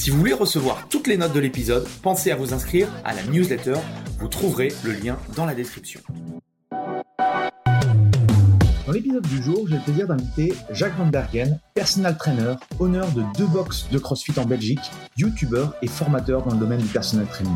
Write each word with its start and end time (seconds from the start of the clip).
Si 0.00 0.08
vous 0.08 0.16
voulez 0.16 0.32
recevoir 0.32 0.88
toutes 0.88 1.08
les 1.08 1.18
notes 1.18 1.34
de 1.34 1.40
l'épisode, 1.40 1.86
pensez 2.00 2.30
à 2.30 2.34
vous 2.34 2.54
inscrire 2.54 2.88
à 3.04 3.12
la 3.12 3.22
newsletter. 3.24 3.74
Vous 4.18 4.28
trouverez 4.28 4.68
le 4.82 4.92
lien 4.92 5.18
dans 5.36 5.44
la 5.44 5.54
description. 5.54 6.00
Dans 8.90 8.94
l'épisode 8.94 9.24
du 9.28 9.40
jour, 9.40 9.68
j'ai 9.68 9.76
le 9.76 9.82
plaisir 9.82 10.08
d'inviter 10.08 10.52
Jacques 10.72 10.98
Van 10.98 11.06
Bergen, 11.06 11.60
personal 11.74 12.16
trainer, 12.16 12.54
honneur 12.80 13.08
de 13.12 13.22
deux 13.38 13.46
box 13.46 13.86
de 13.92 13.98
CrossFit 14.00 14.36
en 14.36 14.44
Belgique, 14.44 14.80
youtubeur 15.16 15.76
et 15.80 15.86
formateur 15.86 16.42
dans 16.42 16.54
le 16.54 16.58
domaine 16.58 16.80
du 16.80 16.88
personal 16.88 17.24
training. 17.28 17.54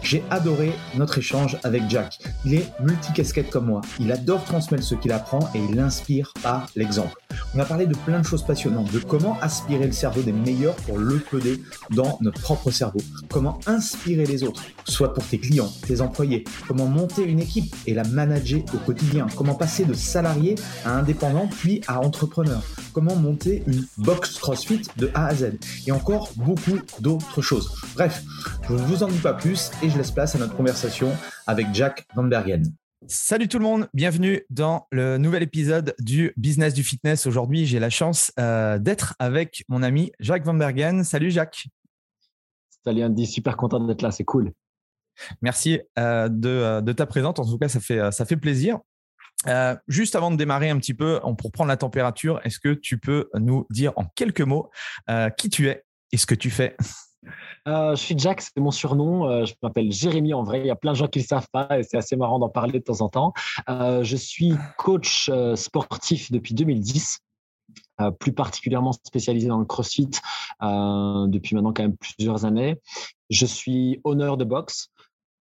J'ai 0.00 0.22
adoré 0.30 0.72
notre 0.94 1.18
échange 1.18 1.58
avec 1.64 1.82
Jack. 1.90 2.20
Il 2.44 2.54
est 2.54 2.70
multicasquette 2.80 3.50
comme 3.50 3.66
moi. 3.66 3.80
Il 3.98 4.12
adore 4.12 4.44
transmettre 4.44 4.84
ce 4.84 4.94
qu'il 4.94 5.10
apprend 5.10 5.50
et 5.56 5.58
il 5.58 5.80
inspire 5.80 6.32
par 6.40 6.68
l'exemple. 6.76 7.20
On 7.56 7.58
a 7.58 7.64
parlé 7.64 7.86
de 7.86 7.96
plein 7.96 8.20
de 8.20 8.24
choses 8.24 8.44
passionnantes, 8.44 8.92
de 8.92 9.00
comment 9.00 9.36
aspirer 9.40 9.86
le 9.86 9.92
cerveau 9.92 10.22
des 10.22 10.32
meilleurs 10.32 10.76
pour 10.76 10.98
le 10.98 11.18
coder 11.18 11.60
dans 11.90 12.16
notre 12.20 12.40
propre 12.40 12.70
cerveau, 12.70 13.00
comment 13.28 13.58
inspirer 13.66 14.24
les 14.24 14.44
autres, 14.44 14.62
soit 14.88 15.12
pour 15.12 15.26
tes 15.26 15.38
clients, 15.38 15.70
tes 15.86 16.00
employés, 16.00 16.44
comment 16.66 16.86
monter 16.86 17.24
une 17.24 17.40
équipe 17.40 17.74
et 17.86 17.94
la 17.94 18.04
manager 18.04 18.60
au 18.74 18.78
quotidien, 18.78 19.26
comment 19.36 19.54
passer 19.54 19.84
de 19.84 19.94
salarié 19.94 20.54
à 20.84 20.96
indépendant 20.96 21.48
puis 21.48 21.80
à 21.86 22.00
entrepreneur, 22.00 22.62
comment 22.92 23.16
monter 23.16 23.62
une 23.66 23.84
box 23.98 24.38
CrossFit 24.38 24.82
de 24.96 25.10
A 25.14 25.26
à 25.26 25.34
Z 25.34 25.58
et 25.86 25.92
encore 25.92 26.30
beaucoup 26.36 26.78
d'autres 27.00 27.42
choses. 27.42 27.74
Bref, 27.94 28.22
je 28.68 28.74
ne 28.74 28.78
vous 28.78 29.02
en 29.02 29.08
dis 29.08 29.18
pas 29.18 29.34
plus 29.34 29.70
et 29.82 29.90
je 29.90 29.96
laisse 29.98 30.10
place 30.10 30.34
à 30.34 30.38
notre 30.38 30.56
conversation 30.56 31.12
avec 31.46 31.66
Jack 31.72 32.06
Van 32.14 32.24
Bergen. 32.24 32.64
Salut 33.08 33.46
tout 33.46 33.58
le 33.58 33.64
monde, 33.64 33.88
bienvenue 33.94 34.42
dans 34.50 34.86
le 34.90 35.16
nouvel 35.18 35.42
épisode 35.42 35.94
du 36.00 36.32
Business 36.36 36.74
du 36.74 36.82
Fitness. 36.82 37.26
Aujourd'hui, 37.26 37.66
j'ai 37.66 37.78
la 37.78 37.90
chance 37.90 38.32
euh, 38.40 38.78
d'être 38.78 39.14
avec 39.18 39.64
mon 39.68 39.82
ami 39.82 40.10
Jacques 40.18 40.44
Van 40.44 40.54
Bergen. 40.54 41.04
Salut 41.04 41.30
Jacques. 41.30 41.68
Salut 42.84 43.04
Andy, 43.04 43.26
super 43.26 43.56
content 43.56 43.84
d'être 43.86 44.02
là, 44.02 44.10
c'est 44.10 44.24
cool. 44.24 44.52
Merci 45.42 45.80
euh, 45.98 46.28
de, 46.28 46.80
de, 46.80 46.92
ta 46.92 47.06
présence. 47.06 47.38
En 47.38 47.44
tout 47.44 47.58
cas, 47.58 47.68
ça 47.68 47.80
fait, 47.80 48.12
ça 48.12 48.24
fait 48.24 48.36
plaisir. 48.36 48.78
Euh, 49.46 49.76
juste 49.86 50.16
avant 50.16 50.30
de 50.30 50.36
démarrer 50.36 50.70
un 50.70 50.78
petit 50.78 50.94
peu, 50.94 51.20
pour 51.38 51.52
prendre 51.52 51.68
la 51.68 51.76
température, 51.76 52.40
est-ce 52.44 52.58
que 52.58 52.72
tu 52.74 52.98
peux 52.98 53.28
nous 53.34 53.66
dire 53.70 53.92
en 53.96 54.04
quelques 54.14 54.40
mots 54.40 54.70
euh, 55.10 55.30
qui 55.30 55.50
tu 55.50 55.68
es 55.68 55.84
et 56.12 56.16
ce 56.16 56.26
que 56.26 56.34
tu 56.34 56.50
fais? 56.50 56.76
Euh, 57.66 57.96
je 57.96 58.00
suis 58.00 58.16
Jack, 58.16 58.40
c'est 58.40 58.58
mon 58.58 58.70
surnom. 58.70 59.44
je 59.44 59.52
m'appelle 59.62 59.90
Jérémy 59.90 60.32
en 60.32 60.44
vrai. 60.44 60.60
Il 60.60 60.66
y 60.66 60.70
a 60.70 60.76
plein 60.76 60.92
de 60.92 60.96
gens 60.96 61.08
qui 61.08 61.18
ne 61.18 61.24
le 61.24 61.28
savent 61.28 61.48
pas 61.52 61.78
et 61.78 61.82
c'est 61.82 61.96
assez 61.96 62.14
marrant 62.14 62.38
d'en 62.38 62.48
parler 62.48 62.78
de 62.78 62.84
temps 62.84 63.00
en 63.00 63.08
temps. 63.08 63.32
je 63.68 64.16
suis 64.16 64.54
coach 64.78 65.28
sportif 65.56 66.30
depuis 66.30 66.54
2010. 66.54 67.18
plus 68.20 68.32
particulièrement 68.32 68.92
spécialisé 68.92 69.48
dans 69.48 69.58
le 69.58 69.64
CrossFit 69.64 70.10
depuis 70.60 71.56
maintenant 71.56 71.72
quand 71.72 71.82
même 71.82 71.96
plusieurs 71.96 72.44
années. 72.44 72.76
Je 73.30 73.46
suis 73.46 74.00
honneur 74.04 74.36
de 74.36 74.44
boxe 74.44 74.92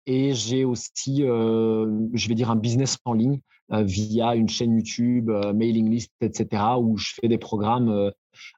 et 0.06 0.34
j'ai 0.34 0.66
aussi, 0.66 1.18
je 1.22 2.28
vais 2.28 2.36
dire, 2.36 2.52
un 2.52 2.56
business 2.56 2.97
en 3.06 3.14
ligne 3.14 3.40
euh, 3.72 3.81
via 3.81 4.36
une 4.36 4.50
chaîne 4.50 4.75
YouTube, 4.75 5.30
euh, 5.30 5.53
mailing 5.53 5.90
list, 5.90 6.12
etc., 6.19 6.62
où 6.80 6.97
je 6.97 7.14
fais 7.19 7.30
des 7.30 7.38
programmes 7.38 7.90
euh, 7.90 8.12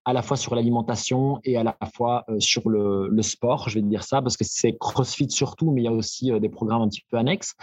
à 0.04 0.14
la 0.14 0.24
fois 0.24 0.36
sur 0.36 0.56
l'alimentation 0.56 1.40
et 1.44 1.58
à 1.58 1.64
la 1.64 1.78
fois 1.94 2.26
sur 2.40 2.70
le, 2.70 3.22
sport, 3.22 3.70
je 3.70 3.76
vais 3.76 3.82
dire 3.84 4.04
ça, 4.04 4.22
parce 4.22 4.36
que 4.36 4.44
c'est 4.44 4.76
CrossFit 4.80 5.30
surtout, 5.30 5.72
mais 5.72 5.82
il 5.82 5.86
y 5.86 5.88
a 5.88 5.92
aussi 5.92 6.32
des 6.40 6.50
programmes 6.50 6.82
un 6.82 6.90
petit 6.90 7.04
peu 7.10 7.18
annexes. 7.18 7.54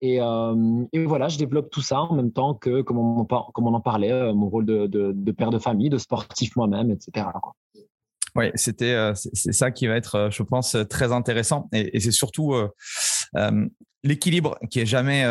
Et, 0.00 0.18
voilà, 0.18 1.28
je 1.28 1.38
développe 1.38 1.70
tout 1.70 1.82
ça 1.82 2.00
en 2.00 2.14
même 2.14 2.32
temps 2.32 2.54
que, 2.54 2.82
comme 2.82 2.98
on, 2.98 3.26
en 3.26 3.80
parlait, 3.80 4.32
mon 4.32 4.48
rôle 4.48 4.64
de, 4.64 5.32
père 5.32 5.50
de 5.50 5.58
famille, 5.58 5.90
de 5.90 5.98
sportif 5.98 6.54
moi-même, 6.54 6.92
etc. 6.92 7.26
Oui, 8.36 8.46
c'était 8.54 9.12
c'est 9.14 9.52
ça 9.52 9.72
qui 9.72 9.88
va 9.88 9.96
être, 9.96 10.28
je 10.30 10.44
pense, 10.44 10.76
très 10.88 11.12
intéressant. 11.12 11.68
Et, 11.72 11.96
et 11.96 12.00
c'est 12.00 12.12
surtout 12.12 12.54
l'équilibre 14.02 14.58
qui 14.70 14.80
est 14.80 14.86
jamais 14.86 15.24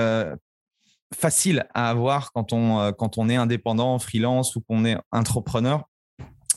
facile 1.13 1.67
à 1.73 1.89
avoir 1.89 2.31
quand 2.33 2.53
on, 2.53 2.79
euh, 2.79 2.91
quand 2.91 3.17
on 3.17 3.29
est 3.29 3.35
indépendant, 3.35 3.99
freelance 3.99 4.55
ou 4.55 4.61
qu'on 4.61 4.85
est 4.85 4.97
entrepreneur. 5.11 5.87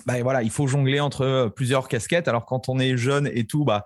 Bah, 0.07 0.23
voilà, 0.23 0.43
il 0.43 0.51
faut 0.51 0.67
jongler 0.67 1.01
entre 1.01 1.23
euh, 1.23 1.49
plusieurs 1.49 1.89
casquettes. 1.89 2.29
Alors 2.29 2.47
quand 2.47 2.69
on 2.69 2.79
est 2.79 2.97
jeune 2.97 3.29
et 3.33 3.45
tout, 3.45 3.65
bah, 3.65 3.85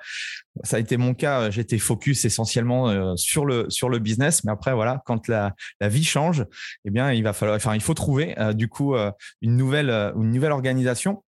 ça 0.62 0.77
a 0.77 0.81
été 0.81 0.97
mon 0.97 1.15
cas. 1.15 1.51
J'étais 1.51 1.79
focus 1.79 2.25
essentiellement 2.25 2.89
euh, 2.89 3.17
sur 3.17 3.45
le 3.45 3.69
sur 3.71 3.89
le 3.89 3.99
business, 3.99 4.45
mais 4.45 4.53
après 4.53 4.73
voilà, 4.75 5.03
quand 5.05 5.29
la, 5.29 5.55
la 5.81 5.89
vie 5.89 6.05
change, 6.05 6.47
eh 6.85 6.91
bien 6.91 7.12
il 7.12 7.25
va 7.25 7.33
falloir, 7.33 7.57
enfin 7.57 7.75
il 7.75 7.81
faut 7.81 7.95
trouver 7.95 8.37
du 8.55 8.69
coup 8.69 8.95
une 9.41 9.57
nouvelle 9.57 9.91
une 9.91 10.31
nouvelle 10.31 10.53
organisation. 10.53 11.25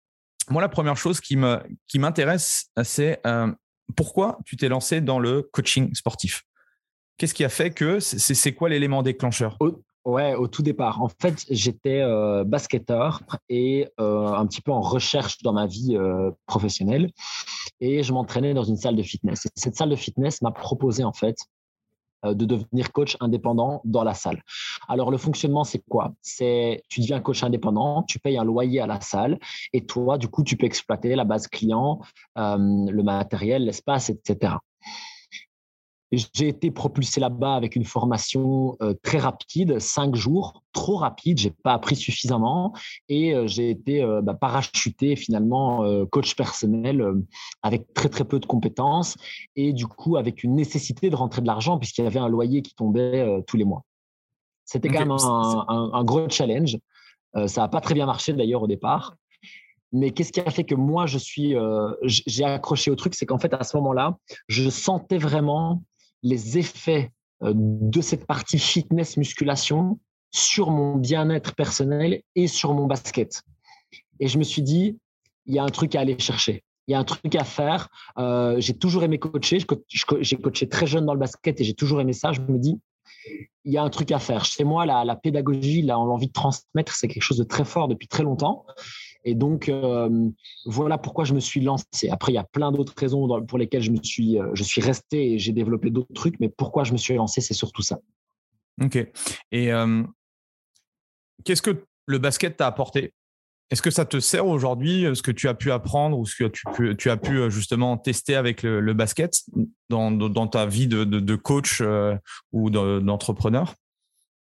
Moi, 0.48 0.60
la 0.60 0.68
première 0.68 0.96
chose 0.96 1.20
qui 1.20 1.36
me 1.36 1.60
qui 1.86 1.98
m'intéresse, 1.98 2.70
c'est 2.82 3.20
pourquoi 3.96 4.38
tu 4.44 4.56
t'es 4.56 4.68
lancé 4.68 5.00
dans 5.00 5.18
le 5.18 5.42
coaching 5.42 5.94
sportif? 5.94 6.42
Qu'est-ce 7.18 7.34
qui 7.34 7.44
a 7.44 7.48
fait 7.48 7.70
que 7.70 8.00
c'est 8.00 8.54
quoi 8.54 8.68
l'élément 8.68 9.02
déclencheur? 9.02 9.56
Au, 9.60 9.82
Ouais, 10.06 10.34
au 10.34 10.48
tout 10.48 10.62
départ. 10.62 11.02
En 11.02 11.10
fait, 11.20 11.44
j'étais 11.50 12.00
euh, 12.00 12.42
basketteur 12.42 13.20
et 13.50 13.86
euh, 14.00 14.28
un 14.28 14.46
petit 14.46 14.62
peu 14.62 14.72
en 14.72 14.80
recherche 14.80 15.42
dans 15.42 15.52
ma 15.52 15.66
vie 15.66 15.94
euh, 15.94 16.30
professionnelle. 16.46 17.10
Et 17.80 18.02
je 18.02 18.12
m'entraînais 18.12 18.54
dans 18.54 18.64
une 18.64 18.76
salle 18.76 18.96
de 18.96 19.02
fitness. 19.02 19.44
Et 19.44 19.50
cette 19.56 19.76
salle 19.76 19.90
de 19.90 19.96
fitness 19.96 20.40
m'a 20.40 20.52
proposé, 20.52 21.04
en 21.04 21.12
fait, 21.12 21.36
de 22.24 22.44
devenir 22.44 22.92
coach 22.92 23.16
indépendant 23.20 23.80
dans 23.84 24.04
la 24.04 24.14
salle. 24.14 24.42
Alors 24.88 25.10
le 25.10 25.18
fonctionnement 25.18 25.64
c'est 25.64 25.82
quoi? 25.88 26.12
C'est 26.22 26.82
tu 26.88 27.00
deviens 27.00 27.20
coach 27.20 27.42
indépendant, 27.42 28.02
tu 28.02 28.18
payes 28.18 28.38
un 28.38 28.44
loyer 28.44 28.80
à 28.80 28.86
la 28.86 29.00
salle 29.00 29.38
et 29.72 29.86
toi 29.86 30.18
du 30.18 30.28
coup 30.28 30.42
tu 30.42 30.56
peux 30.56 30.66
exploiter 30.66 31.14
la 31.14 31.24
base 31.24 31.48
client, 31.48 32.00
le 32.36 33.02
matériel, 33.02 33.64
l'espace, 33.64 34.10
etc. 34.10 34.54
J'ai 36.12 36.48
été 36.48 36.72
propulsé 36.72 37.20
là-bas 37.20 37.54
avec 37.54 37.76
une 37.76 37.84
formation 37.84 38.76
euh, 38.82 38.94
très 39.00 39.18
rapide, 39.18 39.78
cinq 39.78 40.16
jours, 40.16 40.64
trop 40.72 40.96
rapide, 40.96 41.38
j'ai 41.38 41.50
pas 41.50 41.72
appris 41.72 41.94
suffisamment 41.94 42.74
et 43.08 43.32
euh, 43.32 43.46
j'ai 43.46 43.70
été 43.70 44.02
euh, 44.02 44.20
bah, 44.20 44.34
parachuté 44.34 45.14
finalement 45.14 45.84
coach 46.10 46.34
personnel 46.34 47.04
avec 47.62 47.94
très 47.94 48.08
très 48.08 48.24
peu 48.24 48.40
de 48.40 48.46
compétences 48.46 49.16
et 49.54 49.72
du 49.72 49.86
coup 49.86 50.16
avec 50.16 50.42
une 50.42 50.56
nécessité 50.56 51.10
de 51.10 51.16
rentrer 51.16 51.42
de 51.42 51.46
l'argent 51.46 51.78
puisqu'il 51.78 52.02
y 52.02 52.06
avait 52.08 52.18
un 52.18 52.28
loyer 52.28 52.62
qui 52.62 52.74
tombait 52.74 53.42
tous 53.46 53.56
les 53.56 53.64
mois. 53.64 53.84
C'était 54.64 54.88
quand 54.88 55.00
même 55.00 55.10
un, 55.12 55.90
un, 55.92 56.04
gros 56.04 56.28
challenge. 56.28 56.76
ça 57.46 57.62
n'a 57.62 57.68
pas 57.68 57.80
très 57.80 57.94
bien 57.94 58.06
marché 58.06 58.32
d'ailleurs 58.32 58.62
au 58.62 58.66
départ. 58.66 59.16
Mais 59.92 60.12
qu'est-ce 60.12 60.32
qui 60.32 60.40
a 60.40 60.50
fait 60.50 60.64
que 60.64 60.76
moi, 60.76 61.06
je 61.06 61.18
suis, 61.18 61.56
j'ai 62.06 62.44
accroché 62.44 62.90
au 62.90 62.96
truc, 62.96 63.14
c'est 63.14 63.26
qu'en 63.26 63.38
fait, 63.38 63.52
à 63.54 63.64
ce 63.64 63.76
moment-là, 63.76 64.16
je 64.48 64.68
sentais 64.70 65.18
vraiment 65.18 65.82
les 66.22 66.58
effets 66.58 67.12
euh, 67.42 67.52
de 67.54 68.00
cette 68.00 68.26
partie 68.26 68.58
fitness 68.58 69.16
musculation 69.16 69.98
sur 70.30 70.70
mon 70.70 70.96
bien-être 70.96 71.54
personnel 71.54 72.22
et 72.36 72.46
sur 72.46 72.74
mon 72.74 72.86
basket. 72.86 73.42
Et 74.20 74.28
je 74.28 74.38
me 74.38 74.44
suis 74.44 74.62
dit, 74.62 74.98
il 75.46 75.54
y 75.54 75.58
a 75.58 75.64
un 75.64 75.68
truc 75.68 75.94
à 75.94 76.00
aller 76.00 76.18
chercher. 76.18 76.62
Il 76.86 76.92
y 76.92 76.94
a 76.94 76.98
un 76.98 77.04
truc 77.04 77.34
à 77.34 77.44
faire. 77.44 77.88
Euh, 78.18 78.56
j'ai 78.58 78.74
toujours 78.74 79.04
aimé 79.04 79.18
coacher. 79.18 79.58
J'ai 80.20 80.36
coaché 80.36 80.68
très 80.68 80.86
jeune 80.86 81.06
dans 81.06 81.14
le 81.14 81.20
basket 81.20 81.60
et 81.60 81.64
j'ai 81.64 81.74
toujours 81.74 82.00
aimé 82.00 82.12
ça. 82.12 82.32
Je 82.32 82.40
me 82.40 82.58
dis, 82.58 82.78
il 83.64 83.72
y 83.72 83.78
a 83.78 83.82
un 83.82 83.90
truc 83.90 84.12
à 84.12 84.18
faire. 84.18 84.44
Chez 84.44 84.64
moi, 84.64 84.86
la, 84.86 85.04
la 85.04 85.16
pédagogie, 85.16 85.82
l'envie 85.82 86.28
de 86.28 86.32
transmettre, 86.32 86.94
c'est 86.94 87.08
quelque 87.08 87.22
chose 87.22 87.38
de 87.38 87.44
très 87.44 87.64
fort 87.64 87.88
depuis 87.88 88.08
très 88.08 88.22
longtemps. 88.22 88.64
Et 89.24 89.34
donc, 89.34 89.68
euh, 89.68 90.30
voilà 90.64 90.98
pourquoi 90.98 91.24
je 91.24 91.34
me 91.34 91.40
suis 91.40 91.60
lancé. 91.60 92.08
Après, 92.10 92.32
il 92.32 92.36
y 92.36 92.38
a 92.38 92.44
plein 92.44 92.72
d'autres 92.72 92.94
raisons 92.96 93.28
pour 93.44 93.58
lesquelles 93.58 93.82
je, 93.82 93.90
me 93.90 94.02
suis, 94.02 94.38
euh, 94.38 94.48
je 94.54 94.62
suis 94.62 94.80
resté 94.80 95.32
et 95.32 95.38
j'ai 95.38 95.52
développé 95.52 95.90
d'autres 95.90 96.12
trucs, 96.14 96.40
mais 96.40 96.48
pourquoi 96.48 96.84
je 96.84 96.92
me 96.92 96.98
suis 96.98 97.14
lancé, 97.14 97.40
c'est 97.40 97.54
surtout 97.54 97.82
ça. 97.82 97.98
Ok. 98.82 98.96
Et 99.52 99.72
euh, 99.72 100.02
qu'est-ce 101.44 101.62
que 101.62 101.84
le 102.06 102.18
basket 102.18 102.56
t'a 102.56 102.66
apporté? 102.66 103.12
Est-ce 103.70 103.82
que 103.82 103.90
ça 103.90 104.04
te 104.04 104.18
sert 104.18 104.46
aujourd'hui, 104.46 105.06
ce 105.14 105.22
que 105.22 105.30
tu 105.30 105.48
as 105.48 105.54
pu 105.54 105.70
apprendre 105.70 106.18
ou 106.18 106.26
ce 106.26 106.34
que 106.34 106.92
tu, 106.94 107.10
as 107.10 107.16
pu 107.16 107.50
justement 107.50 107.96
tester 107.96 108.34
avec 108.34 108.64
le, 108.64 108.92
basket 108.94 109.44
dans, 109.88 110.10
dans, 110.10 110.48
ta 110.48 110.66
vie 110.66 110.88
de, 110.88 111.04
de 111.04 111.36
coach 111.36 111.80
ou 112.50 112.70
d'entrepreneur? 112.70 113.76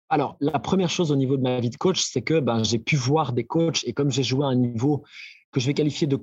Alors, 0.08 0.36
la 0.40 0.58
première 0.58 0.90
chose 0.90 1.10
au 1.10 1.16
niveau 1.16 1.36
de 1.36 1.42
ma 1.42 1.58
vie 1.58 1.70
de 1.70 1.76
coach, 1.76 2.00
c'est 2.00 2.22
que 2.22 2.38
ben, 2.38 2.62
j'ai 2.62 2.78
pu 2.78 2.96
voir 2.96 3.32
des 3.32 3.44
coachs 3.44 3.82
et 3.84 3.92
comme 3.92 4.10
j'ai 4.10 4.22
joué 4.22 4.44
à 4.44 4.48
un 4.48 4.54
niveau 4.54 5.02
que 5.50 5.60
je 5.60 5.66
vais 5.66 5.74
qualifier 5.74 6.06
de 6.06 6.20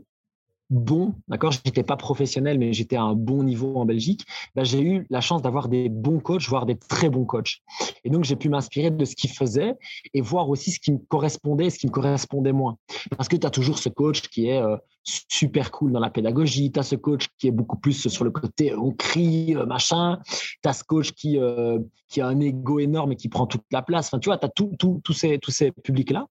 bon, 0.69 1.13
d'accord 1.27 1.51
Je 1.51 1.59
n'étais 1.65 1.83
pas 1.83 1.97
professionnel, 1.97 2.57
mais 2.59 2.71
j'étais 2.71 2.95
à 2.95 3.03
un 3.03 3.13
bon 3.13 3.44
niveau 3.44 3.75
en 3.75 3.85
Belgique. 3.85 4.25
Ben, 4.56 4.63
j'ai 4.63 4.81
eu 4.81 5.06
la 5.09 5.21
chance 5.21 5.41
d'avoir 5.41 5.68
des 5.68 5.89
bons 5.89 6.19
coachs, 6.19 6.47
voire 6.47 6.65
des 6.65 6.77
très 6.77 7.09
bons 7.09 7.25
coachs. 7.25 7.59
Et 8.06 8.09
donc, 8.09 8.24
j'ai 8.24 8.35
pu 8.35 8.50
m'inspirer 8.50 8.89
de 8.89 9.06
ce 9.06 9.15
qu'ils 9.15 9.31
faisaient 9.31 9.75
et 10.13 10.21
voir 10.21 10.50
aussi 10.50 10.71
ce 10.71 10.79
qui 10.79 10.94
me 10.94 11.00
correspondait 11.00 11.65
et 11.65 11.69
ce 11.69 11.79
qui 11.79 11.88
me 11.88 11.91
correspondait 11.91 12.53
moins. 12.53 12.77
Parce 13.18 13.27
que 13.27 13.36
tu 13.36 13.45
as 13.45 13.51
toujours 13.51 13.79
ce 13.79 13.89
coach 13.89 14.21
qui 14.21 14.47
est 14.47 14.62
euh, 14.62 14.77
super 15.03 15.71
cool 15.71 15.91
dans 15.91 16.00
la 16.00 16.09
pédagogie. 16.09 16.71
Tu 16.71 16.79
as 16.79 16.83
ce 16.83 16.95
coach 16.95 17.27
qui 17.38 17.47
est 17.47 17.51
beaucoup 17.51 17.77
plus 17.77 18.07
sur 18.07 18.23
le 18.23 18.31
côté 18.31 18.73
on 18.75 18.91
crie, 18.91 19.55
euh, 19.55 19.65
machin. 19.65 20.19
Tu 20.61 20.69
as 20.69 20.73
ce 20.73 20.83
coach 20.83 21.11
qui, 21.11 21.38
euh, 21.38 21.79
qui 22.07 22.21
a 22.21 22.27
un 22.27 22.39
ego 22.39 22.79
énorme 22.79 23.11
et 23.11 23.15
qui 23.15 23.29
prend 23.29 23.45
toute 23.45 23.63
la 23.71 23.81
place. 23.81 24.07
Enfin, 24.07 24.19
tu 24.19 24.29
vois, 24.29 24.38
tu 24.38 24.45
as 24.45 24.50
tous 24.50 24.71
tout, 24.77 25.13
ces, 25.13 25.39
tous 25.39 25.51
ces 25.51 25.71
publics-là. 25.71 26.27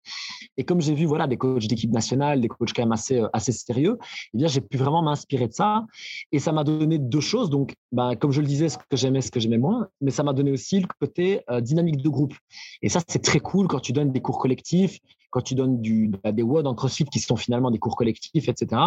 Et 0.57 0.65
comme 0.65 0.81
j'ai 0.81 0.95
vu 0.95 1.05
voilà, 1.05 1.27
des 1.27 1.37
coachs 1.37 1.67
d'équipe 1.67 1.93
nationale, 1.93 2.41
des 2.41 2.49
coachs 2.49 2.73
quand 2.75 2.83
même 2.83 2.93
assez, 2.93 3.19
euh, 3.19 3.29
assez 3.33 3.53
sérieux, 3.53 3.99
eh 4.35 4.39
bien, 4.39 4.49
j'ai 4.49 4.61
pu 4.61 4.77
vraiment 4.77 5.03
m'inspirer 5.03 5.49
de 5.49 5.53
ça. 5.53 5.85
Et 6.31 6.39
ça 6.39 6.53
m'a 6.53 6.65
donné 6.65 6.99
deux 6.99 7.21
choses. 7.21 7.51
Donc, 7.51 7.75
ben, 7.93 8.17
comme 8.17 8.33
je 8.33 8.41
le 8.41 8.47
disais, 8.47 8.69
ce 8.69 8.79
que 8.79 8.97
j'aimais, 8.97 9.21
ce 9.21 9.31
que 9.31 9.41
j'aimais 9.41 9.59
moins, 9.59 9.89
mais 10.01 10.11
ça 10.11 10.23
m'a 10.23 10.33
donné 10.33 10.51
aussi 10.51 10.81
le 10.81 10.87
côté 11.01 11.41
dynamique 11.61 12.03
de 12.03 12.09
groupe. 12.09 12.35
Et 12.81 12.89
ça, 12.89 13.01
c'est 13.07 13.23
très 13.23 13.41
cool 13.41 13.69
quand 13.69 13.81
tu 13.81 13.93
donnes 13.93 14.13
des 14.13 14.21
cours 14.21 14.39
collectifs 14.39 14.99
quand 15.33 15.41
tu 15.41 15.55
donnes 15.55 15.81
du, 15.81 16.13
des 16.25 16.43
WOD 16.43 16.67
en 16.67 16.75
CrossFit 16.75 17.07
qui 17.07 17.19
sont 17.19 17.37
finalement 17.37 17.71
des 17.71 17.79
cours 17.79 17.97
collectifs, 17.97 18.49
etc. 18.49 18.83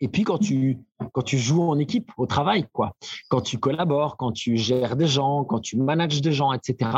Et 0.00 0.08
puis 0.08 0.24
quand 0.24 0.38
tu, 0.38 0.78
quand 1.12 1.22
tu 1.22 1.38
joues 1.38 1.62
en 1.62 1.78
équipe 1.78 2.10
au 2.16 2.26
travail, 2.26 2.66
quoi, 2.72 2.96
quand 3.28 3.40
tu 3.40 3.58
collabores, 3.58 4.16
quand 4.16 4.32
tu 4.32 4.56
gères 4.56 4.96
des 4.96 5.06
gens, 5.06 5.44
quand 5.44 5.60
tu 5.60 5.76
manages 5.76 6.20
des 6.20 6.32
gens, 6.32 6.52
etc. 6.52 6.90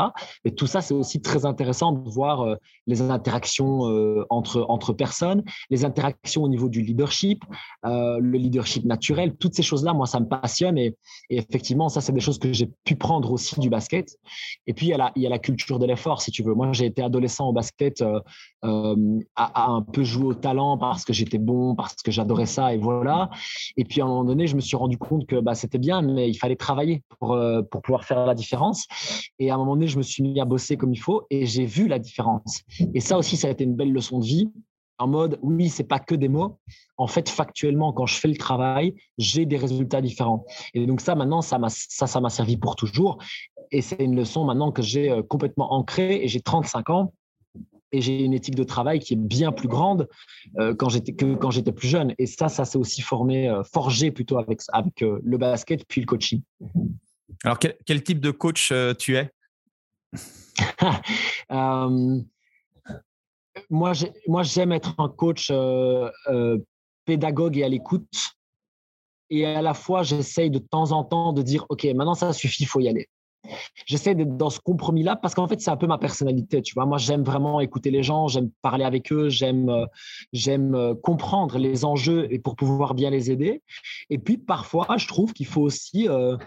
Et 0.43 0.51
tout 0.53 0.67
ça, 0.67 0.81
c'est 0.81 0.93
aussi 0.93 1.21
très 1.21 1.45
intéressant 1.45 1.91
de 1.91 2.09
voir 2.09 2.41
euh, 2.41 2.55
les 2.87 3.01
interactions 3.01 3.89
euh, 3.89 4.25
entre, 4.29 4.65
entre 4.67 4.93
personnes, 4.93 5.43
les 5.69 5.85
interactions 5.85 6.43
au 6.43 6.49
niveau 6.49 6.69
du 6.69 6.81
leadership, 6.81 7.43
euh, 7.85 8.19
le 8.19 8.37
leadership 8.37 8.85
naturel, 8.85 9.35
toutes 9.35 9.55
ces 9.55 9.63
choses-là, 9.63 9.93
moi, 9.93 10.05
ça 10.05 10.19
me 10.19 10.27
passionne. 10.27 10.77
Et, 10.77 10.95
effectivement, 11.29 11.89
ça, 11.89 12.01
c'est 12.01 12.13
des 12.13 12.19
choses 12.19 12.39
que 12.39 12.51
j'ai 12.53 12.69
pu 12.83 12.95
prendre 12.95 13.31
aussi 13.31 13.59
du 13.59 13.69
basket. 13.69 14.17
Et 14.67 14.73
puis, 14.73 14.87
il 14.87 14.89
y 14.89 15.27
a 15.27 15.29
la, 15.29 15.39
culture 15.39 15.79
de 15.79 15.85
l'effort, 15.85 16.21
si 16.21 16.31
tu 16.31 16.43
veux. 16.43 16.53
Moi, 16.53 16.71
j'ai 16.73 16.85
été 16.85 17.01
adolescent 17.03 17.47
au 17.47 17.53
basket, 17.53 18.01
à, 18.01 18.23
à, 19.35 19.69
un 19.69 19.81
peu 19.81 20.03
jouer 20.03 20.25
au 20.25 20.33
talent 20.33 20.77
parce 20.77 21.05
que 21.05 21.13
j'étais 21.13 21.37
bon, 21.37 21.75
parce 21.75 21.95
que 21.95 22.11
j'adorais 22.11 22.45
ça. 22.45 22.73
Et 22.73 22.77
voilà 22.77 22.95
là 23.05 23.29
Et 23.77 23.85
puis 23.85 23.94
à 24.01 24.05
un 24.05 24.07
moment 24.07 24.23
donné, 24.23 24.47
je 24.47 24.55
me 24.55 24.61
suis 24.61 24.75
rendu 24.75 24.97
compte 24.97 25.25
que 25.25 25.39
bah, 25.39 25.55
c'était 25.55 25.77
bien, 25.77 26.01
mais 26.01 26.29
il 26.29 26.35
fallait 26.35 26.55
travailler 26.55 27.03
pour, 27.09 27.33
euh, 27.33 27.61
pour 27.61 27.81
pouvoir 27.81 28.05
faire 28.05 28.25
la 28.25 28.35
différence. 28.35 28.85
Et 29.39 29.49
à 29.49 29.55
un 29.55 29.57
moment 29.57 29.75
donné, 29.75 29.87
je 29.87 29.97
me 29.97 30.03
suis 30.03 30.23
mis 30.23 30.39
à 30.39 30.45
bosser 30.45 30.77
comme 30.77 30.93
il 30.93 30.99
faut 30.99 31.25
et 31.29 31.45
j'ai 31.45 31.65
vu 31.65 31.87
la 31.87 31.99
différence. 31.99 32.61
Et 32.93 32.99
ça 32.99 33.17
aussi, 33.17 33.37
ça 33.37 33.47
a 33.47 33.51
été 33.51 33.63
une 33.63 33.75
belle 33.75 33.91
leçon 33.91 34.19
de 34.19 34.25
vie. 34.25 34.51
En 34.97 35.07
mode, 35.07 35.37
oui, 35.41 35.67
c'est 35.67 35.83
pas 35.83 35.99
que 35.99 36.15
des 36.15 36.29
mots. 36.29 36.57
En 36.97 37.07
fait, 37.07 37.27
factuellement, 37.27 37.91
quand 37.91 38.05
je 38.05 38.15
fais 38.15 38.29
le 38.29 38.37
travail, 38.37 38.95
j'ai 39.17 39.45
des 39.45 39.57
résultats 39.57 39.99
différents. 39.99 40.45
Et 40.73 40.85
donc 40.85 41.01
ça, 41.01 41.15
maintenant, 41.15 41.41
ça 41.41 41.57
m'a 41.57 41.67
ça, 41.69 42.07
ça 42.07 42.21
m'a 42.21 42.29
servi 42.29 42.55
pour 42.55 42.77
toujours. 42.77 43.17
Et 43.71 43.81
c'est 43.81 44.01
une 44.01 44.15
leçon 44.15 44.45
maintenant 44.45 44.71
que 44.71 44.81
j'ai 44.81 45.11
euh, 45.11 45.21
complètement 45.21 45.73
ancrée. 45.73 46.23
Et 46.23 46.29
j'ai 46.29 46.39
35 46.39 46.89
ans 46.91 47.13
et 47.95 48.01
j'ai 48.01 48.23
une 48.23 48.33
éthique 48.33 48.55
de 48.55 48.63
travail 48.63 48.99
qui 48.99 49.13
est 49.13 49.17
bien 49.17 49.53
plus 49.53 49.69
grande 49.69 50.09
euh, 50.59 50.75
quand 50.75 50.89
j'étais 50.89 51.13
que 51.13 51.35
quand 51.35 51.49
j'étais 51.49 51.71
plus 51.71 51.87
jeune. 51.87 52.13
Et 52.17 52.25
ça, 52.25 52.49
ça 52.49 52.65
s'est 52.65 52.77
aussi 52.77 53.01
formé, 53.01 53.47
euh, 53.47 53.63
forgé 53.63 54.11
plutôt 54.11 54.37
avec 54.37 54.59
avec 54.73 55.01
euh, 55.01 55.21
le 55.23 55.37
basket 55.37 55.85
puis 55.87 56.01
le 56.01 56.05
coaching. 56.05 56.41
Alors 57.43 57.57
quel, 57.57 58.03
type 58.03 58.19
de 58.19 58.31
coach 58.31 58.73
tu 58.99 59.15
es? 59.15 59.31
Moi, 63.69 63.93
moi, 64.27 64.43
j'aime 64.43 64.73
être 64.73 64.93
un 64.97 65.07
coach 65.07 65.49
pédagogue 67.05 67.57
et 67.57 67.63
à 67.63 67.69
l'écoute. 67.69 68.31
Et 69.29 69.45
à 69.45 69.61
la 69.61 69.73
fois, 69.73 70.03
j'essaye 70.03 70.51
de 70.51 70.59
temps 70.59 70.91
en 70.91 71.05
temps 71.05 71.31
de 71.31 71.41
dire, 71.41 71.65
OK, 71.69 71.85
maintenant 71.95 72.15
ça 72.15 72.33
suffit, 72.33 72.63
il 72.63 72.67
faut 72.67 72.81
y 72.81 72.89
aller 72.89 73.07
j'essaie 73.85 74.15
d'être 74.15 74.37
dans 74.37 74.49
ce 74.49 74.59
compromis-là 74.59 75.15
parce 75.15 75.33
qu'en 75.33 75.47
fait, 75.47 75.59
c'est 75.61 75.71
un 75.71 75.77
peu 75.77 75.87
ma 75.87 75.97
personnalité. 75.97 76.61
Tu 76.61 76.73
vois, 76.73 76.85
moi, 76.85 76.97
j'aime 76.97 77.23
vraiment 77.23 77.59
écouter 77.59 77.91
les 77.91 78.03
gens, 78.03 78.27
j'aime 78.27 78.49
parler 78.61 78.85
avec 78.85 79.11
eux, 79.11 79.29
j'aime, 79.29 79.69
euh, 79.69 79.85
j'aime 80.33 80.75
euh, 80.75 80.93
comprendre 80.95 81.57
les 81.57 81.85
enjeux 81.85 82.27
et 82.31 82.39
pour 82.39 82.55
pouvoir 82.55 82.93
bien 82.93 83.09
les 83.09 83.31
aider. 83.31 83.61
Et 84.09 84.17
puis, 84.17 84.37
parfois, 84.37 84.87
je 84.97 85.07
trouve 85.07 85.33
qu'il 85.33 85.45
faut 85.45 85.61
aussi 85.61 86.07
euh, 86.09 86.37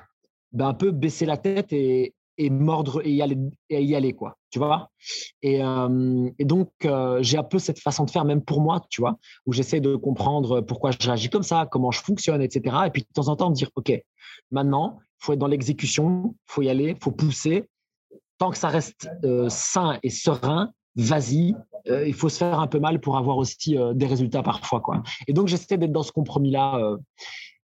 ben, 0.52 0.68
un 0.68 0.74
peu 0.74 0.90
baisser 0.90 1.26
la 1.26 1.36
tête 1.36 1.72
et, 1.72 2.14
et 2.36 2.50
mordre 2.50 3.00
et 3.04 3.12
y 3.12 3.22
aller, 3.22 3.36
et 3.68 3.82
y 3.82 3.94
aller 3.96 4.12
quoi. 4.12 4.36
Tu 4.50 4.58
vois 4.58 4.90
et, 5.42 5.56
et, 6.38 6.44
donc, 6.44 6.70
j'ai 7.20 7.36
un 7.36 7.42
peu 7.42 7.58
cette 7.58 7.80
façon 7.80 8.04
de 8.04 8.10
faire, 8.10 8.24
même 8.24 8.42
pour 8.42 8.62
moi, 8.62 8.80
tu 8.88 9.02
vois, 9.02 9.18
où 9.44 9.52
j'essaie 9.52 9.80
de 9.80 9.94
comprendre 9.94 10.62
pourquoi 10.62 10.90
je 10.92 11.06
réagis 11.06 11.28
comme 11.28 11.42
ça, 11.42 11.68
comment 11.70 11.90
je 11.90 12.00
fonctionne, 12.00 12.40
etc. 12.40 12.76
Et 12.86 12.90
puis, 12.90 13.02
de 13.02 13.08
temps 13.12 13.28
en 13.28 13.36
temps, 13.36 13.50
me 13.50 13.54
dire, 13.54 13.70
OK, 13.74 13.92
maintenant, 14.50 15.00
faut 15.18 15.32
être 15.32 15.38
dans 15.38 15.46
l'exécution, 15.46 16.34
faut 16.46 16.62
y 16.62 16.68
aller, 16.68 16.96
faut 17.00 17.10
pousser. 17.10 17.68
Tant 18.38 18.50
que 18.50 18.58
ça 18.58 18.68
reste 18.68 19.08
euh, 19.24 19.48
sain 19.48 19.98
et 20.02 20.10
serein, 20.10 20.72
vas-y. 20.96 21.54
Euh, 21.88 22.06
il 22.06 22.14
faut 22.14 22.28
se 22.28 22.38
faire 22.38 22.60
un 22.60 22.66
peu 22.66 22.78
mal 22.78 23.00
pour 23.00 23.16
avoir 23.16 23.36
aussi 23.36 23.76
euh, 23.76 23.94
des 23.94 24.06
résultats 24.06 24.42
parfois, 24.42 24.80
quoi. 24.80 25.02
Et 25.26 25.32
donc 25.32 25.48
j'essaie 25.48 25.76
d'être 25.76 25.92
dans 25.92 26.02
ce 26.02 26.12
compromis-là. 26.12 26.96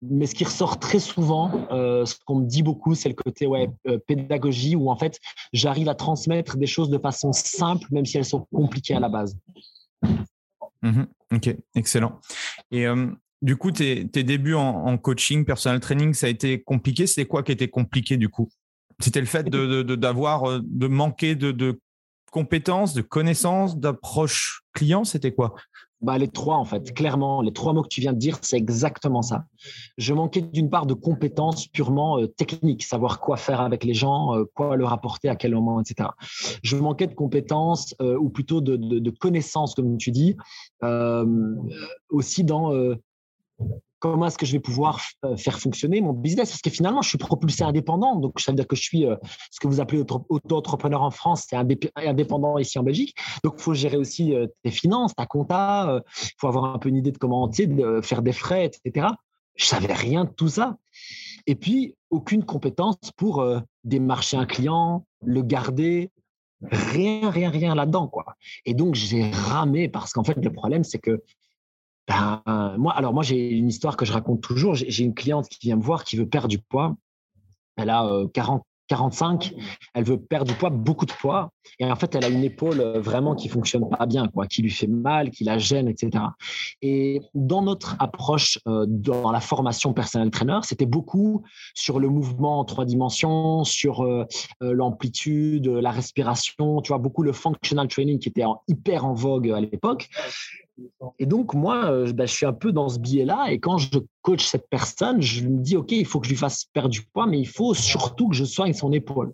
mais 0.02 0.26
ce 0.26 0.34
qui 0.34 0.44
ressort 0.44 0.78
très 0.78 0.98
souvent, 0.98 1.50
ce 1.70 2.14
qu'on 2.24 2.36
me 2.36 2.46
dit 2.46 2.62
beaucoup, 2.62 2.94
c'est 2.94 3.08
le 3.08 3.14
côté 3.14 3.46
ouais, 3.46 3.70
pédagogie 4.06 4.74
où 4.74 4.90
en 4.90 4.96
fait 4.96 5.20
j'arrive 5.52 5.88
à 5.88 5.94
transmettre 5.94 6.56
des 6.56 6.66
choses 6.66 6.90
de 6.90 6.98
façon 6.98 7.32
simple, 7.32 7.86
même 7.90 8.06
si 8.06 8.16
elles 8.16 8.24
sont 8.24 8.46
compliquées 8.52 8.94
à 8.94 9.00
la 9.00 9.08
base. 9.08 9.36
Mmh 10.82 11.02
ok, 11.32 11.56
excellent. 11.76 12.20
Et 12.72 12.86
du 13.42 13.56
coup, 13.56 13.72
tes, 13.72 14.04
débuts 14.04 14.54
en, 14.54 14.96
coaching, 14.98 15.44
personal 15.44 15.80
training, 15.80 16.14
ça 16.14 16.28
a 16.28 16.30
été 16.30 16.62
compliqué? 16.62 17.08
C'était 17.08 17.26
quoi 17.26 17.42
qui 17.42 17.50
était 17.50 17.68
compliqué 17.68 18.16
du 18.16 18.28
coup? 18.28 18.48
C'était 19.00 19.20
le 19.20 19.26
fait 19.26 19.50
de, 19.50 19.82
d'avoir, 19.96 20.48
euh, 20.48 20.60
de, 20.62 20.86
manquer 20.86 21.34
de, 21.34 21.80
compétences, 22.30 22.94
de 22.94 23.02
connaissances, 23.02 23.76
d'approche 23.76 24.62
client. 24.72 25.02
C'était 25.02 25.32
quoi? 25.32 25.54
Bah, 26.00 26.18
les 26.18 26.28
trois, 26.28 26.56
en 26.56 26.64
fait, 26.64 26.94
clairement, 26.94 27.42
les 27.42 27.52
trois 27.52 27.72
mots 27.72 27.82
que 27.82 27.88
tu 27.88 28.00
viens 28.00 28.12
de 28.12 28.18
dire, 28.18 28.38
c'est 28.42 28.56
exactement 28.56 29.22
ça. 29.22 29.44
Je 29.98 30.14
manquais 30.14 30.40
d'une 30.40 30.70
part 30.70 30.86
de 30.86 30.94
compétences 30.94 31.66
purement 31.66 32.20
euh, 32.20 32.28
techniques, 32.28 32.84
savoir 32.84 33.20
quoi 33.20 33.36
faire 33.36 33.60
avec 33.60 33.82
les 33.82 33.94
gens, 33.94 34.36
euh, 34.36 34.44
quoi 34.54 34.76
leur 34.76 34.92
apporter, 34.92 35.28
à 35.28 35.34
quel 35.34 35.52
moment, 35.52 35.80
etc. 35.80 36.10
Je 36.62 36.76
manquais 36.76 37.08
de 37.08 37.14
compétences, 37.14 37.96
ou 38.00 38.30
plutôt 38.30 38.60
de, 38.60 38.76
de, 38.76 39.10
connaissances, 39.10 39.74
comme 39.74 39.96
tu 39.96 40.12
dis, 40.12 40.36
aussi 42.08 42.44
dans 42.44 42.72
comment 44.02 44.26
est-ce 44.26 44.36
que 44.36 44.44
je 44.44 44.52
vais 44.52 44.60
pouvoir 44.60 45.00
euh, 45.24 45.36
faire 45.36 45.60
fonctionner 45.60 46.00
mon 46.00 46.12
business? 46.12 46.50
Parce 46.50 46.60
que 46.60 46.70
finalement, 46.70 47.02
je 47.02 47.08
suis 47.08 47.18
propulsé 47.18 47.62
indépendant. 47.62 48.16
Donc, 48.16 48.40
ça 48.40 48.50
veut 48.50 48.56
dire 48.56 48.66
que 48.66 48.74
je 48.74 48.82
suis 48.82 49.06
euh, 49.06 49.14
ce 49.52 49.60
que 49.60 49.68
vous 49.68 49.80
appelez 49.80 50.02
auto-entrepreneur 50.28 51.02
en 51.02 51.12
France, 51.12 51.46
c'est 51.48 51.56
indépendant 51.56 52.58
ici 52.58 52.80
en 52.80 52.82
Belgique. 52.82 53.14
Donc, 53.44 53.54
il 53.58 53.62
faut 53.62 53.74
gérer 53.74 53.96
aussi 53.96 54.34
euh, 54.34 54.48
tes 54.64 54.72
finances, 54.72 55.14
ta 55.14 55.24
compta. 55.24 56.02
Il 56.20 56.30
faut 56.38 56.48
avoir 56.48 56.64
un 56.64 56.78
peu 56.78 56.88
une 56.88 56.96
idée 56.96 57.12
de 57.12 57.18
comment 57.18 57.46
de 57.46 58.00
faire 58.02 58.22
des 58.22 58.32
frais, 58.32 58.66
etc. 58.66 59.06
Je 59.54 59.66
savais 59.66 59.92
rien 59.92 60.24
de 60.24 60.30
tout 60.30 60.48
ça. 60.48 60.78
Et 61.46 61.54
puis, 61.54 61.94
aucune 62.10 62.44
compétence 62.44 62.96
pour 63.16 63.44
démarcher 63.84 64.36
un 64.36 64.46
client, 64.46 65.06
le 65.24 65.42
garder, 65.42 66.10
rien, 66.70 67.30
rien, 67.30 67.50
rien 67.50 67.74
là-dedans, 67.74 68.08
quoi. 68.08 68.24
Et 68.64 68.74
donc, 68.74 68.94
j'ai 68.94 69.30
ramé 69.30 69.88
parce 69.88 70.12
qu'en 70.12 70.24
fait, 70.24 70.36
le 70.42 70.52
problème, 70.52 70.82
c'est 70.82 70.98
que 70.98 71.22
ben, 72.08 72.42
moi, 72.78 72.92
alors 72.94 73.14
moi, 73.14 73.22
j'ai 73.22 73.50
une 73.50 73.68
histoire 73.68 73.96
que 73.96 74.04
je 74.04 74.12
raconte 74.12 74.42
toujours. 74.42 74.74
J'ai 74.74 75.04
une 75.04 75.14
cliente 75.14 75.48
qui 75.48 75.58
vient 75.66 75.76
me 75.76 75.82
voir 75.82 76.04
qui 76.04 76.16
veut 76.16 76.28
perdre 76.28 76.48
du 76.48 76.58
poids. 76.58 76.96
Elle 77.76 77.90
a 77.90 78.06
40, 78.34 78.64
45, 78.92 79.54
elle 79.94 80.04
veut 80.04 80.20
perdre 80.20 80.52
du 80.52 80.58
poids, 80.58 80.68
beaucoup 80.68 81.06
de 81.06 81.12
poids. 81.12 81.50
Et 81.78 81.90
en 81.90 81.96
fait, 81.96 82.14
elle 82.14 82.24
a 82.24 82.28
une 82.28 82.44
épaule 82.44 82.80
euh, 82.80 83.00
vraiment 83.00 83.34
qui 83.34 83.48
fonctionne 83.48 83.88
pas 83.88 84.04
bien, 84.04 84.28
quoi, 84.28 84.46
qui 84.46 84.60
lui 84.60 84.70
fait 84.70 84.86
mal, 84.86 85.30
qui 85.30 85.44
la 85.44 85.56
gêne, 85.56 85.88
etc. 85.88 86.24
Et 86.82 87.22
dans 87.32 87.62
notre 87.62 87.96
approche 88.00 88.58
euh, 88.68 88.84
dans 88.86 89.30
la 89.30 89.40
formation 89.40 89.94
personnel 89.94 90.30
trainer, 90.30 90.58
c'était 90.62 90.84
beaucoup 90.84 91.42
sur 91.74 92.00
le 92.00 92.08
mouvement 92.08 92.60
en 92.60 92.64
trois 92.66 92.84
dimensions, 92.84 93.64
sur 93.64 94.02
euh, 94.02 94.26
l'amplitude, 94.60 95.68
la 95.68 95.90
respiration, 95.90 96.82
tu 96.82 96.88
vois, 96.88 96.98
beaucoup 96.98 97.22
le 97.22 97.32
functional 97.32 97.88
training 97.88 98.18
qui 98.18 98.28
était 98.28 98.44
hyper 98.68 99.06
en 99.06 99.14
vogue 99.14 99.50
à 99.50 99.60
l'époque. 99.60 100.10
Et 101.18 101.26
donc, 101.26 101.54
moi, 101.54 101.90
euh, 101.90 102.12
bah, 102.12 102.26
je 102.26 102.32
suis 102.32 102.46
un 102.46 102.52
peu 102.52 102.72
dans 102.72 102.88
ce 102.88 102.98
biais-là. 102.98 103.50
Et 103.50 103.58
quand 103.58 103.78
je 103.78 103.98
coach 104.22 104.44
cette 104.44 104.68
personne, 104.68 105.20
je 105.20 105.46
me 105.46 105.58
dis, 105.58 105.76
OK, 105.76 105.92
il 105.92 106.06
faut 106.06 106.20
que 106.20 106.26
je 106.26 106.32
lui 106.32 106.38
fasse 106.38 106.64
perdre 106.72 106.90
du 106.90 107.02
poids, 107.02 107.26
mais 107.26 107.38
il 107.38 107.48
faut 107.48 107.74
surtout 107.74 108.28
que 108.28 108.36
je 108.36 108.44
soigne 108.44 108.72
son 108.72 108.92
épaule. 108.92 109.32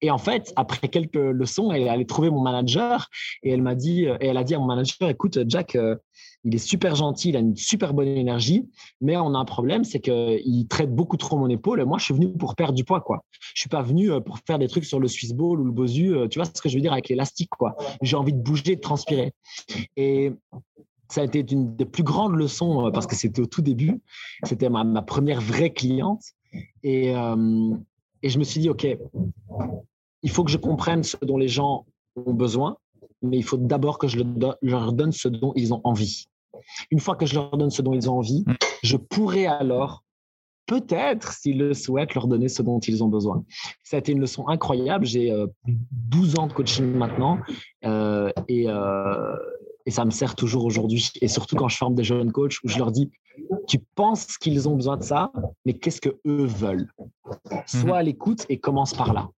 Et 0.00 0.10
en 0.10 0.18
fait, 0.18 0.52
après 0.56 0.88
quelques 0.88 1.16
leçons, 1.16 1.72
elle 1.72 1.82
est 1.82 1.88
allée 1.88 2.06
trouver 2.06 2.30
mon 2.30 2.40
manager 2.40 3.08
et 3.42 3.50
elle 3.50 3.62
m'a 3.62 3.74
dit, 3.74 4.04
et 4.04 4.26
elle 4.26 4.36
a 4.36 4.44
dit 4.44 4.54
à 4.54 4.58
mon 4.58 4.66
manager, 4.66 5.08
écoute, 5.08 5.38
Jack, 5.48 5.74
euh, 5.74 5.96
il 6.44 6.54
est 6.54 6.58
super 6.58 6.94
gentil, 6.94 7.30
il 7.30 7.36
a 7.36 7.40
une 7.40 7.56
super 7.56 7.94
bonne 7.94 8.06
énergie, 8.08 8.68
mais 9.00 9.16
on 9.16 9.34
a 9.34 9.38
un 9.38 9.44
problème, 9.44 9.84
c'est 9.84 10.00
qu'il 10.00 10.66
traite 10.68 10.94
beaucoup 10.94 11.16
trop 11.16 11.36
mon 11.36 11.48
épaule. 11.48 11.84
Moi, 11.84 11.98
je 11.98 12.04
suis 12.04 12.14
venu 12.14 12.32
pour 12.32 12.54
perdre 12.54 12.74
du 12.74 12.84
poids, 12.84 13.00
quoi. 13.00 13.24
Je 13.54 13.60
suis 13.60 13.68
pas 13.68 13.82
venu 13.82 14.10
euh, 14.10 14.20
pour 14.20 14.38
faire 14.46 14.58
des 14.58 14.68
trucs 14.68 14.84
sur 14.84 15.00
le 15.00 15.08
Swiss 15.08 15.32
Ball 15.32 15.60
ou 15.60 15.64
le 15.64 15.72
Bosu, 15.72 16.14
euh, 16.14 16.28
tu 16.28 16.38
vois 16.38 16.46
ce 16.46 16.62
que 16.62 16.68
je 16.68 16.76
veux 16.76 16.80
dire 16.80 16.92
avec 16.92 17.08
l'élastique, 17.08 17.50
quoi. 17.50 17.76
J'ai 18.02 18.16
envie 18.16 18.32
de 18.32 18.40
bouger, 18.40 18.76
de 18.76 18.80
transpirer. 18.80 19.32
Et 19.96 20.32
ça 21.08 21.22
a 21.22 21.24
été 21.24 21.44
une 21.50 21.74
des 21.74 21.86
plus 21.86 22.04
grandes 22.04 22.34
leçons 22.34 22.90
parce 22.92 23.06
que 23.06 23.16
c'était 23.16 23.40
au 23.40 23.46
tout 23.46 23.62
début. 23.62 24.00
C'était 24.44 24.68
ma, 24.68 25.02
première 25.02 25.40
vraie 25.40 25.70
cliente. 25.70 26.22
Et, 26.82 27.14
et 28.22 28.28
je 28.28 28.38
me 28.38 28.44
suis 28.44 28.60
dit, 28.60 28.70
OK, 28.70 28.86
il 30.22 30.30
faut 30.30 30.44
que 30.44 30.50
je 30.50 30.58
comprenne 30.58 31.02
ce 31.02 31.16
dont 31.22 31.36
les 31.36 31.48
gens 31.48 31.86
ont 32.16 32.34
besoin, 32.34 32.76
mais 33.22 33.36
il 33.38 33.44
faut 33.44 33.56
d'abord 33.56 33.98
que 33.98 34.08
je 34.08 34.18
leur 34.62 34.92
donne 34.92 35.12
ce 35.12 35.28
dont 35.28 35.52
ils 35.56 35.72
ont 35.72 35.80
envie. 35.84 36.28
Une 36.90 37.00
fois 37.00 37.16
que 37.16 37.26
je 37.26 37.34
leur 37.34 37.56
donne 37.56 37.70
ce 37.70 37.82
dont 37.82 37.94
ils 37.94 38.10
ont 38.10 38.18
envie, 38.18 38.44
mm. 38.46 38.54
je 38.82 38.96
pourrai 38.96 39.46
alors 39.46 40.02
peut-être, 40.66 41.32
s'ils 41.32 41.58
le 41.58 41.74
souhaitent, 41.74 42.14
leur 42.14 42.28
donner 42.28 42.48
ce 42.48 42.62
dont 42.62 42.78
ils 42.78 43.02
ont 43.02 43.08
besoin. 43.08 43.44
Ça 43.82 43.96
a 43.96 44.00
été 44.00 44.12
une 44.12 44.20
leçon 44.20 44.46
incroyable. 44.48 45.06
J'ai 45.06 45.32
12 45.66 46.34
euh, 46.34 46.40
ans 46.40 46.46
de 46.46 46.52
coaching 46.52 46.92
maintenant 46.92 47.38
euh, 47.84 48.30
et, 48.48 48.68
euh, 48.68 49.34
et, 49.88 49.90
ça 49.90 50.04
me 50.04 50.10
sert 50.10 50.34
toujours 50.34 50.64
aujourd'hui. 50.64 51.10
Et 51.20 51.28
surtout 51.28 51.56
quand 51.56 51.68
je 51.68 51.76
forme 51.76 51.94
des 51.94 52.04
jeunes 52.04 52.32
coachs 52.32 52.58
où 52.64 52.68
je 52.68 52.78
leur 52.78 52.92
dis, 52.92 53.10
tu 53.66 53.78
penses 53.94 54.36
qu'ils 54.38 54.68
ont 54.68 54.76
besoin 54.76 54.96
de 54.96 55.02
ça, 55.02 55.30
mais 55.64 55.74
qu'est-ce 55.74 56.00
que 56.00 56.10
eux 56.26 56.44
veulent? 56.44 56.92
Sois 57.66 57.98
à 57.98 58.02
l'écoute 58.02 58.46
et 58.48 58.58
commence 58.58 58.94
par 58.94 59.12
là. 59.12 59.28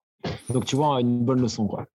Donc, 0.51 0.65
tu 0.65 0.77
vois, 0.77 1.01
une 1.01 1.25
bonne 1.25 1.41
leçon, 1.41 1.67
quoi. 1.67 1.87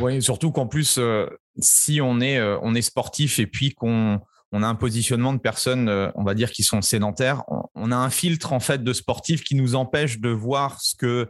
Oui, 0.00 0.20
surtout 0.22 0.50
qu'en 0.50 0.66
plus, 0.66 0.98
euh, 0.98 1.26
si 1.58 2.00
on 2.00 2.20
est, 2.20 2.38
euh, 2.38 2.58
on 2.62 2.74
est 2.74 2.82
sportif 2.82 3.38
et 3.38 3.46
puis 3.46 3.72
qu'on 3.72 4.20
on 4.52 4.62
a 4.62 4.66
un 4.66 4.74
positionnement 4.74 5.32
de 5.32 5.38
personnes, 5.38 5.88
euh, 5.88 6.10
on 6.14 6.24
va 6.24 6.34
dire, 6.34 6.50
qui 6.50 6.62
sont 6.62 6.82
sédentaires, 6.82 7.42
on, 7.74 7.90
a 7.90 7.96
un 7.96 8.10
filtre 8.10 8.52
en 8.52 8.60
fait 8.60 8.82
de 8.82 8.92
sportifs 8.92 9.42
qui 9.44 9.54
nous 9.54 9.74
empêche 9.74 10.20
de 10.20 10.28
voir 10.28 10.80
ce 10.80 10.94
que 10.94 11.28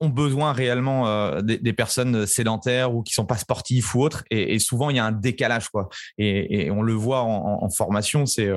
ont 0.00 0.08
besoin 0.08 0.52
réellement 0.52 1.40
des, 1.42 1.72
personnes 1.72 2.26
sédentaires 2.26 2.94
ou 2.94 3.02
qui 3.02 3.12
sont 3.12 3.26
pas 3.26 3.36
sportifs 3.36 3.94
ou 3.94 4.02
autres. 4.02 4.24
Et, 4.30 4.58
souvent, 4.58 4.90
il 4.90 4.96
y 4.96 4.98
a 4.98 5.04
un 5.04 5.12
décalage, 5.12 5.68
quoi. 5.68 5.88
Et, 6.18 6.70
on 6.70 6.82
le 6.82 6.94
voit 6.94 7.22
en, 7.22 7.62
en 7.62 7.70
formation, 7.70 8.26
c'est 8.26 8.50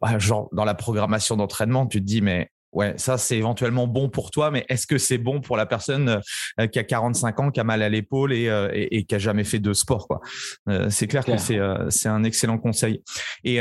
bah, 0.00 0.18
genre 0.18 0.48
dans 0.52 0.64
la 0.64 0.74
programmation 0.74 1.36
d'entraînement, 1.36 1.86
tu 1.86 2.00
te 2.00 2.06
dis, 2.06 2.22
mais 2.22 2.48
ouais, 2.72 2.94
ça 2.96 3.18
c'est 3.18 3.36
éventuellement 3.36 3.86
bon 3.86 4.08
pour 4.08 4.30
toi, 4.30 4.50
mais 4.50 4.64
est-ce 4.68 4.86
que 4.86 4.98
c'est 4.98 5.18
bon 5.18 5.40
pour 5.40 5.56
la 5.56 5.66
personne 5.66 6.20
euh, 6.60 6.66
qui 6.66 6.78
a 6.78 6.84
45 6.84 7.40
ans, 7.40 7.50
qui 7.50 7.60
a 7.60 7.64
mal 7.64 7.82
à 7.82 7.88
l'épaule 7.88 8.32
et, 8.32 8.48
euh, 8.48 8.68
et, 8.72 9.04
qui 9.04 9.14
a 9.14 9.18
jamais 9.18 9.44
fait 9.44 9.58
de 9.58 9.72
sport 9.72 10.08
quoi 10.08 10.20
euh, 10.68 10.90
C'est 10.90 11.06
clair, 11.06 11.24
que 11.24 11.36
c'est 11.38 11.58
c'est 11.90 12.08
un 12.08 12.24
excellent 12.24 12.58
conseil. 12.58 13.02
Et 13.44 13.60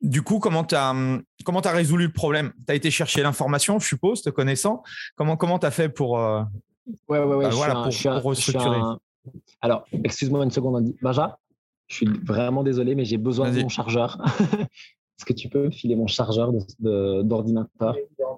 du 0.00 0.22
coup, 0.22 0.38
comment 0.38 0.64
tu 0.64 0.74
as, 0.74 0.94
comment 1.44 1.60
as 1.60 1.72
résolu 1.72 2.06
le 2.06 2.12
problème? 2.12 2.52
Tu 2.66 2.72
as 2.72 2.74
été 2.74 2.90
chercher 2.90 3.22
l'information, 3.22 3.78
je 3.78 3.86
suppose, 3.86 4.22
te 4.22 4.30
connaissant. 4.30 4.82
Comment 5.16 5.36
comment 5.36 5.58
tu 5.58 5.66
as 5.66 5.70
fait 5.70 5.88
pour, 5.88 6.12
ouais, 6.12 6.44
ouais, 7.08 7.18
ouais, 7.18 7.44
bah, 7.44 7.50
voilà, 7.50 7.74
pour, 7.74 8.30
restructurer? 8.30 8.80
Alors, 9.60 9.84
excuse-moi 10.04 10.44
une 10.44 10.50
seconde, 10.50 10.94
Baja. 11.02 11.38
Je 11.88 11.96
suis 11.96 12.06
vraiment 12.24 12.64
désolé, 12.64 12.94
mais 12.94 13.04
j'ai 13.04 13.16
besoin 13.16 13.50
de 13.50 13.62
mon 13.62 13.68
chargeur. 13.68 14.18
Est-ce 15.18 15.24
que 15.24 15.32
tu 15.32 15.48
peux 15.48 15.64
me 15.64 15.70
filer 15.70 15.96
mon 15.96 16.06
chargeur 16.06 16.52
d'ordinateur? 16.78 17.96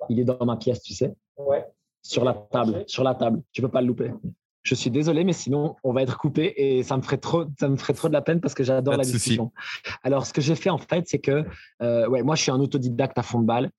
Il 0.08 0.20
est 0.20 0.24
dans 0.24 0.44
ma 0.44 0.56
pièce, 0.56 0.82
tu 0.82 0.94
sais? 0.94 1.14
Ouais. 1.36 1.64
Sur 2.02 2.24
la 2.24 2.34
table, 2.34 2.84
sur 2.86 3.02
la 3.02 3.14
table. 3.14 3.42
Tu 3.52 3.62
peux 3.62 3.68
pas 3.68 3.80
le 3.80 3.88
louper. 3.88 4.12
Je 4.68 4.75
suis 4.75 4.90
désolé, 4.90 5.25
mais 5.25 5.32
sinon, 5.32 5.76
on 5.82 5.94
va 5.94 6.02
être 6.02 6.18
coupé 6.18 6.52
et 6.58 6.82
ça 6.82 6.94
me 6.98 7.00
ferait 7.00 7.16
trop, 7.16 7.46
ça 7.58 7.70
me 7.70 7.78
ferait 7.78 7.94
trop 7.94 8.08
de 8.08 8.12
la 8.12 8.20
peine 8.20 8.38
parce 8.38 8.52
que 8.52 8.62
j'adore 8.62 8.98
la 8.98 9.04
discussion. 9.04 9.50
Alors, 10.02 10.26
ce 10.26 10.34
que 10.34 10.42
j'ai 10.42 10.56
fait, 10.56 10.68
en 10.68 10.76
fait, 10.76 11.08
c'est 11.08 11.20
que, 11.20 11.46
euh, 11.80 12.06
ouais, 12.06 12.22
moi, 12.22 12.34
je 12.34 12.42
suis 12.42 12.50
un 12.50 12.60
autodidacte 12.60 13.16
à 13.16 13.22
fond 13.22 13.40
de 13.40 13.46
balle 13.46 13.70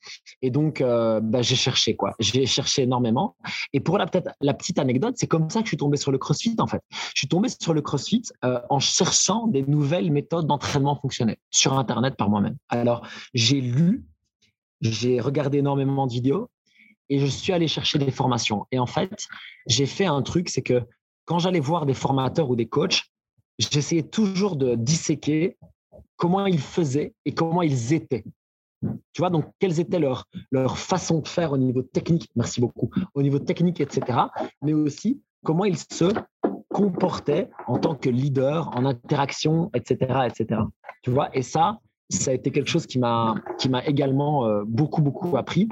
et 0.42 0.50
donc, 0.50 0.82
euh, 0.82 1.20
bah, 1.20 1.44
j'ai 1.44 1.56
cherché, 1.56 1.96
quoi. 1.96 2.16
J'ai 2.18 2.48
cherché 2.48 2.82
énormément. 2.82 3.36
Et 3.72 3.82
pour 3.82 4.00
la, 4.00 4.08
petite 4.08 4.80
anecdote, 4.80 5.14
c'est 5.18 5.28
comme 5.28 5.52
ça 5.52 5.60
que 5.60 5.66
je 5.66 5.70
suis 5.70 5.78
tombé 5.78 5.98
sur 5.98 6.12
le 6.12 6.18
CrossFit, 6.18 6.56
en 6.58 6.66
fait. 6.66 6.82
Je 7.14 7.20
suis 7.20 7.28
tombé 7.28 7.50
sur 7.50 7.76
le 7.76 7.82
CrossFit 7.84 8.24
euh, 8.44 8.60
en 8.72 8.80
cherchant 8.80 9.46
des 9.46 9.62
nouvelles 9.62 10.12
méthodes 10.12 10.48
d'entraînement 10.48 10.96
fonctionnelles 10.96 11.38
sur 11.52 11.78
Internet 11.78 12.16
par 12.16 12.32
moi-même. 12.32 12.58
Alors, 12.70 13.06
j'ai 13.36 13.62
lu, 13.62 14.06
j'ai 14.82 15.20
regardé 15.20 15.60
énormément 15.60 16.08
de 16.08 16.14
vidéos 16.14 16.50
et 17.10 17.20
je 17.20 17.26
suis 17.26 17.54
allé 17.54 17.68
chercher 17.68 18.00
des 18.00 18.12
formations. 18.12 18.66
Et 18.72 18.80
en 18.80 18.86
fait, 18.86 19.28
j'ai 19.68 19.86
fait 19.86 20.06
un 20.06 20.22
truc, 20.22 20.50
c'est 20.50 20.62
que 20.62 20.82
quand 21.26 21.40
j'allais 21.40 21.60
voir 21.60 21.86
des 21.86 21.94
formateurs 21.94 22.50
ou 22.50 22.56
des 22.56 22.68
coachs, 22.68 23.04
j'essayais 23.60 24.04
toujours 24.04 24.56
de 24.56 24.76
disséquer 24.76 25.58
comment 26.16 26.46
ils 26.46 26.60
faisaient 26.60 27.14
et 27.26 27.34
comment 27.34 27.62
ils 27.62 27.94
étaient. 27.94 28.24
Tu 28.82 29.20
vois, 29.20 29.30
donc, 29.30 29.46
quelles 29.60 29.80
étaient 29.80 30.00
leurs 30.00 30.26
leur 30.52 30.78
façons 30.78 31.20
de 31.20 31.28
faire 31.28 31.52
au 31.52 31.58
niveau 31.58 31.82
technique, 31.82 32.30
merci 32.36 32.62
beaucoup, 32.62 32.90
au 33.14 33.22
niveau 33.22 33.40
technique, 33.40 33.82
etc., 33.82 34.20
mais 34.62 34.74
aussi 34.74 35.22
comment 35.44 35.66
ils 35.66 35.78
se 35.78 36.14
comportaient 36.70 37.50
en 37.68 37.78
tant 37.78 37.96
que 37.96 38.10
leader, 38.10 38.70
en 38.76 38.86
interaction, 38.86 39.70
etc., 39.74 40.22
etc. 40.28 40.62
Tu 41.04 41.12
vois, 41.12 41.30
et 41.36 41.42
ça, 41.42 41.80
ça 42.10 42.32
a 42.32 42.34
été 42.34 42.52
quelque 42.52 42.70
chose 42.70 42.86
qui 42.86 43.00
m'a 43.00 43.36
également 43.86 44.46
euh, 44.46 44.64
beaucoup, 44.66 45.02
beaucoup 45.02 45.36
appris 45.38 45.68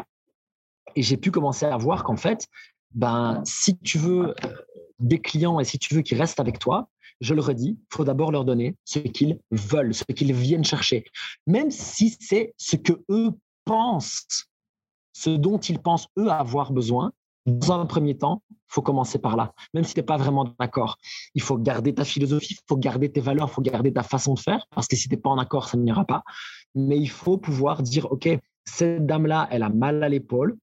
et 0.95 1.01
j'ai 1.01 1.17
pu 1.17 1.31
commencer 1.31 1.65
à 1.65 1.77
voir 1.77 2.03
qu'en 2.03 2.17
fait, 2.17 2.47
ben, 2.93 3.41
si 3.45 3.77
tu 3.79 3.97
veux 3.97 4.29
euh, 4.29 4.55
des 4.99 5.19
clients 5.19 5.59
et 5.59 5.65
si 5.65 5.77
tu 5.77 5.93
veux 5.93 6.01
qu'ils 6.01 6.17
restent 6.17 6.39
avec 6.39 6.59
toi, 6.59 6.89
je 7.21 7.33
le 7.33 7.41
redis, 7.41 7.77
il 7.79 7.95
faut 7.95 8.03
d'abord 8.03 8.31
leur 8.31 8.45
donner 8.45 8.75
ce 8.85 8.99
qu'ils 8.99 9.39
veulent, 9.51 9.93
ce 9.93 10.03
qu'ils 10.03 10.33
viennent 10.33 10.63
chercher. 10.63 11.03
Même 11.47 11.71
si 11.71 12.15
c'est 12.19 12.53
ce 12.57 12.75
que 12.75 12.93
eux 13.09 13.31
pensent, 13.65 14.47
ce 15.13 15.31
dont 15.31 15.57
ils 15.57 15.79
pensent 15.79 16.07
eux 16.17 16.29
avoir 16.29 16.71
besoin, 16.71 17.11
dans 17.47 17.79
un 17.79 17.85
premier 17.85 18.17
temps, 18.17 18.43
il 18.51 18.55
faut 18.67 18.81
commencer 18.81 19.19
par 19.19 19.37
là. 19.37 19.53
Même 19.73 19.85
si 19.85 19.93
tu 19.93 19.99
n'es 20.01 20.05
pas 20.05 20.17
vraiment 20.17 20.53
d'accord, 20.59 20.97
il 21.33 21.41
faut 21.41 21.57
garder 21.57 21.95
ta 21.95 22.03
philosophie, 22.03 22.55
il 22.59 22.65
faut 22.67 22.75
garder 22.75 23.09
tes 23.09 23.21
valeurs, 23.21 23.47
il 23.49 23.53
faut 23.53 23.61
garder 23.61 23.93
ta 23.93 24.03
façon 24.03 24.33
de 24.33 24.39
faire, 24.39 24.67
parce 24.71 24.87
que 24.87 24.95
si 24.95 25.07
tu 25.07 25.15
n'es 25.15 25.21
pas 25.21 25.29
en 25.29 25.37
accord, 25.37 25.69
ça 25.69 25.77
n'ira 25.77 26.03
pas. 26.05 26.23
Mais 26.75 26.99
il 26.99 27.09
faut 27.09 27.37
pouvoir 27.37 27.81
dire, 27.83 28.11
OK, 28.11 28.27
cette 28.65 29.05
dame-là, 29.05 29.47
elle 29.49 29.63
a 29.63 29.69
mal 29.69 30.03
à 30.03 30.09
l'épaule, 30.09 30.57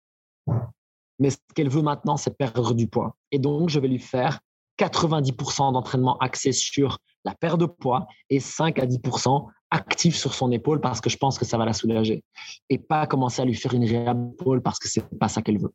mais 1.19 1.31
ce 1.31 1.37
qu'elle 1.55 1.69
veut 1.69 1.83
maintenant, 1.83 2.17
c'est 2.17 2.37
perdre 2.37 2.75
du 2.75 2.87
poids. 2.87 3.17
Et 3.31 3.39
donc, 3.39 3.69
je 3.69 3.79
vais 3.79 3.89
lui 3.89 3.99
faire 3.99 4.41
90% 4.79 5.73
d'entraînement 5.73 6.19
axé 6.19 6.53
sur 6.53 6.99
la 7.25 7.35
perte 7.35 7.61
de 7.61 7.67
poids 7.67 8.07
et 8.31 8.41
5 8.41 8.79
à 8.79 8.87
10% 8.87 9.47
actif 9.71 10.17
sur 10.17 10.35
son 10.35 10.51
épaule 10.53 10.81
parce 10.81 11.01
que 11.01 11.11
je 11.11 11.17
pense 11.17 11.39
que 11.39 11.45
ça 11.45 11.57
va 11.59 11.65
la 11.65 11.73
soulager. 11.73 12.23
Et 12.69 12.79
pas 12.79 13.07
commencer 13.07 13.43
à 13.43 13.45
lui 13.45 13.55
faire 13.55 13.75
une 13.75 13.85
réhab 13.85 14.33
épaule 14.35 14.63
parce 14.63 14.79
que 14.79 14.89
c'est 14.89 15.07
pas 15.19 15.29
ça 15.29 15.43
qu'elle 15.43 15.59
veut. 15.59 15.73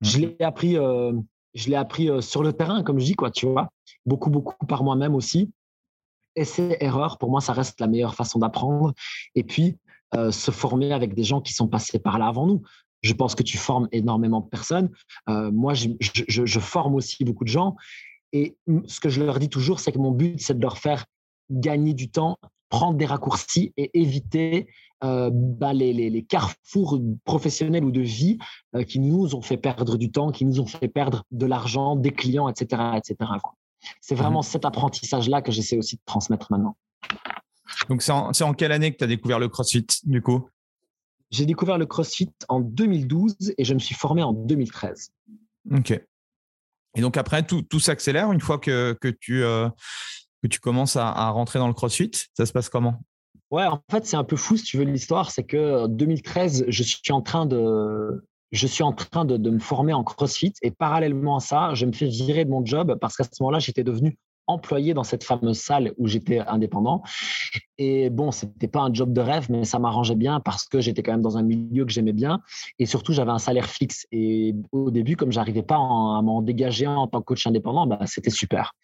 Je 0.00 0.18
l'ai 0.18 0.36
appris, 0.42 0.76
euh, 0.76 1.12
je 1.54 1.70
l'ai 1.70 1.76
appris 1.76 2.10
euh, 2.10 2.20
sur 2.20 2.42
le 2.42 2.52
terrain, 2.52 2.82
comme 2.82 2.98
je 2.98 3.04
dis, 3.04 3.14
quoi, 3.14 3.30
tu 3.30 3.46
vois. 3.46 3.70
Beaucoup, 4.04 4.30
beaucoup 4.30 4.66
par 4.66 4.84
moi-même 4.84 5.14
aussi. 5.14 5.50
Essai, 6.36 6.76
erreur, 6.80 7.18
pour 7.18 7.30
moi, 7.30 7.40
ça 7.40 7.52
reste 7.52 7.80
la 7.80 7.86
meilleure 7.86 8.14
façon 8.14 8.38
d'apprendre. 8.40 8.92
Et 9.34 9.44
puis, 9.44 9.78
euh, 10.14 10.30
se 10.30 10.50
former 10.50 10.92
avec 10.92 11.14
des 11.14 11.24
gens 11.24 11.40
qui 11.40 11.52
sont 11.52 11.66
passés 11.66 11.98
par 11.98 12.18
là 12.18 12.26
avant 12.26 12.46
nous. 12.46 12.62
Je 13.04 13.12
pense 13.12 13.34
que 13.34 13.42
tu 13.42 13.58
formes 13.58 13.86
énormément 13.92 14.40
de 14.40 14.48
personnes. 14.48 14.90
Euh, 15.28 15.52
moi, 15.52 15.74
je, 15.74 16.58
forme 16.58 16.94
aussi 16.94 17.22
beaucoup 17.22 17.44
de 17.44 17.50
gens. 17.50 17.76
Et 18.32 18.56
ce 18.86 18.98
que 18.98 19.10
je 19.10 19.22
leur 19.22 19.38
dis 19.38 19.50
toujours, 19.50 19.78
c'est 19.78 19.92
que 19.92 19.98
mon 19.98 20.10
but, 20.10 20.40
c'est 20.40 20.56
de 20.56 20.62
leur 20.62 20.78
faire 20.78 21.04
gagner 21.50 21.92
du 21.92 22.10
temps, 22.10 22.38
prendre 22.70 22.96
des 22.96 23.04
raccourcis 23.04 23.74
et 23.76 23.90
éviter 24.00 24.68
euh, 25.04 25.28
bah, 25.30 25.74
les, 25.74 26.24
carrefours 26.26 26.98
professionnels 27.24 27.84
ou 27.84 27.90
de 27.90 28.00
vie 28.00 28.38
euh, 28.74 28.84
qui 28.84 29.00
nous 29.00 29.34
ont 29.34 29.42
fait 29.42 29.58
perdre 29.58 29.98
du 29.98 30.10
temps, 30.10 30.32
qui 30.32 30.46
nous 30.46 30.58
ont 30.60 30.66
fait 30.66 30.88
perdre 30.88 31.24
de 31.30 31.44
l'argent, 31.44 31.96
des 31.96 32.10
clients, 32.10 32.48
etc. 32.48 32.82
etc. 32.96 33.30
C'est 34.00 34.14
vraiment 34.14 34.40
mmh 34.40 34.44
cet 34.44 34.64
apprentissage-là 34.64 35.42
que 35.42 35.52
j'essaie 35.52 35.76
aussi 35.76 35.96
de 35.96 36.02
transmettre 36.06 36.50
maintenant. 36.50 36.74
Donc, 37.90 38.00
c'est 38.00 38.12
en, 38.12 38.30
en, 38.30 38.54
quelle 38.54 38.72
année 38.72 38.92
que 38.92 38.96
tu 38.96 39.04
as 39.04 39.08
découvert 39.08 39.38
le 39.38 39.48
CrossFit, 39.48 39.86
du 40.04 40.22
coup? 40.22 40.48
J'ai 41.30 41.46
découvert 41.46 41.78
le 41.78 41.86
CrossFit 41.86 42.30
en 42.48 42.60
2012 42.60 43.54
et 43.56 43.64
je 43.64 43.74
me 43.74 43.78
suis 43.78 43.94
formé 43.94 44.22
en 44.22 44.32
2013. 44.32 45.10
Ok. 45.72 46.00
Et 46.96 47.00
donc 47.00 47.16
après, 47.16 47.44
tout, 47.44 47.62
tout 47.62 47.80
s'accélère 47.80 48.30
une 48.32 48.40
fois 48.40 48.58
que, 48.58 48.96
que 49.00 49.08
tu, 49.08 49.42
euh, 49.42 49.68
que 50.42 50.48
tu 50.48 50.60
commences 50.60 50.96
à, 50.96 51.08
à, 51.08 51.30
rentrer 51.30 51.58
dans 51.58 51.68
le 51.68 51.74
CrossFit? 51.74 52.12
Ça 52.34 52.46
se 52.46 52.52
passe 52.52 52.68
comment? 52.68 53.00
Ouais, 53.50 53.66
en 53.66 53.80
fait, 53.90 54.06
c'est 54.06 54.16
un 54.16 54.24
peu 54.24 54.36
fou 54.36 54.56
si 54.56 54.64
tu 54.64 54.78
veux 54.78 54.84
l'histoire. 54.84 55.30
C'est 55.30 55.44
que 55.44 55.86
2013, 55.88 56.66
je 56.68 56.82
suis 56.82 57.12
en 57.12 57.22
train 57.22 57.46
de, 57.46 58.24
je 58.52 58.66
suis 58.66 58.82
en 58.82 58.92
train 58.92 59.24
de, 59.24 59.36
de, 59.36 59.50
me 59.50 59.58
former 59.58 59.92
en 59.92 60.04
CrossFit 60.04 60.54
et 60.62 60.70
parallèlement 60.70 61.36
à 61.36 61.40
ça, 61.40 61.74
je 61.74 61.86
me 61.86 61.92
fais 61.92 62.06
virer 62.06 62.44
de 62.44 62.50
mon 62.50 62.64
job 62.64 62.96
parce 63.00 63.16
qu'à 63.16 63.24
ce 63.24 63.30
moment-là, 63.40 63.58
j'étais 63.58 63.84
devenu 63.84 64.16
employé 64.46 64.94
dans 64.94 65.04
cette 65.04 65.24
fameuse 65.24 65.58
salle 65.58 65.92
où 65.98 66.06
j'étais 66.06 66.38
indépendant. 66.40 67.02
Et 67.78 68.08
bon, 68.10 68.30
c'était 68.30 68.68
pas 68.68 68.80
un 68.80 68.92
job 68.92 69.12
de 69.12 69.20
rêve, 69.20 69.46
mais 69.50 69.64
ça 69.64 69.78
m'arrangeait 69.78 70.14
bien 70.14 70.40
parce 70.40 70.66
que 70.66 70.80
j'étais 70.80 71.02
quand 71.02 71.12
même 71.12 71.22
dans 71.22 71.36
un 71.36 71.42
milieu 71.42 71.84
que 71.84 71.92
j'aimais 71.92 72.12
bien. 72.12 72.40
Et 72.78 72.86
surtout, 72.86 73.12
j'avais 73.12 73.32
un 73.32 73.38
salaire 73.38 73.66
fixe. 73.66 74.06
Et 74.12 74.54
au 74.72 74.90
début, 74.90 75.16
comme 75.16 75.32
j'arrivais 75.32 75.62
pas 75.62 75.76
à 75.76 76.22
m'en 76.22 76.42
dégager 76.42 76.86
en 76.86 77.06
tant 77.08 77.20
que 77.20 77.24
coach 77.24 77.46
indépendant, 77.46 77.86
bah, 77.86 78.00
c'était 78.06 78.30
super. 78.30 78.74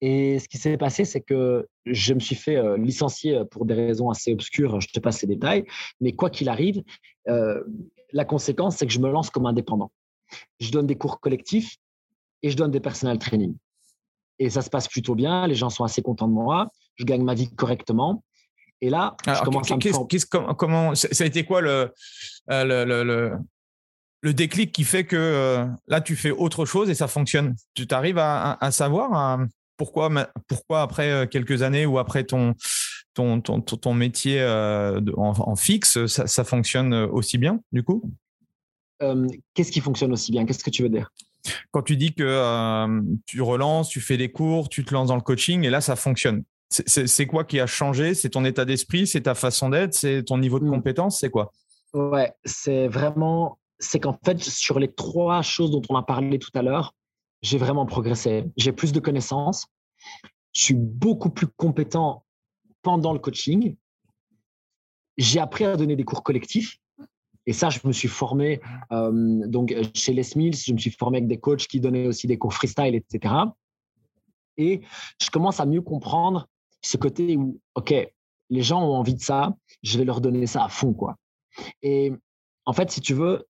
Et 0.00 0.38
ce 0.38 0.48
qui 0.48 0.58
s'est 0.58 0.76
passé, 0.76 1.04
c'est 1.04 1.20
que 1.20 1.66
je 1.86 2.14
me 2.14 2.20
suis 2.20 2.36
fait 2.36 2.56
euh, 2.56 2.76
licencier 2.76 3.42
pour 3.50 3.64
des 3.64 3.74
raisons 3.74 4.10
assez 4.10 4.32
obscures. 4.32 4.80
Je 4.80 4.88
te 4.88 5.00
passe 5.00 5.18
ces 5.18 5.26
détails. 5.26 5.64
Mais 6.00 6.12
quoi 6.12 6.30
qu'il 6.30 6.48
arrive, 6.48 6.82
euh, 7.28 7.62
la 8.12 8.24
conséquence, 8.24 8.76
c'est 8.76 8.86
que 8.86 8.92
je 8.92 9.00
me 9.00 9.10
lance 9.10 9.30
comme 9.30 9.46
indépendant. 9.46 9.90
Je 10.60 10.70
donne 10.70 10.86
des 10.86 10.96
cours 10.96 11.20
collectifs 11.20 11.76
et 12.42 12.50
je 12.50 12.56
donne 12.56 12.70
des 12.70 12.80
personnels 12.80 13.18
training 13.18 13.54
et 14.38 14.50
ça 14.50 14.62
se 14.62 14.70
passe 14.70 14.88
plutôt 14.88 15.14
bien. 15.14 15.46
Les 15.46 15.54
gens 15.54 15.70
sont 15.70 15.84
assez 15.84 16.02
contents 16.02 16.28
de 16.28 16.32
moi. 16.32 16.70
Je 16.96 17.04
gagne 17.04 17.22
ma 17.22 17.34
vie 17.34 17.50
correctement. 17.54 18.22
Et 18.80 18.90
là, 18.90 19.16
je 19.26 19.42
commence 19.42 19.70
à 19.70 19.76
me 19.76 20.52
comment, 20.54 20.94
ça 20.94 21.24
a 21.24 21.26
été 21.26 21.44
quoi 21.44 21.60
le, 21.60 21.92
euh, 22.50 22.64
le, 22.64 23.02
le, 23.02 23.32
le, 24.22 24.34
déclic 24.34 24.70
qui 24.70 24.84
fait 24.84 25.04
que 25.04 25.16
euh, 25.16 25.66
là, 25.88 26.00
tu 26.00 26.14
fais 26.14 26.30
autre 26.30 26.64
chose 26.64 26.88
et 26.88 26.94
ça 26.94 27.08
fonctionne? 27.08 27.56
Tu 27.74 27.88
t'arrives 27.88 28.18
à, 28.18 28.56
à, 28.60 28.70
savoir 28.70 29.40
pourquoi, 29.76 30.10
pourquoi 30.46 30.82
après 30.82 31.10
euh, 31.10 31.26
quelques 31.26 31.62
années 31.62 31.86
ou 31.86 31.98
après 31.98 32.22
ton, 32.22 32.54
ton, 33.14 33.40
ton, 33.40 33.60
ton 33.60 33.94
métier 33.94 34.44
en, 35.16 35.56
fixe, 35.56 36.06
ça, 36.06 36.28
ça, 36.28 36.44
fonctionne 36.44 36.94
aussi 36.94 37.36
bien 37.36 37.60
du 37.72 37.82
coup? 37.82 38.08
Qu'est-ce 39.54 39.72
qui 39.72 39.80
fonctionne 39.80 40.12
aussi 40.12 40.30
bien? 40.30 40.46
Qu'est-ce 40.46 40.62
que 40.62 40.70
tu 40.70 40.84
veux 40.84 40.88
dire? 40.88 41.10
Quand 41.70 41.82
tu 41.82 41.96
dis 41.96 42.14
que 42.14 42.22
euh, 42.24 43.00
tu 43.26 43.42
relances, 43.42 43.88
tu 43.88 44.00
fais 44.00 44.16
des 44.16 44.30
cours, 44.30 44.68
tu 44.68 44.84
te 44.84 44.92
lances 44.92 45.08
dans 45.08 45.16
le 45.16 45.22
coaching 45.22 45.64
et 45.64 45.70
là, 45.70 45.80
ça 45.80 45.96
fonctionne. 45.96 46.44
C'est 46.70 47.26
quoi 47.26 47.44
qui 47.44 47.60
a 47.60 47.66
changé? 47.66 48.14
C'est 48.14 48.30
ton 48.30 48.44
état 48.44 48.66
d'esprit, 48.66 49.06
c'est 49.06 49.22
ta 49.22 49.34
façon 49.34 49.70
d'être, 49.70 49.94
c'est 49.94 50.24
ton 50.24 50.36
niveau 50.36 50.58
de 50.60 50.66
mmh. 50.66 50.70
compétence, 50.70 51.20
c'est 51.20 51.30
quoi? 51.30 51.52
Ouais, 51.94 52.32
c'est 52.44 52.88
vraiment, 52.88 53.58
c'est 53.78 54.00
qu'en 54.00 54.18
fait, 54.22 54.38
sur 54.42 54.78
les 54.78 54.92
trois 54.92 55.40
choses 55.40 55.70
dont 55.70 55.80
on 55.88 55.96
a 55.96 56.02
parlé 56.02 56.38
tout 56.38 56.50
à 56.54 56.60
l'heure, 56.60 56.94
j'ai 57.40 57.56
vraiment 57.56 57.86
progressé. 57.86 58.44
J'ai 58.58 58.72
plus 58.72 58.92
de 58.92 59.00
connaissances, 59.00 59.68
je 60.52 60.62
suis 60.62 60.74
beaucoup 60.74 61.30
plus 61.30 61.46
compétent 61.46 62.24
pendant 62.82 63.12
le 63.12 63.18
coaching. 63.18 63.76
J'ai 65.16 65.40
appris 65.40 65.64
à 65.64 65.76
donner 65.76 65.96
des 65.96 66.04
cours 66.04 66.22
collectifs. 66.22 66.76
Et 67.48 67.54
ça, 67.54 67.70
je 67.70 67.78
me 67.84 67.92
suis 67.92 68.08
formé 68.08 68.60
euh, 68.92 69.10
donc 69.46 69.74
chez 69.94 70.12
Les 70.12 70.22
Mills, 70.36 70.54
je 70.54 70.70
me 70.70 70.76
suis 70.76 70.90
formé 70.90 71.16
avec 71.16 71.28
des 71.28 71.38
coachs 71.38 71.66
qui 71.66 71.80
donnaient 71.80 72.06
aussi 72.06 72.26
des 72.26 72.36
cours 72.36 72.52
freestyle, 72.52 72.94
etc. 72.94 73.34
Et 74.58 74.82
je 75.18 75.30
commence 75.30 75.58
à 75.58 75.64
mieux 75.64 75.80
comprendre 75.80 76.46
ce 76.82 76.98
côté 76.98 77.38
où, 77.38 77.58
OK, 77.74 77.94
les 78.50 78.62
gens 78.62 78.82
ont 78.82 78.94
envie 78.94 79.14
de 79.14 79.22
ça, 79.22 79.56
je 79.82 79.96
vais 79.96 80.04
leur 80.04 80.20
donner 80.20 80.46
ça 80.46 80.62
à 80.62 80.68
fond, 80.68 80.92
quoi. 80.92 81.16
Et 81.80 82.12
en 82.66 82.74
fait, 82.74 82.90
si 82.90 83.00
tu 83.00 83.14
veux, 83.14 83.47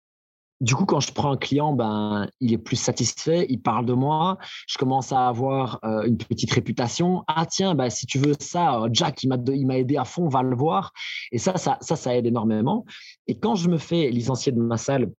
du 0.62 0.76
coup, 0.76 0.86
quand 0.86 1.00
je 1.00 1.12
prends 1.12 1.32
un 1.32 1.36
client, 1.36 1.72
ben, 1.72 2.28
il 2.40 2.52
est 2.52 2.58
plus 2.58 2.76
satisfait, 2.76 3.46
il 3.48 3.60
parle 3.60 3.84
de 3.84 3.94
moi, 3.94 4.38
je 4.68 4.78
commence 4.78 5.10
à 5.12 5.26
avoir 5.26 5.80
euh, 5.84 6.04
une 6.04 6.16
petite 6.16 6.52
réputation. 6.52 7.24
Ah 7.26 7.46
tiens, 7.46 7.74
ben, 7.74 7.90
si 7.90 8.06
tu 8.06 8.18
veux 8.18 8.34
ça, 8.38 8.80
euh, 8.80 8.88
Jack, 8.92 9.24
il 9.24 9.28
m'a 9.66 9.78
aidé 9.78 9.96
à 9.96 10.04
fond, 10.04 10.28
va 10.28 10.44
le 10.44 10.54
voir. 10.54 10.92
Et 11.32 11.38
ça, 11.38 11.56
ça, 11.56 11.78
ça, 11.80 11.96
ça 11.96 12.16
aide 12.16 12.26
énormément. 12.26 12.86
Et 13.26 13.36
quand 13.36 13.56
je 13.56 13.68
me 13.68 13.76
fais 13.76 14.08
licencier 14.10 14.52
de 14.52 14.60
ma 14.60 14.76
salle 14.76 15.10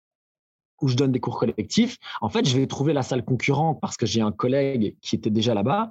où 0.81 0.87
je 0.87 0.95
donne 0.95 1.11
des 1.11 1.21
cours 1.21 1.41
collectifs, 1.41 1.97
en 2.21 2.29
fait, 2.29 2.49
je 2.49 2.57
vais 2.57 2.69
trouver 2.69 2.93
la 2.93 3.03
salle 3.03 3.25
concurrente 3.25 3.81
parce 3.81 3.97
que 3.97 4.07
j'ai 4.07 4.21
un 4.21 4.33
collègue 4.33 4.95
qui 5.03 5.17
était 5.17 5.31
déjà 5.31 5.55
là-bas. 5.55 5.91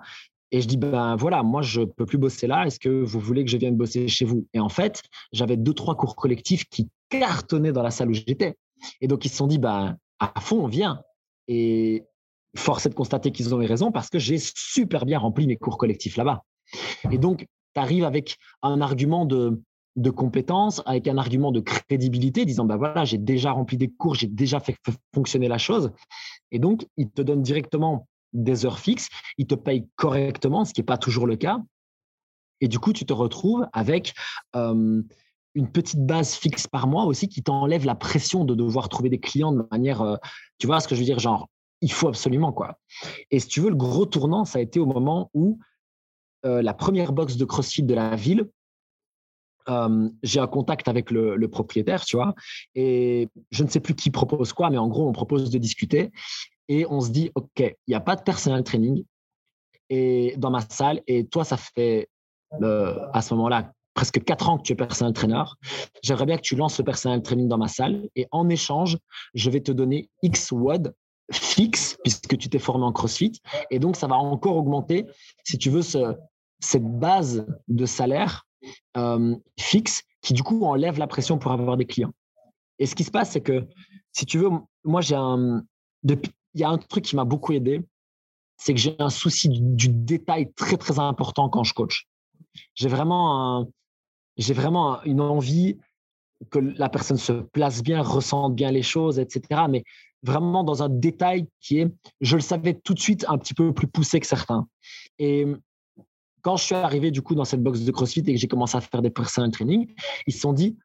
Et 0.51 0.61
je 0.61 0.67
dis, 0.67 0.77
ben 0.77 1.17
voilà, 1.17 1.43
moi, 1.43 1.61
je 1.61 1.81
peux 1.81 2.05
plus 2.05 2.17
bosser 2.17 2.47
là. 2.47 2.65
Est-ce 2.65 2.79
que 2.79 3.03
vous 3.03 3.19
voulez 3.19 3.43
que 3.43 3.51
je 3.51 3.57
vienne 3.57 3.75
bosser 3.75 4.07
chez 4.07 4.23
vous? 4.23 4.47
Et 4.53 4.61
en 4.61 4.69
fait, 4.69 5.01
j'avais 5.33 5.57
deux, 5.57 5.73
trois 5.73 5.95
cours 5.95 6.15
collectifs 6.15 6.63
qui 6.69 6.89
cartonnaient 7.09 7.73
dans 7.73 7.83
la 7.83 7.91
salle 7.91 8.09
où 8.09 8.13
j'étais. 8.13 8.55
Et 9.01 9.07
donc, 9.07 9.25
ils 9.25 9.29
se 9.29 9.37
sont 9.37 9.47
dit, 9.47 9.57
bah, 9.57 9.95
à 10.19 10.39
fond, 10.39 10.63
on 10.63 10.67
vient. 10.67 11.01
Et 11.47 12.05
force 12.55 12.85
est 12.85 12.89
de 12.89 12.95
constater 12.95 13.31
qu'ils 13.31 13.53
ont 13.55 13.61
eu 13.61 13.65
raison 13.65 13.91
parce 13.91 14.09
que 14.09 14.19
j'ai 14.19 14.37
super 14.37 15.05
bien 15.05 15.19
rempli 15.19 15.47
mes 15.47 15.57
cours 15.57 15.77
collectifs 15.77 16.17
là-bas. 16.17 16.43
Et 17.11 17.17
donc, 17.17 17.47
tu 17.73 17.79
arrives 17.81 18.03
avec 18.03 18.37
un 18.61 18.81
argument 18.81 19.25
de, 19.25 19.61
de 19.95 20.09
compétence, 20.09 20.81
avec 20.85 21.07
un 21.07 21.17
argument 21.17 21.51
de 21.51 21.59
crédibilité, 21.59 22.45
disant, 22.45 22.65
bah 22.65 22.77
voilà, 22.77 23.05
j'ai 23.05 23.17
déjà 23.17 23.51
rempli 23.51 23.77
des 23.77 23.89
cours, 23.89 24.15
j'ai 24.15 24.27
déjà 24.27 24.59
fait 24.59 24.75
fonctionner 25.13 25.47
la 25.47 25.57
chose. 25.57 25.91
Et 26.51 26.59
donc, 26.59 26.85
ils 26.97 27.09
te 27.09 27.21
donnent 27.21 27.41
directement 27.41 28.07
des 28.33 28.65
heures 28.65 28.79
fixes, 28.79 29.09
ils 29.37 29.47
te 29.47 29.55
payent 29.55 29.87
correctement, 29.95 30.63
ce 30.63 30.73
qui 30.73 30.81
n'est 30.81 30.85
pas 30.85 30.97
toujours 30.97 31.27
le 31.27 31.35
cas. 31.35 31.59
Et 32.61 32.67
du 32.67 32.79
coup, 32.79 32.93
tu 32.93 33.05
te 33.05 33.13
retrouves 33.13 33.67
avec 33.73 34.13
euh, 34.55 35.01
une 35.55 35.69
petite 35.69 36.05
base 36.05 36.35
fixe 36.35 36.67
par 36.67 36.87
mois 36.87 37.05
aussi 37.05 37.27
qui 37.27 37.43
t'enlève 37.43 37.85
la 37.85 37.95
pression 37.95 38.45
de 38.45 38.55
devoir 38.55 38.89
trouver 38.89 39.09
des 39.09 39.19
clients 39.19 39.51
de 39.51 39.65
manière, 39.71 40.01
euh, 40.01 40.15
tu 40.57 40.67
vois 40.67 40.79
ce 40.79 40.87
que 40.87 40.95
je 40.95 41.01
veux 41.01 41.05
dire, 41.05 41.19
genre, 41.19 41.49
il 41.81 41.91
faut 41.91 42.07
absolument 42.07 42.53
quoi. 42.53 42.77
Et 43.31 43.39
si 43.39 43.47
tu 43.47 43.59
veux, 43.59 43.69
le 43.69 43.75
gros 43.75 44.05
tournant, 44.05 44.45
ça 44.45 44.59
a 44.59 44.61
été 44.61 44.79
au 44.79 44.85
moment 44.85 45.29
où 45.33 45.59
euh, 46.45 46.61
la 46.61 46.73
première 46.73 47.11
box 47.11 47.37
de 47.37 47.45
CrossFit 47.45 47.83
de 47.83 47.93
la 47.93 48.15
ville, 48.15 48.49
euh, 49.69 50.09
j'ai 50.23 50.39
un 50.39 50.47
contact 50.47 50.87
avec 50.87 51.11
le, 51.11 51.47
propriétaire, 51.47 52.03
tu 52.05 52.15
vois, 52.15 52.33
et 52.73 53.27
je 53.51 53.63
ne 53.63 53.69
sais 53.69 53.79
plus 53.79 53.93
qui 53.93 54.09
propose 54.09 54.53
quoi, 54.53 54.69
mais 54.69 54.77
en 54.77 54.87
gros, 54.87 55.07
on 55.07 55.11
propose 55.11 55.49
de 55.49 55.57
discuter 55.57 56.11
et 56.67 56.85
on 56.89 57.01
se 57.01 57.09
dit, 57.09 57.31
OK, 57.35 57.49
il 57.59 57.75
n'y 57.87 57.95
a 57.95 57.99
pas 57.99 58.15
de 58.15 58.23
personnel 58.23 58.63
training 58.63 59.03
et 59.89 60.33
dans 60.37 60.49
ma 60.49 60.61
salle, 60.61 61.01
et 61.05 61.27
toi, 61.27 61.43
ça 61.43 61.57
fait 61.57 62.09
à 62.51 63.21
ce 63.21 63.33
moment-là 63.33 63.71
presque 63.93 64.23
quatre 64.23 64.49
ans 64.49 64.57
que 64.57 64.63
tu 64.63 64.73
es 64.73 64.75
personnel 64.75 65.13
trainer. 65.13 65.43
J'aimerais 66.03 66.25
bien 66.25 66.37
que 66.37 66.41
tu 66.41 66.55
lances 66.55 66.77
le 66.77 66.83
personnel 66.83 67.21
training 67.21 67.47
dans 67.47 67.57
ma 67.57 67.67
salle 67.67 68.09
et 68.15 68.27
en 68.31 68.49
échange, 68.49 68.97
je 69.33 69.49
vais 69.49 69.61
te 69.61 69.71
donner 69.71 70.09
X 70.21 70.51
WOD 70.51 70.93
fixe 71.31 71.97
puisque 72.03 72.37
tu 72.37 72.49
t'es 72.49 72.59
formé 72.59 72.83
en 72.83 72.91
CrossFit. 72.91 73.33
Et 73.69 73.79
donc, 73.79 73.95
ça 73.95 74.07
va 74.07 74.15
encore 74.15 74.55
augmenter, 74.55 75.05
si 75.43 75.57
tu 75.57 75.69
veux, 75.69 75.81
ce, 75.81 76.15
cette 76.59 76.85
base 76.85 77.45
de 77.67 77.85
salaire 77.85 78.45
euh, 78.97 79.35
fixe 79.59 80.03
qui, 80.21 80.33
du 80.33 80.43
coup, 80.43 80.65
enlève 80.65 80.99
la 80.99 81.07
pression 81.07 81.37
pour 81.37 81.51
avoir 81.51 81.77
des 81.77 81.85
clients. 81.85 82.13
Et 82.79 82.85
ce 82.85 82.95
qui 82.95 83.03
se 83.03 83.11
passe, 83.11 83.31
c'est 83.31 83.41
que, 83.41 83.67
si 84.11 84.25
tu 84.25 84.37
veux, 84.37 84.49
moi, 84.83 85.01
j'ai 85.01 85.15
un. 85.15 85.63
Il 86.03 86.59
y 86.59 86.63
a 86.63 86.69
un 86.69 86.77
truc 86.77 87.05
qui 87.05 87.15
m'a 87.15 87.23
beaucoup 87.23 87.53
aidé, 87.53 87.81
c'est 88.57 88.73
que 88.73 88.79
j'ai 88.79 88.95
un 88.99 89.09
souci 89.09 89.47
du, 89.47 89.61
du, 89.61 89.87
détail 89.89 90.51
très, 90.53 90.75
très 90.77 90.99
important 90.99 91.47
quand 91.47 91.63
je 91.63 91.73
coach. 91.73 92.07
J'ai 92.73 92.89
vraiment 92.89 93.59
un, 93.59 93.67
j'ai 94.37 94.53
vraiment 94.53 95.01
une 95.03 95.21
envie 95.21 95.77
que 96.49 96.59
la 96.59 96.89
personne 96.89 97.17
se 97.17 97.33
place 97.33 97.83
bien, 97.83 98.01
ressente 98.01 98.55
bien 98.55 98.71
les 98.71 98.81
choses, 98.81 99.19
etc. 99.19 99.63
Mais 99.69 99.83
vraiment 100.23 100.63
dans 100.63 100.83
un 100.83 100.89
détail 100.89 101.47
qui 101.59 101.79
est, 101.79 101.91
je 102.21 102.35
le 102.35 102.41
savais 102.41 102.73
tout 102.73 102.93
de 102.93 102.99
suite, 102.99 103.25
un 103.27 103.37
petit 103.37 103.53
peu 103.53 103.73
plus 103.73 103.87
poussé 103.87 104.19
que 104.19 104.27
certains. 104.27 104.67
Et 105.19 105.47
quand 106.41 106.57
je 106.57 106.63
suis 106.63 106.75
arrivé 106.75 107.11
du 107.11 107.21
coup 107.21 107.35
dans 107.35 107.45
cette 107.45 107.61
box 107.61 107.81
de 107.81 107.91
CrossFit 107.91 108.21
et 108.21 108.33
que 108.33 108.39
j'ai 108.39 108.47
commencé 108.47 108.77
à 108.77 108.81
faire 108.81 109.01
des 109.01 109.11
personal 109.11 109.51
training, 109.51 109.93
ils 110.25 110.33
se 110.33 110.39
sont 110.39 110.53
dit, 110.53 110.77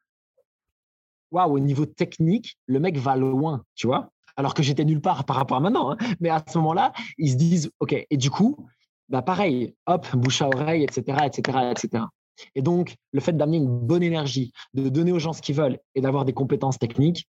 waouh, 1.31 1.55
au 1.55 1.59
niveau 1.59 1.85
technique, 1.85 2.57
le 2.67 2.79
mec 2.79 2.97
va 2.97 3.15
loin, 3.15 3.63
tu 3.75 3.87
vois. 3.87 4.11
Alors 4.35 4.53
que 4.53 4.61
j'étais 4.61 4.85
nulle 4.85 5.01
part 5.01 5.25
par 5.25 5.35
rapport 5.35 5.57
à 5.57 5.59
maintenant. 5.59 5.91
Hein. 5.91 5.97
Mais 6.19 6.29
à 6.29 6.43
ce 6.47 6.57
moment-là, 6.59 6.93
ils 7.17 7.31
se 7.31 7.35
disent, 7.35 7.71
OK. 7.79 7.95
Et 8.07 8.17
du 8.17 8.29
coup, 8.29 8.67
bah 9.09 9.23
pareil, 9.23 9.73
hop, 9.87 10.05
bouche 10.15 10.41
à 10.41 10.47
oreille, 10.47 10.83
etc., 10.83 11.17
etc., 11.25 11.57
etc. 11.71 12.03
Et 12.55 12.61
donc, 12.61 12.95
le 13.11 13.19
fait 13.19 13.35
d'amener 13.35 13.57
une 13.57 13.79
bonne 13.79 14.03
énergie, 14.03 14.51
de 14.73 14.89
donner 14.89 15.11
aux 15.11 15.19
gens 15.19 15.33
ce 15.33 15.41
qu'ils 15.41 15.55
veulent 15.55 15.79
et 15.95 16.01
d'avoir 16.01 16.25
des 16.25 16.33
compétences 16.33 16.79
techniques, 16.79 17.27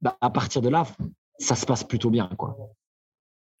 bah, 0.00 0.16
à 0.20 0.30
partir 0.30 0.62
de 0.62 0.68
là, 0.68 0.86
ça 1.38 1.54
se 1.54 1.66
passe 1.66 1.84
plutôt 1.84 2.10
bien. 2.10 2.28
Quoi. 2.36 2.56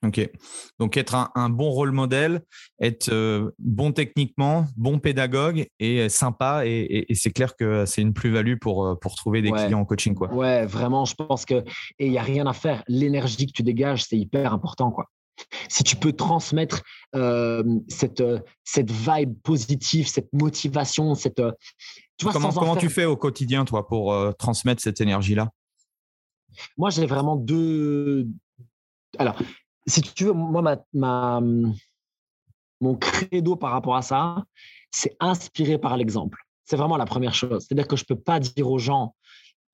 Ok. 0.06 0.30
Donc, 0.78 0.96
être 0.96 1.30
un, 1.34 1.50
bon 1.50 1.70
rôle 1.70 1.90
modèle, 1.90 2.42
être 2.80 3.08
euh, 3.12 3.50
bon 3.58 3.90
techniquement, 3.92 4.66
bon 4.76 5.00
pédagogue 5.00 5.66
et 5.80 6.08
sympa. 6.08 6.62
Et, 6.64 7.06
c'est 7.14 7.32
clair 7.32 7.56
que 7.56 7.84
c'est 7.84 8.02
une 8.02 8.14
plus-value 8.14 8.58
pour, 8.60 8.86
euh, 8.86 8.94
pour 8.94 9.16
trouver 9.16 9.42
des 9.42 9.50
clients 9.50 9.80
en 9.80 9.84
coaching. 9.84 10.14
Quoi. 10.14 10.32
Ouais, 10.32 10.66
vraiment, 10.66 11.04
je 11.04 11.14
pense 11.14 11.44
que. 11.44 11.64
Et 11.98 12.06
il 12.06 12.10
n'y 12.10 12.18
a 12.18 12.22
rien 12.22 12.46
à 12.46 12.52
faire. 12.52 12.84
L'énergie 12.86 13.46
que 13.46 13.52
tu 13.52 13.62
dégages, 13.62 14.04
c'est 14.04 14.16
hyper 14.16 14.52
important. 14.52 14.92
Quoi 14.92 15.06
si 15.68 15.84
tu 15.84 15.96
peux 15.96 16.12
transmettre 16.12 16.82
euh, 17.14 17.62
cette, 17.88 18.20
euh, 18.20 18.40
cette 18.64 18.90
vibe 18.90 19.40
positive, 19.42 20.08
cette 20.08 20.32
motivation, 20.32 21.14
cette, 21.14 21.40
euh, 21.40 21.52
comment, 22.20 22.76
tu 22.76 22.88
fais 22.88 23.04
au 23.04 23.16
quotidien, 23.16 23.64
toi, 23.64 23.86
pour 23.86 24.12
euh, 24.12 24.32
transmettre 24.32 24.82
cette 24.82 25.00
énergie-là? 25.00 25.50
Moi, 26.76 26.90
j'ai 26.90 27.06
vraiment 27.06 27.36
deux. 27.36 28.26
Alors, 29.18 29.40
si 29.86 30.02
tu 30.02 30.24
veux, 30.24 30.32
moi, 30.32 30.78
ma, 30.92 31.40
mon 32.80 32.96
credo 32.96 33.56
par 33.56 33.72
rapport 33.72 33.96
à 33.96 34.02
ça, 34.02 34.44
c'est 34.90 35.16
inspirer 35.20 35.78
par 35.78 35.96
l'exemple. 35.96 36.38
C'est 36.64 36.76
vraiment 36.76 36.96
la 36.96 37.06
première 37.06 37.34
chose. 37.34 37.64
C'est-à-dire 37.64 37.86
que 37.86 37.96
je 37.96 38.04
ne 38.08 38.14
peux 38.14 38.20
pas 38.20 38.40
dire 38.40 38.68
aux 38.70 38.78
gens 38.78 39.14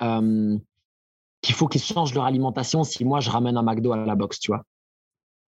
qu'il 0.00 1.54
faut 1.54 1.68
qu'ils 1.68 1.82
changent 1.82 2.14
leur 2.14 2.24
alimentation 2.24 2.84
si 2.84 3.04
moi, 3.04 3.20
je 3.20 3.30
ramène 3.30 3.56
un 3.56 3.62
McDo 3.62 3.92
à 3.92 3.96
la 3.96 4.14
boxe, 4.14 4.38
tu 4.38 4.50
vois. 4.50 4.64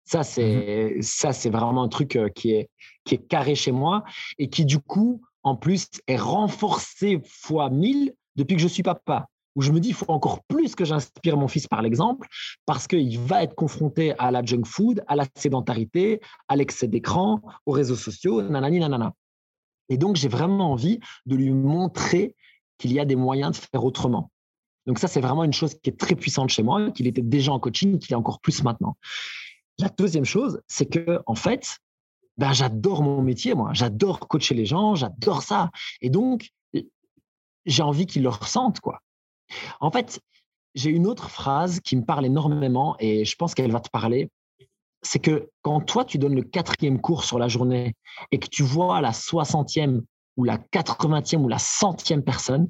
Ça, 0.05 0.21
mmh 0.21 0.23
c'est 0.23 0.97
ça, 1.01 1.33
c'est 1.33 1.49
vraiment 1.49 1.83
un 1.83 1.89
truc 1.89 2.17
qui 2.35 2.51
est, 2.51 2.69
qui 3.03 3.15
est 3.15 3.27
carré 3.27 3.55
chez 3.55 3.71
moi 3.71 4.03
et 4.37 4.49
qui, 4.49 4.65
du 4.65 4.79
coup, 4.79 5.21
en 5.43 5.55
plus, 5.55 5.87
est 6.07 6.17
renforcé 6.17 7.21
fois 7.25 7.69
mille 7.69 8.13
depuis 8.35 8.55
que 8.55 8.61
je 8.61 8.67
suis 8.67 8.83
papa. 8.83 9.27
Où 9.55 9.61
je 9.61 9.71
me 9.71 9.79
dis, 9.79 9.89
il 9.89 9.95
faut 9.95 10.11
encore 10.11 10.43
plus 10.43 10.75
que 10.75 10.83
j'inspire 10.83 11.37
mon 11.37 11.47
fils 11.47 11.65
par 11.65 11.81
l'exemple, 11.81 12.27
parce 12.65 12.87
qu'il 12.87 13.17
va 13.19 13.41
être 13.41 13.55
confronté 13.55 14.13
à 14.19 14.29
la 14.29 14.43
junk 14.43 14.65
food, 14.65 15.01
à 15.07 15.15
la 15.15 15.25
sédentarité, 15.33 16.19
à 16.49 16.57
l'excès 16.57 16.89
d'écran, 16.89 17.41
aux 17.65 17.71
réseaux 17.71 17.95
sociaux, 17.95 18.41
nanani, 18.41 18.79
nanana. 18.79 19.13
Et 19.87 19.97
donc, 19.97 20.17
j'ai 20.17 20.27
vraiment 20.27 20.73
envie 20.73 20.99
de 21.25 21.37
lui 21.37 21.51
montrer 21.51 22.35
qu'il 22.77 22.91
y 22.91 22.99
a 22.99 23.05
des 23.05 23.15
moyens 23.15 23.51
de 23.51 23.65
faire 23.65 23.85
autrement. 23.85 24.29
Donc 24.85 24.99
ça, 24.99 25.07
c'est 25.07 25.21
vraiment 25.21 25.43
une 25.43 25.53
chose 25.53 25.75
qui 25.81 25.89
est 25.89 25.97
très 25.97 26.15
puissante 26.15 26.49
chez 26.49 26.61
moi, 26.61 26.91
qu'il 26.91 27.07
était 27.07 27.21
déjà 27.21 27.53
en 27.53 27.59
coaching, 27.59 27.97
qu'il 27.97 28.11
est 28.11 28.17
encore 28.17 28.41
plus 28.41 28.63
maintenant. 28.63 28.97
La 29.79 29.89
deuxième 29.89 30.25
chose, 30.25 30.61
c'est 30.67 30.85
que 30.85 31.19
en 31.25 31.35
fait, 31.35 31.79
ben, 32.37 32.53
j'adore 32.53 33.01
mon 33.01 33.21
métier, 33.21 33.53
moi. 33.53 33.71
J'adore 33.73 34.19
coacher 34.19 34.55
les 34.55 34.65
gens, 34.65 34.95
j'adore 34.95 35.41
ça. 35.41 35.69
Et 36.01 36.09
donc, 36.09 36.49
j'ai 37.65 37.83
envie 37.83 38.05
qu'ils 38.05 38.23
le 38.23 38.29
ressentent, 38.29 38.79
quoi. 38.79 38.99
En 39.79 39.91
fait, 39.91 40.21
j'ai 40.73 40.89
une 40.89 41.07
autre 41.07 41.29
phrase 41.29 41.79
qui 41.79 41.95
me 41.95 42.03
parle 42.03 42.25
énormément 42.25 42.95
et 42.99 43.25
je 43.25 43.35
pense 43.35 43.53
qu'elle 43.53 43.71
va 43.71 43.79
te 43.79 43.89
parler. 43.89 44.29
C'est 45.01 45.19
que 45.19 45.49
quand 45.61 45.81
toi, 45.81 46.03
tu 46.03 46.17
donnes 46.17 46.35
le 46.35 46.41
quatrième 46.41 46.99
cours 46.99 47.23
sur 47.23 47.39
la 47.39 47.47
journée 47.47 47.95
et 48.31 48.39
que 48.39 48.47
tu 48.47 48.63
vois 48.63 49.01
la 49.01 49.13
soixantième 49.13 50.03
ou 50.35 50.43
la 50.43 50.57
quatre-vingtième 50.57 51.43
ou 51.43 51.47
la 51.47 51.59
centième 51.59 52.23
personne, 52.23 52.69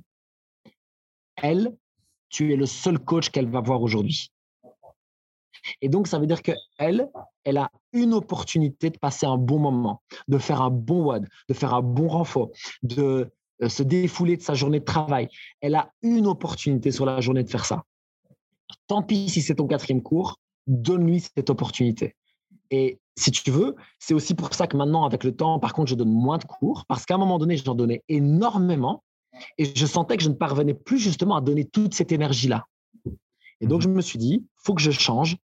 elle, 1.37 1.75
tu 2.29 2.53
es 2.53 2.55
le 2.55 2.65
seul 2.65 2.99
coach 2.99 3.29
qu'elle 3.29 3.49
va 3.49 3.61
voir 3.61 3.81
aujourd'hui. 3.81 4.31
Et 5.81 5.89
donc, 5.89 6.07
ça 6.07 6.19
veut 6.19 6.27
dire 6.27 6.41
qu'elle, 6.41 7.09
elle 7.43 7.57
a 7.57 7.71
une 7.93 8.13
opportunité 8.13 8.89
de 8.89 8.97
passer 8.97 9.25
un 9.25 9.37
bon 9.37 9.59
moment, 9.59 10.01
de 10.27 10.37
faire 10.37 10.61
un 10.61 10.69
bon 10.69 11.03
WOD, 11.03 11.27
de 11.49 11.53
faire 11.53 11.73
un 11.73 11.81
bon 11.81 12.07
renfort, 12.07 12.49
de 12.83 13.31
euh, 13.61 13.69
se 13.69 13.83
défouler 13.83 14.37
de 14.37 14.41
sa 14.41 14.53
journée 14.53 14.79
de 14.79 14.85
travail. 14.85 15.29
Elle 15.61 15.75
a 15.75 15.91
une 16.01 16.27
opportunité 16.27 16.91
sur 16.91 17.05
la 17.05 17.21
journée 17.21 17.43
de 17.43 17.49
faire 17.49 17.65
ça. 17.65 17.83
Tant 18.87 19.01
pis 19.01 19.29
si 19.29 19.41
c'est 19.41 19.55
ton 19.55 19.67
quatrième 19.67 20.01
cours, 20.01 20.39
donne-lui 20.67 21.21
cette 21.21 21.49
opportunité. 21.49 22.15
Et 22.71 22.99
si 23.15 23.31
tu 23.31 23.51
veux, 23.51 23.75
c'est 23.99 24.13
aussi 24.13 24.33
pour 24.35 24.53
ça 24.53 24.67
que 24.67 24.75
maintenant, 24.75 25.05
avec 25.05 25.23
le 25.23 25.35
temps, 25.35 25.59
par 25.59 25.73
contre, 25.73 25.89
je 25.89 25.95
donne 25.95 26.11
moins 26.11 26.37
de 26.37 26.43
cours, 26.43 26.85
parce 26.87 27.05
qu'à 27.05 27.15
un 27.15 27.17
moment 27.17 27.37
donné, 27.37 27.55
j'en 27.57 27.75
donnais 27.75 28.03
énormément, 28.09 29.03
et 29.57 29.65
je 29.73 29.85
sentais 29.85 30.17
que 30.17 30.23
je 30.23 30.29
ne 30.29 30.33
parvenais 30.33 30.73
plus 30.73 30.99
justement 30.99 31.35
à 31.35 31.41
donner 31.41 31.65
toute 31.65 31.93
cette 31.93 32.11
énergie-là. 32.11 32.65
Et 33.61 33.67
donc, 33.67 33.79
mmh 33.79 33.83
je 33.83 33.89
me 33.89 34.01
suis 34.01 34.19
dit, 34.19 34.45
faut 34.57 34.73
que 34.73 34.81
je 34.81 34.91
change, 34.91 35.37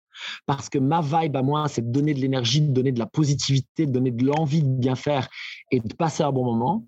parce 0.46 0.68
que 0.68 0.78
ma 0.78 1.00
vibe 1.00 1.36
à 1.36 1.42
moi, 1.42 1.68
c'est 1.68 1.82
de 1.82 1.92
donner 1.92 2.14
de 2.14 2.20
l'énergie, 2.20 2.60
de 2.60 2.72
donner 2.72 2.92
de 2.92 2.98
la 2.98 3.06
positivité, 3.06 3.86
de 3.86 3.92
donner 3.92 4.10
de 4.10 4.24
l'envie 4.24 4.62
de 4.62 4.68
bien 4.68 4.96
faire 4.96 5.28
et 5.70 5.80
de 5.80 5.94
passer 5.94 6.22
un 6.22 6.32
bon 6.32 6.44
moment. 6.44 6.86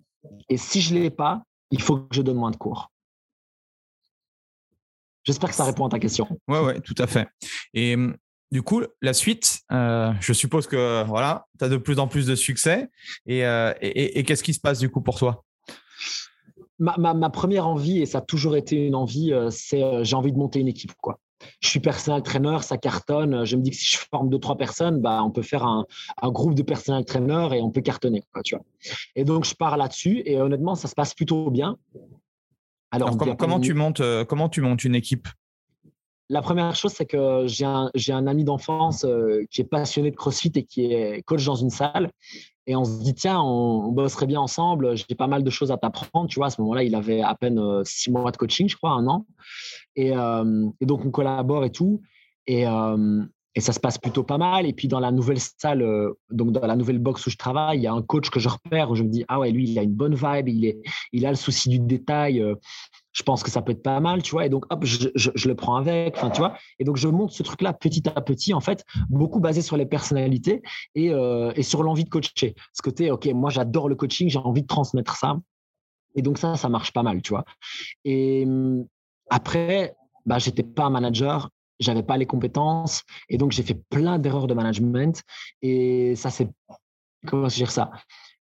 Et 0.49 0.57
si 0.57 0.81
je 0.81 0.95
ne 0.95 1.01
l'ai 1.01 1.11
pas, 1.11 1.43
il 1.71 1.81
faut 1.81 1.99
que 1.99 2.15
je 2.15 2.23
donne 2.23 2.37
moins 2.37 2.51
de 2.51 2.57
cours. 2.57 2.91
J'espère 5.25 5.51
que 5.51 5.55
ça 5.55 5.65
répond 5.65 5.87
à 5.87 5.89
ta 5.89 5.99
question. 5.99 6.27
Oui, 6.49 6.59
ouais, 6.59 6.81
tout 6.81 6.97
à 6.99 7.07
fait. 7.07 7.29
Et 7.75 7.95
hum, 7.95 8.17
du 8.51 8.63
coup, 8.63 8.83
la 9.01 9.15
suite, 9.15 9.61
euh, 9.73 10.13
je 10.21 10.33
suppose 10.33 10.67
que 10.67 11.05
voilà, 11.05 11.47
tu 11.59 11.65
as 11.65 11.69
de 11.69 11.77
plus 11.77 11.99
en 11.99 12.09
plus 12.09 12.27
de 12.27 12.35
succès. 12.35 12.89
Euh, 13.29 13.73
et, 13.81 14.19
et, 14.19 14.25
qu'est-ce 14.25 14.43
qui 14.43 14.53
se 14.53 14.61
passe 14.61 14.79
du 14.79 14.91
coup 14.91 15.01
pour 15.01 15.19
toi? 15.19 15.45
Ma, 16.79 16.97
ma, 16.99 17.15
ma, 17.15 17.31
première 17.31 17.67
envie, 17.67 18.03
et 18.03 18.07
ça 18.07 18.19
a 18.19 18.21
toujours 18.21 18.57
été 18.57 18.77
une 18.77 18.95
envie, 18.95 19.33
euh, 19.33 19.49
c'est 19.51 20.05
j'ai 20.05 20.17
envie 20.17 20.33
de 20.33 20.39
monter 20.39 20.59
une 20.59 20.69
équipe. 20.69 20.93
Quoi 21.01 21.19
je 21.61 21.69
suis 21.69 21.81
personnel 21.81 22.23
trainer, 22.23 22.59
ça 22.61 22.77
cartonne. 22.79 23.45
Je 23.45 23.57
me 23.57 23.63
dis 23.63 23.71
que 23.71 23.77
si 23.77 23.97
je 23.97 23.99
forme 24.11 24.29
deux, 24.29 24.39
trois 24.39 24.57
personnes, 24.57 25.01
bah, 25.01 25.23
on 25.23 25.31
peut 25.31 25.43
faire 25.43 25.65
un, 25.65 25.87
groupe 26.25 26.55
de 26.55 26.63
personnel 26.63 27.05
trainer 27.05 27.49
et 27.53 27.63
on 27.63 27.71
peut 27.71 27.81
cartonner. 27.81 28.23
tu 28.45 28.55
vois. 28.55 28.65
Et 29.17 29.25
donc, 29.25 29.45
je 29.45 29.55
pars 29.55 29.77
là-dessus 29.77 30.23
et 30.25 30.41
honnêtement, 30.41 30.75
ça 30.75 30.89
se 30.89 30.95
passe 30.95 31.15
plutôt 31.15 31.51
bien. 31.51 31.77
Alors, 32.91 33.17
comment, 33.39 33.59
tu 33.59 33.73
montes, 33.73 34.01
euh, 34.01 34.25
comment 34.25 34.49
tu 34.49 34.61
montes 34.61 34.85
une 34.85 34.95
équipe? 34.95 35.29
La 36.29 36.41
première 36.41 36.75
chose, 36.75 36.93
c'est 36.93 37.07
que 37.07 37.45
j'ai 37.47 37.65
un, 37.65 37.91
un, 38.09 38.27
ami 38.27 38.45
d'enfance 38.45 39.05
euh, 39.05 39.45
qui 39.51 39.61
est 39.61 39.65
passionné 39.65 40.11
de 40.11 40.17
CrossFit 40.17 40.53
et 40.55 40.63
qui 40.63 40.93
est 40.93 41.23
coach 41.23 41.45
dans 41.45 41.55
une 41.55 41.71
salle. 41.71 42.11
Et 42.67 42.77
on 42.77 42.85
se 42.85 43.03
dit, 43.03 43.15
tiens, 43.15 43.41
on, 43.41 43.91
bosserait 43.91 44.27
bien 44.27 44.41
ensemble, 44.41 44.97
j'ai 44.97 45.15
pas 45.17 45.27
mal 45.27 45.43
de 45.43 45.51
choses 45.51 45.73
à 45.73 45.77
t'apprendre. 45.77 46.29
Tu 46.29 46.39
vois, 46.39 46.47
à 46.47 46.51
ce 46.51 46.61
moment-là, 46.61 46.85
il 46.85 46.95
avait 46.95 47.21
à 47.21 47.35
peine 47.35 47.59
euh, 47.59 47.83
six 47.85 48.11
mois 48.11 48.31
de 48.31 48.37
coaching, 48.37 48.69
je 48.69 48.77
crois, 48.77 48.91
un 48.91 49.07
an. 49.09 49.27
Et, 49.97 50.17
euh, 50.17 50.69
donc, 50.81 51.05
on 51.05 51.11
collabore 51.11 51.65
et 51.65 51.73
tout. 51.73 52.03
Et, 52.47 52.67
euh, 52.67 53.23
et, 53.55 53.61
ça 53.61 53.73
se 53.73 53.81
passe 53.81 53.99
plutôt 53.99 54.23
pas 54.23 54.39
mal. 54.39 54.65
Et 54.67 54.73
puis, 54.73 54.87
dans 54.87 55.01
la 55.01 55.11
nouvelle 55.11 55.41
salle, 55.41 55.85
donc 56.31 56.53
dans 56.53 56.67
la 56.67 56.77
nouvelle 56.77 56.99
box 56.99 57.27
où 57.27 57.31
je 57.31 57.37
travaille, 57.37 57.79
il 57.79 57.83
y 57.83 57.89
a 57.89 57.93
un 57.93 58.03
coach 58.03 58.31
que 58.31 58.39
je 58.39 58.49
repère 58.49 58.91
où 58.91 58.95
je 58.95 59.03
me 59.03 59.09
dis, 59.09 59.25
ah 59.27 59.41
ouais, 59.41 59.51
lui, 59.51 59.69
il 59.69 59.79
a 59.79 59.83
une 59.83 59.95
bonne 59.95 60.15
vibe, 60.15 60.49
il, 60.49 60.65
est, 60.65 60.81
il 61.13 61.27
a 61.27 61.31
le 61.31 61.37
souci 61.37 61.69
du 61.69 61.81
détail 61.81 62.45
je 63.13 63.23
pense 63.23 63.43
que 63.43 63.51
ça 63.51 63.63
peut 63.63 63.73
être 63.73 63.83
pas 63.83 64.01
mal, 64.01 64.23
tu 64.23 64.33
vois. 64.33 64.47
Et 64.47 64.49
donc, 64.49 64.65
hop, 64.71 64.85
je, 64.85 65.09
je, 65.15 65.49
le 65.49 65.55
prends 65.55 65.77
avec, 65.77 66.15
tu 66.15 66.39
vois. 66.39 66.57
Et 66.79 66.85
donc, 66.85 66.97
je 66.97 67.09
monte 67.09 67.31
ce 67.31 67.43
truc-là 67.43 67.73
petit 67.73 68.03
à 68.09 68.21
petit, 68.21 68.55
en 68.55 68.61
fait, 68.61 68.85
beaucoup 69.09 69.41
basé 69.41 69.63
sur 69.63 69.77
les 69.77 69.87
personnalités 69.87 70.63
et, 70.95 71.11
euh, 71.11 71.53
et 71.55 71.63
sur 71.63 71.83
l'envie 71.83 72.05
de 72.05 72.09
coacher. 72.09 72.55
Ce 72.73 72.83
côté, 72.83 73.11
OK, 73.11 73.27
moi, 73.27 73.51
j'adore 73.51 73.89
le 73.89 73.95
coaching, 73.95 74.29
j'ai 74.29 74.39
envie 74.39 74.63
de 74.63 74.67
transmettre 74.67 75.17
ça. 75.17 75.39
Et 76.15 76.23
donc, 76.23 76.39
ça, 76.39 76.57
ça 76.57 76.69
marche 76.69 76.93
pas 76.93 77.03
mal, 77.03 77.23
tu 77.23 77.31
vois. 77.31 77.45
Et 78.05 78.45
hum, 78.47 78.87
après, 79.31 79.95
bah, 80.27 80.39
j'étais 80.39 80.63
pas 80.63 80.85
un 80.85 80.91
manager, 80.91 81.51
j'avais 81.81 82.03
pas 82.03 82.17
les 82.17 82.27
compétences. 82.27 83.03
Et 83.29 83.37
donc, 83.37 83.53
j'ai 83.53 83.63
fait 83.63 83.81
plein 83.91 84.19
d'erreurs 84.19 84.47
de 84.47 84.55
management. 84.55 85.23
Et 85.61 86.15
ça, 86.17 86.31
c'est, 86.31 86.49
comment 87.27 87.47
dire 87.49 87.71
ça? 87.71 87.91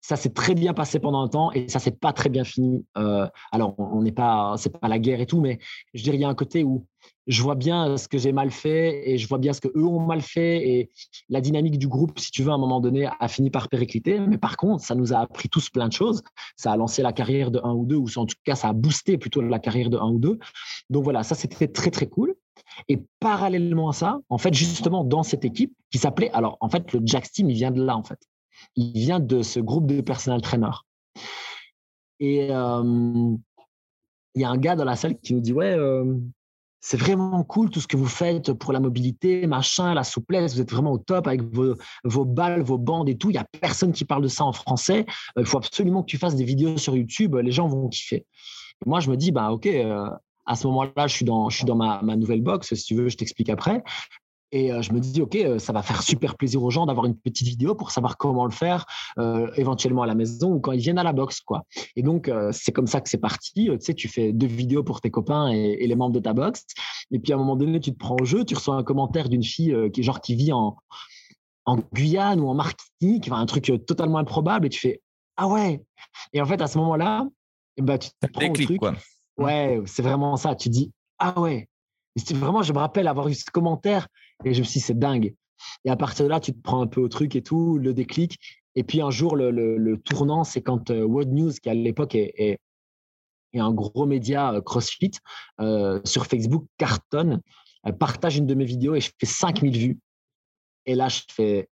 Ça 0.02 0.16
s'est 0.16 0.30
très 0.30 0.54
bien 0.54 0.74
passé 0.74 0.98
pendant 0.98 1.22
un 1.22 1.28
temps 1.28 1.52
et 1.52 1.68
ça 1.68 1.78
s'est 1.78 1.92
pas 1.92 2.12
très 2.12 2.28
bien 2.28 2.44
fini. 2.44 2.84
Euh, 2.98 3.26
alors, 3.52 3.76
on 3.78 4.02
n'est 4.02 4.12
pas, 4.12 4.56
c'est 4.58 4.76
pas 4.78 4.88
la 4.88 4.98
guerre 4.98 5.20
et 5.20 5.26
tout, 5.26 5.40
mais 5.40 5.58
je 5.94 6.02
dirais 6.02 6.16
il 6.16 6.20
y 6.20 6.24
a 6.24 6.28
un 6.28 6.34
côté 6.34 6.64
où 6.64 6.86
je 7.28 7.40
vois 7.40 7.54
bien 7.54 7.96
ce 7.96 8.08
que 8.08 8.18
j'ai 8.18 8.32
mal 8.32 8.50
fait 8.50 9.08
et 9.08 9.16
je 9.16 9.28
vois 9.28 9.38
bien 9.38 9.52
ce 9.52 9.60
que 9.60 9.68
eux 9.68 9.84
ont 9.84 10.00
mal 10.00 10.20
fait 10.20 10.68
et 10.68 10.90
la 11.28 11.40
dynamique 11.40 11.78
du 11.78 11.86
groupe, 11.86 12.18
si 12.18 12.32
tu 12.32 12.42
veux, 12.42 12.50
à 12.50 12.54
un 12.54 12.58
moment 12.58 12.80
donné, 12.80 13.08
a 13.20 13.28
fini 13.28 13.50
par 13.50 13.68
péricliter. 13.68 14.18
Mais 14.18 14.38
par 14.38 14.56
contre, 14.56 14.84
ça 14.84 14.96
nous 14.96 15.12
a 15.12 15.18
appris 15.18 15.48
tous 15.48 15.70
plein 15.70 15.86
de 15.86 15.92
choses. 15.92 16.22
Ça 16.56 16.72
a 16.72 16.76
lancé 16.76 17.00
la 17.02 17.12
carrière 17.12 17.52
de 17.52 17.60
un 17.62 17.72
ou 17.72 17.86
deux, 17.86 17.96
ou 17.96 18.08
en 18.16 18.26
tout 18.26 18.36
cas, 18.44 18.56
ça 18.56 18.68
a 18.68 18.72
boosté 18.72 19.18
plutôt 19.18 19.40
la 19.40 19.60
carrière 19.60 19.88
de 19.88 19.98
un 19.98 20.10
ou 20.10 20.18
deux. 20.18 20.38
Donc 20.90 21.04
voilà, 21.04 21.22
ça 21.22 21.36
c'était 21.36 21.68
très 21.68 21.90
très 21.90 22.08
cool. 22.08 22.34
Et 22.88 23.00
parallèlement 23.20 23.90
à 23.90 23.92
ça, 23.92 24.18
en 24.28 24.38
fait, 24.38 24.52
justement, 24.52 25.04
dans 25.04 25.22
cette 25.22 25.44
équipe 25.44 25.72
qui 25.92 25.98
s'appelait, 25.98 26.30
alors 26.32 26.56
en 26.60 26.68
fait, 26.68 26.92
le 26.92 27.00
Jack 27.04 27.30
Team, 27.30 27.50
il 27.50 27.54
vient 27.54 27.70
de 27.70 27.82
là, 27.82 27.96
en 27.96 28.02
fait 28.02 28.18
il 28.76 28.92
vient 28.92 29.20
de 29.20 29.42
ce 29.42 29.60
groupe 29.60 29.86
de 29.86 30.00
personnel 30.00 30.40
trainers. 30.40 30.84
Et 32.20 32.48
euh, 32.50 33.36
il 34.34 34.40
y 34.40 34.44
a 34.44 34.50
un 34.50 34.56
gars 34.56 34.76
dans 34.76 34.84
la 34.84 34.96
salle 34.96 35.18
qui 35.18 35.34
nous 35.34 35.40
dit 35.40 35.52
Ouais, 35.52 35.72
euh, 35.72 36.14
c'est 36.80 36.96
vraiment 36.96 37.42
cool 37.44 37.70
tout 37.70 37.80
ce 37.80 37.86
que 37.86 37.96
vous 37.96 38.06
faites 38.06 38.52
pour 38.52 38.72
la 38.72 38.80
mobilité, 38.80 39.46
machin, 39.46 39.94
la 39.94 40.04
souplesse, 40.04 40.54
vous 40.54 40.60
êtes 40.60 40.70
vraiment 40.70 40.92
au 40.92 40.98
top 40.98 41.26
avec 41.26 41.42
vos, 41.42 41.74
vos 42.04 42.24
balles, 42.24 42.62
vos 42.62 42.78
bandes 42.78 43.08
et 43.08 43.16
tout. 43.16 43.30
Il 43.30 43.34
n'y 43.34 43.38
a 43.38 43.46
personne 43.60 43.92
qui 43.92 44.04
parle 44.04 44.22
de 44.22 44.28
ça 44.28 44.44
en 44.44 44.52
français. 44.52 45.04
Euh, 45.36 45.42
il 45.42 45.46
faut 45.46 45.58
absolument 45.58 46.02
que 46.02 46.08
tu 46.08 46.18
fasses 46.18 46.36
des 46.36 46.44
vidéos 46.44 46.76
sur 46.76 46.96
YouTube, 46.96 47.36
les 47.36 47.52
gens 47.52 47.66
vont 47.66 47.88
kiffer. 47.88 48.26
Et 48.84 48.88
moi, 48.88 49.00
je 49.00 49.10
me 49.10 49.16
dis, 49.16 49.32
bah, 49.32 49.50
ok, 49.52 49.68
à 50.46 50.56
ce 50.56 50.66
moment-là, 50.66 51.06
je 51.06 51.14
suis 51.14 51.24
dans, 51.24 51.48
je 51.48 51.56
suis 51.56 51.64
dans 51.64 51.76
ma, 51.76 52.02
ma, 52.02 52.16
nouvelle 52.16 52.40
box. 52.40 52.74
Si 52.74 52.84
tu 52.84 52.94
veux, 52.94 53.08
je 53.08 53.16
t'explique 53.16 53.48
après. 53.48 53.82
Et 54.54 54.70
euh, 54.70 54.82
je 54.82 54.92
me 54.92 55.00
dis, 55.00 55.22
OK, 55.22 55.34
euh, 55.34 55.58
ça 55.58 55.72
va 55.72 55.82
faire 55.82 56.02
super 56.02 56.36
plaisir 56.36 56.62
aux 56.62 56.70
gens 56.70 56.84
d'avoir 56.84 57.06
une 57.06 57.16
petite 57.16 57.48
vidéo 57.48 57.74
pour 57.74 57.90
savoir 57.90 58.18
comment 58.18 58.44
le 58.44 58.52
faire, 58.52 58.84
euh, 59.18 59.50
éventuellement 59.56 60.02
à 60.02 60.06
la 60.06 60.14
maison 60.14 60.52
ou 60.52 60.60
quand 60.60 60.72
ils 60.72 60.80
viennent 60.80 60.98
à 60.98 61.02
la 61.02 61.14
boxe. 61.14 61.40
Quoi. 61.40 61.64
Et 61.96 62.02
donc, 62.02 62.30
c'est 62.52 62.72
comme 62.72 62.86
ça 62.86 63.00
que 63.00 63.08
c'est 63.08 63.18
parti. 63.18 63.70
Tu 63.72 63.76
sais, 63.80 63.94
tu 63.94 64.08
fais 64.08 64.32
deux 64.32 64.46
vidéos 64.46 64.84
pour 64.84 65.00
tes 65.00 65.10
copains 65.10 65.48
et, 65.48 65.86
les 65.86 65.96
membres 65.96 66.14
de 66.14 66.20
ta 66.20 66.34
boxe. 66.34 66.64
Et 67.10 67.18
puis, 67.18 67.32
à 67.32 67.36
un 67.36 67.38
moment 67.38 67.56
donné, 67.56 67.80
tu 67.80 67.92
te 67.92 67.98
prends 67.98 68.16
au 68.20 68.24
jeu, 68.24 68.44
tu 68.44 68.54
reçois 68.54 68.76
un 68.76 68.82
commentaire 68.82 69.28
d'une 69.28 69.42
fille 69.42 69.74
qui, 69.92 70.02
genre, 70.02 70.20
qui 70.20 70.34
vit 70.34 70.52
en, 70.52 70.76
en 71.64 71.78
Guyane 71.94 72.40
ou 72.40 72.48
en 72.48 72.54
Martinique, 72.54 73.28
enfin, 73.28 73.40
un 73.40 73.46
truc 73.46 73.72
totalement 73.86 74.18
improbable, 74.18 74.66
et 74.66 74.68
tu 74.68 74.78
fais, 74.78 75.00
ah 75.36 75.48
ouais. 75.48 75.82
Et 76.32 76.42
en 76.42 76.46
fait, 76.46 76.60
à 76.60 76.66
ce 76.66 76.76
moment-là, 76.78 77.26
ben, 77.80 77.98
tu 77.98 78.10
te 78.10 78.26
prends 78.26 78.48
au 78.48 78.52
truc. 78.52 78.78
Quoi. 78.78 78.94
Ouais, 79.38 79.80
c'est 79.86 80.02
vraiment 80.02 80.36
ça. 80.36 80.54
Tu 80.54 80.68
dis, 80.68 80.92
ah 81.18 81.40
ouais. 81.40 81.68
Et 82.16 82.34
vraiment, 82.34 82.62
je 82.62 82.72
me 82.72 82.78
rappelle 82.78 83.08
avoir 83.08 83.28
eu 83.28 83.34
ce 83.34 83.50
commentaire 83.50 84.06
et 84.44 84.54
je 84.54 84.60
me 84.60 84.64
suis 84.64 84.80
dit, 84.80 84.84
c'est 84.84 84.98
dingue. 84.98 85.34
Et 85.84 85.90
à 85.90 85.96
partir 85.96 86.24
de 86.24 86.30
là, 86.30 86.40
tu 86.40 86.52
te 86.52 86.60
prends 86.60 86.80
un 86.80 86.86
peu 86.86 87.00
au 87.00 87.08
truc 87.08 87.36
et 87.36 87.42
tout, 87.42 87.78
le 87.78 87.94
déclic. 87.94 88.38
Et 88.74 88.84
puis 88.84 89.00
un 89.00 89.10
jour, 89.10 89.36
le, 89.36 89.50
le, 89.50 89.96
tournant, 89.98 90.44
c'est 90.44 90.62
quand 90.62 90.90
euh, 90.90 91.04
World 91.04 91.32
News, 91.32 91.52
qui 91.62 91.68
à 91.68 91.74
l'époque 91.74 92.14
est, 92.14 92.58
et 93.54 93.60
un 93.60 93.72
gros 93.72 94.06
média 94.06 94.60
CrossFit 94.64 95.12
sur 96.04 96.26
Facebook 96.26 96.64
cartonne, 96.78 97.42
partage 97.98 98.38
une 98.38 98.46
de 98.46 98.54
mes 98.54 98.64
vidéos 98.64 98.94
et 98.94 99.00
je 99.00 99.10
fais 99.18 99.26
5000 99.26 99.76
vues. 99.76 99.98
Et 100.86 100.94
là, 100.94 101.08
je 101.08 101.20
fais. 101.30 101.68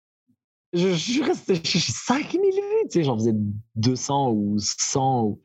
Je, 0.73 0.95
suis 0.95 1.23
resté. 1.23 1.61
5000 1.65 2.41
vues, 2.41 2.61
tu 2.85 2.91
sais, 2.91 3.05
j'en 3.05 3.17
faisais 3.17 3.35
200 3.77 4.31
ou 4.33 4.59
100. 4.59 5.39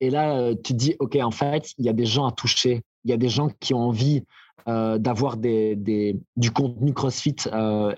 Et 0.00 0.10
là, 0.10 0.54
tu 0.54 0.72
te 0.72 0.78
dis, 0.78 0.96
OK, 0.98 1.16
en 1.16 1.30
fait, 1.30 1.72
il 1.78 1.84
y 1.84 1.88
a 1.88 1.92
des 1.92 2.06
gens 2.06 2.26
à 2.26 2.32
toucher. 2.32 2.82
Il 3.04 3.10
y 3.10 3.14
a 3.14 3.16
des 3.16 3.28
gens 3.28 3.48
qui 3.60 3.72
ont 3.72 3.80
envie 3.88 4.24
d'avoir 4.66 5.36
des, 5.36 5.76
des, 5.76 6.18
du 6.36 6.50
contenu 6.50 6.92
CrossFit 6.92 7.36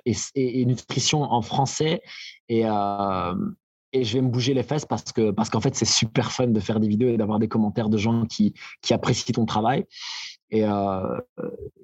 et, 0.04 0.14
et, 0.34 0.64
nutrition 0.66 1.22
en 1.22 1.40
français. 1.40 2.02
Et, 2.48 2.64
et 3.92 4.04
je 4.04 4.14
vais 4.14 4.20
me 4.20 4.28
bouger 4.28 4.54
les 4.54 4.62
fesses 4.62 4.84
parce 4.84 5.12
que 5.12 5.30
parce 5.30 5.48
qu'en 5.48 5.60
fait 5.60 5.74
c'est 5.74 5.86
super 5.86 6.30
fun 6.30 6.48
de 6.48 6.60
faire 6.60 6.78
des 6.80 6.88
vidéos 6.88 7.08
et 7.08 7.16
d'avoir 7.16 7.38
des 7.38 7.48
commentaires 7.48 7.88
de 7.88 7.96
gens 7.96 8.26
qui, 8.26 8.54
qui 8.82 8.92
apprécient 8.92 9.32
ton 9.32 9.46
travail 9.46 9.86
et, 10.50 10.64
euh, 10.64 11.18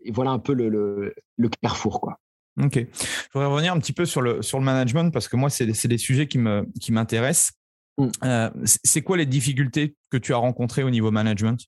et 0.05 0.13
voilà 0.13 0.31
un 0.31 0.39
peu 0.39 0.55
le, 0.55 0.69
le, 0.69 1.15
le, 1.37 1.49
carrefour 1.49 2.01
quoi. 2.01 2.19
Ok, 2.63 2.75
je 2.75 3.29
voudrais 3.33 3.49
revenir 3.49 3.73
un 3.73 3.79
petit 3.79 3.93
peu 3.93 4.07
sur 4.07 4.23
le 4.23 4.41
sur 4.43 4.59
le 4.59 4.65
management 4.65 5.13
parce 5.13 5.29
que 5.29 5.37
moi 5.37 5.51
c'est 5.51 5.67
des 5.67 5.99
sujets 5.99 6.29
qui 6.29 6.39
me 6.39 6.67
qui 6.81 6.93
m'intéressent. 6.93 7.53
Mm. 7.99 8.09
Euh, 8.25 8.51
c'est 8.65 9.03
quoi 9.03 9.17
les 9.17 9.27
difficultés 9.27 9.97
que 10.11 10.17
tu 10.17 10.33
as 10.33 10.37
rencontrées 10.37 10.85
au 10.85 10.91
niveau 10.91 11.11
management? 11.11 11.61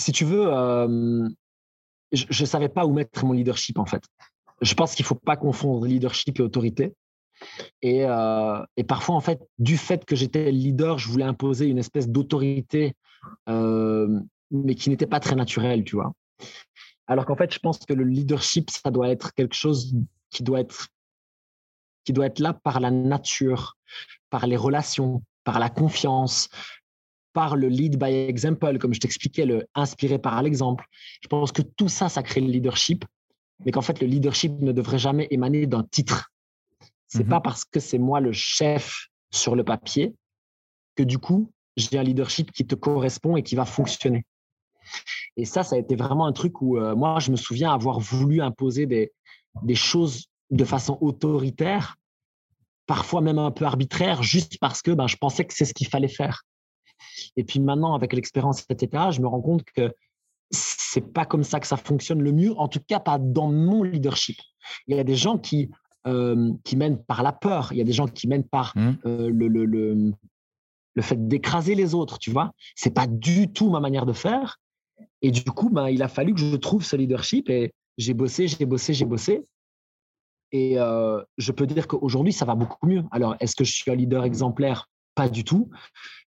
Si 0.00 0.12
tu 0.12 0.24
veux, 0.24 0.46
euh, 0.46 1.28
je 2.12 2.42
ne 2.42 2.46
savais 2.46 2.68
pas 2.68 2.86
où 2.86 2.92
mettre 2.92 3.24
mon 3.24 3.32
leadership 3.32 3.78
en 3.78 3.86
fait. 3.86 4.02
Je 4.60 4.74
pense 4.74 4.94
qu'il 4.94 5.04
ne 5.04 5.08
faut 5.08 5.14
pas 5.14 5.36
confondre 5.36 5.86
leadership 5.86 6.38
et 6.38 6.42
autorité. 6.42 6.94
Euh, 7.84 8.64
et, 8.76 8.84
parfois, 8.84 9.14
en 9.14 9.20
fait, 9.20 9.40
du 9.58 9.76
fait 9.76 10.04
que 10.04 10.16
j'étais 10.16 10.50
leader, 10.50 10.98
je 10.98 11.08
voulais 11.08 11.24
imposer 11.24 11.66
une 11.66 11.78
espèce 11.78 12.08
d'autorité, 12.08 12.94
euh, 13.48 14.20
mais 14.50 14.74
qui 14.74 14.90
n'était 14.90 15.06
pas 15.06 15.20
très 15.20 15.34
naturelle, 15.34 15.84
tu 15.84 15.96
vois. 15.96 16.12
Alors 17.06 17.26
qu'en 17.26 17.36
fait, 17.36 17.52
je 17.52 17.58
pense 17.58 17.78
que 17.78 17.92
le 17.92 18.04
leadership, 18.04 18.70
ça 18.70 18.90
doit 18.90 19.08
être 19.10 19.32
quelque 19.34 19.54
chose 19.54 19.94
qui 20.30 20.42
doit 20.42 20.60
être, 20.60 20.88
qui 22.04 22.12
doit 22.12 22.26
être 22.26 22.40
là 22.40 22.52
par 22.54 22.80
la 22.80 22.90
nature, 22.90 23.76
par 24.30 24.46
les 24.46 24.56
relations, 24.56 25.22
par 25.44 25.58
la 25.58 25.68
confiance, 25.68 26.48
par 27.36 27.54
le 27.54 27.68
lead 27.68 27.98
by 27.98 28.12
example, 28.12 28.78
comme 28.78 28.94
je 28.94 29.00
t'expliquais, 29.00 29.44
le 29.44 29.66
inspiré 29.74 30.18
par 30.18 30.42
l'exemple. 30.42 30.86
Je 31.22 31.28
pense 31.28 31.52
que 31.52 31.62
tout 31.62 31.88
ça, 31.88 32.08
ça 32.08 32.22
crée 32.22 32.40
le 32.40 32.48
leadership, 32.48 33.04
mais 33.64 33.72
qu'en 33.72 33.82
fait, 33.82 34.00
le 34.00 34.06
leadership 34.06 34.52
ne 34.60 34.72
devrait 34.72 34.98
jamais 34.98 35.28
émaner 35.30 35.66
d'un 35.66 35.82
titre 35.82 36.30
c'est 37.08 37.24
mmh 37.24 37.28
pas 37.28 37.40
parce 37.40 37.64
que 37.64 37.80
c'est 37.80 37.98
moi 37.98 38.20
le 38.20 38.32
chef 38.32 39.08
sur 39.30 39.54
le 39.54 39.64
papier 39.64 40.14
que 40.96 41.02
du 41.02 41.18
coup, 41.18 41.52
j'ai 41.76 41.98
un 41.98 42.02
leadership 42.02 42.50
qui 42.52 42.66
te 42.66 42.74
correspond 42.74 43.36
et 43.36 43.42
qui 43.42 43.54
va 43.54 43.64
fonctionner. 43.64 44.24
Et 45.36 45.44
ça, 45.44 45.62
ça 45.62 45.76
a 45.76 45.78
été 45.78 45.94
vraiment 45.94 46.26
un 46.26 46.32
truc 46.32 46.62
où 46.62 46.78
euh, 46.78 46.96
moi, 46.96 47.18
je 47.20 47.30
me 47.30 47.36
souviens 47.36 47.72
avoir 47.72 48.00
voulu 48.00 48.40
imposer 48.40 48.86
des, 48.86 49.12
des 49.62 49.74
choses 49.74 50.26
de 50.50 50.64
façon 50.64 50.96
autoritaire, 51.00 51.96
parfois 52.86 53.20
même 53.20 53.38
un 53.38 53.50
peu 53.50 53.64
arbitraire, 53.64 54.22
juste 54.22 54.58
parce 54.58 54.80
que 54.80 54.90
ben, 54.90 55.06
je 55.06 55.16
pensais 55.16 55.44
que 55.44 55.54
c'est 55.54 55.64
ce 55.64 55.74
qu'il 55.74 55.88
fallait 55.88 56.08
faire. 56.08 56.42
Et 57.36 57.44
puis 57.44 57.60
maintenant, 57.60 57.94
avec 57.94 58.12
l'expérience, 58.12 58.64
etc., 58.68 59.04
je 59.10 59.20
me 59.20 59.26
rends 59.26 59.40
compte 59.40 59.64
que 59.64 59.92
c'est 60.50 61.12
pas 61.12 61.24
comme 61.24 61.42
ça 61.42 61.60
que 61.60 61.66
ça 61.66 61.76
fonctionne 61.76 62.22
le 62.22 62.32
mieux, 62.32 62.56
en 62.56 62.68
tout 62.68 62.80
cas 62.86 63.00
pas 63.00 63.18
dans 63.18 63.50
mon 63.50 63.82
leadership. 63.82 64.38
Il 64.86 64.96
y 64.96 65.00
a 65.00 65.04
des 65.04 65.16
gens 65.16 65.38
qui 65.38 65.70
euh, 66.06 66.52
qui 66.62 66.76
mènent 66.76 67.02
par 67.02 67.24
la 67.24 67.32
peur. 67.32 67.72
Il 67.72 67.78
y 67.78 67.80
a 67.80 67.84
des 67.84 67.92
gens 67.92 68.06
qui 68.06 68.28
mènent 68.28 68.46
par 68.46 68.72
mmh. 68.76 68.92
euh, 69.06 69.28
le, 69.28 69.48
le, 69.48 69.64
le, 69.64 70.12
le, 70.94 71.02
fait 71.02 71.26
d'écraser 71.26 71.74
les 71.74 71.94
autres, 71.94 72.20
tu 72.20 72.30
vois. 72.30 72.52
C'est 72.76 72.94
pas 72.94 73.08
du 73.08 73.52
tout 73.52 73.70
ma 73.70 73.80
manière 73.80 74.06
de 74.06 74.12
faire. 74.12 74.58
Et 75.20 75.32
du 75.32 75.42
coup, 75.42 75.68
ben, 75.68 75.88
il 75.88 76.04
a 76.04 76.08
fallu 76.08 76.32
que 76.32 76.38
je 76.38 76.54
trouve 76.54 76.84
ce 76.84 76.94
leadership 76.94 77.50
et 77.50 77.72
j'ai 77.98 78.14
bossé, 78.14 78.46
j'ai 78.46 78.66
bossé, 78.66 78.94
j'ai 78.94 79.04
bossé. 79.04 79.44
Et 80.52 80.78
euh, 80.78 81.20
je 81.38 81.50
peux 81.50 81.66
dire 81.66 81.88
qu'aujourd'hui, 81.88 82.32
ça 82.32 82.44
va 82.44 82.54
beaucoup 82.54 82.86
mieux. 82.86 83.02
Alors, 83.10 83.34
est-ce 83.40 83.56
que 83.56 83.64
je 83.64 83.72
suis 83.72 83.90
un 83.90 83.96
leader 83.96 84.22
exemplaire? 84.22 84.88
Pas 85.16 85.28
du 85.28 85.42
tout, 85.42 85.70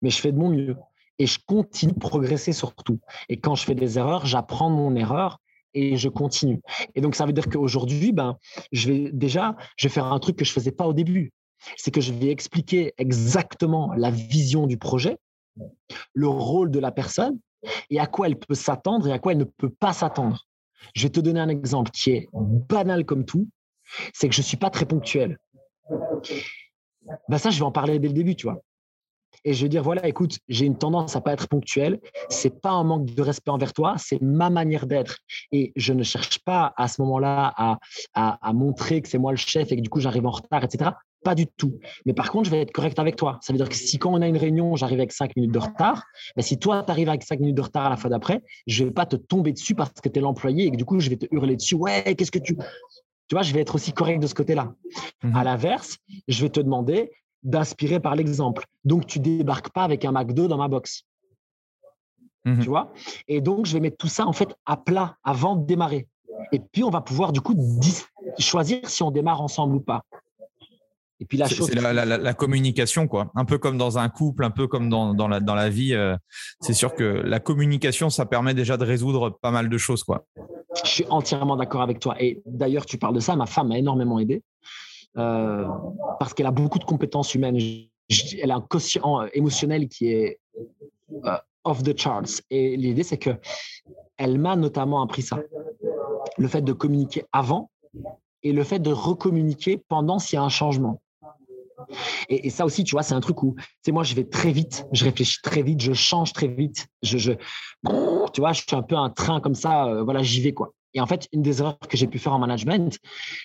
mais 0.03 0.11
je 0.11 0.19
fais 0.19 0.31
de 0.31 0.37
mon 0.37 0.49
mieux. 0.49 0.75
Et 1.17 1.25
je 1.25 1.39
continue 1.43 1.93
de 1.93 1.99
progresser 1.99 2.53
surtout. 2.53 2.99
Et 3.29 3.39
quand 3.39 3.55
je 3.55 3.63
fais 3.63 3.75
des 3.75 3.97
erreurs, 3.97 4.25
j'apprends 4.25 4.69
mon 4.69 4.95
erreur 4.95 5.39
et 5.73 5.97
je 5.97 6.09
continue. 6.09 6.61
Et 6.93 7.01
donc, 7.01 7.15
ça 7.15 7.25
veut 7.25 7.33
dire 7.33 7.49
qu'aujourd'hui, 7.49 8.11
ben, 8.11 8.37
je 8.71 8.91
vais 8.91 9.11
déjà, 9.11 9.55
je 9.77 9.87
vais 9.87 9.93
faire 9.93 10.05
un 10.05 10.19
truc 10.19 10.35
que 10.35 10.45
je 10.45 10.51
faisais 10.51 10.71
pas 10.71 10.85
au 10.85 10.93
début. 10.93 11.31
C'est 11.77 11.91
que 11.91 12.01
je 12.01 12.11
vais 12.13 12.29
expliquer 12.29 12.93
exactement 12.97 13.93
la 13.95 14.11
vision 14.11 14.67
du 14.67 14.77
projet, 14.77 15.17
le 16.13 16.27
rôle 16.27 16.69
de 16.69 16.79
la 16.79 16.91
personne 16.91 17.39
et 17.89 17.99
à 17.99 18.07
quoi 18.07 18.27
elle 18.27 18.37
peut 18.37 18.55
s'attendre 18.55 19.07
et 19.07 19.13
à 19.13 19.19
quoi 19.19 19.31
elle 19.31 19.37
ne 19.37 19.45
peut 19.45 19.69
pas 19.69 19.93
s'attendre. 19.93 20.45
Je 20.93 21.03
vais 21.03 21.09
te 21.09 21.21
donner 21.21 21.39
un 21.39 21.47
exemple 21.47 21.91
qui 21.91 22.11
est 22.11 22.29
banal 22.33 23.05
comme 23.05 23.23
tout, 23.23 23.47
c'est 24.13 24.27
que 24.27 24.35
je 24.35 24.41
suis 24.41 24.57
pas 24.57 24.69
très 24.69 24.85
ponctuel. 24.85 25.37
Ben 27.29 27.37
ça, 27.37 27.49
je 27.49 27.59
vais 27.59 27.65
en 27.65 27.71
parler 27.71 27.99
dès 27.99 28.09
le 28.09 28.13
début, 28.13 28.35
tu 28.35 28.47
vois 28.47 28.61
et 29.45 29.53
je 29.53 29.63
vais 29.63 29.69
dire 29.69 29.83
voilà, 29.83 30.07
écoute, 30.07 30.37
j'ai 30.47 30.65
une 30.65 30.77
tendance 30.77 31.15
à 31.15 31.21
pas 31.21 31.33
être 31.33 31.47
ponctuel. 31.47 31.99
C'est 32.29 32.61
pas 32.61 32.71
un 32.71 32.83
manque 32.83 33.05
de 33.05 33.21
respect 33.21 33.51
envers 33.51 33.73
toi, 33.73 33.95
c'est 33.97 34.21
ma 34.21 34.49
manière 34.49 34.87
d'être. 34.87 35.17
Et 35.51 35.71
je 35.75 35.93
ne 35.93 36.03
cherche 36.03 36.39
pas 36.39 36.73
à 36.77 36.87
ce 36.87 37.01
moment-là 37.01 37.53
à, 37.55 37.77
à, 38.13 38.53
montrer 38.53 39.01
que 39.01 39.09
c'est 39.09 39.17
moi 39.17 39.31
le 39.31 39.37
chef 39.37 39.71
et 39.71 39.75
que 39.75 39.81
du 39.81 39.89
coup 39.89 39.99
j'arrive 39.99 40.25
en 40.25 40.31
retard, 40.31 40.63
etc. 40.63 40.91
Pas 41.23 41.35
du 41.35 41.47
tout. 41.47 41.79
Mais 42.05 42.13
par 42.13 42.31
contre, 42.31 42.45
je 42.45 42.51
vais 42.51 42.61
être 42.61 42.71
correct 42.71 42.99
avec 42.99 43.15
toi. 43.15 43.39
Ça 43.41 43.53
veut 43.53 43.57
dire 43.57 43.69
que 43.69 43.75
si 43.75 43.97
quand 43.97 44.11
on 44.11 44.21
a 44.21 44.27
une 44.27 44.37
réunion, 44.37 44.75
j'arrive 44.75 44.99
avec 44.99 45.13
cinq 45.13 45.35
minutes 45.37 45.53
de 45.53 45.59
retard, 45.59 46.03
mais 46.35 46.41
ben, 46.41 46.43
si 46.43 46.59
toi, 46.59 46.83
tu 46.83 46.91
arrives 46.91 47.07
avec 47.07 47.23
cinq 47.23 47.39
minutes 47.39 47.55
de 47.55 47.61
retard 47.61 47.85
à 47.85 47.89
la 47.89 47.97
fois 47.97 48.09
d'après, 48.09 48.41
je 48.67 48.83
vais 48.83 48.91
pas 48.91 49.05
te 49.05 49.15
tomber 49.15 49.53
dessus 49.53 49.73
parce 49.73 49.93
que 50.01 50.09
tu 50.09 50.19
es 50.19 50.21
l'employé 50.21 50.65
et 50.65 50.71
que 50.71 50.75
du 50.75 50.83
coup, 50.83 50.99
je 50.99 51.09
vais 51.09 51.15
te 51.15 51.25
hurler 51.31 51.55
dessus. 51.55 51.75
Ouais, 51.75 52.15
qu'est-ce 52.15 52.31
que 52.31 52.39
tu. 52.39 52.57
Tu 53.29 53.35
vois, 53.35 53.41
je 53.41 53.53
vais 53.53 53.61
être 53.61 53.75
aussi 53.75 53.93
correct 53.93 54.19
de 54.19 54.27
ce 54.27 54.35
côté-là. 54.35 54.73
Mmh 55.23 55.35
à 55.35 55.43
l'inverse, 55.45 55.97
je 56.27 56.41
vais 56.41 56.49
te 56.49 56.59
demander 56.59 57.09
d'inspirer 57.43 57.99
par 57.99 58.15
l'exemple. 58.15 58.65
Donc, 58.85 59.05
tu 59.05 59.19
débarques 59.19 59.69
pas 59.69 59.83
avec 59.83 60.05
un 60.05 60.11
McDo 60.11 60.47
dans 60.47 60.57
ma 60.57 60.67
box. 60.67 61.05
Mmh 62.45 62.59
tu 62.59 62.69
vois? 62.69 62.91
Et 63.27 63.41
donc, 63.41 63.65
je 63.65 63.73
vais 63.73 63.79
mettre 63.79 63.97
tout 63.97 64.07
ça 64.07 64.25
en 64.25 64.33
fait 64.33 64.53
à 64.65 64.77
plat 64.77 65.17
avant 65.23 65.55
de 65.55 65.65
démarrer. 65.65 66.07
Et 66.51 66.59
puis, 66.59 66.83
on 66.83 66.89
va 66.89 67.01
pouvoir 67.01 67.31
du 67.31 67.41
coup 67.41 67.55
choisir 68.39 68.79
si 68.89 69.03
on 69.03 69.11
démarre 69.11 69.41
ensemble 69.41 69.75
ou 69.75 69.79
pas. 69.79 70.03
Et 71.19 71.25
puis 71.25 71.37
la 71.37 71.47
chose. 71.47 71.69
C'est 71.71 71.75
la, 71.79 72.33
communication, 72.33 73.07
quoi. 73.07 73.31
Un 73.35 73.45
peu 73.45 73.57
comme 73.57 73.77
dans 73.77 73.97
un 73.97 74.09
couple, 74.09 74.43
un 74.43 74.51
peu 74.51 74.67
comme 74.67 74.89
dans, 74.89 75.13
dans 75.13 75.29
la, 75.29 75.39
dans 75.39 75.55
la 75.55 75.69
vie. 75.69 75.93
Euh, 75.93 76.17
c'est 76.59 76.73
sûr 76.73 76.95
que 76.95 77.03
la 77.03 77.39
communication, 77.39 78.09
ça 78.09 78.25
permet 78.25 78.53
déjà 78.53 78.75
de 78.75 78.83
résoudre 78.83 79.29
pas 79.41 79.51
mal 79.51 79.69
de 79.69 79.77
choses, 79.77 80.03
quoi. 80.03 80.25
Je 80.83 80.89
suis 80.89 81.05
entièrement 81.09 81.55
d'accord 81.55 81.81
avec 81.81 81.99
toi. 81.99 82.15
Et 82.19 82.41
d'ailleurs, 82.45 82.85
tu 82.85 82.97
parles 82.97 83.15
de 83.15 83.21
ça. 83.21 83.37
Ma 83.37 83.45
femme 83.45 83.69
m'a 83.69 83.77
énormément 83.77 84.19
aidé. 84.19 84.43
Euh, 85.17 85.67
parce 86.19 86.33
qu'elle 86.33 86.47
a 86.47 86.51
beaucoup 86.51 86.79
de 86.79 86.83
compétences 86.83 87.35
humaines. 87.35 87.57
Elle 88.41 88.51
a 88.51 88.55
un 88.55 88.61
quotient 88.61 89.21
euh, 89.21 89.27
émotionnel 89.33 89.87
qui 89.87 90.07
est 90.07 90.39
euh, 91.25 91.37
off 91.63 91.83
the 91.83 91.97
charts. 91.97 92.41
Et 92.49 92.75
l'idée, 92.77 93.03
c'est 93.03 93.17
que 93.17 93.31
elle 94.17 94.39
m'a 94.39 94.55
notamment 94.55 95.03
appris 95.03 95.21
ça. 95.21 95.39
Le 96.37 96.47
fait 96.47 96.61
de 96.61 96.73
communiquer 96.73 97.25
avant 97.31 97.69
et 98.41 98.51
le 98.51 98.63
fait 98.63 98.79
de 98.79 98.91
recommuniquer 98.91 99.77
pendant 99.87 100.19
s'il 100.19 100.37
y 100.37 100.39
a 100.39 100.43
un 100.43 100.49
changement. 100.49 101.01
Et, 102.29 102.49
ça 102.49 102.65
aussi, 102.65 102.83
tu 102.83 102.91
vois, 102.91 103.03
c'est 103.03 103.13
un 103.13 103.19
truc 103.19 103.43
où, 103.43 103.55
tu 103.83 103.91
moi, 103.91 104.03
je 104.03 104.15
vais 104.15 104.23
très 104.23 104.51
vite, 104.51 104.87
je 104.93 105.03
réfléchis 105.03 105.41
très 105.43 105.61
vite, 105.61 105.81
je 105.81 105.91
change 105.91 106.31
très 106.31 106.47
vite. 106.47 106.87
Je 107.01 107.33
tu 108.33 108.41
vois, 108.41 108.53
je 108.53 108.61
suis 108.61 108.75
un 108.75 108.81
peu 108.81 108.95
un 108.95 109.09
train 109.09 109.41
comme 109.41 109.55
ça, 109.55 110.01
voilà, 110.03 110.23
j'y 110.23 110.41
vais, 110.41 110.53
quoi. 110.53 110.73
Et 110.93 111.01
en 111.01 111.07
fait, 111.07 111.27
une 111.31 111.41
des 111.41 111.61
erreurs 111.61 111.79
que 111.79 111.97
j'ai 111.97 112.07
pu 112.07 112.19
faire 112.19 112.33
en 112.33 112.39
management, 112.39 112.97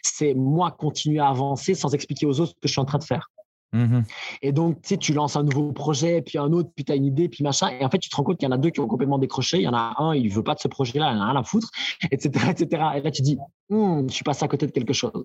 c'est 0.02 0.34
moi 0.34 0.70
continuer 0.70 1.20
à 1.20 1.28
avancer 1.28 1.74
sans 1.74 1.94
expliquer 1.94 2.26
aux 2.26 2.40
autres 2.40 2.52
ce 2.52 2.60
que 2.60 2.68
je 2.68 2.72
suis 2.72 2.80
en 2.80 2.84
train 2.84 2.98
de 2.98 3.04
faire. 3.04 3.30
Mmh 3.72 4.00
et 4.40 4.52
donc, 4.52 4.80
tu 4.80 4.88
sais, 4.88 4.96
tu 4.96 5.12
lances 5.12 5.36
un 5.36 5.42
nouveau 5.42 5.72
projet, 5.72 6.22
puis 6.22 6.38
un 6.38 6.52
autre, 6.52 6.70
puis 6.74 6.84
tu 6.84 6.92
as 6.92 6.94
une 6.94 7.04
idée, 7.04 7.28
puis 7.28 7.44
machin. 7.44 7.68
Et 7.68 7.84
en 7.84 7.90
fait, 7.90 7.98
tu 7.98 8.08
te 8.08 8.16
rends 8.16 8.22
compte 8.22 8.38
qu'il 8.38 8.48
y 8.48 8.50
en 8.50 8.54
a 8.54 8.58
deux 8.58 8.70
qui 8.70 8.80
ont 8.80 8.86
complètement 8.86 9.18
décroché. 9.18 9.58
Il 9.58 9.64
y 9.64 9.68
en 9.68 9.74
a 9.74 9.94
un, 9.98 10.14
il 10.14 10.30
veut 10.30 10.42
pas 10.42 10.54
de 10.54 10.60
ce 10.60 10.68
projet-là, 10.68 11.12
il 11.12 11.18
en 11.18 11.20
a 11.20 11.30
rien 11.32 11.40
à 11.40 11.44
foutre, 11.44 11.68
etc., 12.10 12.46
etc. 12.50 12.82
Et 12.96 13.00
là, 13.02 13.10
tu 13.10 13.22
dis, 13.22 13.36
hm, 13.68 14.08
je 14.08 14.14
suis 14.14 14.24
passé 14.24 14.44
à 14.44 14.48
côté 14.48 14.66
de 14.66 14.72
quelque 14.72 14.94
chose. 14.94 15.24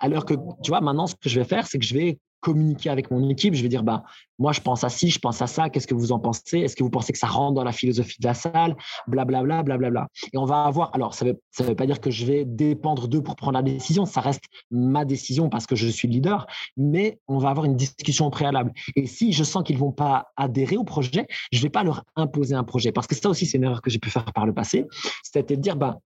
Alors 0.00 0.24
que, 0.24 0.34
tu 0.62 0.70
vois, 0.70 0.80
maintenant, 0.80 1.06
ce 1.06 1.14
que 1.14 1.28
je 1.28 1.40
vais 1.40 1.46
faire, 1.46 1.66
c'est 1.66 1.78
que 1.78 1.84
je 1.84 1.94
vais 1.94 2.18
communiquer 2.44 2.90
avec 2.90 3.10
mon 3.10 3.26
équipe. 3.30 3.54
Je 3.54 3.62
vais 3.62 3.68
dire, 3.68 3.82
bah, 3.82 4.04
moi, 4.38 4.52
je 4.52 4.60
pense 4.60 4.84
à 4.84 4.90
ci, 4.90 5.08
je 5.08 5.18
pense 5.18 5.40
à 5.40 5.46
ça. 5.46 5.70
Qu'est-ce 5.70 5.86
que 5.86 5.94
vous 5.94 6.12
en 6.12 6.18
pensez? 6.18 6.58
Est-ce 6.58 6.76
que 6.76 6.82
vous 6.82 6.90
pensez 6.90 7.12
que 7.12 7.18
ça 7.18 7.26
rentre 7.26 7.54
dans 7.54 7.64
la 7.64 7.72
philosophie 7.72 8.20
de 8.20 8.26
la 8.26 8.34
salle? 8.34 8.76
Blablabla, 9.06 9.62
blablabla. 9.62 10.08
Et 10.32 10.36
on 10.36 10.44
va 10.44 10.64
avoir. 10.64 10.94
Alors, 10.94 11.14
ça 11.14 11.24
ne 11.24 11.32
veut, 11.32 11.74
pas 11.74 11.86
dire 11.86 12.00
que 12.00 12.10
je 12.10 12.26
vais 12.26 12.44
dépendre 12.44 13.08
d'eux 13.08 13.22
pour 13.22 13.34
prendre 13.34 13.54
la 13.54 13.62
décision. 13.62 14.04
Ça 14.04 14.20
reste 14.20 14.44
ma 14.70 15.06
décision 15.06 15.48
parce 15.48 15.66
que 15.66 15.74
je 15.74 15.88
suis 15.88 16.06
le 16.06 16.12
leader. 16.12 16.46
Mais 16.76 17.18
on 17.28 17.38
va 17.38 17.48
avoir 17.48 17.64
une 17.64 17.76
discussion 17.76 18.28
préalable. 18.28 18.72
Et 18.94 19.06
si 19.06 19.32
je 19.32 19.42
sens 19.42 19.62
qu'ils 19.64 19.78
vont 19.78 19.92
pas 19.92 20.26
adhérer 20.36 20.76
au 20.76 20.84
projet, 20.84 21.26
je 21.50 21.62
vais 21.62 21.70
pas 21.70 21.82
leur 21.82 22.04
imposer 22.14 22.54
un 22.54 22.64
projet. 22.64 22.92
Parce 22.92 23.06
que 23.06 23.14
ça 23.14 23.30
aussi, 23.30 23.46
c'est 23.46 23.56
une 23.56 23.64
erreur 23.64 23.80
que 23.80 23.88
j'ai 23.88 23.98
pu 23.98 24.10
faire 24.10 24.26
par 24.34 24.44
le 24.44 24.52
passé. 24.52 24.84
C'était 25.22 25.56
de 25.56 25.62
dire, 25.62 25.76
bah, 25.76 25.98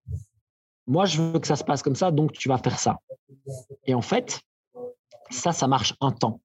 moi, 0.89 1.05
je 1.05 1.21
veux 1.21 1.39
que 1.39 1.47
ça 1.47 1.55
se 1.55 1.65
passe 1.65 1.83
comme 1.83 1.95
ça, 1.95 2.11
donc 2.11 2.33
tu 2.33 2.49
vas 2.49 2.59
faire 2.59 2.79
ça. 2.79 2.97
Et 3.87 3.95
en 3.95 4.01
fait, 4.01 4.41
ça, 5.31 5.53
ça 5.53 5.69
marche 5.69 5.95
un 6.01 6.11
temps. 6.11 6.41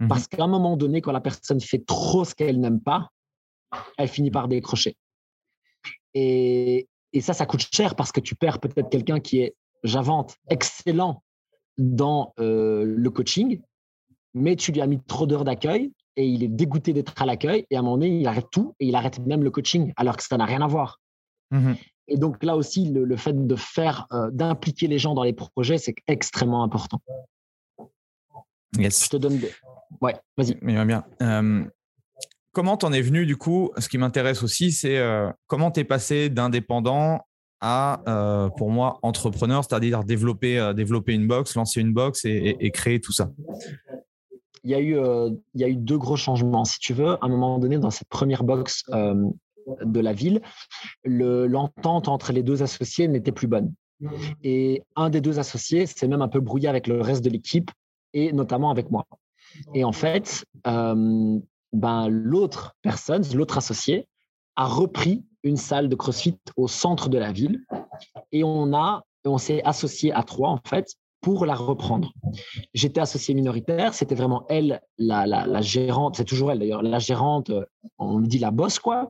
Mmh 0.00 0.08
Parce 0.08 0.26
qu'à 0.26 0.42
un 0.42 0.48
moment 0.48 0.76
donné, 0.76 1.00
quand 1.00 1.12
la 1.12 1.20
personne 1.20 1.60
fait 1.60 1.84
trop 1.86 2.24
ce 2.24 2.34
qu'elle 2.34 2.60
n'aime 2.60 2.80
pas, 2.80 3.08
elle 3.96 4.08
finit 4.08 4.32
par 4.32 4.48
décrocher. 4.48 4.96
Et, 6.14 6.88
et 7.12 7.20
ça, 7.20 7.32
ça 7.32 7.46
coûte 7.46 7.66
cher 7.72 7.94
parce 7.94 8.10
que 8.10 8.20
tu 8.20 8.34
perds 8.34 8.58
peut-être 8.58 8.90
quelqu'un 8.90 9.20
qui 9.20 9.40
est, 9.40 9.54
j'invente, 9.84 10.36
excellent 10.50 11.22
dans 11.78 12.34
euh, 12.40 12.84
le 12.84 13.10
coaching, 13.10 13.62
mais 14.34 14.56
tu 14.56 14.72
lui 14.72 14.80
as 14.80 14.86
mis 14.86 15.00
trop 15.02 15.26
d'heures 15.26 15.44
d'accueil 15.44 15.92
et 16.16 16.26
il 16.26 16.42
est 16.42 16.48
dégoûté 16.48 16.92
d'être 16.92 17.20
à 17.22 17.26
l'accueil 17.26 17.66
et 17.70 17.76
à 17.76 17.78
un 17.78 17.82
moment 17.82 17.96
donné, 17.96 18.18
il 18.18 18.26
arrête 18.26 18.50
tout 18.50 18.74
et 18.80 18.86
il 18.86 18.94
arrête 18.96 19.20
même 19.20 19.42
le 19.42 19.50
coaching 19.50 19.92
alors 19.96 20.16
que 20.16 20.24
ça 20.24 20.36
n'a 20.36 20.46
rien 20.46 20.62
à 20.62 20.66
voir. 20.66 21.00
Mmh 21.50 21.74
et 22.08 22.16
donc 22.16 22.42
là 22.42 22.56
aussi, 22.56 22.90
le, 22.90 23.16
fait 23.16 23.46
de 23.46 23.56
faire, 23.56 24.06
euh, 24.12 24.30
d'impliquer 24.32 24.88
les 24.88 24.98
gens 24.98 25.14
dans 25.14 25.22
les 25.22 25.32
projets, 25.32 25.78
c'est 25.78 25.94
extrêmement 26.08 26.64
important. 26.64 27.00
Yes. 28.78 29.04
Je 29.04 29.10
te 29.10 29.16
donne 29.16 29.38
des... 29.38 29.50
Ouais, 30.00 30.14
vas-y. 30.36 30.56
Mais 30.62 30.84
bien. 30.84 31.04
Euh, 31.20 31.64
comment 32.52 32.76
t'en 32.76 32.92
es 32.92 33.02
venu 33.02 33.26
du 33.26 33.36
coup? 33.36 33.70
Ce 33.78 33.88
qui 33.88 33.98
m'intéresse 33.98 34.42
aussi, 34.42 34.72
c'est 34.72 34.98
euh, 34.98 35.30
comment 35.46 35.70
t'es 35.70 35.84
passé 35.84 36.28
d'indépendant 36.28 37.20
à, 37.60 38.50
pour 38.56 38.70
moi, 38.70 38.98
entrepreneur, 39.02 39.62
c'est-à-dire 39.62 40.02
développer, 40.02 40.72
développer 40.74 41.12
une 41.12 41.28
box, 41.28 41.54
lancer 41.54 41.80
une 41.80 41.92
box 41.92 42.24
et, 42.24 42.70
créer 42.72 43.00
tout 43.00 43.12
ça? 43.12 43.30
Il 44.64 44.70
y, 44.72 44.74
a 44.74 44.80
eu, 44.80 44.96
il 45.54 45.60
y 45.60 45.62
a 45.62 45.68
eu 45.68 45.76
deux 45.76 45.96
gros 45.96 46.16
changements. 46.16 46.64
Si 46.64 46.80
tu 46.80 46.92
veux, 46.92 47.10
à 47.10 47.18
un 47.20 47.28
moment 47.28 47.60
donné, 47.60 47.78
dans 47.78 47.90
cette 47.90 48.08
première 48.08 48.42
box 48.42 48.82
de 49.82 50.00
la 50.00 50.12
ville, 50.12 50.40
l'entente 51.04 52.08
entre 52.08 52.32
les 52.32 52.42
deux 52.42 52.62
associés 52.62 53.08
n'était 53.08 53.32
plus 53.32 53.46
bonne. 53.46 53.72
Et 54.42 54.82
un 54.96 55.10
des 55.10 55.20
deux 55.20 55.38
associés 55.38 55.86
s'est 55.86 56.08
même 56.08 56.22
un 56.22 56.28
peu 56.28 56.40
brouillé 56.40 56.68
avec 56.68 56.86
le 56.86 57.00
reste 57.00 57.24
de 57.24 57.30
l'équipe 57.30 57.70
et 58.12 58.32
notamment 58.32 58.70
avec 58.70 58.90
moi. 58.90 59.06
Et 59.74 59.84
en 59.84 59.92
fait, 59.92 60.44
euh, 60.66 61.38
ben, 61.72 62.08
l'autre 62.08 62.74
personne, 62.82 63.22
l'autre 63.34 63.58
associé, 63.58 64.08
a 64.56 64.66
repris 64.66 65.24
une 65.44 65.56
salle 65.56 65.88
de 65.88 65.96
CrossFit 65.96 66.38
au 66.56 66.68
centre 66.68 67.08
de 67.08 67.18
la 67.18 67.32
ville 67.32 67.60
et 68.32 68.44
on 68.44 68.74
a, 68.74 69.02
on 69.24 69.38
s'est 69.38 69.62
associé 69.64 70.12
à 70.12 70.22
trois 70.22 70.50
en 70.50 70.58
fait 70.66 70.94
pour 71.20 71.46
la 71.46 71.54
reprendre. 71.54 72.12
J'étais 72.74 73.00
associé 73.00 73.34
minoritaire, 73.34 73.94
c'était 73.94 74.14
vraiment 74.14 74.44
elle, 74.48 74.80
la, 74.98 75.26
la, 75.26 75.46
la 75.46 75.60
gérante, 75.60 76.16
c'est 76.16 76.24
toujours 76.24 76.50
elle 76.50 76.58
d'ailleurs, 76.58 76.82
la 76.82 76.98
gérante, 76.98 77.50
on 77.98 78.18
lui 78.18 78.28
dit 78.28 78.38
la 78.38 78.50
bosse 78.50 78.78
quoi, 78.78 79.08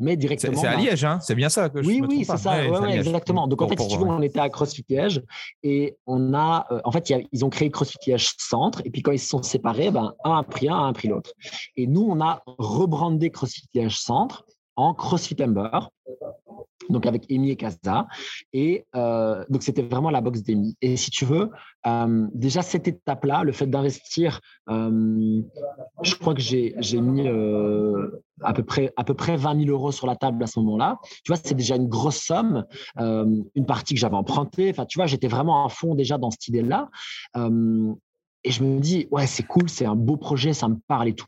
mais 0.00 0.16
directement. 0.16 0.60
C'est 0.60 0.66
à 0.66 0.76
Liège, 0.76 1.04
hein 1.04 1.18
c'est 1.20 1.34
bien 1.34 1.48
ça 1.48 1.68
que 1.68 1.82
je 1.82 1.88
Oui, 1.88 2.02
oui, 2.06 2.24
c'est 2.24 2.36
ça, 2.36 2.64
exactement. 2.88 3.46
Donc 3.46 3.62
en 3.62 3.68
fait, 3.68 3.80
si 3.80 3.88
tu 3.88 3.98
veux, 3.98 4.04
on 4.04 4.22
était 4.22 4.40
à 4.40 4.48
CrossFit 4.48 4.84
Liège 4.88 5.22
et 5.62 5.96
on 6.06 6.34
a, 6.34 6.66
euh, 6.70 6.80
en 6.84 6.92
fait, 6.92 7.12
ils 7.32 7.44
ont 7.44 7.50
créé 7.50 7.70
CrossFit 7.70 7.98
Liège 8.06 8.34
Centre 8.38 8.82
et 8.84 8.90
puis 8.90 9.02
quand 9.02 9.12
ils 9.12 9.18
se 9.18 9.28
sont 9.28 9.42
séparés, 9.42 9.90
ben, 9.90 10.14
un 10.24 10.38
a 10.38 10.42
pris 10.42 10.68
un, 10.68 10.76
un 10.76 10.88
a 10.88 10.92
pris 10.92 11.08
l'autre. 11.08 11.32
Et 11.76 11.86
nous, 11.86 12.02
on 12.02 12.20
a 12.20 12.42
rebrandé 12.46 13.30
CrossFit 13.30 13.68
Liège 13.74 13.98
Centre 13.98 14.44
en 14.76 14.94
CrossFit 14.94 15.36
Ember 15.42 15.88
donc 16.90 17.06
avec 17.06 17.30
Amy 17.30 17.50
et 17.50 17.56
Casa. 17.56 18.06
Et 18.52 18.84
euh, 18.94 19.44
donc, 19.48 19.62
c'était 19.62 19.82
vraiment 19.82 20.10
la 20.10 20.20
box 20.20 20.42
d'Amy. 20.42 20.76
Et 20.80 20.96
si 20.96 21.10
tu 21.10 21.24
veux, 21.24 21.50
euh, 21.86 22.26
déjà 22.34 22.62
cette 22.62 22.88
étape-là, 22.88 23.42
le 23.44 23.52
fait 23.52 23.66
d'investir, 23.66 24.40
euh, 24.68 25.40
je 26.02 26.14
crois 26.16 26.34
que 26.34 26.40
j'ai 26.40 27.00
mis 27.00 27.28
à, 28.42 28.52
peu 28.52 28.62
près, 28.62 28.92
à 28.96 29.04
peu 29.04 29.14
près 29.14 29.36
20 29.36 29.64
000 29.64 29.70
euros 29.70 29.92
sur 29.92 30.06
la 30.06 30.16
table 30.16 30.42
à 30.42 30.46
ce 30.46 30.58
moment-là. 30.60 30.98
Tu 31.24 31.32
vois, 31.32 31.40
c'est 31.42 31.54
déjà 31.54 31.76
une 31.76 31.88
grosse 31.88 32.18
somme, 32.18 32.64
une 32.98 33.66
partie 33.66 33.94
que 33.94 34.00
j'avais 34.00 34.16
empruntée. 34.16 34.70
Enfin, 34.70 34.86
tu 34.86 34.98
vois, 34.98 35.06
j'étais 35.06 35.28
vraiment 35.28 35.64
à 35.64 35.68
fond 35.68 35.94
déjà 35.94 36.18
dans 36.18 36.30
cette 36.30 36.48
idée-là. 36.48 36.88
et 37.36 38.50
je 38.50 38.62
me 38.62 38.80
dis, 38.80 39.08
ouais, 39.10 39.26
c'est 39.26 39.44
cool, 39.44 39.68
c'est 39.68 39.86
un 39.86 39.96
beau 39.96 40.16
projet, 40.16 40.52
ça 40.52 40.68
me 40.68 40.76
parle 40.86 41.08
et 41.08 41.14
tout. 41.14 41.26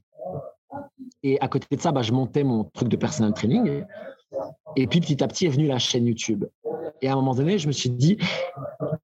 Et 1.26 1.40
à 1.40 1.48
côté 1.48 1.74
de 1.74 1.80
ça, 1.80 1.90
bah, 1.90 2.02
je 2.02 2.12
montais 2.12 2.44
mon 2.44 2.62
truc 2.72 2.88
de 2.88 2.96
personal 2.96 3.34
training. 3.34 3.82
Et 4.76 4.86
puis 4.86 5.00
petit 5.00 5.24
à 5.24 5.26
petit 5.26 5.46
est 5.46 5.48
venue 5.48 5.66
la 5.66 5.80
chaîne 5.80 6.06
YouTube. 6.06 6.44
Et 7.02 7.08
à 7.08 7.14
un 7.14 7.16
moment 7.16 7.34
donné, 7.34 7.58
je 7.58 7.66
me 7.66 7.72
suis 7.72 7.90
dit, 7.90 8.16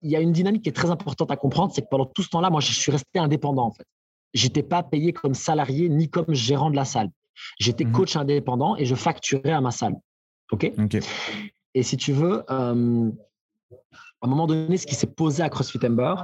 il 0.03 0.11
y 0.11 0.15
a 0.15 0.21
une 0.21 0.31
dynamique 0.31 0.63
qui 0.63 0.69
est 0.69 0.73
très 0.73 0.91
importante 0.91 1.33
à 1.33 1.37
comprendre, 1.37 1.73
c'est 1.75 1.83
que 1.83 1.89
pendant 1.91 2.07
tout 2.07 2.23
ce 2.23 2.29
temps-là, 2.29 2.49
moi, 2.49 2.61
je 2.61 2.73
suis 2.73 2.93
resté 2.93 3.19
indépendant 3.19 3.67
en 3.67 3.73
fait. 3.73 3.87
J'étais 4.35 4.63
pas 4.63 4.85
payé 4.85 5.13
comme 5.13 5.35
salarié 5.35 5.89
ni 5.89 6.09
comme 6.09 6.33
gérant 6.33 6.71
de 6.71 6.77
la 6.77 6.85
salle. 6.85 7.11
J'étais 7.59 7.85
mhm. 7.85 7.93
coach 7.93 8.15
indépendant 8.15 8.77
et 8.77 8.85
je 8.85 8.95
facturais 8.95 9.51
à 9.51 9.61
ma 9.61 9.73
salle. 9.73 9.97
Ok? 10.53 10.71
Et 11.75 11.83
si 11.83 11.97
tu 11.97 12.13
veux, 12.13 12.45
euh, 12.51 13.11
à 14.23 14.27
un 14.27 14.29
moment 14.29 14.47
donné, 14.47 14.77
ce 14.77 14.87
qui 14.87 14.95
s'est 14.95 15.09
posé 15.09 15.43
à 15.43 15.51
CrossFit 15.51 15.85
Ember, 15.85 16.15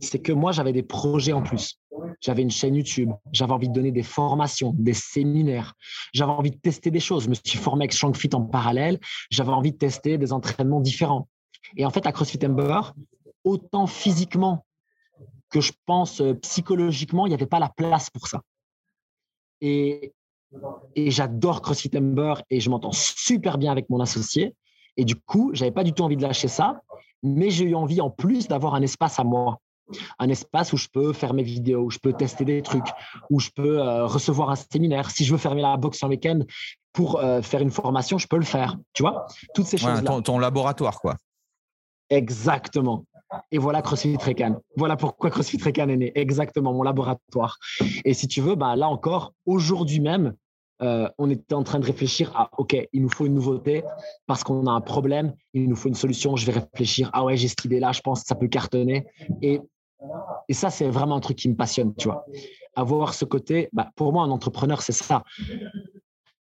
c'est 0.00 0.18
que 0.18 0.32
moi, 0.32 0.50
j'avais 0.50 0.72
des 0.72 0.82
projets 0.82 1.32
en 1.32 1.42
plus. 1.42 1.80
J'avais 2.20 2.42
une 2.42 2.50
chaîne 2.50 2.74
YouTube, 2.74 3.12
j'avais 3.30 3.52
envie 3.52 3.68
de 3.68 3.72
donner 3.72 3.92
des 3.92 4.02
formations, 4.02 4.74
des 4.76 4.92
séminaires, 4.92 5.74
j'avais 6.12 6.32
envie 6.32 6.50
de 6.50 6.56
tester 6.56 6.90
des 6.90 6.98
choses. 6.98 7.24
Je 7.24 7.28
me 7.28 7.34
suis 7.34 7.58
formé 7.58 7.84
avec 7.84 7.92
StrongFit 7.92 8.30
en 8.34 8.42
parallèle, 8.42 8.98
j'avais 9.30 9.52
envie 9.52 9.70
de 9.70 9.78
tester 9.78 10.18
des 10.18 10.32
entraînements 10.32 10.80
différents. 10.80 11.28
Et 11.76 11.86
en 11.86 11.90
fait, 11.90 12.06
à 12.06 12.12
CrossFit 12.12 12.44
Ember, 12.44 12.80
autant 13.44 13.86
physiquement 13.86 14.66
que 15.48 15.60
je 15.60 15.72
pense 15.86 16.20
euh, 16.20 16.34
psychologiquement, 16.34 17.26
il 17.26 17.28
n'y 17.28 17.34
avait 17.36 17.46
pas 17.46 17.60
la 17.60 17.68
place 17.68 18.10
pour 18.10 18.26
ça. 18.26 18.42
Et, 19.60 20.12
et 20.96 21.12
j'adore 21.12 21.62
CrossFit 21.62 21.96
Ember 21.96 22.34
et 22.50 22.58
je 22.58 22.68
m'entends 22.68 22.92
super 22.92 23.58
bien 23.58 23.70
avec 23.70 23.88
mon 23.90 24.00
associé. 24.00 24.56
Et 24.96 25.04
du 25.04 25.14
coup, 25.16 25.50
j'avais 25.54 25.70
pas 25.72 25.84
du 25.84 25.92
tout 25.92 26.02
envie 26.02 26.16
de 26.16 26.22
lâcher 26.22 26.48
ça 26.48 26.82
mais 27.24 27.50
j'ai 27.50 27.64
eu 27.64 27.74
envie 27.74 28.00
en 28.00 28.10
plus 28.10 28.46
d'avoir 28.46 28.74
un 28.74 28.82
espace 28.82 29.18
à 29.18 29.24
moi. 29.24 29.58
Un 30.18 30.28
espace 30.28 30.72
où 30.72 30.76
je 30.76 30.88
peux 30.88 31.12
faire 31.12 31.34
mes 31.34 31.42
vidéos, 31.42 31.84
où 31.84 31.90
je 31.90 31.98
peux 31.98 32.12
tester 32.12 32.44
des 32.44 32.62
trucs, 32.62 32.86
où 33.30 33.40
je 33.40 33.50
peux 33.50 33.80
euh, 33.80 34.06
recevoir 34.06 34.50
un 34.50 34.56
séminaire. 34.56 35.10
Si 35.10 35.24
je 35.24 35.32
veux 35.32 35.38
fermer 35.38 35.62
la 35.62 35.76
box 35.76 36.02
en 36.02 36.08
week-end 36.08 36.40
pour 36.92 37.18
euh, 37.18 37.42
faire 37.42 37.60
une 37.60 37.70
formation, 37.70 38.16
je 38.16 38.26
peux 38.26 38.38
le 38.38 38.44
faire. 38.44 38.78
Tu 38.92 39.02
vois? 39.02 39.26
Toutes 39.54 39.66
ces 39.66 39.76
choses-là. 39.76 40.20
Ton, 40.22 40.38
laboratoire, 40.38 41.00
quoi. 41.00 41.16
Exactement. 42.08 43.04
Et 43.50 43.58
voilà 43.58 43.82
CrossFit 43.82 44.16
Recan. 44.16 44.60
Voilà 44.76 44.96
pourquoi 44.96 45.30
CrossFit 45.30 45.62
Recan 45.62 45.88
est 45.88 45.96
né. 45.96 46.12
Exactement, 46.14 46.72
mon 46.72 46.82
laboratoire. 46.82 47.58
Et 48.04 48.14
si 48.14 48.28
tu 48.28 48.40
veux, 48.40 48.54
bah, 48.54 48.76
là 48.76 48.88
encore, 48.88 49.34
aujourd'hui 49.44 50.00
même, 50.00 50.34
euh, 50.84 51.08
on 51.18 51.30
était 51.30 51.54
en 51.54 51.62
train 51.62 51.78
de 51.78 51.86
réfléchir 51.86 52.30
à 52.36 52.50
OK, 52.58 52.76
il 52.92 53.02
nous 53.02 53.08
faut 53.08 53.26
une 53.26 53.34
nouveauté 53.34 53.82
parce 54.26 54.44
qu'on 54.44 54.66
a 54.66 54.70
un 54.70 54.80
problème, 54.80 55.34
il 55.54 55.68
nous 55.68 55.76
faut 55.76 55.88
une 55.88 55.94
solution. 55.94 56.36
Je 56.36 56.46
vais 56.46 56.60
réfléchir. 56.60 57.10
Ah 57.12 57.24
ouais, 57.24 57.36
j'ai 57.36 57.48
cette 57.48 57.64
idée-là, 57.64 57.92
je 57.92 58.00
pense 58.00 58.22
que 58.22 58.26
ça 58.26 58.34
peut 58.34 58.48
cartonner. 58.48 59.06
Et, 59.40 59.60
et 60.48 60.54
ça, 60.54 60.70
c'est 60.70 60.88
vraiment 60.88 61.16
un 61.16 61.20
truc 61.20 61.38
qui 61.38 61.48
me 61.48 61.56
passionne, 61.56 61.94
tu 61.96 62.08
vois. 62.08 62.26
Avoir 62.76 63.14
ce 63.14 63.24
côté, 63.24 63.68
bah, 63.72 63.90
pour 63.96 64.12
moi, 64.12 64.24
un 64.24 64.30
entrepreneur, 64.30 64.82
c'est 64.82 64.92
ça. 64.92 65.24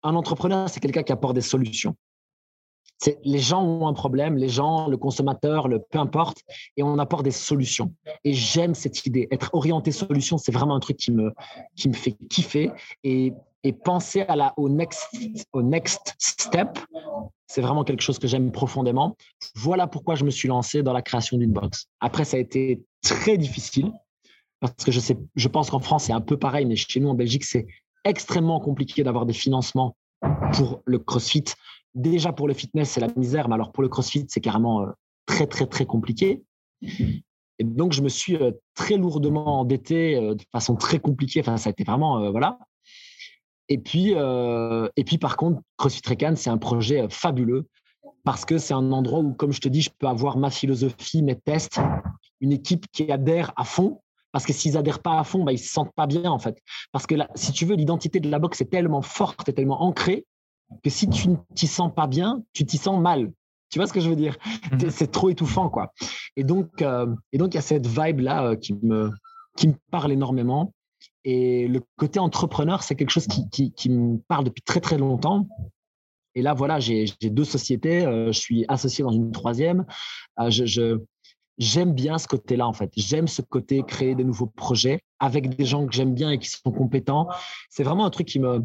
Un 0.03 0.15
entrepreneur, 0.15 0.69
c'est 0.69 0.81
quelqu'un 0.81 1.03
qui 1.03 1.13
apporte 1.13 1.35
des 1.35 1.41
solutions. 1.41 1.97
Les 3.25 3.39
gens 3.39 3.65
ont 3.65 3.87
un 3.87 3.95
problème, 3.95 4.37
les 4.37 4.51
gens, 4.51 4.87
le 4.87 4.99
consommateur, 4.99 5.69
le 5.69 5.81
peu 5.81 5.99
importe, 5.99 6.43
et 6.77 6.83
on 6.83 6.99
apporte 6.99 7.25
des 7.25 7.31
solutions. 7.31 7.95
Et 8.25 8.35
j'aime 8.35 8.75
cette 8.75 9.07
idée. 9.07 9.27
Être 9.31 9.51
orienté 9.55 9.91
solution, 9.91 10.37
c'est 10.37 10.53
vraiment 10.53 10.77
un 10.77 10.81
truc 10.81 10.99
qui 10.99 11.11
me, 11.11 11.33
qui 11.77 11.89
me 11.89 11.95
fait 11.95 12.13
kiffer. 12.29 12.71
Et 13.03 13.33
et 13.63 13.73
penser 13.73 14.23
à 14.23 14.37
la, 14.37 14.55
au, 14.57 14.69
next, 14.69 15.09
au 15.53 15.63
next 15.63 16.15
step, 16.19 16.79
c'est 17.47 17.61
vraiment 17.61 17.85
quelque 17.85 18.03
chose 18.03 18.19
que 18.19 18.27
j'aime 18.27 18.53
profondément. 18.53 19.17
Voilà 19.55 19.87
pourquoi 19.87 20.15
je 20.15 20.25
me 20.25 20.31
suis 20.31 20.49
lancé 20.49 20.83
dans 20.83 20.93
la 20.93 21.03
création 21.03 21.37
d'une 21.37 21.53
box. 21.53 21.87
Après, 22.01 22.25
ça 22.25 22.37
a 22.37 22.41
été 22.41 22.83
très 23.03 23.37
difficile 23.37 23.93
parce 24.61 24.85
que 24.85 24.93
je, 24.93 25.01
sais, 25.01 25.19
je 25.35 25.49
pense 25.49 25.71
qu'en 25.71 25.81
France, 25.81 26.05
c'est 26.05 26.13
un 26.13 26.21
peu 26.21 26.37
pareil, 26.37 26.67
mais 26.67 26.77
chez 26.77 27.01
nous, 27.01 27.09
en 27.09 27.15
Belgique, 27.15 27.45
c'est 27.45 27.67
extrêmement 28.05 28.61
compliqué 28.61 29.03
d'avoir 29.03 29.27
des 29.27 29.33
financements 29.33 29.97
pour 30.53 30.83
le 30.85 30.99
CrossFit. 30.99 31.45
Déjà 31.95 32.33
pour 32.33 32.47
le 32.47 32.55
fitness, 32.55 32.91
c'est 32.91 33.01
la 33.01 33.09
misère, 33.17 33.49
mais 33.49 33.55
alors 33.55 33.73
pour 33.73 33.83
le 33.83 33.89
CrossFit, 33.89 34.27
c'est 34.29 34.41
carrément 34.41 34.83
euh, 34.83 34.87
très, 35.27 35.47
très, 35.47 35.67
très 35.67 35.87
compliqué. 35.87 36.43
Et 36.83 37.65
donc, 37.65 37.93
je 37.93 38.03
me 38.03 38.09
suis 38.09 38.37
euh, 38.37 38.53
très 38.75 38.97
lourdement 38.97 39.61
endetté 39.61 40.17
euh, 40.17 40.35
de 40.35 40.45
façon 40.53 40.77
très 40.77 40.99
compliquée. 40.99 41.41
Enfin, 41.41 41.57
ça 41.57 41.69
a 41.69 41.73
été 41.73 41.85
vraiment, 41.85 42.31
voilà. 42.31 42.59
Et 43.71 43.79
puis, 43.79 44.15
euh, 44.17 44.89
et 44.97 45.05
puis 45.05 45.17
par 45.17 45.37
contre, 45.37 45.63
CrossFit 45.79 46.03
c'est 46.35 46.51
un 46.51 46.59
projet 46.59 47.03
euh, 47.03 47.09
fabuleux 47.09 47.67
parce 48.25 48.45
que 48.45 48.59
c'est 48.59 48.75
un 48.75 48.93
endroit 48.93 49.21
où, 49.21 49.33
comme 49.33 49.53
je 49.53 49.61
te 49.61 49.69
dis, 49.69 49.81
je 49.81 49.91
peux 49.97 50.09
avoir 50.09 50.37
ma 50.37 50.51
philosophie, 50.51 51.23
mes 51.23 51.37
tests, 51.37 51.81
une 52.41 52.53
équipe 52.53 52.87
qui 52.93 53.11
adhère 53.11 53.53
à 53.57 53.65
fond. 53.65 54.03
Parce 54.33 54.45
que 54.45 54.53
s'ils 54.53 54.77
adhèrent 54.77 55.03
pas 55.03 55.19
à 55.19 55.25
fond, 55.25 55.43
bah, 55.43 55.53
ils 55.53 55.59
se 55.59 55.73
sentent 55.73 55.93
pas 55.95 56.07
bien 56.07 56.31
en 56.31 56.39
fait. 56.39 56.61
Parce 56.93 57.07
que 57.07 57.15
si 57.35 57.53
tu 57.53 57.65
veux, 57.65 57.75
l'identité 57.75 58.21
de 58.21 58.31
la 58.31 58.39
boxe 58.39 58.61
est 58.61 58.71
tellement 58.71 59.03
forte, 59.03 59.49
est 59.49 59.53
tellement 59.53 59.83
ancrée 59.83 60.25
que 60.85 60.91
si 60.91 61.09
tu 61.09 61.29
ne 61.29 61.37
t'y 61.55 61.67
sens 61.67 61.93
pas 61.93 62.07
bien, 62.07 62.43
tu 62.53 62.65
t'y 62.65 62.77
sens 62.77 63.01
mal. 63.01 63.33
Tu 63.71 63.79
vois 63.79 63.87
ce 63.87 63.93
que 63.93 64.01
je 64.01 64.09
veux 64.09 64.17
dire? 64.17 64.37
Mhm. 64.73 64.91
C'est 64.91 65.11
trop 65.11 65.31
étouffant 65.31 65.69
quoi. 65.69 65.93
Et 66.37 66.45
donc, 66.45 66.83
euh, 66.83 67.13
et 67.33 67.39
donc 67.39 67.55
il 67.55 67.57
y 67.57 67.59
a 67.59 67.63
cette 67.63 67.87
vibe 67.87 68.21
là 68.21 68.57
qui 68.57 68.75
me 68.83 69.11
qui 69.57 69.69
me 69.69 69.75
parle 69.91 70.13
énormément. 70.13 70.73
Et 71.25 71.69
le 71.69 71.83
côté 71.97 72.19
entrepreneur, 72.19 72.83
c'est 72.83 72.97
quelque 72.97 73.11
chose 73.11 73.27
qui, 73.27 73.91
me 73.91 74.19
parle 74.29 74.45
depuis 74.45 74.63
très 74.63 74.81
très 74.81 74.99
longtemps. 74.99 75.49
Et 76.35 76.43
là, 76.43 76.55
voilà, 76.55 76.81
j'ai 76.81 77.07
deux 77.23 77.45
sociétés. 77.45 78.07
Euh, 78.07 78.33
je 78.33 78.39
suis 78.39 78.65
associé 78.69 79.05
dans 79.05 79.13
une 79.13 79.33
troisième. 79.33 79.85
Euh, 80.39 80.99
j'aime 81.61 81.93
bien 81.93 82.19
ce 82.19 82.27
côté-là, 82.27 82.67
en 82.67 82.73
fait. 82.73 82.91
J'aime 82.97 83.29
ce 83.29 83.43
côté 83.43 83.85
créer 83.87 84.17
des 84.17 84.25
nouveaux 84.25 84.47
projets 84.47 85.01
avec 85.21 85.55
des 85.55 85.67
gens 85.67 85.87
que 85.87 85.93
j'aime 85.93 86.15
bien 86.15 86.31
et 86.31 86.39
qui 86.39 86.49
sont 86.49 86.73
compétents. 86.73 87.29
C'est 87.69 87.85
vraiment 87.85 88.07
un 88.07 88.11
truc 88.11 88.27
qui 88.27 88.41
me, 88.41 88.65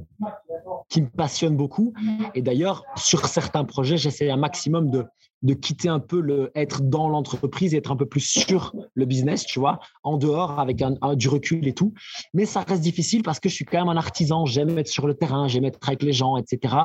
qui 0.89 1.01
me 1.01 1.09
passionne 1.09 1.57
beaucoup. 1.57 1.93
Et 2.33 2.41
d'ailleurs, 2.41 2.83
sur 2.95 3.27
certains 3.27 3.65
projets, 3.65 3.97
j'essaie 3.97 4.31
un 4.31 4.37
maximum 4.37 4.89
de, 4.89 5.05
de 5.41 5.53
quitter 5.53 5.89
un 5.89 5.99
peu 5.99 6.21
le 6.21 6.51
être 6.55 6.81
dans 6.81 7.09
l'entreprise 7.09 7.73
et 7.73 7.77
être 7.77 7.91
un 7.91 7.97
peu 7.97 8.05
plus 8.05 8.21
sur 8.21 8.73
le 8.93 9.05
business, 9.05 9.45
tu 9.45 9.59
vois, 9.59 9.79
en 10.03 10.17
dehors 10.17 10.57
avec 10.57 10.81
un, 10.81 10.95
du 11.15 11.27
recul 11.27 11.67
et 11.67 11.73
tout. 11.73 11.93
Mais 12.33 12.45
ça 12.45 12.61
reste 12.61 12.81
difficile 12.81 13.23
parce 13.23 13.41
que 13.41 13.49
je 13.49 13.55
suis 13.55 13.65
quand 13.65 13.77
même 13.77 13.89
un 13.89 13.97
artisan, 13.97 14.45
j'aime 14.45 14.77
être 14.77 14.87
sur 14.87 15.05
le 15.05 15.15
terrain, 15.15 15.49
j'aime 15.49 15.65
être 15.65 15.79
avec 15.85 16.01
les 16.01 16.13
gens, 16.13 16.37
etc. 16.37 16.75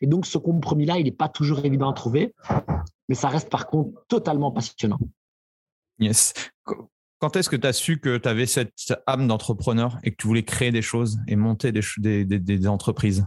Et 0.00 0.08
donc 0.08 0.26
ce 0.26 0.38
compromis-là, 0.38 0.98
il 0.98 1.04
n'est 1.04 1.12
pas 1.12 1.28
toujours 1.28 1.64
évident 1.64 1.88
à 1.88 1.94
trouver, 1.94 2.34
mais 3.08 3.14
ça 3.14 3.28
reste 3.28 3.48
par 3.48 3.68
contre 3.68 3.92
totalement 4.08 4.50
passionnant. 4.50 4.98
Yes. 6.02 6.32
Quand 7.18 7.36
est-ce 7.36 7.48
que 7.48 7.56
tu 7.56 7.66
as 7.66 7.72
su 7.72 8.00
que 8.00 8.18
tu 8.18 8.28
avais 8.28 8.46
cette 8.46 8.92
âme 9.06 9.28
d'entrepreneur 9.28 9.98
et 10.02 10.10
que 10.10 10.16
tu 10.16 10.26
voulais 10.26 10.42
créer 10.42 10.72
des 10.72 10.82
choses 10.82 11.18
et 11.28 11.36
monter 11.36 11.70
des, 11.72 12.66
entreprises? 12.66 13.24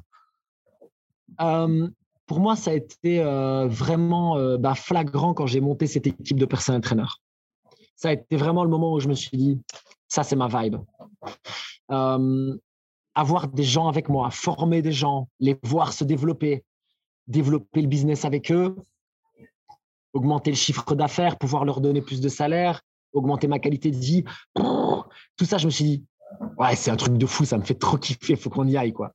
Pour 1.38 2.40
moi, 2.40 2.56
ça 2.56 2.72
a 2.72 2.74
été 2.74 3.22
euh, 3.22 3.68
vraiment 3.68 4.38
euh, 4.38 4.58
bah, 4.58 4.74
flagrant 4.74 5.34
quand 5.36 5.46
j'ai 5.46 5.62
monté 5.62 5.86
cette 5.86 6.08
équipe 6.08 6.40
de 6.40 6.46
personnes 6.46 6.76
entraîneurs. 6.76 7.22
Ça 7.96 8.10
a 8.10 8.14
été 8.14 8.36
vraiment 8.36 8.64
le 8.64 8.70
moment 8.70 8.94
où 8.94 9.00
je 9.00 9.08
me 9.08 9.14
suis 9.14 9.38
dit, 9.38 9.62
ça 10.08 10.24
c'est 10.24 10.36
ma 10.36 10.48
vibe. 10.48 10.78
avoir 11.88 13.48
des 13.48 13.64
gens 13.64 13.88
avec 13.88 14.10
moi, 14.10 14.32
former 14.32 14.82
des 14.82 14.92
gens, 14.92 15.30
les 15.40 15.58
voir 15.64 15.94
se 15.94 16.04
développer, 16.04 16.66
développer 17.28 17.82
le 17.82 17.88
business 17.88 18.26
avec 18.26 18.52
eux, 18.52 18.76
augmenter 20.16 20.50
le 20.50 20.56
chiffre 20.56 20.96
d'affaires, 20.96 21.38
pouvoir 21.38 21.66
leur 21.66 21.82
donner 21.82 22.02
plus 22.02 22.22
de 22.22 22.30
salaire, 22.30 22.82
augmenter 23.14 23.48
ma 23.48 23.60
qualité 23.60 23.92
de 23.92 23.98
vie. 23.98 24.24
Tout 24.56 25.46
ça, 25.46 25.58
je 25.58 25.66
me 25.66 25.72
suis 25.72 25.84
dit, 25.84 26.06
ouais, 26.58 26.76
c'est 26.76 26.90
un 26.90 26.96
truc 26.96 27.18
de 27.18 27.26
fou, 27.26 27.46
ça 27.46 27.58
me 27.58 27.64
fait 27.64 27.76
trop 27.76 27.98
kiffer, 27.98 28.34
il 28.34 28.38
faut 28.38 28.50
qu'on 28.50 28.68
y 28.68 28.78
aille. 28.78 28.94
quoi. 28.94 29.12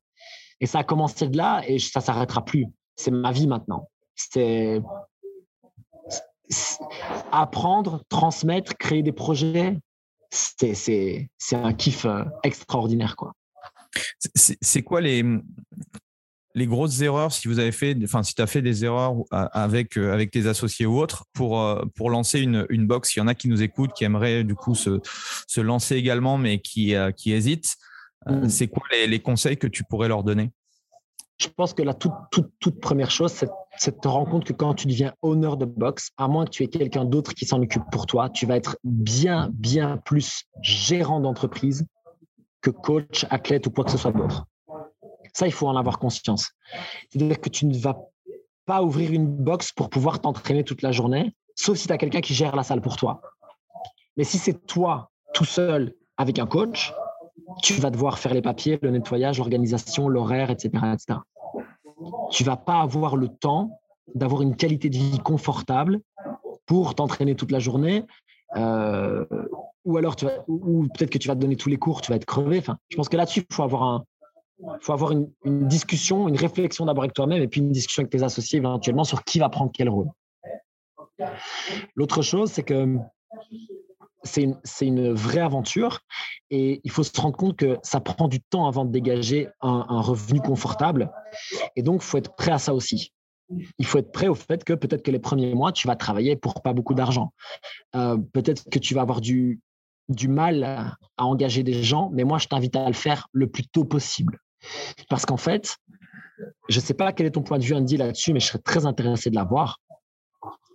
Et 0.60 0.66
ça 0.66 0.80
a 0.80 0.84
commencé 0.84 1.26
de 1.26 1.36
là 1.36 1.62
et 1.66 1.78
ça 1.78 2.00
s'arrêtera 2.00 2.44
plus. 2.44 2.66
C'est 2.96 3.10
ma 3.10 3.32
vie 3.32 3.46
maintenant. 3.46 3.88
C'est 4.14 4.82
apprendre, 7.32 8.02
transmettre, 8.10 8.76
créer 8.76 9.02
des 9.02 9.12
projets. 9.12 9.78
C'est 10.30 11.28
un 11.52 11.72
kiff 11.72 12.04
euh, 12.04 12.24
extraordinaire. 12.42 13.16
quoi. 13.16 13.32
C'est 14.34 14.82
quoi 14.82 15.00
les, 15.00 15.24
les 16.54 16.66
grosses 16.66 17.00
erreurs, 17.00 17.32
si 17.32 17.48
vous 17.48 17.58
avez 17.58 17.72
fait, 17.72 17.96
enfin, 18.02 18.22
si 18.22 18.34
tu 18.34 18.42
as 18.42 18.46
fait 18.46 18.62
des 18.62 18.84
erreurs 18.84 19.14
avec, 19.30 19.96
euh, 19.96 20.12
avec 20.12 20.30
tes 20.30 20.46
associés 20.46 20.86
ou 20.86 20.98
autres 20.98 21.24
pour, 21.32 21.60
euh, 21.60 21.84
pour 21.94 22.10
lancer 22.10 22.40
une, 22.40 22.66
une 22.70 22.86
box, 22.86 23.14
il 23.14 23.20
y 23.20 23.22
en 23.22 23.28
a 23.28 23.34
qui 23.34 23.48
nous 23.48 23.62
écoutent, 23.62 23.92
qui 23.92 24.04
aimeraient 24.04 24.42
du 24.42 24.54
coup 24.54 24.74
se, 24.74 25.00
se 25.46 25.60
lancer 25.60 25.96
également, 25.96 26.38
mais 26.38 26.60
qui, 26.60 26.94
euh, 26.94 27.12
qui 27.12 27.32
hésitent. 27.32 27.76
Mm. 28.26 28.48
C'est 28.48 28.68
quoi 28.68 28.82
les, 28.92 29.06
les, 29.06 29.20
conseils 29.20 29.56
que 29.56 29.66
tu 29.66 29.84
pourrais 29.84 30.08
leur 30.08 30.24
donner? 30.24 30.50
Je 31.38 31.48
pense 31.48 31.72
que 31.72 31.82
la 31.82 31.94
toute, 31.94 32.12
toute, 32.30 32.50
toute 32.58 32.80
première 32.80 33.10
chose, 33.10 33.32
c'est, 33.32 33.46
de 33.94 34.00
te 34.00 34.08
rendre 34.08 34.28
compte 34.28 34.44
que 34.44 34.52
quand 34.52 34.74
tu 34.74 34.88
deviens 34.88 35.14
honneur 35.22 35.56
de 35.56 35.64
boxe, 35.64 36.10
à 36.18 36.28
moins 36.28 36.44
que 36.44 36.50
tu 36.50 36.64
aies 36.64 36.68
quelqu'un 36.68 37.06
d'autre 37.06 37.32
qui 37.32 37.46
s'en 37.46 37.62
occupe 37.62 37.84
pour 37.90 38.06
toi, 38.06 38.28
tu 38.28 38.44
vas 38.44 38.56
être 38.56 38.76
bien, 38.84 39.48
bien 39.54 39.96
plus 39.98 40.44
gérant 40.60 41.20
d'entreprise 41.20 41.86
que 42.60 42.70
coach, 42.70 43.24
athlète 43.30 43.66
ou 43.68 43.70
quoi 43.70 43.84
que 43.84 43.90
ce 43.90 43.96
soit 43.96 44.12
d'autre. 44.12 44.44
Ça, 45.32 45.46
il 45.46 45.52
faut 45.52 45.68
en 45.68 45.76
avoir 45.76 45.98
conscience. 45.98 46.50
C'est-à-dire 47.08 47.40
que 47.40 47.48
tu 47.48 47.66
ne 47.66 47.76
vas 47.76 47.98
pas 48.66 48.82
ouvrir 48.82 49.12
une 49.12 49.26
box 49.26 49.72
pour 49.72 49.90
pouvoir 49.90 50.20
t'entraîner 50.20 50.64
toute 50.64 50.82
la 50.82 50.92
journée, 50.92 51.34
sauf 51.54 51.76
si 51.76 51.86
tu 51.86 51.92
as 51.92 51.98
quelqu'un 51.98 52.20
qui 52.20 52.34
gère 52.34 52.56
la 52.56 52.62
salle 52.62 52.80
pour 52.80 52.96
toi. 52.96 53.20
Mais 54.16 54.24
si 54.24 54.38
c'est 54.38 54.66
toi 54.66 55.10
tout 55.34 55.44
seul 55.44 55.94
avec 56.16 56.38
un 56.38 56.46
coach, 56.46 56.92
tu 57.62 57.74
vas 57.74 57.90
devoir 57.90 58.18
faire 58.18 58.34
les 58.34 58.42
papiers, 58.42 58.78
le 58.82 58.90
nettoyage, 58.90 59.38
l'organisation, 59.38 60.08
l'horaire, 60.08 60.50
etc., 60.50 60.70
etc. 60.92 61.18
Tu 62.30 62.44
vas 62.44 62.56
pas 62.56 62.80
avoir 62.80 63.16
le 63.16 63.28
temps 63.28 63.80
d'avoir 64.14 64.42
une 64.42 64.56
qualité 64.56 64.88
de 64.88 64.96
vie 64.96 65.18
confortable 65.18 66.00
pour 66.66 66.94
t'entraîner 66.94 67.34
toute 67.34 67.50
la 67.50 67.58
journée. 67.58 68.04
Euh, 68.56 69.24
ou 69.84 69.96
alors, 69.96 70.16
peut-être 70.16 71.10
que 71.10 71.18
tu 71.18 71.28
vas 71.28 71.34
te 71.34 71.40
donner 71.40 71.56
tous 71.56 71.68
les 71.68 71.78
cours, 71.78 72.00
tu 72.00 72.10
vas 72.10 72.16
être 72.16 72.26
crevé. 72.26 72.58
Enfin, 72.58 72.78
je 72.88 72.96
pense 72.96 73.08
que 73.08 73.16
là-dessus, 73.16 73.44
il 73.48 73.54
faut 73.54 73.62
avoir 73.62 73.82
un, 73.82 74.04
il 74.62 74.78
faut 74.84 74.92
avoir 74.92 75.12
une, 75.12 75.28
discussion, 75.68 76.28
une 76.28 76.36
réflexion 76.36 76.84
d'abord 76.86 77.04
avec 77.04 77.14
toi-même 77.14 77.42
et 77.42 77.48
puis 77.48 77.60
une 77.60 77.72
discussion 77.72 78.02
avec 78.02 78.10
tes 78.10 78.22
associés 78.22 78.58
éventuellement 78.58 79.04
sur 79.04 79.24
qui 79.24 79.38
va 79.38 79.48
prendre 79.48 79.70
quel 79.72 79.88
rôle. 79.88 80.08
L'autre 81.94 82.22
chose, 82.22 82.50
c'est 82.50 82.62
que 82.62 82.96
c'est 84.22 84.46
une, 84.82 85.12
vraie 85.12 85.40
aventure 85.40 86.00
et 86.50 86.80
il 86.84 86.90
faut 86.90 87.02
se 87.02 87.18
rendre 87.18 87.36
compte 87.36 87.56
que 87.56 87.78
ça 87.82 88.00
prend 88.00 88.28
du 88.28 88.40
temps 88.40 88.66
avant 88.66 88.84
de 88.84 88.90
dégager 88.90 89.48
un, 89.60 90.00
revenu 90.00 90.40
confortable. 90.40 91.10
Et 91.76 91.82
donc, 91.82 92.02
il 92.02 92.06
faut 92.06 92.18
être 92.18 92.34
prêt 92.36 92.52
à 92.52 92.58
ça 92.58 92.74
aussi. 92.74 93.12
Il 93.78 93.86
faut 93.86 93.98
être 93.98 94.12
prêt 94.12 94.28
au 94.28 94.34
fait 94.34 94.62
que 94.62 94.74
peut-être 94.74 95.02
que 95.02 95.10
les 95.10 95.18
premiers 95.18 95.54
mois, 95.54 95.72
tu 95.72 95.88
vas 95.88 95.96
travailler 95.96 96.36
pour 96.36 96.62
pas 96.62 96.72
beaucoup 96.72 96.94
d'argent. 96.94 97.32
Euh, 97.96 98.16
peut-être 98.32 98.68
que 98.70 98.78
tu 98.78 98.94
vas 98.94 99.00
avoir 99.00 99.20
du 99.20 99.58
mal 100.28 100.64
à 101.16 101.26
engager 101.26 101.62
des 101.62 101.82
gens, 101.82 102.10
mais 102.12 102.24
moi, 102.24 102.38
je 102.38 102.46
t'invite 102.46 102.76
à 102.76 102.86
le 102.86 102.94
faire 102.94 103.26
le 103.32 103.48
plus 103.48 103.66
tôt 103.66 103.84
possible. 103.84 104.38
Parce 105.08 105.26
qu'en 105.26 105.36
fait, 105.36 105.76
je 106.68 106.78
ne 106.78 106.84
sais 106.84 106.94
pas 106.94 107.12
quel 107.12 107.26
est 107.26 107.32
ton 107.32 107.42
point 107.42 107.58
de 107.58 107.64
vue, 107.64 107.74
Andy, 107.74 107.96
là-dessus, 107.96 108.32
mais 108.32 108.40
je 108.40 108.46
serais 108.46 108.58
très 108.58 108.86
intéressé 108.86 109.30
de 109.30 109.34
l'avoir. 109.34 109.80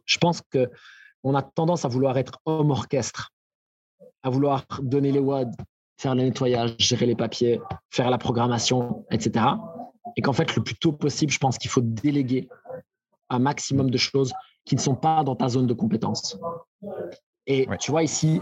Je 0.05 0.17
pense 0.17 0.41
qu'on 0.51 1.35
a 1.35 1.41
tendance 1.41 1.85
à 1.85 1.87
vouloir 1.87 2.17
être 2.17 2.39
homme 2.45 2.71
orchestre, 2.71 3.31
à 4.23 4.29
vouloir 4.29 4.65
donner 4.81 5.11
les 5.11 5.19
WAD, 5.19 5.55
faire 5.97 6.15
le 6.15 6.23
nettoyage, 6.23 6.75
gérer 6.77 7.05
les 7.05 7.15
papiers, 7.15 7.59
faire 7.89 8.09
la 8.09 8.17
programmation, 8.17 9.05
etc. 9.11 9.45
Et 10.17 10.21
qu'en 10.21 10.33
fait, 10.33 10.55
le 10.55 10.63
plus 10.63 10.75
tôt 10.75 10.91
possible, 10.91 11.31
je 11.31 11.39
pense 11.39 11.57
qu'il 11.57 11.71
faut 11.71 11.81
déléguer 11.81 12.47
un 13.29 13.39
maximum 13.39 13.89
de 13.89 13.97
choses 13.97 14.33
qui 14.65 14.75
ne 14.75 14.81
sont 14.81 14.95
pas 14.95 15.23
dans 15.23 15.35
ta 15.35 15.47
zone 15.47 15.67
de 15.67 15.73
compétence. 15.73 16.37
Et 17.47 17.67
tu 17.79 17.91
vois, 17.91 18.03
ici, 18.03 18.41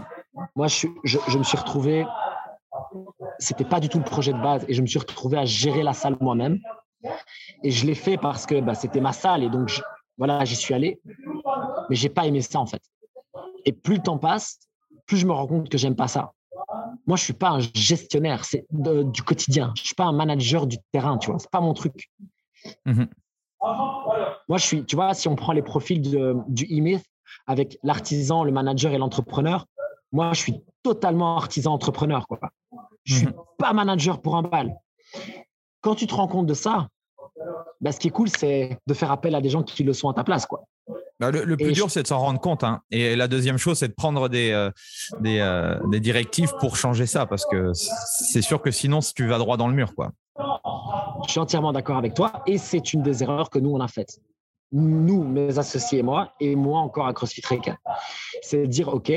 moi, 0.56 0.66
je, 0.66 0.88
je 1.04 1.38
me 1.38 1.44
suis 1.44 1.58
retrouvé 1.58 2.06
c'était 3.38 3.64
pas 3.64 3.80
du 3.80 3.88
tout 3.88 3.98
le 3.98 4.04
projet 4.04 4.32
de 4.32 4.40
base 4.40 4.64
et 4.68 4.74
je 4.74 4.82
me 4.82 4.86
suis 4.86 4.98
retrouvé 4.98 5.38
à 5.38 5.44
gérer 5.44 5.82
la 5.82 5.92
salle 5.92 6.16
moi-même. 6.20 6.58
Et 7.62 7.70
je 7.70 7.86
l'ai 7.86 7.94
fait 7.94 8.16
parce 8.16 8.46
que 8.46 8.60
bah, 8.60 8.74
c'était 8.74 9.00
ma 9.00 9.12
salle 9.12 9.42
et 9.42 9.50
donc 9.50 9.82
voilà, 10.18 10.44
j'y 10.44 10.56
suis 10.56 10.74
allé. 10.74 11.00
Mais 11.90 11.96
j'ai 11.96 12.08
pas 12.08 12.26
aimé 12.26 12.40
ça 12.40 12.60
en 12.60 12.66
fait. 12.66 12.82
Et 13.64 13.72
plus 13.72 13.96
le 13.96 14.02
temps 14.02 14.18
passe, 14.18 14.58
plus 15.06 15.16
je 15.16 15.26
me 15.26 15.32
rends 15.32 15.46
compte 15.46 15.68
que 15.68 15.78
j'aime 15.78 15.96
pas 15.96 16.08
ça. 16.08 16.32
Moi, 17.06 17.16
je 17.16 17.24
suis 17.24 17.32
pas 17.34 17.50
un 17.50 17.60
gestionnaire 17.60 18.44
c'est 18.44 18.66
du 18.70 19.22
quotidien. 19.22 19.72
Je 19.76 19.82
suis 19.82 19.94
pas 19.94 20.04
un 20.04 20.12
manager 20.12 20.66
du 20.66 20.78
terrain, 20.92 21.18
tu 21.18 21.30
vois. 21.30 21.38
C'est 21.38 21.50
pas 21.50 21.60
mon 21.60 21.74
truc. 21.74 22.10
Mhm. 22.86 23.08
Moi, 24.48 24.58
je 24.58 24.64
suis, 24.64 24.84
tu 24.84 24.96
vois, 24.96 25.14
si 25.14 25.28
on 25.28 25.36
prend 25.36 25.52
les 25.52 25.62
profils 25.62 26.00
de, 26.00 26.36
du 26.48 26.64
e 26.64 26.98
avec 27.46 27.78
l'artisan, 27.82 28.44
le 28.44 28.52
manager 28.52 28.92
et 28.92 28.98
l'entrepreneur, 28.98 29.66
moi, 30.12 30.32
je 30.32 30.40
suis 30.40 30.62
totalement 30.82 31.36
artisan 31.36 31.72
entrepreneur. 31.72 32.26
Quoi. 32.26 32.38
Je 33.04 33.14
suis 33.14 33.26
mhm. 33.26 33.34
pas 33.58 33.72
manager 33.72 34.20
pour 34.20 34.36
un 34.36 34.42
bal. 34.42 34.74
Quand 35.80 35.94
tu 35.94 36.06
te 36.06 36.14
rends 36.14 36.28
compte 36.28 36.46
de 36.46 36.54
ça, 36.54 36.88
bah, 37.80 37.92
ce 37.92 37.98
qui 37.98 38.08
est 38.08 38.10
cool, 38.10 38.28
c'est 38.28 38.78
de 38.86 38.94
faire 38.94 39.10
appel 39.10 39.34
à 39.34 39.40
des 39.40 39.50
gens 39.50 39.62
qui 39.62 39.84
le 39.84 39.92
sont 39.92 40.08
à 40.08 40.14
ta 40.14 40.24
place. 40.24 40.46
Quoi. 40.46 40.64
Bah, 41.20 41.30
le, 41.30 41.56
plus 41.56 41.72
dur, 41.72 41.90
c'est 41.90 42.02
de 42.02 42.06
s'en 42.06 42.18
rendre 42.18 42.40
compte. 42.40 42.64
Hein. 42.64 42.80
Et 42.90 43.14
la 43.14 43.28
deuxième 43.28 43.58
chose, 43.58 43.78
c'est 43.78 43.88
de 43.88 43.94
prendre 43.94 44.28
des, 44.28 44.50
euh, 44.50 44.70
euh, 45.24 45.78
des, 45.88 46.00
directives 46.00 46.52
pour 46.58 46.76
changer 46.76 47.06
ça. 47.06 47.26
Parce 47.26 47.46
que 47.46 47.72
c'est 47.74 48.42
sûr 48.42 48.60
que 48.60 48.70
sinon, 48.70 49.00
tu 49.14 49.26
vas 49.26 49.38
droit 49.38 49.56
dans 49.56 49.68
le 49.68 49.74
mur. 49.74 49.94
Quoi. 49.94 50.12
Je 51.26 51.30
suis 51.30 51.40
entièrement 51.40 51.72
d'accord 51.72 51.96
avec 51.96 52.14
toi. 52.14 52.42
Et 52.46 52.58
c'est 52.58 52.92
une 52.92 53.02
des 53.02 53.22
erreurs 53.22 53.50
que 53.50 53.58
nous, 53.58 53.70
on 53.70 53.80
a 53.80 53.88
faites. 53.88 54.18
Nous, 54.72 55.22
mes 55.22 55.58
associés 55.58 56.00
et 56.00 56.02
moi, 56.02 56.32
et 56.40 56.56
moi 56.56 56.80
encore 56.80 57.06
à 57.06 57.12
CrossFit 57.12 57.42
Reika. 57.46 57.76
C'est 58.42 58.62
de 58.62 58.66
dire, 58.66 58.88
OK, 58.88 59.12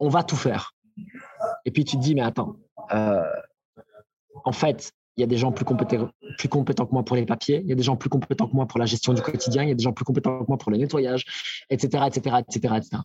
on 0.00 0.08
va 0.08 0.22
tout 0.22 0.36
faire. 0.36 0.72
Et 1.64 1.70
puis 1.70 1.84
tu 1.84 1.96
te 1.96 2.02
dis, 2.02 2.14
mais 2.14 2.22
attends, 2.22 2.56
euh, 2.92 3.22
en 4.44 4.52
fait, 4.52 4.92
il 5.16 5.20
y 5.20 5.24
a 5.24 5.26
des 5.26 5.36
gens 5.36 5.52
plus 5.52 5.64
compétents, 5.64 6.08
que 6.86 6.92
moi 6.92 7.04
pour 7.04 7.16
les 7.16 7.26
papiers, 7.26 7.60
il 7.62 7.68
y 7.68 7.72
a 7.72 7.74
des 7.74 7.82
gens 7.82 7.96
plus 7.96 8.08
compétents 8.08 8.48
que 8.48 8.54
moi 8.54 8.66
pour 8.66 8.78
la 8.78 8.86
gestion 8.86 9.12
du 9.12 9.20
quotidien, 9.20 9.62
il 9.62 9.68
y 9.68 9.72
a 9.72 9.74
des 9.74 9.82
gens 9.82 9.92
plus 9.92 10.04
compétents 10.04 10.42
que 10.42 10.48
moi 10.48 10.56
pour 10.56 10.70
le 10.70 10.78
nettoyage, 10.78 11.24
etc., 11.68 12.04
etc., 12.06 12.36
etc., 12.48 12.74
etc. 12.76 13.02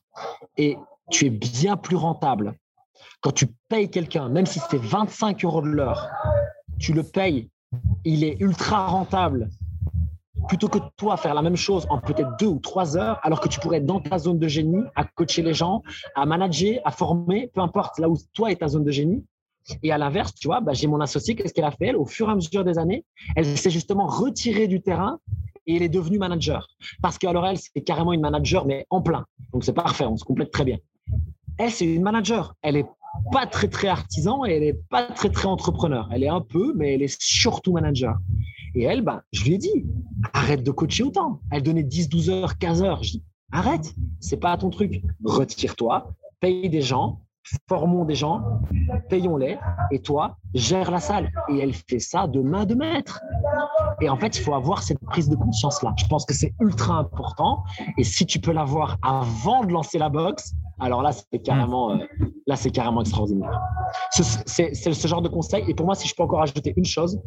Et 0.58 0.78
tu 1.12 1.26
es 1.26 1.30
bien 1.30 1.76
plus 1.76 1.98
rentable 1.98 2.54
quand 3.22 3.32
tu 3.32 3.48
payes 3.68 3.90
quelqu'un, 3.90 4.30
même 4.30 4.46
si 4.46 4.60
c'est 4.70 4.82
25 4.82 5.44
euros 5.44 5.62
de 5.62 5.68
l'heure, 5.68 6.10
tu 6.80 6.94
le 6.94 7.04
payes, 7.04 7.50
il 8.06 8.24
est 8.24 8.40
ultra 8.40 8.88
rentable 8.88 9.50
plutôt 10.48 10.68
que 10.68 10.80
toi 10.98 11.18
faire 11.18 11.34
la 11.34 11.42
même 11.42 11.56
chose 11.56 11.86
en 11.90 12.00
peut-être 12.00 12.32
deux 12.40 12.48
ou 12.48 12.60
trois 12.60 12.98
heures, 12.98 13.20
alors 13.24 13.42
que 13.42 13.48
tu 13.48 13.60
pourrais 13.60 13.78
être 13.78 13.86
dans 13.86 14.00
ta 14.00 14.18
zone 14.18 14.40
de 14.40 14.48
génie, 14.48 14.84
à 14.96 15.04
coacher 15.04 15.42
les 15.42 15.54
gens, 15.54 15.84
à 16.16 16.26
manager, 16.26 16.80
à 16.86 16.92
former, 16.92 17.50
peu 17.54 17.62
importe 17.62 18.00
là 18.00 18.10
où 18.10 18.18
toi 18.34 18.52
est 18.52 18.58
ta 18.58 18.68
zone 18.68 18.84
de 18.84 18.92
génie. 18.92 19.24
Et 19.84 19.92
à 19.92 19.98
l'inverse, 19.98 20.34
tu 20.34 20.48
vois, 20.48 20.62
bah, 20.62 20.74
j'ai 20.74 20.88
mon 20.88 21.02
associé, 21.02 21.36
qu'est-ce 21.36 21.54
qu'elle 21.54 21.66
a 21.66 21.72
fait? 21.72 21.88
Elle, 21.88 21.98
Au 21.98 22.06
fur 22.06 22.30
et 22.30 22.32
à 22.32 22.36
mesure 22.36 22.64
des 22.64 22.78
années, 22.78 23.04
elle 23.36 23.46
s'est 23.58 23.70
justement 23.70 24.08
retirée 24.08 24.68
du 24.68 24.82
terrain 24.82 25.20
Et 25.66 25.76
elle 25.76 25.84
est 25.84 25.90
devenue 25.90 26.18
manager. 26.18 26.68
Parce 27.02 27.18
qu'alors, 27.18 27.46
elle, 27.46 27.58
c'est 27.58 27.82
carrément 27.82 28.14
une 28.14 28.22
manager, 28.22 28.66
mais 28.66 28.86
en 28.90 29.02
plein. 29.02 29.26
Donc, 29.52 29.66
c'est 29.66 29.74
parfait, 29.74 30.06
on 30.06 30.16
se 30.16 30.24
complète 30.24 30.52
très 30.52 30.64
bien. 30.64 30.78
Elle, 31.58 31.72
c'est 31.72 31.86
une 31.86 32.04
manager. 32.04 32.54
Elle 32.62 32.78
est 32.78 32.86
pas 33.32 33.46
très, 33.46 33.68
très 33.68 33.88
artisan 33.88 34.46
et 34.46 34.52
elle 34.52 34.64
est 34.64 34.80
pas 34.90 35.04
très, 35.04 35.30
très 35.30 35.48
entrepreneur. 35.48 36.08
Elle 36.12 36.24
est 36.24 36.30
un 36.30 36.42
peu, 36.42 36.74
mais 36.76 36.94
elle 36.94 37.02
est 37.02 37.22
surtout 37.22 37.74
manager. 37.74 38.16
Et 38.76 38.84
elle, 38.84 39.02
ben, 39.02 39.22
je 39.32 39.44
lui 39.44 39.56
ai 39.56 39.58
dit, 39.58 39.86
arrête 40.34 40.64
de 40.64 40.72
coacher 40.72 41.04
autant. 41.04 41.42
Elle 41.52 41.64
donnait 41.64 41.84
10, 41.84 42.10
12 42.10 42.30
heures, 42.30 42.58
15 42.58 42.84
heures. 42.84 43.04
Je 43.04 43.12
dis, 43.12 43.24
arrête, 43.52 43.94
c'est 44.20 44.38
pas 44.38 44.58
ton 44.58 44.70
truc. 44.70 45.04
Retire-toi, 45.24 46.14
paye 46.40 46.70
des 46.70 46.82
gens, 46.82 47.22
formons 47.68 48.06
des 48.06 48.16
gens, 48.16 48.42
payons-les, 49.10 49.58
et 49.92 50.00
toi, 50.00 50.38
gère 50.54 50.92
la 50.92 51.00
salle. 51.00 51.32
Et 51.50 51.60
elle 51.60 51.74
fait 51.74 52.00
ça 52.00 52.28
de 52.28 52.42
main 52.42 52.66
de 52.66 52.76
maître. 52.76 53.22
Et 54.02 54.10
en 54.10 54.18
fait, 54.18 54.38
il 54.38 54.42
faut 54.42 54.54
avoir 54.54 54.84
cette 54.84 55.00
prise 55.00 55.30
de 55.30 55.36
conscience-là. 55.36 55.94
Je 55.98 56.06
pense 56.06 56.26
que 56.26 56.34
c'est 56.34 56.54
ultra 56.60 56.96
important. 56.96 57.64
Et 57.98 58.04
si 58.04 58.26
tu 58.26 58.40
peux 58.40 58.52
l'avoir 58.52 58.98
avant 59.02 59.64
de 59.64 59.72
lancer 59.72 59.98
la 59.98 60.10
boxe, 60.10 60.54
alors 60.80 61.02
là, 61.02 61.12
c'est 61.12 61.40
carrément, 61.40 61.92
euh, 61.92 61.98
là, 62.46 62.56
c'est 62.56 62.70
carrément 62.70 63.02
extraordinaire. 63.02 63.60
C'est 64.12 64.74
ce 64.74 65.08
genre 65.08 65.22
de 65.22 65.30
conseil. 65.30 65.64
Et 65.68 65.74
pour 65.74 65.86
moi, 65.86 65.96
si 65.96 66.08
je 66.08 66.14
peux 66.16 66.24
encore 66.24 66.42
ajouter 66.42 66.74
une 66.76 66.86
chose, 66.86 67.20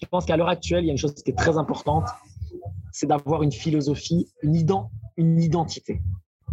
je 0.00 0.06
pense 0.06 0.24
qu'à 0.24 0.36
l'heure 0.36 0.48
actuelle, 0.48 0.84
il 0.84 0.86
y 0.86 0.90
a 0.90 0.92
une 0.92 0.98
chose 0.98 1.14
qui 1.14 1.30
est 1.30 1.38
très 1.38 1.56
importante, 1.56 2.08
c'est 2.92 3.06
d'avoir 3.06 3.42
une 3.42 3.52
philosophie, 3.52 4.28
une, 4.42 4.54
identité. 5.40 6.00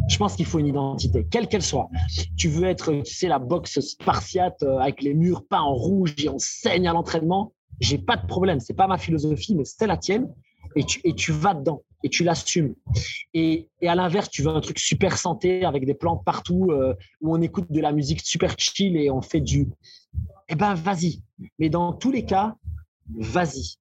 Je 0.10 0.18
pense 0.18 0.36
qu'il 0.36 0.46
faut 0.46 0.60
une 0.60 0.68
identité, 0.68 1.28
quelle 1.30 1.48
qu'elle 1.48 1.64
soit. 1.64 1.90
Tu 2.38 2.50
veux 2.50 2.66
être, 2.66 2.94
tu 3.04 3.14
sais, 3.14 3.28
la 3.28 3.40
boxe 3.40 3.80
spartiate 3.80 4.62
euh, 4.64 4.78
avec 4.78 5.02
les 5.02 5.14
murs 5.14 5.46
peints 5.48 5.62
en 5.62 5.74
rouge 5.74 6.14
et 6.24 6.30
on 6.30 6.40
saigne 6.40 6.88
à 6.88 6.94
l'entraînement. 6.94 7.54
J'ai 7.80 7.98
pas 7.98 8.18
de 8.18 8.26
problème. 8.28 8.60
C'est 8.60 8.74
pas 8.74 8.88
ma 8.88 8.98
philosophie, 8.98 9.56
mais 9.56 9.66
c'est 9.66 9.88
la 9.88 9.98
tienne. 9.98 10.32
Et 10.76 10.86
tu, 10.86 11.32
vas 11.34 11.54
dedans 11.54 11.84
et 12.02 12.10
tu 12.10 12.24
l'assumes. 12.24 12.76
Et, 13.34 13.68
et, 13.82 13.90
à 13.90 13.96
l'inverse, 13.96 14.30
tu 14.30 14.42
veux 14.42 14.50
un 14.50 14.62
truc 14.62 14.80
super 14.80 15.18
santé 15.18 15.66
avec 15.66 15.86
des 15.86 15.94
plantes 15.94 16.24
partout 16.24 16.70
euh, 16.72 16.94
où 17.20 17.36
on 17.36 17.42
écoute 17.42 17.66
de 17.70 17.82
la 17.82 17.92
musique 17.92 18.22
super 18.22 18.56
chill 18.58 18.96
et 18.96 19.12
on 19.12 19.22
fait 19.22 19.42
du. 19.42 19.68
Eh 20.48 20.56
ben, 20.56 20.74
vas-y. 20.76 21.22
Mais 21.60 21.70
dans 21.70 21.92
tous 21.92 22.12
les 22.12 22.24
cas, 22.24 22.56
vas-y. 23.18 23.76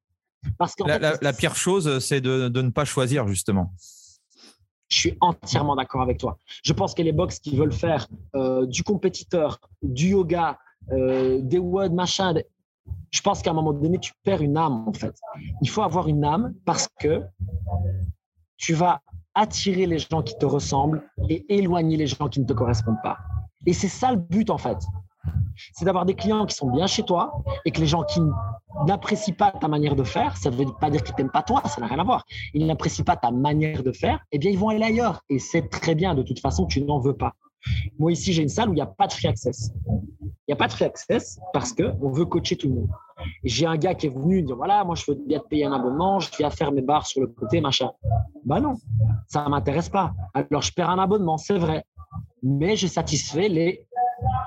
Parce 0.58 0.74
que 0.74 0.84
la, 0.84 1.18
la, 1.20 1.32
pire 1.32 1.54
chose, 1.54 1.98
c'est 1.98 2.20
de, 2.20 2.48
de 2.48 2.62
ne 2.62 2.70
pas 2.70 2.84
choisir 2.84 3.28
justement. 3.28 3.72
Je 4.88 4.98
suis 4.98 5.18
entièrement 5.20 5.76
d'accord 5.76 6.02
avec 6.02 6.18
toi. 6.18 6.38
Je 6.64 6.72
pense 6.72 6.94
que 6.94 7.02
les 7.02 7.12
box 7.12 7.38
qui 7.38 7.56
veulent 7.56 7.72
faire 7.72 8.08
euh, 8.34 8.66
du 8.66 8.82
compétiteur, 8.82 9.60
du 9.82 10.08
yoga, 10.08 10.58
euh, 10.90 11.38
des 11.42 11.58
WOD, 11.58 11.92
machin, 11.92 12.34
je 13.12 13.20
pense 13.20 13.42
qu'à 13.42 13.50
un 13.50 13.54
moment 13.54 13.72
donné, 13.72 13.98
tu 13.98 14.12
perds 14.24 14.42
une 14.42 14.56
âme 14.56 14.88
en 14.88 14.92
fait. 14.92 15.14
Il 15.62 15.68
faut 15.68 15.82
avoir 15.82 16.08
une 16.08 16.24
âme 16.24 16.54
parce 16.64 16.88
que 16.98 17.22
tu 18.56 18.74
vas 18.74 19.00
attirer 19.34 19.86
les 19.86 19.98
gens 19.98 20.22
qui 20.22 20.36
te 20.36 20.46
ressemblent 20.46 21.08
et 21.28 21.44
éloigner 21.54 21.96
les 21.96 22.08
gens 22.08 22.28
qui 22.28 22.40
ne 22.40 22.46
te 22.46 22.52
correspondent 22.52 23.02
pas. 23.02 23.18
Et 23.66 23.72
c'est 23.72 23.88
ça 23.88 24.10
le 24.10 24.18
but 24.18 24.50
en 24.50 24.58
fait 24.58 24.78
c'est 25.72 25.84
d'avoir 25.84 26.06
des 26.06 26.14
clients 26.14 26.46
qui 26.46 26.54
sont 26.54 26.70
bien 26.70 26.86
chez 26.86 27.02
toi 27.02 27.42
et 27.64 27.70
que 27.70 27.80
les 27.80 27.86
gens 27.86 28.02
qui 28.04 28.20
n'apprécient 28.86 29.34
pas 29.34 29.50
ta 29.50 29.68
manière 29.68 29.96
de 29.96 30.04
faire, 30.04 30.36
ça 30.36 30.50
ne 30.50 30.56
veut 30.56 30.66
pas 30.80 30.90
dire 30.90 31.02
qu'ils 31.02 31.14
t'aiment 31.14 31.30
pas 31.30 31.42
toi, 31.42 31.62
ça 31.66 31.80
n'a 31.80 31.86
rien 31.86 31.98
à 31.98 32.04
voir. 32.04 32.24
Ils 32.54 32.66
n'apprécient 32.66 33.04
pas 33.04 33.16
ta 33.16 33.30
manière 33.30 33.82
de 33.82 33.92
faire, 33.92 34.20
eh 34.32 34.38
bien, 34.38 34.50
ils 34.50 34.58
vont 34.58 34.68
aller 34.68 34.82
ailleurs. 34.82 35.22
Et 35.28 35.38
c'est 35.38 35.68
très 35.68 35.94
bien, 35.94 36.14
de 36.14 36.22
toute 36.22 36.40
façon, 36.40 36.66
tu 36.66 36.82
n'en 36.82 36.98
veux 36.98 37.16
pas. 37.16 37.34
Moi, 37.98 38.12
ici, 38.12 38.32
j'ai 38.32 38.42
une 38.42 38.48
salle 38.48 38.70
où 38.70 38.72
il 38.72 38.76
n'y 38.76 38.82
a 38.82 38.86
pas 38.86 39.06
de 39.06 39.12
free 39.12 39.28
access. 39.28 39.70
Il 39.86 40.30
n'y 40.48 40.54
a 40.54 40.56
pas 40.56 40.66
de 40.66 40.72
free 40.72 40.86
access 40.86 41.38
parce 41.52 41.72
qu'on 41.72 42.10
veut 42.10 42.24
coacher 42.24 42.56
tout 42.56 42.68
le 42.68 42.74
monde. 42.74 42.88
J'ai 43.44 43.66
un 43.66 43.76
gars 43.76 43.94
qui 43.94 44.06
est 44.06 44.10
venu 44.10 44.42
dire 44.42 44.56
voilà, 44.56 44.82
moi, 44.84 44.94
je 44.94 45.04
veux 45.10 45.18
bien 45.26 45.40
te 45.40 45.46
payer 45.46 45.66
un 45.66 45.72
abonnement, 45.72 46.20
je 46.20 46.30
viens 46.38 46.50
faire 46.50 46.72
mes 46.72 46.80
barres 46.80 47.06
sur 47.06 47.20
le 47.20 47.26
côté, 47.26 47.60
machin. 47.60 47.90
Bah 48.44 48.60
non, 48.60 48.76
ça 49.26 49.46
m'intéresse 49.48 49.90
pas. 49.90 50.12
Alors, 50.32 50.62
je 50.62 50.72
perds 50.72 50.90
un 50.90 50.98
abonnement, 50.98 51.36
c'est 51.36 51.58
vrai. 51.58 51.84
Mais 52.42 52.76
je 52.76 52.86
satisfais 52.86 53.48
les 53.48 53.86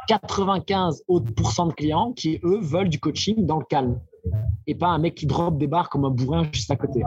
95 0.07 1.03
autres 1.07 1.26
de 1.26 1.71
clients 1.74 2.11
qui, 2.13 2.39
eux, 2.43 2.59
veulent 2.59 2.89
du 2.89 2.99
coaching 2.99 3.45
dans 3.45 3.59
le 3.59 3.65
calme 3.65 3.99
et 4.67 4.76
pas 4.76 4.88
un 4.88 4.99
mec 4.99 5.15
qui 5.15 5.26
drop 5.26 5.57
des 5.57 5.67
barres 5.67 5.89
comme 5.89 6.05
un 6.05 6.09
bourrin 6.09 6.47
juste 6.51 6.71
à 6.71 6.76
côté. 6.76 7.03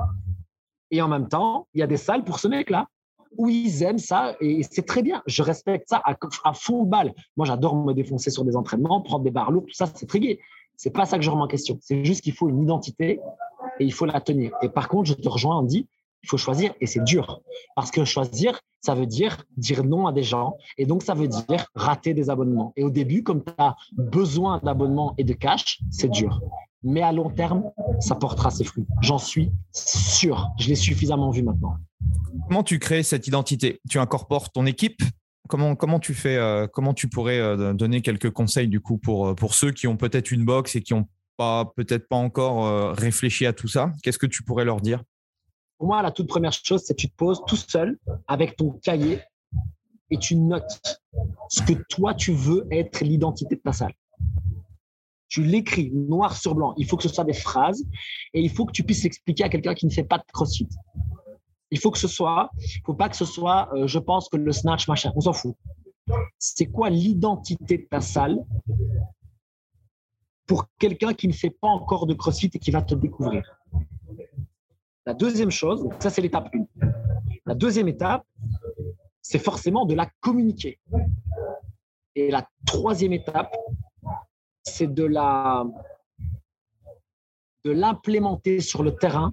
Et 0.90 1.02
en 1.02 1.08
même 1.08 1.28
temps, 1.28 1.66
il 1.74 1.80
y 1.80 1.82
a 1.82 1.86
des 1.86 1.96
salles 1.96 2.24
pour 2.24 2.38
ce 2.38 2.48
mec-là 2.48 2.88
où 3.36 3.48
ils 3.48 3.82
aiment 3.82 3.98
ça 3.98 4.34
et 4.40 4.62
c'est 4.62 4.86
très 4.86 5.02
bien. 5.02 5.22
Je 5.26 5.42
respecte 5.42 5.88
ça 5.88 6.02
à, 6.04 6.52
fond 6.54 6.84
de 6.84 6.88
balle. 6.88 7.12
Moi, 7.36 7.46
j'adore 7.46 7.76
me 7.76 7.92
défoncer 7.92 8.30
sur 8.30 8.44
des 8.44 8.56
entraînements, 8.56 9.00
prendre 9.00 9.24
des 9.24 9.30
barres 9.30 9.50
lourdes, 9.50 9.66
tout 9.66 9.74
ça, 9.74 9.86
c'est 9.94 10.06
très 10.06 10.20
gai. 10.20 10.40
C'est 10.76 10.90
pas 10.90 11.06
ça 11.06 11.16
que 11.18 11.24
je 11.24 11.30
remets 11.30 11.42
en 11.42 11.48
question. 11.48 11.78
C'est 11.80 12.04
juste 12.04 12.22
qu'il 12.22 12.34
faut 12.34 12.48
une 12.48 12.62
identité 12.62 13.20
et 13.80 13.84
il 13.84 13.92
faut 13.92 14.06
la 14.06 14.20
tenir. 14.20 14.52
Et 14.62 14.68
par 14.68 14.88
contre, 14.88 15.08
je 15.08 15.14
te 15.14 15.28
rejoins, 15.28 15.62
dit 15.62 15.88
il 16.26 16.28
faut 16.28 16.36
choisir 16.36 16.74
et 16.80 16.86
c'est 16.86 17.04
dur. 17.04 17.40
Parce 17.76 17.92
que 17.92 18.04
choisir, 18.04 18.60
ça 18.80 18.94
veut 18.94 19.06
dire 19.06 19.44
dire 19.56 19.84
non 19.84 20.08
à 20.08 20.12
des 20.12 20.24
gens 20.24 20.56
et 20.76 20.84
donc 20.84 21.04
ça 21.04 21.14
veut 21.14 21.28
dire 21.28 21.66
rater 21.76 22.14
des 22.14 22.30
abonnements. 22.30 22.72
Et 22.76 22.82
au 22.82 22.90
début, 22.90 23.22
comme 23.22 23.44
tu 23.44 23.52
as 23.58 23.76
besoin 23.92 24.60
d'abonnements 24.64 25.14
et 25.18 25.24
de 25.24 25.32
cash, 25.34 25.78
c'est 25.90 26.10
dur. 26.10 26.40
Mais 26.82 27.02
à 27.02 27.12
long 27.12 27.30
terme, 27.30 27.70
ça 28.00 28.16
portera 28.16 28.50
ses 28.50 28.64
fruits. 28.64 28.86
J'en 29.02 29.18
suis 29.18 29.52
sûr. 29.72 30.48
Je 30.58 30.68
l'ai 30.68 30.74
suffisamment 30.74 31.30
vu 31.30 31.42
maintenant. 31.44 31.76
Comment 32.48 32.64
tu 32.64 32.80
crées 32.80 33.04
cette 33.04 33.28
identité? 33.28 33.80
Tu 33.88 34.00
incorpores 34.00 34.50
ton 34.50 34.66
équipe? 34.66 35.02
Comment, 35.48 35.76
comment 35.76 36.00
tu 36.00 36.12
fais 36.12 36.36
euh, 36.36 36.66
Comment 36.66 36.92
tu 36.92 37.08
pourrais 37.08 37.38
euh, 37.38 37.72
donner 37.72 38.02
quelques 38.02 38.30
conseils 38.30 38.66
du 38.66 38.80
coup 38.80 38.98
pour, 38.98 39.28
euh, 39.28 39.34
pour 39.34 39.54
ceux 39.54 39.70
qui 39.70 39.86
ont 39.86 39.96
peut-être 39.96 40.32
une 40.32 40.44
box 40.44 40.74
et 40.74 40.82
qui 40.82 40.92
n'ont 40.92 41.06
pas 41.36 41.72
peut-être 41.76 42.08
pas 42.08 42.16
encore 42.16 42.96
réfléchi 42.96 43.46
à 43.46 43.52
tout 43.52 43.68
ça? 43.68 43.92
Qu'est-ce 44.02 44.18
que 44.18 44.26
tu 44.26 44.42
pourrais 44.42 44.64
leur 44.64 44.80
dire? 44.80 45.02
Pour 45.78 45.88
moi, 45.88 46.02
la 46.02 46.10
toute 46.10 46.28
première 46.28 46.52
chose, 46.52 46.82
c'est 46.84 46.94
que 46.94 47.00
tu 47.00 47.10
te 47.10 47.16
poses 47.16 47.42
tout 47.46 47.56
seul 47.56 47.98
avec 48.26 48.56
ton 48.56 48.72
cahier 48.82 49.20
et 50.10 50.18
tu 50.18 50.36
notes 50.36 51.00
ce 51.48 51.62
que 51.62 51.74
toi, 51.88 52.14
tu 52.14 52.32
veux 52.32 52.66
être 52.70 53.02
l'identité 53.02 53.56
de 53.56 53.60
ta 53.60 53.72
salle. 53.72 53.92
Tu 55.28 55.42
l'écris 55.42 55.90
noir 55.90 56.36
sur 56.36 56.54
blanc. 56.54 56.72
Il 56.76 56.86
faut 56.86 56.96
que 56.96 57.02
ce 57.02 57.08
soit 57.08 57.24
des 57.24 57.32
phrases 57.32 57.84
et 58.32 58.40
il 58.40 58.50
faut 58.50 58.64
que 58.64 58.72
tu 58.72 58.84
puisses 58.84 59.02
l'expliquer 59.02 59.44
à 59.44 59.48
quelqu'un 59.48 59.74
qui 59.74 59.86
ne 59.86 59.90
fait 59.90 60.04
pas 60.04 60.18
de 60.18 60.24
crossfit. 60.32 60.68
Il 61.70 61.78
faut 61.80 61.90
que 61.90 61.98
ce 61.98 62.08
soit, 62.08 62.50
il 62.58 62.80
faut 62.84 62.94
pas 62.94 63.08
que 63.08 63.16
ce 63.16 63.24
soit, 63.24 63.68
euh, 63.74 63.86
je 63.88 63.98
pense 63.98 64.28
que 64.28 64.36
le 64.36 64.52
snatch, 64.52 64.86
machin, 64.86 65.12
on 65.16 65.20
s'en 65.20 65.32
fout. 65.32 65.56
C'est 66.38 66.66
quoi 66.66 66.90
l'identité 66.90 67.78
de 67.78 67.86
ta 67.90 68.00
salle 68.00 68.38
pour 70.46 70.66
quelqu'un 70.78 71.12
qui 71.12 71.26
ne 71.26 71.32
fait 71.32 71.50
pas 71.50 71.68
encore 71.68 72.06
de 72.06 72.14
crossfit 72.14 72.50
et 72.54 72.58
qui 72.60 72.70
va 72.70 72.82
te 72.82 72.94
découvrir? 72.94 73.42
La 75.06 75.14
deuxième 75.14 75.50
chose, 75.50 75.88
ça 76.00 76.10
c'est 76.10 76.20
l'étape 76.20 76.50
1. 76.54 76.86
La 77.46 77.54
deuxième 77.54 77.88
étape, 77.88 78.26
c'est 79.22 79.38
forcément 79.38 79.86
de 79.86 79.94
la 79.94 80.08
communiquer. 80.20 80.78
Et 82.16 82.30
la 82.30 82.46
troisième 82.66 83.12
étape, 83.12 83.54
c'est 84.64 84.92
de 84.92 85.04
la 85.04 85.64
de 87.64 87.72
l'implémenter 87.72 88.60
sur 88.60 88.84
le 88.84 88.94
terrain, 88.94 89.32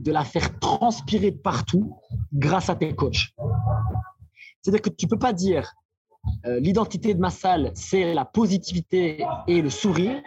de 0.00 0.10
la 0.10 0.24
faire 0.24 0.58
transpirer 0.58 1.30
partout 1.30 1.96
grâce 2.32 2.68
à 2.70 2.74
tes 2.74 2.92
coachs. 2.94 3.28
C'est-à-dire 4.60 4.82
que 4.82 4.90
tu 4.90 5.06
ne 5.06 5.10
peux 5.10 5.18
pas 5.18 5.32
dire 5.32 5.72
euh, 6.44 6.58
l'identité 6.58 7.14
de 7.14 7.20
ma 7.20 7.30
salle, 7.30 7.70
c'est 7.74 8.14
la 8.14 8.24
positivité 8.24 9.24
et 9.46 9.62
le 9.62 9.70
sourire, 9.70 10.20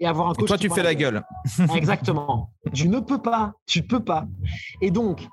et 0.00 0.06
avoir 0.06 0.28
un 0.28 0.34
coach. 0.34 0.46
toi, 0.46 0.58
tu 0.58 0.68
fais 0.70 0.82
la 0.82 0.94
gueule. 0.94 1.22
Exactement. 1.74 2.50
tu 2.72 2.88
ne 2.88 3.00
peux 3.00 3.20
pas. 3.20 3.54
Tu 3.66 3.82
ne 3.82 3.86
peux 3.86 4.04
pas. 4.04 4.26
Et 4.80 4.90
donc, 4.90 5.26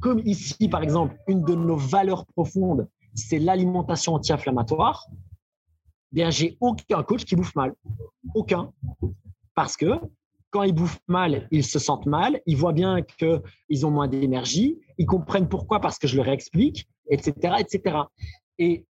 comme 0.00 0.20
ici, 0.24 0.68
par 0.68 0.82
exemple, 0.82 1.16
une 1.28 1.42
de 1.42 1.54
nos 1.54 1.76
valeurs 1.76 2.26
profondes, 2.26 2.88
c'est 3.14 3.38
l'alimentation 3.38 4.14
anti-inflammatoire, 4.14 5.06
bien, 6.12 6.30
j'ai 6.30 6.56
aucun 6.60 7.02
coach 7.02 7.24
qui 7.24 7.36
bouffe 7.36 7.54
mal. 7.54 7.74
Aucun. 8.34 8.72
Parce 9.54 9.76
que 9.76 10.00
quand 10.50 10.62
ils 10.64 10.72
bouffent 10.72 11.00
mal, 11.06 11.46
ils 11.50 11.64
se 11.64 11.78
sentent 11.78 12.06
mal, 12.06 12.40
ils 12.46 12.56
voient 12.56 12.72
bien 12.72 13.02
qu'ils 13.02 13.86
ont 13.86 13.90
moins 13.90 14.08
d'énergie, 14.08 14.78
ils 14.98 15.06
comprennent 15.06 15.48
pourquoi 15.48 15.80
parce 15.80 15.98
que 15.98 16.08
je 16.08 16.16
leur 16.16 16.28
explique, 16.28 16.88
etc., 17.08 17.54
etc. 17.60 17.98
Et 18.58 18.84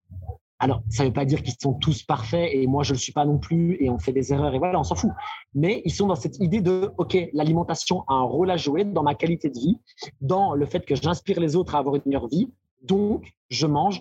alors, 0.58 0.82
ça 0.88 1.02
ne 1.02 1.08
veut 1.08 1.12
pas 1.12 1.26
dire 1.26 1.42
qu'ils 1.42 1.56
sont 1.60 1.74
tous 1.74 2.02
parfaits 2.02 2.50
et 2.52 2.66
moi 2.66 2.82
je 2.82 2.92
ne 2.92 2.94
le 2.94 3.00
suis 3.00 3.12
pas 3.12 3.26
non 3.26 3.38
plus 3.38 3.76
et 3.78 3.90
on 3.90 3.98
fait 3.98 4.12
des 4.12 4.32
erreurs 4.32 4.54
et 4.54 4.58
voilà, 4.58 4.80
on 4.80 4.84
s'en 4.84 4.94
fout. 4.94 5.10
Mais 5.54 5.82
ils 5.84 5.92
sont 5.92 6.06
dans 6.06 6.14
cette 6.14 6.38
idée 6.38 6.62
de, 6.62 6.90
OK, 6.96 7.16
l'alimentation 7.34 8.04
a 8.08 8.14
un 8.14 8.22
rôle 8.22 8.50
à 8.50 8.56
jouer 8.56 8.84
dans 8.84 9.02
ma 9.02 9.14
qualité 9.14 9.50
de 9.50 9.58
vie, 9.58 9.78
dans 10.22 10.54
le 10.54 10.64
fait 10.64 10.84
que 10.86 10.94
j'inspire 10.94 11.40
les 11.40 11.56
autres 11.56 11.74
à 11.74 11.78
avoir 11.78 11.96
une 11.96 12.02
meilleure 12.06 12.28
vie. 12.28 12.50
Donc, 12.82 13.34
je 13.50 13.66
mange 13.66 14.00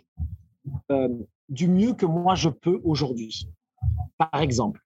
euh, 0.91 1.10
du 1.49 1.68
mieux 1.68 1.93
que 1.93 2.06
moi 2.06 2.36
je 2.36 2.49
peux 2.49 2.80
aujourd'hui, 2.86 3.49
par 4.18 4.41
exemple. 4.41 4.82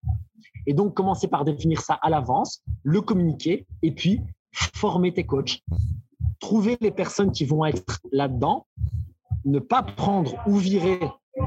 Et 0.65 0.73
donc, 0.73 0.95
commencer 0.95 1.27
par 1.27 1.45
définir 1.45 1.81
ça 1.81 1.99
à 2.01 2.09
l'avance, 2.09 2.63
le 2.83 3.01
communiquer 3.01 3.67
et 3.83 3.91
puis 3.91 4.21
former 4.51 5.13
tes 5.13 5.25
coachs. 5.25 5.61
Trouver 6.39 6.77
les 6.81 6.91
personnes 6.91 7.31
qui 7.31 7.45
vont 7.45 7.65
être 7.65 7.99
là-dedans, 8.11 8.65
ne 9.49 9.59
pas 9.59 9.83
prendre 9.83 10.35
ou 10.47 10.55
virer 10.55 10.99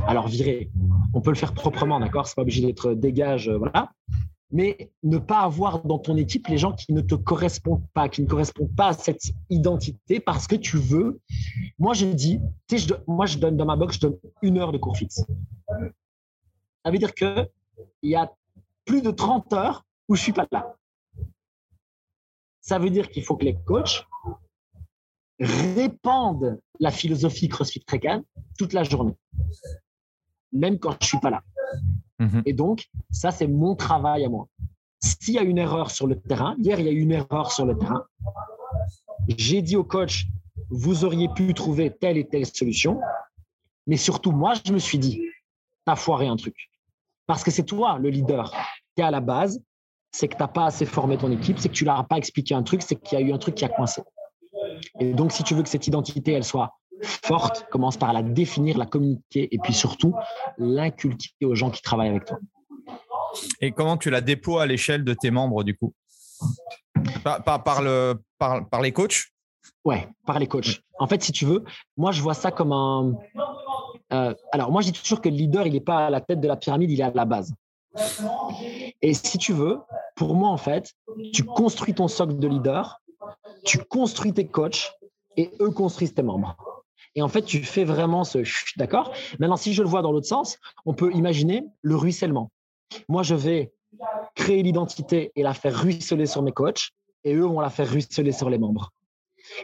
alors 0.06 0.28
virer, 0.28 0.70
on 1.14 1.20
peut 1.20 1.30
le 1.30 1.36
faire 1.36 1.54
proprement, 1.54 2.00
d'accord? 2.00 2.26
C'est 2.26 2.34
pas 2.34 2.42
obligé 2.42 2.62
d'être 2.62 2.94
dégage, 2.94 3.48
euh, 3.48 3.58
voilà. 3.58 3.92
mais 4.50 4.90
ne 5.02 5.18
pas 5.18 5.40
avoir 5.40 5.84
dans 5.84 5.98
ton 5.98 6.16
équipe 6.16 6.48
les 6.48 6.58
gens 6.58 6.72
qui 6.72 6.92
ne 6.92 7.00
te 7.00 7.14
correspondent 7.14 7.86
pas, 7.92 8.08
qui 8.08 8.22
ne 8.22 8.26
correspondent 8.26 8.74
pas 8.74 8.88
à 8.88 8.92
cette 8.92 9.22
identité 9.50 10.20
parce 10.20 10.46
que 10.46 10.56
tu 10.56 10.76
veux. 10.76 11.20
Moi, 11.78 11.94
je 11.94 12.06
dis, 12.06 12.40
je, 12.70 12.94
moi, 13.06 13.26
je 13.26 13.38
donne 13.38 13.56
dans 13.56 13.66
ma 13.66 13.76
box, 13.76 13.96
je 13.96 14.00
donne 14.00 14.18
une 14.40 14.58
heure 14.58 14.72
de 14.72 14.78
cours 14.78 14.96
fixe. 14.96 15.24
Ça 16.84 16.90
veut 16.90 16.98
dire 16.98 17.14
qu'il 17.14 17.48
y 18.02 18.14
a 18.14 18.32
plus 18.84 19.02
de 19.02 19.10
30 19.10 19.52
heures 19.52 19.84
où 20.08 20.16
je 20.16 20.22
suis 20.22 20.32
pas 20.32 20.46
là. 20.50 20.74
Ça 22.60 22.78
veut 22.78 22.90
dire 22.90 23.08
qu'il 23.10 23.24
faut 23.24 23.36
que 23.36 23.44
les 23.44 23.56
coachs 23.64 24.06
répandent 25.42 26.60
la 26.80 26.90
philosophie 26.90 27.48
CrossFit 27.48 27.80
Trekan 27.80 28.22
toute 28.58 28.72
la 28.72 28.84
journée, 28.84 29.14
même 30.52 30.78
quand 30.78 30.92
je 30.92 30.98
ne 31.00 31.04
suis 31.04 31.18
pas 31.18 31.30
là. 31.30 31.42
Mhm. 32.18 32.42
Et 32.46 32.52
donc, 32.52 32.88
ça, 33.10 33.30
c'est 33.30 33.48
mon 33.48 33.74
travail 33.74 34.24
à 34.24 34.28
moi. 34.28 34.48
S'il 35.00 35.34
y 35.34 35.38
a 35.38 35.42
une 35.42 35.58
erreur 35.58 35.90
sur 35.90 36.06
le 36.06 36.18
terrain, 36.20 36.54
hier, 36.58 36.78
il 36.78 36.86
y 36.86 36.88
a 36.88 36.92
eu 36.92 37.00
une 37.00 37.12
erreur 37.12 37.50
sur 37.50 37.66
le 37.66 37.76
terrain, 37.76 38.04
j'ai 39.36 39.62
dit 39.62 39.76
au 39.76 39.84
coach, 39.84 40.26
vous 40.70 41.04
auriez 41.04 41.28
pu 41.28 41.52
trouver 41.54 41.90
telle 41.90 42.16
et 42.16 42.26
telle 42.26 42.46
solution, 42.46 43.00
mais 43.86 43.96
surtout, 43.96 44.30
moi, 44.30 44.54
je 44.64 44.72
me 44.72 44.78
suis 44.78 44.98
dit, 44.98 45.20
t'as 45.84 45.96
foiré 45.96 46.28
un 46.28 46.36
truc. 46.36 46.70
Parce 47.26 47.42
que 47.42 47.50
c'est 47.50 47.64
toi 47.64 47.98
le 47.98 48.10
leader. 48.10 48.52
Tu 48.96 49.02
es 49.02 49.04
à 49.04 49.10
la 49.10 49.20
base, 49.20 49.60
c'est 50.12 50.28
que 50.28 50.36
tu 50.36 50.42
n'as 50.42 50.48
pas 50.48 50.66
assez 50.66 50.86
formé 50.86 51.16
ton 51.16 51.30
équipe, 51.32 51.58
c'est 51.58 51.68
que 51.68 51.74
tu 51.74 51.84
leur 51.84 51.98
as 51.98 52.04
pas 52.04 52.18
expliqué 52.18 52.54
un 52.54 52.62
truc, 52.62 52.82
c'est 52.82 52.96
qu'il 52.96 53.18
y 53.18 53.22
a 53.22 53.24
eu 53.24 53.32
un 53.32 53.38
truc 53.38 53.54
qui 53.56 53.64
a 53.64 53.68
coincé. 53.68 54.02
Et 55.00 55.12
donc, 55.12 55.32
si 55.32 55.42
tu 55.42 55.54
veux 55.54 55.62
que 55.62 55.68
cette 55.68 55.86
identité, 55.86 56.32
elle 56.32 56.44
soit 56.44 56.78
forte, 57.02 57.66
commence 57.70 57.96
par 57.96 58.12
la 58.12 58.22
définir, 58.22 58.78
la 58.78 58.86
communiquer 58.86 59.48
et 59.50 59.58
puis 59.58 59.74
surtout 59.74 60.14
l'inculquer 60.58 61.44
aux 61.44 61.54
gens 61.54 61.70
qui 61.70 61.82
travaillent 61.82 62.10
avec 62.10 62.24
toi. 62.24 62.38
Et 63.60 63.72
comment 63.72 63.96
tu 63.96 64.10
la 64.10 64.20
déploies 64.20 64.62
à 64.62 64.66
l'échelle 64.66 65.04
de 65.04 65.14
tes 65.14 65.30
membres 65.30 65.64
du 65.64 65.76
coup? 65.76 65.94
Par, 67.24 67.82
le, 67.82 68.14
par, 68.38 68.82
les 68.82 68.92
coachs? 68.92 69.26
Ouais, 69.84 70.08
par 70.26 70.38
les 70.38 70.46
coachs. 70.46 70.80
En 70.98 71.06
fait, 71.06 71.22
si 71.22 71.32
tu 71.32 71.44
veux, 71.44 71.64
moi 71.96 72.12
je 72.12 72.20
vois 72.20 72.34
ça 72.34 72.50
comme 72.50 72.72
un. 72.72 73.14
Euh, 74.12 74.34
alors, 74.52 74.70
moi 74.70 74.82
je 74.82 74.90
dis 74.90 75.00
toujours 75.00 75.20
que 75.20 75.28
le 75.28 75.36
leader, 75.36 75.66
il 75.66 75.72
n'est 75.72 75.80
pas 75.80 76.06
à 76.06 76.10
la 76.10 76.20
tête 76.20 76.40
de 76.40 76.48
la 76.48 76.56
pyramide, 76.56 76.90
il 76.90 77.00
est 77.00 77.04
à 77.04 77.12
la 77.12 77.24
base. 77.24 77.52
Et 79.02 79.14
si 79.14 79.38
tu 79.38 79.52
veux, 79.52 79.80
pour 80.16 80.34
moi, 80.34 80.48
en 80.48 80.56
fait, 80.56 80.92
tu 81.32 81.44
construis 81.44 81.94
ton 81.94 82.08
socle 82.08 82.38
de 82.38 82.48
leader, 82.48 83.00
tu 83.64 83.78
construis 83.78 84.32
tes 84.32 84.46
coachs 84.46 84.92
et 85.36 85.50
eux 85.60 85.70
construisent 85.70 86.14
tes 86.14 86.22
membres. 86.22 86.56
Et 87.14 87.22
en 87.22 87.28
fait, 87.28 87.42
tu 87.42 87.62
fais 87.62 87.84
vraiment 87.84 88.24
ce 88.24 88.38
d'accord? 88.76 89.12
Maintenant, 89.38 89.56
si 89.56 89.74
je 89.74 89.82
le 89.82 89.88
vois 89.88 90.02
dans 90.02 90.12
l'autre 90.12 90.26
sens, 90.26 90.58
on 90.86 90.94
peut 90.94 91.12
imaginer 91.12 91.64
le 91.82 91.96
ruissellement. 91.96 92.50
Moi, 93.08 93.22
je 93.22 93.34
vais 93.34 93.72
créer 94.34 94.62
l'identité 94.62 95.30
et 95.36 95.42
la 95.42 95.54
faire 95.54 95.78
ruisseler 95.78 96.26
sur 96.26 96.42
mes 96.42 96.52
coachs, 96.52 96.90
et 97.24 97.34
eux 97.34 97.44
vont 97.44 97.60
la 97.60 97.70
faire 97.70 97.88
ruisseler 97.88 98.32
sur 98.32 98.48
les 98.48 98.58
membres. 98.58 98.90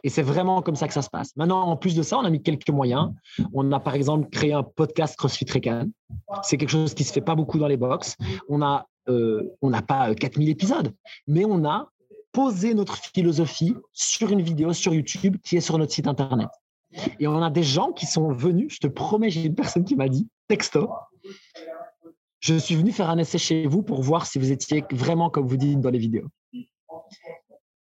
Et 0.02 0.10
c'est 0.10 0.22
vraiment 0.22 0.60
comme 0.60 0.76
ça 0.76 0.88
que 0.88 0.94
ça 0.94 1.02
se 1.02 1.10
passe. 1.10 1.34
Maintenant, 1.36 1.62
en 1.62 1.76
plus 1.76 1.94
de 1.94 2.02
ça, 2.02 2.18
on 2.18 2.24
a 2.24 2.30
mis 2.30 2.42
quelques 2.42 2.68
moyens. 2.68 3.12
On 3.54 3.70
a 3.72 3.80
par 3.80 3.94
exemple 3.94 4.28
créé 4.28 4.52
un 4.52 4.62
podcast 4.62 5.16
CrossFit 5.16 5.46
Recan. 5.50 5.86
C'est 6.42 6.56
quelque 6.56 6.70
chose 6.70 6.94
qui 6.94 7.04
se 7.04 7.12
fait 7.12 7.20
pas 7.20 7.34
beaucoup 7.34 7.58
dans 7.58 7.68
les 7.68 7.76
box. 7.76 8.16
On 8.48 8.60
a, 8.60 8.86
euh, 9.08 9.56
on 9.62 9.70
n'a 9.70 9.82
pas 9.82 10.14
4000 10.14 10.48
épisodes, 10.48 10.92
mais 11.26 11.44
on 11.44 11.64
a 11.64 11.88
posé 12.32 12.74
notre 12.74 12.96
philosophie 12.96 13.74
sur 13.92 14.30
une 14.30 14.42
vidéo 14.42 14.72
sur 14.72 14.94
YouTube 14.94 15.36
qui 15.42 15.56
est 15.56 15.60
sur 15.60 15.78
notre 15.78 15.92
site 15.92 16.06
internet. 16.06 16.48
Et 17.20 17.26
on 17.26 17.42
a 17.42 17.50
des 17.50 17.62
gens 17.62 17.92
qui 17.92 18.06
sont 18.06 18.32
venus, 18.32 18.74
je 18.74 18.78
te 18.78 18.86
promets, 18.86 19.30
j'ai 19.30 19.44
une 19.44 19.54
personne 19.54 19.84
qui 19.84 19.96
m'a 19.96 20.08
dit, 20.08 20.28
texto, 20.48 20.90
je 22.40 22.54
suis 22.54 22.76
venu 22.76 22.92
faire 22.92 23.10
un 23.10 23.18
essai 23.18 23.38
chez 23.38 23.66
vous 23.66 23.82
pour 23.82 24.02
voir 24.02 24.26
si 24.26 24.38
vous 24.38 24.52
étiez 24.52 24.84
vraiment 24.90 25.28
comme 25.30 25.46
vous 25.46 25.56
dites 25.56 25.80
dans 25.80 25.90
les 25.90 25.98
vidéos. 25.98 26.28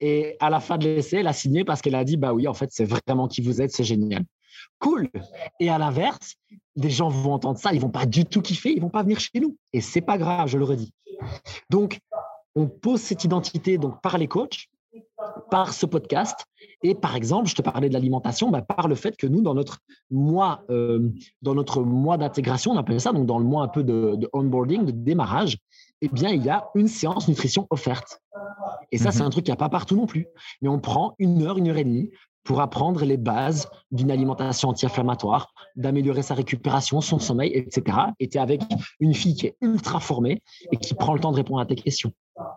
Et 0.01 0.37
à 0.41 0.51
la 0.51 0.61
fin 0.61 0.79
de 0.79 0.85
l'essai, 0.85 1.19
elle 1.19 1.27
a 1.27 1.33
signé 1.33 1.65
parce 1.65 1.81
qu'elle 1.81 1.95
a 1.95 2.05
dit, 2.05 2.17
bah 2.17 2.33
oui, 2.33 2.47
en 2.47 2.55
fait, 2.55 2.71
c'est 2.71 2.85
vraiment 2.85 3.29
qui 3.29 3.41
vous 3.41 3.63
êtes, 3.63 3.73
c'est 3.73 3.85
génial. 3.85 4.25
Cool. 4.79 5.09
Et 5.59 5.71
à 5.71 5.79
l'inverse, 5.79 6.37
des 6.77 6.91
gens 6.91 7.09
vont 7.09 7.33
entendre 7.33 7.59
ça, 7.59 7.73
ils 7.73 7.81
vont 7.81 7.91
pas 7.91 8.07
du 8.07 8.25
tout 8.25 8.43
kiffer, 8.43 8.73
ils 8.75 8.81
vont 8.81 8.91
pas 8.91 9.03
venir 9.03 9.19
chez 9.21 9.41
nous. 9.41 9.57
Et 9.73 9.81
c'est 9.81 10.03
pas 10.03 10.19
grave, 10.19 10.49
je 10.49 10.59
le 10.59 10.65
redis. 10.65 10.93
Donc, 11.71 11.99
on 12.57 12.67
pose 12.67 13.01
cette 13.01 13.23
identité 13.23 13.79
donc 13.79 14.01
par 14.03 14.19
les 14.19 14.27
coachs, 14.27 14.69
par 15.51 15.73
ce 15.73 15.87
podcast 15.87 16.47
et 16.83 16.95
par 16.95 17.17
exemple, 17.17 17.49
je 17.49 17.55
te 17.55 17.63
parlais 17.63 17.89
de 17.89 17.95
l'alimentation, 17.95 18.51
bah, 18.51 18.63
par 18.63 18.89
le 18.89 18.95
fait 18.95 19.17
que 19.17 19.27
nous, 19.27 19.41
dans 19.41 19.55
notre 19.55 19.79
mois, 20.11 20.63
euh, 20.71 21.11
dans 21.43 21.55
notre 21.55 21.83
mois 21.83 22.19
d'intégration, 22.19 22.73
on 22.73 22.77
appelle 22.77 23.01
ça, 23.01 23.13
donc 23.13 23.27
dans 23.27 23.39
le 23.39 23.45
mois 23.45 23.63
un 23.63 23.69
peu 23.69 23.83
de, 23.83 24.29
onboarding, 24.33 24.85
de 24.85 24.91
démarrage, 24.91 25.59
eh 26.03 26.09
bien, 26.09 26.31
il 26.31 26.45
y 26.45 26.51
a 26.51 26.69
une 26.75 26.89
séance 26.89 27.29
nutrition 27.29 27.67
offerte. 27.71 28.21
Et 28.93 28.99
ça, 28.99 29.11
c'est 29.11 29.21
mhm. 29.21 29.27
un 29.27 29.31
truc 29.31 29.45
qui 29.45 29.51
n'y 29.51 29.55
a 29.55 29.57
pas 29.57 29.69
partout 29.69 29.97
non 29.97 30.07
plus. 30.07 30.27
Mais 30.61 30.69
on 30.69 30.79
prend 30.79 31.15
une 31.19 31.43
heure, 31.43 31.59
une 31.59 31.69
heure 31.69 31.79
et 31.79 31.85
demie 31.85 32.11
pour 32.47 32.61
apprendre 32.61 33.05
les 33.05 33.17
bases 33.17 33.69
d'une 33.91 34.11
alimentation 34.11 34.69
anti-inflammatoire, 34.71 35.53
d'améliorer 35.75 36.23
sa 36.23 36.35
récupération, 36.35 37.01
son 37.01 37.19
sommeil, 37.19 37.51
etc. 37.55 37.99
Et 38.21 38.29
tu 38.29 38.39
es 38.39 38.41
avec 38.41 38.63
une 39.01 39.13
fille 39.13 39.35
qui 39.35 39.49
est 39.49 39.57
ultra 39.61 40.01
formée 40.01 40.43
et 40.71 40.77
qui 40.77 40.95
prend 40.95 41.13
le 41.13 41.21
temps 41.21 41.33
de 41.33 41.37
répondre 41.37 41.61
à 41.61 41.67
tes 41.67 41.75
questions. 41.75 42.13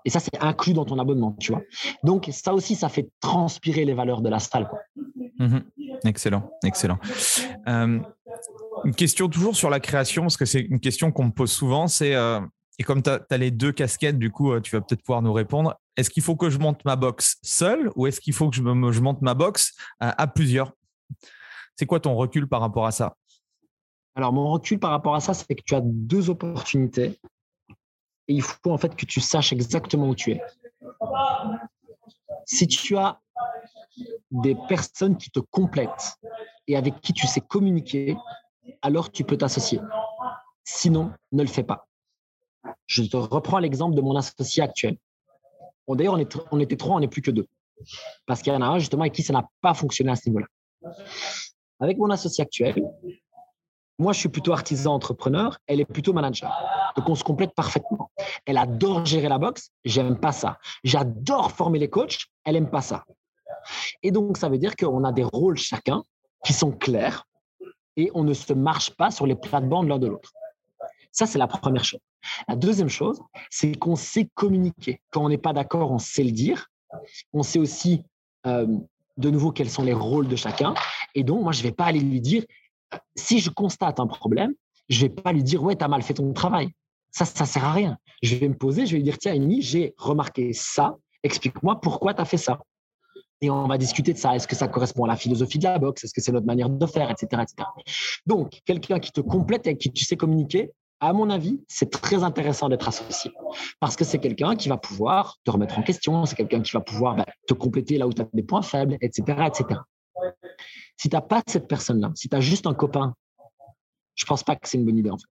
Et 0.06 0.10
ça, 0.10 0.20
c'est 0.20 0.42
inclus 0.42 0.74
dans 0.74 0.86
ton 0.86 1.00
abonnement, 1.00 1.36
tu 1.40 1.52
vois. 1.52 1.62
Donc, 2.04 2.30
ça 2.32 2.54
aussi, 2.54 2.76
ça 2.76 2.88
fait 2.88 3.10
transpirer 3.20 3.84
les 3.84 3.94
valeurs 3.94 4.22
de 4.22 4.30
la 4.30 4.40
salle. 4.40 4.70
Mhm. 5.40 5.64
Excellent, 6.06 6.52
excellent. 6.64 7.00
Euh, 7.68 8.00
une 8.86 8.96
question 8.96 9.28
toujours 9.28 9.56
sur 9.56 9.70
la 9.70 9.80
création, 9.80 10.24
parce 10.24 10.38
que 10.38 10.46
c'est 10.46 10.62
une 10.62 10.80
question 10.80 11.12
qu'on 11.12 11.26
me 11.26 11.32
pose 11.32 11.52
souvent, 11.52 11.88
c'est, 11.88 12.14
euh, 12.14 12.40
et 12.80 12.84
comme 12.84 13.04
tu 13.04 13.10
as, 13.10 13.38
les 13.38 13.52
deux 13.52 13.74
casquettes, 13.74 14.18
du 14.18 14.32
coup, 14.32 14.54
euh, 14.54 14.62
tu 14.62 14.72
vas 14.72 14.82
peut-être 14.82 15.04
pouvoir 15.04 15.22
nous 15.22 15.34
répondre, 15.34 15.78
est-ce 15.98 16.10
qu'il 16.10 16.24
faut 16.24 16.38
que 16.38 16.50
je 16.50 16.58
monte 16.58 16.84
ma 16.86 16.96
box 16.96 17.38
seul 17.44 17.92
ou 17.98 18.08
est-ce 18.08 18.22
qu'il 18.22 18.34
faut 18.34 18.50
que 18.50 18.56
je, 18.56 18.62
je, 18.62 19.02
monte 19.02 19.22
ma 19.22 19.34
box 19.34 19.76
à, 20.00 20.28
plusieurs? 20.28 20.72
C'est 21.76 21.86
quoi 21.86 22.00
ton 22.00 22.16
recul 22.16 22.48
par 22.48 22.62
rapport 22.62 22.86
à 22.86 22.92
ça? 22.92 23.18
Alors, 24.16 24.32
mon 24.32 24.50
recul 24.50 24.80
par 24.80 24.92
rapport 24.92 25.14
à 25.14 25.20
ça, 25.20 25.34
c'est 25.34 25.54
que 25.54 25.62
tu 25.62 25.76
as 25.76 25.82
deux 25.84 26.30
opportunités 26.30 27.20
et 28.30 28.34
il 28.34 28.42
faut 28.42 28.72
en 28.72 28.78
fait 28.78 28.96
que 28.96 29.06
tu 29.06 29.20
saches 29.20 29.52
exactement 29.52 30.08
où 30.08 30.16
tu 30.16 30.32
es. 30.32 30.42
Si 32.46 32.66
tu 32.66 32.96
as 32.96 33.20
des 34.32 34.56
personnes 34.70 35.18
qui 35.18 35.32
te 35.32 35.42
complètent 35.42 36.18
et 36.66 36.78
avec 36.78 37.02
qui 37.02 37.12
tu 37.12 37.28
sais 37.28 37.42
communiquer, 37.42 38.16
alors 38.82 39.12
tu 39.12 39.26
peux 39.26 39.36
t'associer. 39.36 39.82
Sinon, 40.64 41.12
ne 41.34 41.44
le 41.44 41.50
fais 41.50 41.64
pas. 41.64 41.89
Je 42.88 43.04
te 43.04 43.18
reprends 43.18 43.60
l'exemple 43.60 43.96
de 43.96 44.02
mon 44.02 44.16
associé 44.16 44.64
actuel. 44.64 44.98
D'ailleurs, 45.88 46.14
on, 46.52 46.60
était 46.60 46.76
trois, 46.76 46.96
on 46.96 47.00
n'est 47.00 47.08
plus 47.08 47.22
que 47.22 47.32
deux. 47.32 47.48
Parce 48.26 48.42
qu'il 48.42 48.54
y 48.54 48.56
en 48.56 48.62
a 48.62 48.68
un 48.68 48.80
justement 48.80 49.04
avec 49.04 49.14
qui 49.14 49.24
ça 49.24 49.34
n'a 49.34 49.48
pas 49.62 49.74
fonctionné 49.74 50.12
à 50.12 50.16
ce 50.16 50.30
niveau-là. 50.30 50.48
Avec 51.80 51.98
mon 51.98 52.10
associé 52.10 52.44
actuel, 52.44 52.84
moi, 53.98 54.14
je 54.14 54.20
suis 54.20 54.30
plutôt 54.30 54.54
artisan 54.54 54.94
entrepreneur, 54.94 55.58
elle 55.68 55.82
est 55.82 55.86
plutôt 55.86 56.14
manager. 56.14 56.52
Donc, 56.96 57.10
on 57.10 57.16
se 57.16 57.24
complète 57.24 57.54
parfaitement. 57.54 58.12
Elle 58.46 58.58
adore 58.58 59.06
gérer 59.06 59.28
la 59.28 59.38
boxe, 59.38 59.72
j'aime 59.84 60.18
pas 60.18 60.32
ça. 60.32 60.58
J'adore 60.84 61.52
former 61.52 61.80
les 61.80 61.90
coachs, 61.90 62.28
elle 62.46 62.56
aime 62.56 62.70
pas 62.70 62.82
ça. 62.82 63.04
Et 64.04 64.12
donc, 64.12 64.38
ça 64.38 64.48
veut 64.48 64.58
dire 64.58 64.76
qu'on 64.76 65.04
a 65.04 65.12
des 65.12 65.24
rôles 65.24 65.58
chacun 65.58 66.04
qui 66.46 66.54
sont 66.54 66.72
clairs 66.72 67.26
et 67.98 68.10
on 68.14 68.24
ne 68.24 68.34
se 68.34 68.54
marche 68.54 68.92
pas 68.92 69.12
sur 69.12 69.26
les 69.26 69.36
plates-bandes 69.36 69.90
l'un 69.90 70.00
de 70.00 70.08
l'autre. 70.08 70.32
Ça, 71.12 71.26
c'est 71.26 71.40
la 71.40 71.48
première 71.48 71.84
chose. 71.84 72.00
La 72.48 72.56
deuxième 72.56 72.90
chose, 72.90 73.22
c'est 73.50 73.76
qu'on 73.76 73.96
sait 73.96 74.30
communiquer. 74.34 75.02
Quand 75.12 75.24
on 75.24 75.30
n'est 75.30 75.38
pas 75.38 75.54
d'accord, 75.54 75.92
on 75.92 76.00
sait 76.00 76.24
le 76.24 76.32
dire. 76.32 76.68
On 77.34 77.44
sait 77.44 77.60
aussi, 77.60 78.04
euh, 78.46 78.68
de 79.18 79.30
nouveau, 79.30 79.52
quels 79.52 79.70
sont 79.70 79.84
les 79.84 79.94
rôles 79.94 80.28
de 80.28 80.36
chacun. 80.36 80.74
Et 81.16 81.24
donc, 81.24 81.44
moi, 81.44 81.52
je 81.52 81.60
ne 81.60 81.64
vais 81.64 81.72
pas 81.72 81.86
aller 81.86 82.00
lui 82.00 82.22
dire, 82.22 82.44
si 83.16 83.40
je 83.40 83.50
constate 83.50 84.00
un 84.00 84.08
problème, 84.08 84.54
je 84.90 85.04
ne 85.04 85.10
vais 85.10 85.16
pas 85.16 85.32
lui 85.32 85.44
dire, 85.44 85.64
ouais, 85.64 85.76
tu 85.76 85.84
as 85.84 85.88
mal 85.88 86.02
fait 86.02 86.16
ton 86.16 86.34
travail. 86.34 86.70
Ça, 87.12 87.26
ça 87.26 87.44
ne 87.44 87.50
sert 87.50 87.66
à 87.66 87.74
rien. 87.74 87.98
Je 88.22 88.36
vais 88.36 88.48
me 88.48 88.56
poser, 88.56 88.86
je 88.86 88.92
vais 88.92 88.98
lui 88.98 89.04
dire, 89.04 89.18
tiens, 89.18 89.34
Amy, 89.34 89.62
j'ai 89.62 89.94
remarqué 89.98 90.54
ça. 90.54 90.98
Explique-moi 91.24 91.80
pourquoi 91.82 92.14
tu 92.14 92.22
as 92.22 92.26
fait 92.26 92.38
ça. 92.38 92.60
Et 93.42 93.50
on 93.50 93.68
va 93.68 93.78
discuter 93.78 94.14
de 94.14 94.18
ça. 94.18 94.36
Est-ce 94.36 94.48
que 94.48 94.56
ça 94.56 94.68
correspond 94.68 95.06
à 95.06 95.08
la 95.08 95.16
philosophie 95.16 95.60
de 95.60 95.64
la 95.64 95.80
boxe? 95.80 96.04
Est-ce 96.04 96.14
que 96.14 96.22
c'est 96.22 96.32
notre 96.32 96.46
manière 96.46 96.70
de 96.70 96.86
faire, 96.86 97.10
etc. 97.10 97.42
etc. 97.42 97.70
Donc, 98.26 98.60
quelqu'un 98.66 99.00
qui 99.00 99.12
te 99.12 99.22
complète 99.22 99.66
et 99.66 99.70
avec 99.70 99.80
qui 99.80 99.92
tu 99.92 100.04
sais 100.04 100.18
communiquer, 100.18 100.72
à 101.00 101.14
mon 101.14 101.30
avis, 101.30 101.64
c'est 101.68 101.90
très 101.90 102.24
intéressant 102.24 102.70
d'être 102.70 102.88
associé 102.88 103.32
parce 103.80 103.96
que 103.96 104.04
c'est 104.04 104.20
quelqu'un 104.20 104.56
qui 104.56 104.70
va 104.70 104.78
pouvoir 104.78 105.38
te 105.44 105.52
remettre 105.52 105.78
en 105.80 105.84
question, 105.84 106.26
c'est 106.26 106.36
quelqu'un 106.36 106.62
qui 106.62 106.72
va 106.72 106.82
pouvoir 106.82 107.16
bah, 107.16 107.26
te 107.48 107.54
compléter 107.54 107.98
là 107.98 108.08
où 108.08 108.14
tu 108.14 108.22
as 108.22 108.28
des 108.34 108.44
points 108.44 108.62
faibles, 108.62 108.98
etc. 109.02 109.48
etc. 109.48 109.80
Si 110.98 111.10
tu 111.10 111.16
n'as 111.16 111.22
pas 111.22 111.42
cette 111.48 111.68
personne-là, 111.68 112.12
si 112.16 112.28
tu 112.28 112.36
as 112.36 112.42
juste 112.42 112.68
un 112.68 112.74
copain, 112.74 113.14
je 114.16 114.26
ne 114.26 114.28
pense 114.28 114.44
pas 114.44 114.56
que 114.56 114.68
c'est 114.68 114.78
une 114.78 114.86
bonne 114.86 114.98
idée 114.98 115.12
en 115.12 115.18
fait. 115.18 115.28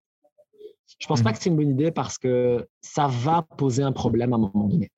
Je 0.98 1.04
ne 1.04 1.08
pense 1.08 1.22
pas 1.22 1.30
mmh. 1.30 1.32
que 1.34 1.38
c'est 1.42 1.50
une 1.50 1.56
bonne 1.56 1.70
idée 1.70 1.90
parce 1.90 2.16
que 2.16 2.66
ça 2.80 3.06
va 3.06 3.42
poser 3.42 3.82
un 3.82 3.92
problème 3.92 4.32
à 4.32 4.36
un 4.36 4.38
moment 4.38 4.68
donné. 4.68 4.90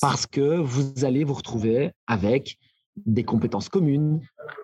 Parce 0.00 0.26
que 0.26 0.58
vous 0.58 1.04
allez 1.04 1.24
vous 1.24 1.34
retrouver 1.34 1.90
avec 2.06 2.58
des 3.06 3.24
compétences 3.24 3.68
communes, 3.68 4.20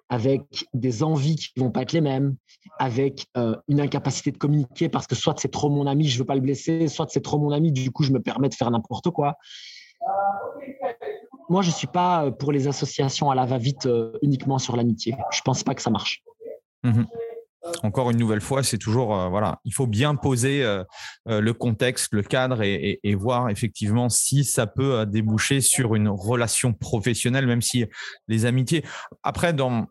avec 0.09 0.67
des 0.75 1.03
envies 1.03 1.37
qui 1.37 1.53
vont 1.57 1.71
pas 1.71 1.83
être 1.83 1.93
les 1.93 2.01
mêmes, 2.01 2.37
avec 2.79 3.27
euh, 3.37 3.57
une 3.69 3.81
incapacité 3.81 4.31
de 4.31 4.39
communiquer 4.39 4.89
parce 4.89 5.07
que 5.07 5.15
soit 5.15 5.35
c'est 5.39 5.51
trop 5.51 5.69
mon 5.69 5.87
ami, 5.87 6.09
je 6.09 6.19
veux 6.19 6.25
pas 6.25 6.35
le 6.35 6.41
blesser, 6.41 6.89
soit 6.89 7.07
c'est 7.11 7.23
trop 7.23 7.39
mon 7.39 7.51
ami, 7.51 7.73
du 7.73 7.91
coup 7.91 8.03
je 8.03 8.13
me 8.13 8.21
permets 8.21 8.49
de 8.49 8.55
faire 8.55 8.71
n'importe 8.71 9.11
quoi. 9.11 9.37
Moi, 11.49 11.63
je 11.63 11.71
suis 11.73 11.89
pas 11.89 12.27
euh, 12.27 12.31
pour 12.31 12.53
les 12.53 12.69
associations 12.69 13.31
à 13.31 13.35
la 13.35 13.45
va-vite 13.45 13.87
euh, 13.87 14.13
uniquement 14.23 14.59
sur 14.59 14.77
l'amitié. 14.77 15.17
Je 15.33 15.41
pense 15.43 15.65
pas 15.65 15.75
que 15.75 15.83
ça 15.83 15.91
marche. 15.91 16.23
Mmh 16.85 17.03
encore 17.83 18.11
une 18.11 18.19
nouvelle 18.19 18.41
fois, 18.41 18.63
c'est 18.63 18.79
toujours 18.79 19.17
euh, 19.17 19.29
voilà, 19.29 19.61
il 19.65 19.75
faut 19.75 19.87
bien 19.87 20.15
poser 20.15 20.65
euh, 20.65 20.83
euh, 21.29 21.41
le 21.41 21.53
contexte, 21.53 22.13
le 22.13 22.23
cadre 22.23 22.63
et, 22.63 22.99
voir 23.15 23.51
effectivement 23.51 24.09
si 24.09 24.45
ça 24.45 24.67
peut 24.67 25.05
déboucher 25.05 25.61
sur 25.61 25.95
une 25.95 26.09
relation 26.09 26.73
professionnelle, 26.73 27.47
même 27.47 27.61
si 27.61 27.85
les 28.29 28.47
amitiés. 28.47 28.85
Après, 29.23 29.53
dans 29.53 29.87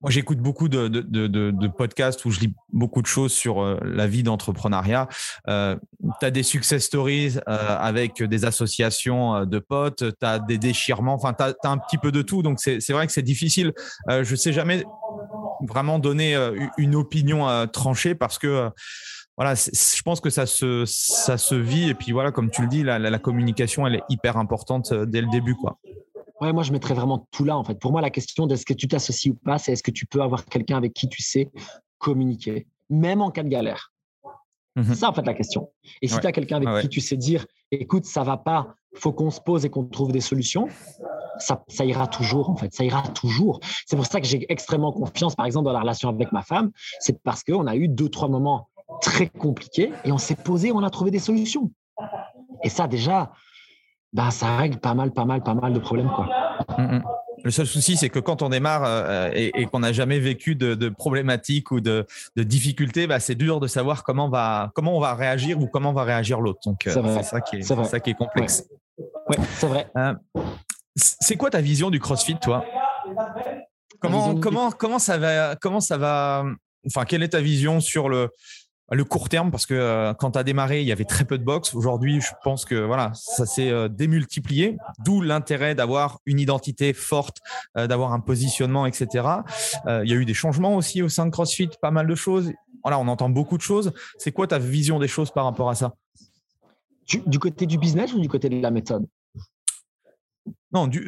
moi, 0.00 0.10
j'écoute 0.10 0.38
beaucoup 0.38 0.68
de, 0.68 1.68
podcasts 1.68 2.24
où 2.24 2.30
je 2.30 2.40
lis 2.40 2.54
beaucoup 2.72 3.02
de 3.02 3.06
choses 3.06 3.32
sur 3.32 3.62
la 3.82 4.06
vie 4.06 4.22
d'entrepreneuriat. 4.22 5.08
tu 5.46 5.52
as 5.52 6.30
des 6.30 6.42
success 6.42 6.84
stories 6.84 7.36
avec 7.46 8.22
des 8.22 8.44
associations 8.44 9.46
de 9.46 9.58
potes, 9.58 10.04
tu 10.18 10.26
as 10.26 10.38
des 10.38 10.58
déchirements, 10.58 11.14
enfin, 11.14 11.34
tu 11.34 11.44
as, 11.44 11.54
as, 11.62 11.68
un 11.68 11.78
petit 11.78 11.98
peu 11.98 12.10
de 12.10 12.22
tout. 12.22 12.42
Donc, 12.42 12.58
c'est 12.60 12.90
vrai 12.90 13.06
que 13.06 13.12
c'est 13.12 13.22
difficile. 13.22 13.72
je 14.08 14.30
ne 14.30 14.36
sais 14.36 14.52
jamais 14.52 14.84
vraiment 15.66 15.98
donner 15.98 16.34
euh, 16.34 16.66
une 16.78 16.94
opinion 16.94 17.48
euh, 17.48 17.66
tranchée 17.66 18.14
parce 18.14 18.38
que 18.38 18.46
euh, 18.46 18.70
voilà, 19.36 19.54
je 19.54 20.02
pense 20.02 20.20
que 20.20 20.30
ça 20.30 20.46
se, 20.46 20.84
ça 20.86 21.38
se 21.38 21.54
vit. 21.54 21.88
Et 21.88 21.94
puis 21.94 22.12
voilà, 22.12 22.30
comme 22.30 22.50
tu 22.50 22.62
le 22.62 22.68
dis, 22.68 22.82
la, 22.84 23.18
communication, 23.18 23.86
elle 23.86 23.96
est 23.96 24.04
hyper 24.08 24.36
importante 24.36 24.94
dès 24.94 25.20
le 25.20 25.28
début. 25.28 25.56
Quoi. 25.56 25.78
Ouais, 26.40 26.52
moi, 26.52 26.62
je 26.62 26.70
mettrais 26.70 26.94
vraiment 26.94 27.26
tout 27.32 27.44
là. 27.44 27.56
En 27.56 27.64
fait, 27.64 27.78
pour 27.80 27.90
moi, 27.90 28.00
la 28.00 28.10
question 28.10 28.46
de 28.46 28.54
ce 28.54 28.64
que 28.64 28.74
tu 28.74 28.86
t'associes 28.86 29.32
ou 29.32 29.34
pas, 29.34 29.58
c'est 29.58 29.72
est-ce 29.72 29.82
que 29.82 29.90
tu 29.90 30.06
peux 30.06 30.22
avoir 30.22 30.44
quelqu'un 30.44 30.76
avec 30.76 30.94
qui 30.94 31.08
tu 31.08 31.20
sais 31.20 31.50
communiquer, 31.98 32.68
même 32.90 33.20
en 33.20 33.32
cas 33.32 33.42
de 33.42 33.48
galère? 33.48 33.92
Mmh 34.76 34.82
c'est 34.84 34.94
ça, 34.94 35.08
en 35.08 35.12
fait, 35.12 35.26
la 35.26 35.34
question. 35.34 35.70
Et 36.00 36.06
si 36.06 36.18
tu 36.20 36.26
as 36.26 36.32
quelqu'un 36.32 36.64
avec 36.64 36.82
qui 36.82 36.88
tu 36.88 37.00
sais 37.00 37.16
dire, 37.16 37.44
écoute, 37.72 38.04
ça 38.04 38.22
va 38.22 38.36
pas, 38.36 38.76
faut 38.94 39.12
qu'on 39.12 39.30
se 39.30 39.40
pose 39.40 39.64
et 39.64 39.70
qu'on 39.70 39.84
trouve 39.84 40.12
des 40.12 40.20
solutions, 40.20 40.68
ça, 41.38 41.84
ira 41.84 42.06
toujours, 42.06 42.50
en 42.50 42.56
fait. 42.56 42.72
Ça 42.74 42.84
ira 42.84 43.02
toujours. 43.08 43.60
C'est 43.86 43.96
pour 43.96 44.06
ça 44.06 44.20
que 44.20 44.26
j'ai 44.26 44.44
extrêmement 44.50 44.92
confiance, 44.92 45.34
par 45.34 45.46
exemple, 45.46 45.66
dans 45.66 45.72
la 45.72 45.80
relation 45.80 46.08
avec 46.08 46.32
ma 46.32 46.42
femme. 46.42 46.70
C'est 47.00 47.22
parce 47.22 47.42
qu'on 47.42 47.66
a 47.66 47.76
eu 47.76 47.88
deux, 47.88 48.08
trois 48.08 48.28
moments 48.28 48.68
très 49.00 49.28
compliqués 49.28 49.92
et 50.04 50.12
on 50.12 50.18
s'est 50.18 50.36
posé, 50.36 50.72
on 50.72 50.82
a 50.82 50.90
trouvé 50.90 51.10
des 51.10 51.18
solutions. 51.18 51.70
Et 52.62 52.68
ça, 52.68 52.86
déjà, 52.86 53.32
bah, 54.12 54.30
ça 54.30 54.56
règle 54.56 54.78
pas 54.78 54.94
mal, 54.94 55.12
pas 55.12 55.24
mal, 55.24 55.42
pas 55.42 55.54
mal 55.54 55.72
de 55.72 55.78
problèmes, 55.78 56.10
quoi. 56.14 56.28
Mmh 56.78 57.00
le 57.44 57.50
seul 57.50 57.66
souci, 57.66 57.96
c'est 57.96 58.08
que 58.08 58.18
quand 58.18 58.42
on 58.42 58.48
démarre 58.48 58.84
euh, 58.86 59.30
et, 59.34 59.66
qu'on 59.66 59.80
n'a 59.80 59.92
jamais 59.92 60.18
vécu 60.18 60.56
de, 60.56 60.88
problématiques 60.88 61.70
ou 61.70 61.80
de, 61.80 62.06
difficultés, 62.36 63.06
bah, 63.06 63.20
c'est 63.20 63.34
dur 63.34 63.60
de 63.60 63.66
savoir 63.66 64.02
comment, 64.02 64.28
va, 64.28 64.72
comment 64.74 64.96
on 64.96 65.00
va 65.00 65.14
réagir 65.14 65.58
ou 65.60 65.66
comment 65.66 65.92
va 65.92 66.04
réagir 66.04 66.40
l'autre. 66.40 66.60
Donc, 66.64 66.86
euh, 66.86 66.92
c'est 67.16 67.22
ça, 67.22 67.40
qui 67.40 67.56
est, 67.56 67.62
ça 67.62 68.00
qui 68.00 68.10
est 68.10 68.14
complexe. 68.14 68.66
Oui, 69.28 69.36
c'est 69.56 69.66
vrai. 69.66 69.86
Euh, 69.96 70.14
c'est 70.96 71.36
quoi 71.36 71.50
ta 71.50 71.60
vision 71.60 71.90
du 71.90 72.00
CrossFit, 72.00 72.36
toi? 72.40 72.64
Comment, 74.00 74.34
comment, 74.36 74.70
comment, 74.70 74.98
ça 74.98 75.18
va, 75.18 75.56
comment 75.56 75.80
ça 75.80 75.96
va 75.96 76.44
Enfin, 76.86 77.04
quelle 77.04 77.22
est 77.22 77.30
ta 77.30 77.40
vision 77.40 77.80
sur 77.80 78.08
le, 78.08 78.28
le 78.90 79.04
court 79.04 79.28
terme? 79.28 79.50
Parce 79.50 79.66
que 79.66 79.74
euh, 79.74 80.14
quand 80.14 80.32
tu 80.32 80.38
as 80.38 80.44
démarré, 80.44 80.82
il 80.82 80.86
y 80.86 80.92
avait 80.92 81.04
très 81.04 81.24
peu 81.24 81.38
de 81.38 81.44
box. 81.44 81.74
Aujourd'hui, 81.74 82.20
je 82.20 82.32
pense 82.42 82.64
que 82.64 82.74
voilà, 82.74 83.12
ça 83.14 83.46
s'est 83.46 83.70
euh, 83.70 83.88
démultiplié, 83.88 84.76
d'où 85.04 85.20
l'intérêt 85.20 85.74
d'avoir 85.74 86.18
une 86.26 86.38
identité 86.38 86.92
forte, 86.92 87.38
euh, 87.76 87.86
d'avoir 87.86 88.12
un 88.12 88.20
positionnement, 88.20 88.86
etc. 88.86 89.26
il 89.86 90.10
y 90.10 90.12
a 90.12 90.16
eu 90.16 90.24
des 90.24 90.34
changements 90.34 90.76
aussi 90.76 91.02
au 91.02 91.08
sein 91.08 91.26
de 91.26 91.30
CrossFit, 91.30 91.70
pas 91.80 91.90
mal 91.90 92.06
de 92.06 92.14
choses. 92.14 92.52
Voilà, 92.82 92.98
on 92.98 93.08
entend 93.08 93.30
beaucoup 93.30 93.56
de 93.56 93.62
choses. 93.62 93.92
C'est 94.18 94.32
quoi 94.32 94.46
ta 94.46 94.58
vision 94.58 94.98
des 94.98 95.08
choses 95.08 95.30
par 95.30 95.44
rapport 95.44 95.70
à 95.70 95.74
ça? 95.74 95.94
Du, 97.26 97.38
côté 97.38 97.66
du 97.66 97.78
business 97.78 98.14
ou 98.14 98.20
du 98.20 98.28
côté 98.28 98.48
de 98.48 98.60
la 98.60 98.70
méthode? 98.70 99.06
Non, 100.74 100.86
du, 100.86 101.00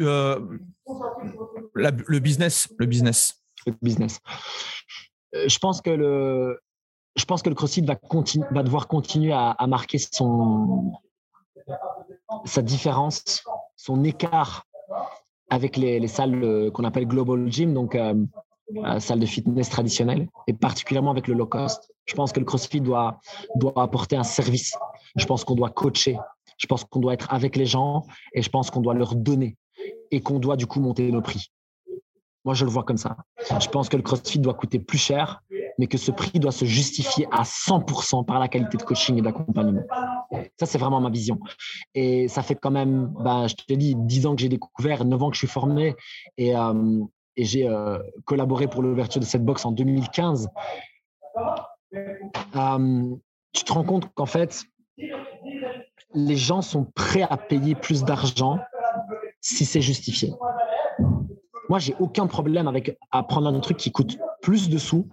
le 1.74 2.18
business. 2.18 2.68
Le 2.78 2.86
business. 2.86 3.34
Le 3.66 3.74
business. 3.82 4.20
je 5.34 5.58
pense 5.58 5.80
que 5.80 5.90
le, 5.90 6.58
je 7.16 7.24
pense 7.24 7.42
que 7.42 7.48
le 7.48 7.54
CrossFit 7.54 7.82
va, 7.82 8.62
devoir 8.62 8.88
continuer 8.88 9.32
à, 9.32 9.56
marquer 9.66 9.98
son, 9.98 10.92
sa 12.44 12.62
différence, 12.62 13.42
son 13.76 14.04
écart 14.04 14.64
avec 15.50 15.76
les, 15.76 16.06
salles 16.08 16.42
euh, 16.44 16.70
qu'on 16.70 16.84
appelle 16.84 17.06
Global 17.06 17.50
Gym, 17.50 17.72
donc 17.72 17.94
euh, 17.94 18.14
euh, 18.76 19.00
salles 19.00 19.20
de 19.20 19.26
fitness 19.26 19.70
traditionnelles, 19.70 20.28
et 20.46 20.52
particulièrement 20.52 21.12
avec 21.12 21.28
le 21.28 21.34
low 21.34 21.46
cost. 21.46 21.90
Je 22.04 22.14
pense 22.14 22.32
que 22.32 22.40
le 22.40 22.46
CrossFit 22.46 22.80
doit, 22.80 23.20
doit 23.54 23.72
apporter 23.76 24.16
un 24.16 24.24
service. 24.24 24.76
Je 25.16 25.24
pense 25.24 25.44
qu'on 25.44 25.54
doit 25.54 25.70
coacher. 25.70 26.18
Je 26.56 26.66
pense 26.66 26.84
qu'on 26.84 27.00
doit 27.00 27.14
être 27.14 27.32
avec 27.32 27.56
les 27.56 27.66
gens 27.66 28.04
et 28.32 28.42
je 28.42 28.50
pense 28.50 28.70
qu'on 28.70 28.80
doit 28.80 28.94
leur 28.94 29.14
donner 29.14 29.56
et 30.10 30.20
qu'on 30.20 30.38
doit 30.38 30.56
du 30.56 30.66
coup 30.66 30.80
monter 30.80 31.10
nos 31.10 31.22
prix. 31.22 31.50
Moi, 32.44 32.54
je 32.54 32.64
le 32.64 32.70
vois 32.70 32.84
comme 32.84 32.96
ça. 32.96 33.16
Je 33.60 33.68
pense 33.68 33.88
que 33.88 33.96
le 33.96 34.02
CrossFit 34.02 34.38
doit 34.38 34.54
coûter 34.54 34.78
plus 34.78 34.98
cher 34.98 35.42
mais 35.78 35.86
que 35.86 35.98
ce 35.98 36.10
prix 36.10 36.38
doit 36.38 36.52
se 36.52 36.64
justifier 36.64 37.26
à 37.30 37.42
100% 37.42 38.24
par 38.24 38.38
la 38.38 38.48
qualité 38.48 38.76
de 38.76 38.82
coaching 38.82 39.18
et 39.18 39.22
d'accompagnement. 39.22 39.82
Ça, 40.58 40.66
c'est 40.66 40.78
vraiment 40.78 41.00
ma 41.00 41.10
vision. 41.10 41.38
Et 41.94 42.28
ça 42.28 42.42
fait 42.42 42.54
quand 42.54 42.70
même, 42.70 43.12
ben, 43.20 43.46
je 43.46 43.54
te 43.54 43.74
dis, 43.74 43.94
10 43.96 44.26
ans 44.26 44.34
que 44.34 44.42
j'ai 44.42 44.48
découvert, 44.48 45.04
9 45.04 45.22
ans 45.22 45.30
que 45.30 45.34
je 45.34 45.40
suis 45.40 45.48
formé 45.48 45.94
et, 46.36 46.56
euh, 46.56 47.02
j'ai 47.36 47.68
euh, 47.68 47.98
collaboré 48.24 48.66
pour 48.66 48.82
l'ouverture 48.82 49.20
de 49.20 49.26
cette 49.26 49.44
box 49.44 49.66
en 49.66 49.72
2015. 49.72 50.48
Euh, 51.94 53.14
tu 53.52 53.64
te 53.64 53.72
rends 53.72 53.84
compte 53.84 54.08
qu'en 54.14 54.24
fait, 54.24 54.64
les 56.16 56.36
gens 56.36 56.62
sont 56.62 56.84
prêts 56.94 57.26
à 57.28 57.36
payer 57.36 57.74
plus 57.74 58.02
d'argent 58.02 58.58
si 59.40 59.64
c'est 59.64 59.82
justifié. 59.82 60.32
Moi, 61.68 61.78
j'ai 61.78 61.94
aucun 62.00 62.26
problème 62.26 62.66
avec 62.66 62.96
à 63.12 63.22
prendre 63.22 63.48
un 63.48 63.60
truc 63.60 63.76
qui 63.76 63.92
coûte 63.92 64.18
plus 64.40 64.68
de 64.68 64.78
sous 64.78 65.08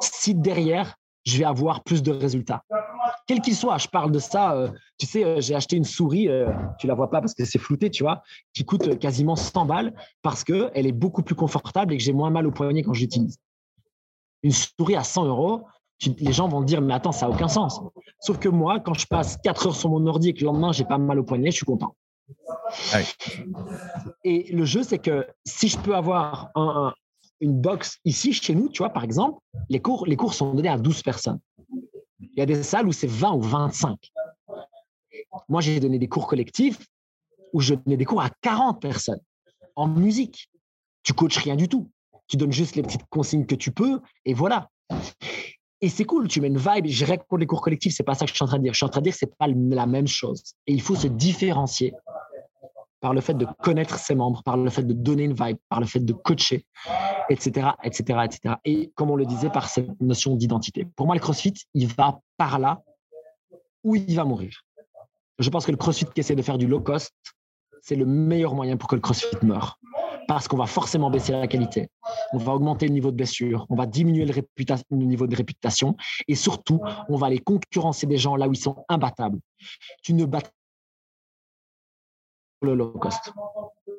si 0.00 0.34
derrière, 0.34 0.96
je 1.24 1.38
vais 1.38 1.44
avoir 1.44 1.84
plus 1.84 2.02
de 2.02 2.10
résultats. 2.10 2.62
Quel 3.26 3.40
qu'il 3.40 3.54
soit, 3.54 3.78
je 3.78 3.88
parle 3.88 4.10
de 4.10 4.18
ça. 4.18 4.54
Euh, 4.54 4.68
tu 4.98 5.06
sais, 5.06 5.24
euh, 5.24 5.40
j'ai 5.40 5.54
acheté 5.54 5.76
une 5.76 5.84
souris, 5.84 6.28
euh, 6.28 6.50
tu 6.78 6.86
la 6.86 6.94
vois 6.94 7.10
pas 7.10 7.20
parce 7.20 7.34
que 7.34 7.44
c'est 7.44 7.58
flouté, 7.58 7.90
tu 7.90 8.02
vois, 8.02 8.22
qui 8.54 8.64
coûte 8.64 8.98
quasiment 8.98 9.36
100 9.36 9.66
balles 9.66 9.92
parce 10.22 10.44
qu'elle 10.44 10.86
est 10.86 10.92
beaucoup 10.92 11.22
plus 11.22 11.34
confortable 11.34 11.92
et 11.92 11.98
que 11.98 12.02
j'ai 12.02 12.12
moins 12.12 12.30
mal 12.30 12.46
au 12.46 12.50
poignet 12.50 12.82
quand 12.82 12.94
je 12.94 13.02
l'utilise. 13.02 13.38
Une 14.42 14.52
souris 14.52 14.96
à 14.96 15.04
100 15.04 15.26
euros, 15.26 15.66
les 16.06 16.32
gens 16.32 16.48
vont 16.48 16.62
dire, 16.62 16.80
mais 16.80 16.94
attends, 16.94 17.12
ça 17.12 17.26
n'a 17.26 17.34
aucun 17.34 17.48
sens. 17.48 17.80
Sauf 18.20 18.38
que 18.38 18.48
moi, 18.48 18.80
quand 18.80 18.94
je 18.94 19.06
passe 19.06 19.36
4 19.42 19.68
heures 19.68 19.76
sur 19.76 19.90
mon 19.90 20.06
ordi 20.06 20.30
et 20.30 20.34
que 20.34 20.40
le 20.40 20.46
lendemain, 20.46 20.72
j'ai 20.72 20.84
pas 20.84 20.98
mal 20.98 21.18
au 21.18 21.24
poignet, 21.24 21.50
je 21.50 21.56
suis 21.56 21.66
content. 21.66 21.96
Et 24.24 24.52
le 24.52 24.64
jeu, 24.64 24.82
c'est 24.82 24.98
que 24.98 25.26
si 25.44 25.68
je 25.68 25.78
peux 25.78 25.96
avoir 25.96 26.50
un, 26.54 26.92
une 27.40 27.60
box 27.60 27.98
ici, 28.04 28.32
chez 28.32 28.54
nous, 28.54 28.68
tu 28.68 28.78
vois, 28.78 28.90
par 28.90 29.04
exemple, 29.04 29.40
les 29.68 29.80
cours, 29.80 30.06
les 30.06 30.16
cours 30.16 30.34
sont 30.34 30.54
donnés 30.54 30.68
à 30.68 30.78
12 30.78 31.02
personnes. 31.02 31.40
Il 32.20 32.30
y 32.36 32.42
a 32.42 32.46
des 32.46 32.62
salles 32.62 32.86
où 32.86 32.92
c'est 32.92 33.08
20 33.08 33.32
ou 33.34 33.40
25. 33.40 34.12
Moi, 35.48 35.60
j'ai 35.60 35.80
donné 35.80 35.98
des 35.98 36.08
cours 36.08 36.26
collectifs 36.26 36.78
où 37.52 37.60
je 37.60 37.74
donnais 37.74 37.96
des 37.96 38.04
cours 38.04 38.20
à 38.20 38.30
40 38.42 38.80
personnes 38.80 39.20
en 39.76 39.88
musique. 39.88 40.50
Tu 41.02 41.12
coaches 41.12 41.38
rien 41.38 41.56
du 41.56 41.68
tout. 41.68 41.90
Tu 42.26 42.36
donnes 42.36 42.52
juste 42.52 42.76
les 42.76 42.82
petites 42.82 43.06
consignes 43.08 43.46
que 43.46 43.54
tu 43.54 43.70
peux 43.70 44.00
et 44.24 44.34
voilà. 44.34 44.68
Et 45.80 45.88
c'est 45.88 46.04
cool, 46.04 46.26
tu 46.26 46.40
mets 46.40 46.48
une 46.48 46.58
vibe. 46.58 46.86
Je 46.86 47.04
pour 47.28 47.38
les 47.38 47.46
cours 47.46 47.62
collectifs, 47.62 47.94
c'est 47.94 48.02
pas 48.02 48.14
ça 48.14 48.24
que 48.24 48.30
je 48.30 48.34
suis 48.34 48.44
en 48.44 48.48
train 48.48 48.58
de 48.58 48.64
dire. 48.64 48.72
Je 48.72 48.78
suis 48.78 48.86
en 48.86 48.88
train 48.88 49.00
de 49.00 49.04
dire 49.04 49.12
que 49.12 49.18
c'est 49.18 49.36
pas 49.36 49.46
la 49.46 49.86
même 49.86 50.08
chose. 50.08 50.42
Et 50.66 50.72
il 50.72 50.82
faut 50.82 50.96
se 50.96 51.06
différencier 51.06 51.94
par 53.00 53.14
le 53.14 53.20
fait 53.20 53.34
de 53.34 53.46
connaître 53.62 53.96
ses 53.98 54.16
membres, 54.16 54.42
par 54.42 54.56
le 54.56 54.70
fait 54.70 54.82
de 54.82 54.92
donner 54.92 55.24
une 55.24 55.34
vibe, 55.34 55.56
par 55.68 55.78
le 55.78 55.86
fait 55.86 56.00
de 56.00 56.12
coacher, 56.12 56.64
etc., 57.30 57.68
etc., 57.84 58.20
etc. 58.24 58.54
Et 58.64 58.90
comme 58.96 59.10
on 59.10 59.16
le 59.16 59.24
disait, 59.24 59.50
par 59.50 59.68
cette 59.68 60.00
notion 60.00 60.34
d'identité. 60.34 60.86
Pour 60.96 61.06
moi, 61.06 61.14
le 61.14 61.20
CrossFit, 61.20 61.54
il 61.74 61.86
va 61.86 62.20
par 62.36 62.58
là 62.58 62.82
où 63.84 63.94
il 63.94 64.14
va 64.16 64.24
mourir. 64.24 64.62
Je 65.38 65.48
pense 65.50 65.64
que 65.64 65.70
le 65.70 65.76
CrossFit 65.76 66.06
qui 66.06 66.20
essaie 66.20 66.34
de 66.34 66.42
faire 66.42 66.58
du 66.58 66.66
low 66.66 66.80
cost, 66.80 67.14
c'est 67.82 67.94
le 67.94 68.04
meilleur 68.04 68.54
moyen 68.54 68.76
pour 68.76 68.88
que 68.88 68.96
le 68.96 69.00
CrossFit 69.00 69.36
meure. 69.42 69.78
Parce 70.28 70.46
qu'on 70.46 70.58
va 70.58 70.66
forcément 70.66 71.10
baisser 71.10 71.32
la 71.32 71.48
qualité, 71.48 71.88
on 72.32 72.38
va 72.38 72.52
augmenter 72.52 72.86
le 72.86 72.92
niveau 72.92 73.10
de 73.10 73.16
blessure, 73.16 73.66
on 73.70 73.74
va 73.74 73.86
diminuer 73.86 74.26
le, 74.26 74.34
le 74.34 74.96
niveau 75.04 75.26
de 75.26 75.34
réputation 75.34 75.96
et 76.28 76.36
surtout, 76.36 76.80
on 77.08 77.16
va 77.16 77.26
aller 77.26 77.38
concurrencer 77.38 78.06
des 78.06 78.18
gens 78.18 78.36
là 78.36 78.46
où 78.46 78.52
ils 78.52 78.60
sont 78.60 78.84
imbattables. 78.88 79.40
Tu 80.02 80.12
ne 80.12 80.26
bats 80.26 80.42
le 82.62 82.74
low 82.74 82.90
cost. 82.90 83.32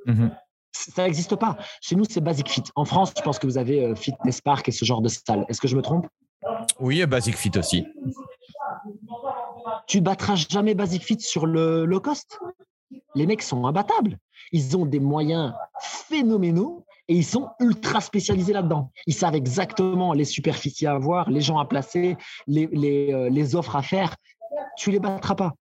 Mhm. 0.05 0.31
Ça 0.71 1.03
n'existe 1.03 1.35
pas. 1.35 1.57
Chez 1.81 1.95
nous, 1.95 2.05
c'est 2.07 2.21
Basic 2.21 2.47
Fit. 2.47 2.63
En 2.75 2.85
France, 2.85 3.11
je 3.17 3.21
pense 3.21 3.39
que 3.39 3.47
vous 3.47 3.57
avez 3.57 3.83
euh, 3.83 3.95
Fitness 3.95 4.39
Park 4.39 4.69
et 4.69 4.71
ce 4.71 4.85
genre 4.85 5.01
de 5.01 5.09
salle. 5.09 5.45
Est-ce 5.49 5.59
que 5.59 5.67
je 5.67 5.75
me 5.75 5.81
trompe? 5.81 6.07
Oui, 6.79 7.05
Basic 7.05 7.35
Fit 7.35 7.57
aussi. 7.57 7.85
Tu 9.87 9.99
battras 10.01 10.35
jamais 10.35 10.75
Basic 10.75 11.03
Fit 11.03 11.19
sur 11.19 11.45
le 11.45 11.85
low 11.85 11.99
cost? 11.99 12.39
Les 13.15 13.25
mecs 13.25 13.41
sont 13.41 13.65
imbattables. 13.65 14.17
Ils 14.51 14.77
ont 14.77 14.85
des 14.85 14.99
moyens 14.99 15.53
phénoménaux 15.81 16.85
Et 17.07 17.15
ils 17.15 17.25
sont 17.25 17.49
ultra 17.59 18.01
spécialisés 18.01 18.53
là-dedans. 18.53 18.91
Ils 19.07 19.15
savent 19.15 19.35
exactement 19.35 20.13
les 20.13 20.25
superficies 20.25 20.85
à 20.85 20.93
avoir, 20.93 21.29
les 21.29 21.41
gens 21.41 21.57
à 21.57 21.65
placer, 21.65 22.15
euh, 22.47 23.29
les 23.29 23.55
offres 23.55 23.75
à 23.75 23.81
faire. 23.81 24.15
Tu 24.77 24.91
les 24.91 24.99
battras 24.99 25.35
pas. 25.35 25.53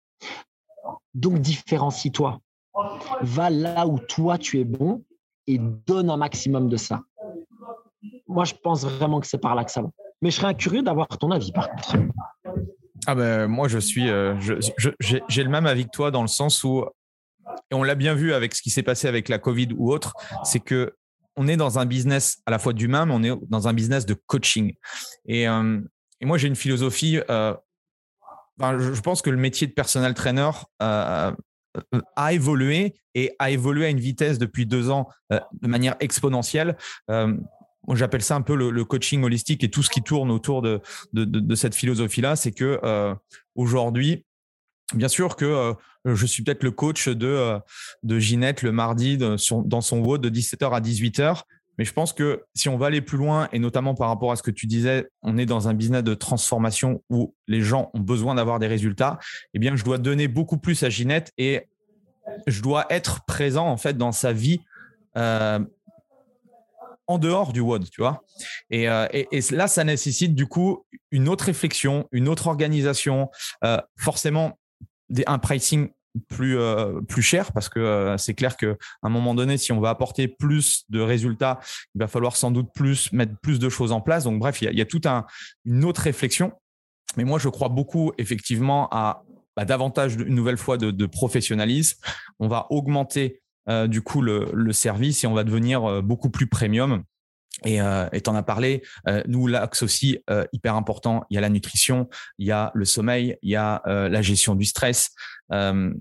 Donc, 1.15 1.39
différencie-toi. 1.39 2.39
Va 3.23 3.51
là 3.51 3.87
où 3.87 3.99
toi, 3.99 4.37
tu 4.39 4.61
es 4.61 4.65
bon 4.65 5.03
et 5.47 5.59
donne 5.59 6.11
un 6.11 6.19
maximum 6.19 6.69
de 6.69 6.77
ça. 6.77 7.01
Moi, 8.27 8.45
je 8.45 8.55
pense 8.63 8.85
vraiment 8.85 9.19
que 9.19 9.27
c'est 9.27 9.39
par 9.39 9.55
là 9.55 9.65
que 9.65 9.71
ça 9.71 9.83
va. 9.83 9.89
Mais 10.21 10.31
je 10.31 10.37
serais 10.37 10.55
curieux 10.55 10.83
d'avoir 10.83 11.09
ton 11.09 11.31
avis, 11.31 11.51
par 11.53 11.71
contre. 11.71 11.97
Ah 13.07 13.15
ben, 13.15 13.47
moi, 13.47 13.69
je 13.69 13.79
suis, 13.79 14.11
euh, 14.11 14.37
j'ai 15.01 15.43
le 15.43 15.49
même 15.49 15.67
avis 15.67 15.85
que 15.87 15.91
toi 15.91 16.11
dans 16.11 16.21
le 16.23 16.29
sens 16.29 16.63
où, 16.63 16.85
et 17.71 17.75
on 17.75 17.83
l'a 17.83 17.95
bien 17.95 18.15
vu 18.15 18.33
avec 18.33 18.55
ce 18.55 18.63
qui 18.63 18.71
s'est 18.71 18.83
passé 18.83 19.09
avec 19.09 19.29
la 19.29 19.39
Covid 19.39 19.69
ou 19.77 19.93
autre, 19.93 20.15
c'est 20.45 20.61
que 20.61 20.95
on 21.37 21.47
est 21.47 21.57
dans 21.57 21.79
un 21.79 21.87
business 21.87 22.39
à 22.47 22.51
la 22.51 22.59
fois 22.59 22.73
d'humain, 22.73 23.07
mais 23.07 23.15
on 23.15 23.23
est 23.23 23.49
dans 23.49 23.69
un 23.69 23.73
business 23.73 24.07
de 24.07 24.15
coaching. 24.15 24.75
Et, 25.27 25.49
euh, 25.49 25.81
moi, 26.21 26.37
j'ai 26.37 26.49
une 26.49 26.57
philosophie. 26.57 27.21
Euh, 27.31 27.55
je, 28.61 29.01
pense 29.01 29.23
que 29.23 29.31
le 29.31 29.37
métier 29.37 29.69
de 29.69 29.73
personal 29.73 30.15
trainer 30.15 30.51
a 30.81 31.37
évolué 32.33 32.97
et 33.15 33.37
a 33.39 33.51
évolué 33.51 33.87
à 33.87 33.89
une 33.89 34.01
vitesse 34.01 34.39
depuis 34.39 34.67
deux 34.67 34.91
ans 34.91 35.09
de 35.31 35.69
manière 35.69 35.95
exponentielle 36.01 36.77
j'appelle 37.95 38.23
ça 38.23 38.37
un 38.37 38.43
peu 38.43 38.55
le, 38.55 38.85
coaching 38.85 39.23
holistique 39.23 39.65
et 39.65 39.71
tout 39.71 39.83
ce 39.83 39.91
qui 39.91 40.03
tourne 40.03 40.31
autour 40.31 40.63
de, 40.63 40.81
de, 41.13 41.55
cette 41.55 41.75
philosophie-là, 41.75 42.37
c'est 42.37 42.53
que 42.53 42.81
euh, 42.85 43.15
aujourd'hui, 43.55 44.25
bien 44.95 45.09
sûr 45.09 45.37
que 45.37 45.45
euh, 45.45 45.75
je 46.05 46.27
suis 46.27 46.43
peut-être 46.43 46.63
le 46.63 46.71
coach 46.71 47.09
de, 47.09 47.27
euh, 47.27 48.19
Ginette 48.19 48.63
le 48.63 48.73
mardi 48.73 49.19
dans 49.19 49.37
son 49.81 49.99
WOD 49.99 50.21
de 50.21 50.31
17h 50.31 50.71
à 50.71 50.81
18h. 50.81 51.43
Mais 51.77 51.85
je 51.85 51.93
pense 51.93 52.13
que 52.13 52.43
si 52.55 52.69
on 52.69 52.77
va 52.77 52.87
aller 52.87 53.01
plus 53.01 53.19
loin, 53.19 53.49
et 53.53 53.61
notamment 53.61 53.95
par 53.95 54.09
rapport 54.09 54.33
à 54.33 54.37
ce 54.37 54.43
que 54.43 54.51
tu 54.51 54.67
disais, 54.67 55.09
on 55.23 55.39
est 55.39 55.47
dans 55.47 55.69
un 55.69 55.75
business 55.75 56.03
de 56.03 56.15
transformation 56.15 57.05
où 57.09 57.35
les 57.47 57.61
gens 57.61 57.91
ont 57.95 58.01
besoin 58.01 58.35
d'avoir 58.35 58.59
des 58.59 58.67
résultats, 58.67 59.21
eh 59.55 59.61
bien, 59.61 59.77
je 59.77 59.85
dois 59.85 59.99
donner 59.99 60.27
beaucoup 60.27 60.59
plus 60.59 60.83
à 60.83 60.91
Ginette 60.91 61.33
et 61.39 61.69
je 62.49 62.63
dois 62.63 62.87
être 62.91 63.25
présent 63.27 63.69
en 63.69 63.77
fait 63.77 63.97
dans 63.97 64.11
sa 64.11 64.33
vie 64.33 64.61
en 67.09 67.19
dehors 67.19 67.53
du 67.53 67.61
WOD, 67.61 67.89
tu 67.91 68.03
vois. 68.03 68.23
Euh, 68.73 69.09
et, 69.13 69.41
là, 69.51 69.67
ça 69.67 69.83
nécessite 69.83 70.35
du 70.35 70.47
coup 70.47 70.85
une 71.11 71.29
autre 71.29 71.45
réflexion, 71.45 72.07
une 72.13 72.29
autre 72.29 72.47
organisation, 72.47 73.31
euh, 73.65 73.81
forcément 73.97 74.59
un 75.27 75.39
pricing 75.39 75.91
plus 76.29 76.59
euh, 76.59 77.01
plus 77.03 77.23
cher 77.23 77.53
parce 77.53 77.69
que 77.69 78.17
c'est 78.19 78.35
clair 78.35 78.57
que 78.57 78.77
à 79.03 79.07
un 79.07 79.09
moment 79.09 79.35
donné 79.35 79.57
si 79.57 79.73
on 79.73 79.81
va 79.81 79.91
apporter 79.91 80.27
plus 80.27 80.85
de 80.89 81.01
résultats 81.01 81.61
il 81.95 82.01
va 82.01 82.09
falloir 82.09 82.35
sans 82.35 82.51
doute 82.51 82.71
plus 82.75 83.13
mettre 83.13 83.35
plus 83.41 83.59
de 83.59 83.69
choses 83.69 83.93
en 83.93 84.01
place. 84.01 84.25
Donc 84.25 84.39
bref 84.39 84.63
il 84.63 84.77
y 84.77 84.81
a, 84.81 84.87
toute 84.87 85.07
un, 85.07 85.27
une 85.65 85.85
autre 85.85 86.03
réflexion. 86.03 86.53
Mais 87.17 87.25
moi 87.25 87.39
je 87.39 87.49
crois 87.49 87.69
beaucoup 87.69 88.13
effectivement 88.19 88.89
à 88.91 89.25
bah, 89.59 89.65
davantage 89.65 90.15
une 90.15 90.37
nouvelle 90.37 90.57
fois 90.57 90.79
de, 90.79 91.07
professionnalisme. 91.07 91.99
On 92.39 92.47
va 92.47 92.69
augmenter 92.71 93.41
euh, 93.69 93.89
du 93.89 94.03
coup 94.03 94.23
le, 94.23 94.73
service 94.73 95.25
et 95.25 95.27
on 95.27 95.35
va 95.35 95.43
devenir 95.43 95.85
euh, 95.85 96.01
beaucoup 96.01 96.31
plus 96.31 96.47
premium. 96.47 97.03
Et 97.65 97.81
euh, 97.81 98.09
tu 98.11 98.31
en 98.31 98.35
as 98.35 98.43
parlé, 98.43 98.83
nous, 99.27 99.47
l'axe 99.47 99.83
aussi 99.83 100.19
hyper 100.53 100.75
important, 100.75 101.25
il 101.31 101.35
y 101.35 101.39
a 101.39 101.41
la 101.41 101.49
nutrition, 101.49 102.09
il 102.39 102.47
y 102.47 102.53
a 102.53 102.71
le 102.75 102.85
sommeil, 102.85 103.37
il 103.43 103.51
y 103.51 103.57
a 103.57 103.83
la 103.85 104.23
gestion 104.23 104.55
du 104.55 104.65
stress. 104.65 105.11
il 105.51 105.93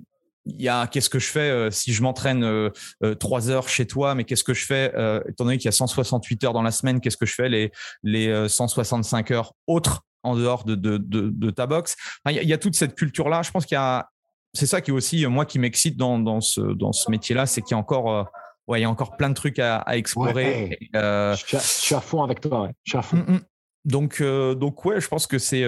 y 0.45 0.69
a 0.69 0.87
qu'est-ce 0.87 1.09
que 1.09 1.19
je 1.19 1.27
fais 1.27 1.71
si 1.71 1.93
je 1.93 2.01
m'entraîne 2.01 2.71
trois 3.19 3.49
heures 3.49 3.69
chez 3.69 3.87
toi, 3.87 4.13
mais 4.15 4.23
qu'est-ce 4.23 4.43
que 4.43 4.53
je 4.53 4.65
fais 4.65 4.87
étant 5.27 5.45
donné 5.45 5.57
qu'il 5.57 5.65
y 5.65 5.69
a 5.69 5.73
168 5.73 6.43
heures 6.43 6.53
dans 6.53 6.61
la 6.61 6.71
semaine, 6.71 7.01
qu'est-ce 7.01 7.17
que 7.17 7.25
je 7.25 7.33
fais 7.33 7.49
les, 7.49 7.71
les 8.03 8.47
165 8.47 9.31
heures 9.31 9.53
autres 9.65 10.03
en 10.23 10.35
dehors 10.35 10.63
de, 10.63 10.75
de, 10.75 10.97
de, 10.97 11.49
ta 11.51 11.67
box 11.67 11.95
il, 12.29 12.33
y 12.33 12.53
a, 12.53 12.57
toute 12.57 12.75
cette 12.75 12.95
culture-là. 12.95 13.41
Je 13.43 13.51
pense 13.51 13.65
qu'il 13.65 13.75
y 13.75 13.79
a 13.79 14.09
c'est 14.53 14.65
ça 14.65 14.81
qui 14.81 14.91
est 14.91 14.93
aussi 14.93 15.25
moi 15.27 15.45
qui 15.45 15.59
m'excite 15.59 15.97
dans, 15.97 16.41
ce, 16.41 16.61
dans 16.61 16.91
ce 16.91 17.11
métier-là, 17.11 17.45
c'est 17.45 17.61
qu'il 17.61 17.71
y 17.71 17.75
a 17.75 17.77
encore 17.77 18.11
euh, 18.11 18.23
ouais, 18.67 18.79
il 18.79 18.81
y 18.83 18.85
a 18.85 18.89
encore 18.89 19.17
plein 19.17 19.29
de 19.29 19.33
trucs 19.33 19.59
à, 19.59 19.83
explorer. 19.97 20.77
Euh, 20.95 21.35
je, 21.35 21.57
suis 21.57 21.95
à, 21.95 22.01
fond 22.01 22.23
avec 22.23 22.41
toi. 22.41 22.69
Je 22.83 22.91
suis 22.91 22.97
à 22.97 23.01
fond. 23.01 23.17
Mm, 23.17 23.33
mm. 23.33 23.39
Donc, 23.85 24.21
euh, 24.21 24.55
donc 24.55 24.83
ouais, 24.85 24.99
je 24.99 25.07
pense 25.07 25.27
que 25.27 25.37
c'est 25.37 25.65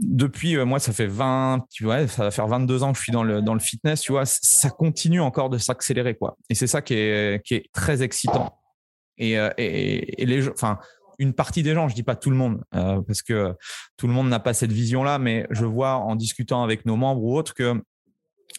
depuis 0.00 0.56
moi 0.64 0.80
ça 0.80 0.92
fait 0.92 1.06
20 1.06 1.64
ouais, 1.82 2.08
ça 2.08 2.24
va 2.24 2.30
faire 2.30 2.48
22 2.48 2.82
ans 2.82 2.92
que 2.92 2.98
je 2.98 3.04
suis 3.04 3.12
dans 3.12 3.22
le 3.22 3.40
dans 3.40 3.54
le 3.54 3.60
fitness, 3.60 4.00
tu 4.00 4.12
vois, 4.12 4.24
ça 4.26 4.70
continue 4.70 5.20
encore 5.20 5.48
de 5.48 5.58
s'accélérer 5.58 6.16
quoi. 6.16 6.36
Et 6.50 6.54
c'est 6.54 6.66
ça 6.66 6.82
qui 6.82 6.94
est 6.94 7.44
qui 7.44 7.54
est 7.54 7.66
très 7.72 8.02
excitant. 8.02 8.58
Et, 9.16 9.32
et, 9.32 10.22
et 10.22 10.26
les 10.26 10.48
enfin 10.48 10.78
une 11.18 11.34
partie 11.34 11.62
des 11.62 11.74
gens, 11.74 11.88
je 11.88 11.94
dis 11.94 12.02
pas 12.02 12.16
tout 12.16 12.30
le 12.30 12.36
monde, 12.36 12.62
euh, 12.74 13.00
parce 13.02 13.22
que 13.22 13.54
tout 13.96 14.06
le 14.06 14.12
monde 14.12 14.28
n'a 14.28 14.38
pas 14.38 14.54
cette 14.54 14.72
vision-là, 14.72 15.18
mais 15.18 15.46
je 15.50 15.64
vois 15.64 15.96
en 15.96 16.14
discutant 16.14 16.62
avec 16.62 16.86
nos 16.86 16.96
membres 16.96 17.22
ou 17.22 17.36
autres 17.36 17.54
que 17.54 17.82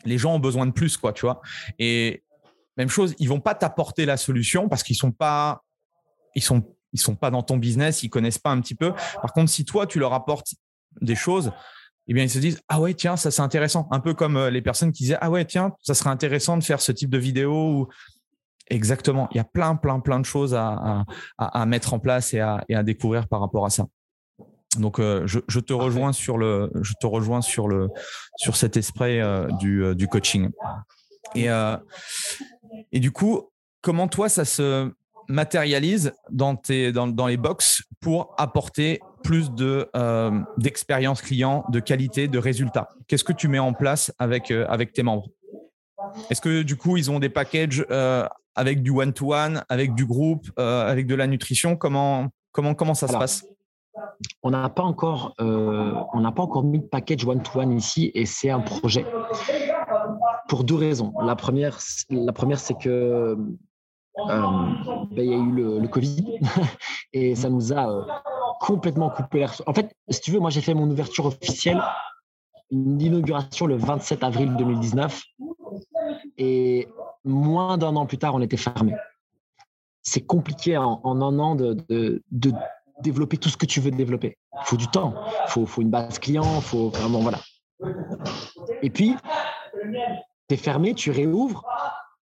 les 0.06 0.18
gens 0.18 0.36
ont 0.36 0.40
besoin 0.40 0.66
de 0.66 0.72
plus, 0.72 0.98
quoi, 0.98 1.14
tu 1.14 1.22
vois. 1.22 1.42
Et 1.80 2.24
même 2.82 2.90
chose, 2.90 3.16
ils 3.20 3.30
vont 3.30 3.40
pas 3.40 3.56
t'apporter 3.56 4.06
la 4.06 4.18
solution 4.18 4.70
parce 4.70 4.84
qu'ils 4.84 4.96
sont 4.96 5.12
pas, 5.12 5.64
ils 6.36 6.44
sont, 6.44 6.64
ils 6.94 7.00
sont 7.00 7.16
pas 7.16 7.32
dans 7.32 7.44
ton 7.44 7.58
business, 7.58 8.04
ils 8.04 8.10
connaissent 8.10 8.40
pas 8.40 8.52
un 8.52 8.62
petit 8.62 8.76
peu. 8.76 8.94
Par 9.22 9.34
contre, 9.34 9.52
si 9.52 9.66
toi 9.66 9.86
tu 9.88 10.00
leur 10.00 10.14
apportes 10.14 10.54
des 11.02 11.16
choses, 11.16 11.52
eh 12.08 12.14
bien, 12.14 12.24
ils 12.24 12.30
se 12.30 12.40
disent 12.40 12.62
ah 12.68 12.80
ouais 12.80 12.96
tiens 12.96 13.18
ça 13.18 13.30
c'est 13.30 13.44
intéressant 13.44 13.88
un 13.92 14.00
peu 14.00 14.16
comme 14.16 14.36
euh, 14.36 14.50
les 14.50 14.64
personnes 14.64 14.92
qui 14.92 15.04
disaient 15.04 15.18
ah 15.22 15.30
ouais 15.30 15.46
tiens 15.46 15.74
ça 15.84 15.94
serait 15.94 16.10
intéressant 16.10 16.58
de 16.58 16.64
faire 16.64 16.82
ce 16.82 16.92
type 16.92 17.12
de 17.12 17.20
vidéo 17.20 17.54
ou 17.54 17.88
Exactement. 18.70 19.28
Il 19.32 19.38
y 19.38 19.40
a 19.40 19.44
plein, 19.44 19.76
plein, 19.76 20.00
plein 20.00 20.20
de 20.20 20.26
choses 20.26 20.56
à, 20.56 21.06
mettre 21.66 21.94
en 21.94 22.00
place 22.00 22.34
et 22.34 22.40
à, 22.40 22.84
découvrir 22.84 23.28
par 23.28 23.40
rapport 23.40 23.66
à 23.66 23.70
ça. 23.70 23.86
Donc, 24.78 25.00
euh, 25.00 25.26
je, 25.26 25.60
te 25.60 25.74
rejoins 25.74 26.14
sur 26.14 26.38
le, 26.38 26.72
je 26.82 26.94
te 27.02 27.08
rejoins 27.08 27.42
sur 27.42 27.68
le, 27.68 27.90
sur 28.38 28.56
cet 28.56 28.78
esprit 28.78 29.20
euh, 29.20 29.50
euh, 29.64 29.96
du, 29.96 30.08
coaching. 30.08 30.50
Et, 31.34 31.48
et 32.92 33.00
du 33.00 33.12
coup, 33.12 33.50
comment 33.82 34.08
toi 34.08 34.30
ça 34.30 34.46
se 34.46 34.92
matérialise 35.28 36.14
dans 36.32 36.56
tes, 36.56 36.92
dans, 36.92 37.28
les 37.28 37.38
box 37.38 37.84
pour 38.02 38.34
apporter 38.38 39.00
plus 39.24 39.52
de 39.52 39.88
d'expérience 40.58 41.22
client, 41.22 41.66
de 41.70 41.80
qualité, 41.80 42.28
de 42.28 42.40
résultats? 42.40 42.90
Qu'est-ce 43.08 43.24
que 43.24 43.34
tu 43.34 43.48
mets 43.48 43.60
en 43.60 43.74
place 43.74 44.12
avec 44.18 44.52
avec 44.52 44.94
tes 44.94 45.04
membres? 45.04 45.28
Est-ce 46.30 46.42
que 46.42 46.64
du 46.64 46.76
coup, 46.78 46.98
ils 46.98 47.12
ont 47.12 47.20
des 47.20 47.30
packages 47.30 47.86
avec 48.56 48.82
du 48.82 48.92
one-to-one, 48.92 49.64
avec 49.70 49.94
du 49.94 50.06
groupe, 50.06 50.50
euh, 50.60 50.90
avec 50.90 51.08
de 51.08 51.16
la 51.16 51.28
nutrition? 51.28 51.76
Comment, 51.78 52.28
comment, 52.52 52.74
comment 52.74 52.94
ça 52.94 53.08
se 53.08 53.14
passe? 53.14 53.46
on 54.44 54.52
n'a 54.52 54.70
pas 54.70 54.84
encore, 54.84 55.34
euh, 55.42 55.94
on 56.14 56.22
n'a 56.22 56.32
pas 56.32 56.44
encore 56.44 56.64
mis 56.64 56.80
de 56.80 56.86
package 56.86 57.26
one-to-one 57.26 57.78
ici 57.78 58.12
et 58.14 58.26
c'est 58.26 58.50
un 58.50 58.62
projet 58.62 59.06
pour 60.50 60.66
deux 60.66 60.76
raisons. 60.76 61.14
La 61.22 61.36
première, 61.36 61.80
la 62.10 62.34
première 62.34 62.60
c'est 62.60 62.78
que 62.78 62.90
euh, 62.90 63.36
ben, 64.26 65.24
il 65.24 65.26
y 65.26 65.34
a 65.34 65.38
eu 65.38 65.52
le, 65.52 65.88
Covid 65.88 66.40
et 67.14 67.36
ça 67.36 67.50
nous 67.50 67.72
a 67.72 68.24
complètement 68.60 69.10
coupé 69.10 69.40
l'air. 69.40 69.54
En 69.68 69.74
fait, 69.74 69.96
si 70.10 70.20
tu 70.20 70.32
veux, 70.32 70.40
moi 70.40 70.50
j'ai 70.50 70.62
fait 70.62 70.74
mon 70.74 70.90
ouverture 70.90 71.28
officielle, 71.28 71.82
une 72.72 73.00
inauguration 73.00 73.68
le 73.68 73.78
27 73.78 74.24
avril 74.24 74.56
2019 74.58 75.24
et 76.38 76.88
moins 77.24 77.78
d'un 77.78 77.96
an 77.96 78.06
plus 78.06 78.18
tard, 78.18 78.36
on 78.36 78.42
était 78.42 78.58
fermé. 78.58 78.96
C'est 80.02 80.26
compliqué 80.26 80.78
en, 80.78 81.02
un 81.04 81.40
an 81.40 81.56
de, 81.56 82.22
développer 83.02 83.38
tout 83.38 83.50
ce 83.50 83.56
que 83.56 83.66
tu 83.66 83.80
veux 83.80 83.92
développer. 83.92 84.38
Il 84.54 84.66
faut 84.66 84.78
du 84.78 84.88
temps, 84.88 85.14
il 85.46 85.66
faut, 85.68 85.82
une 85.82 85.90
base 85.90 86.20
client, 86.20 86.56
il 86.58 86.62
faut 86.62 86.90
vraiment, 86.90 87.20
voilà. 87.20 87.40
Et 88.82 88.90
puis, 88.90 89.16
tu 90.50 90.56
es 90.56 90.58
fermé, 90.58 90.94
tu 90.94 91.12
réouvres, 91.12 91.66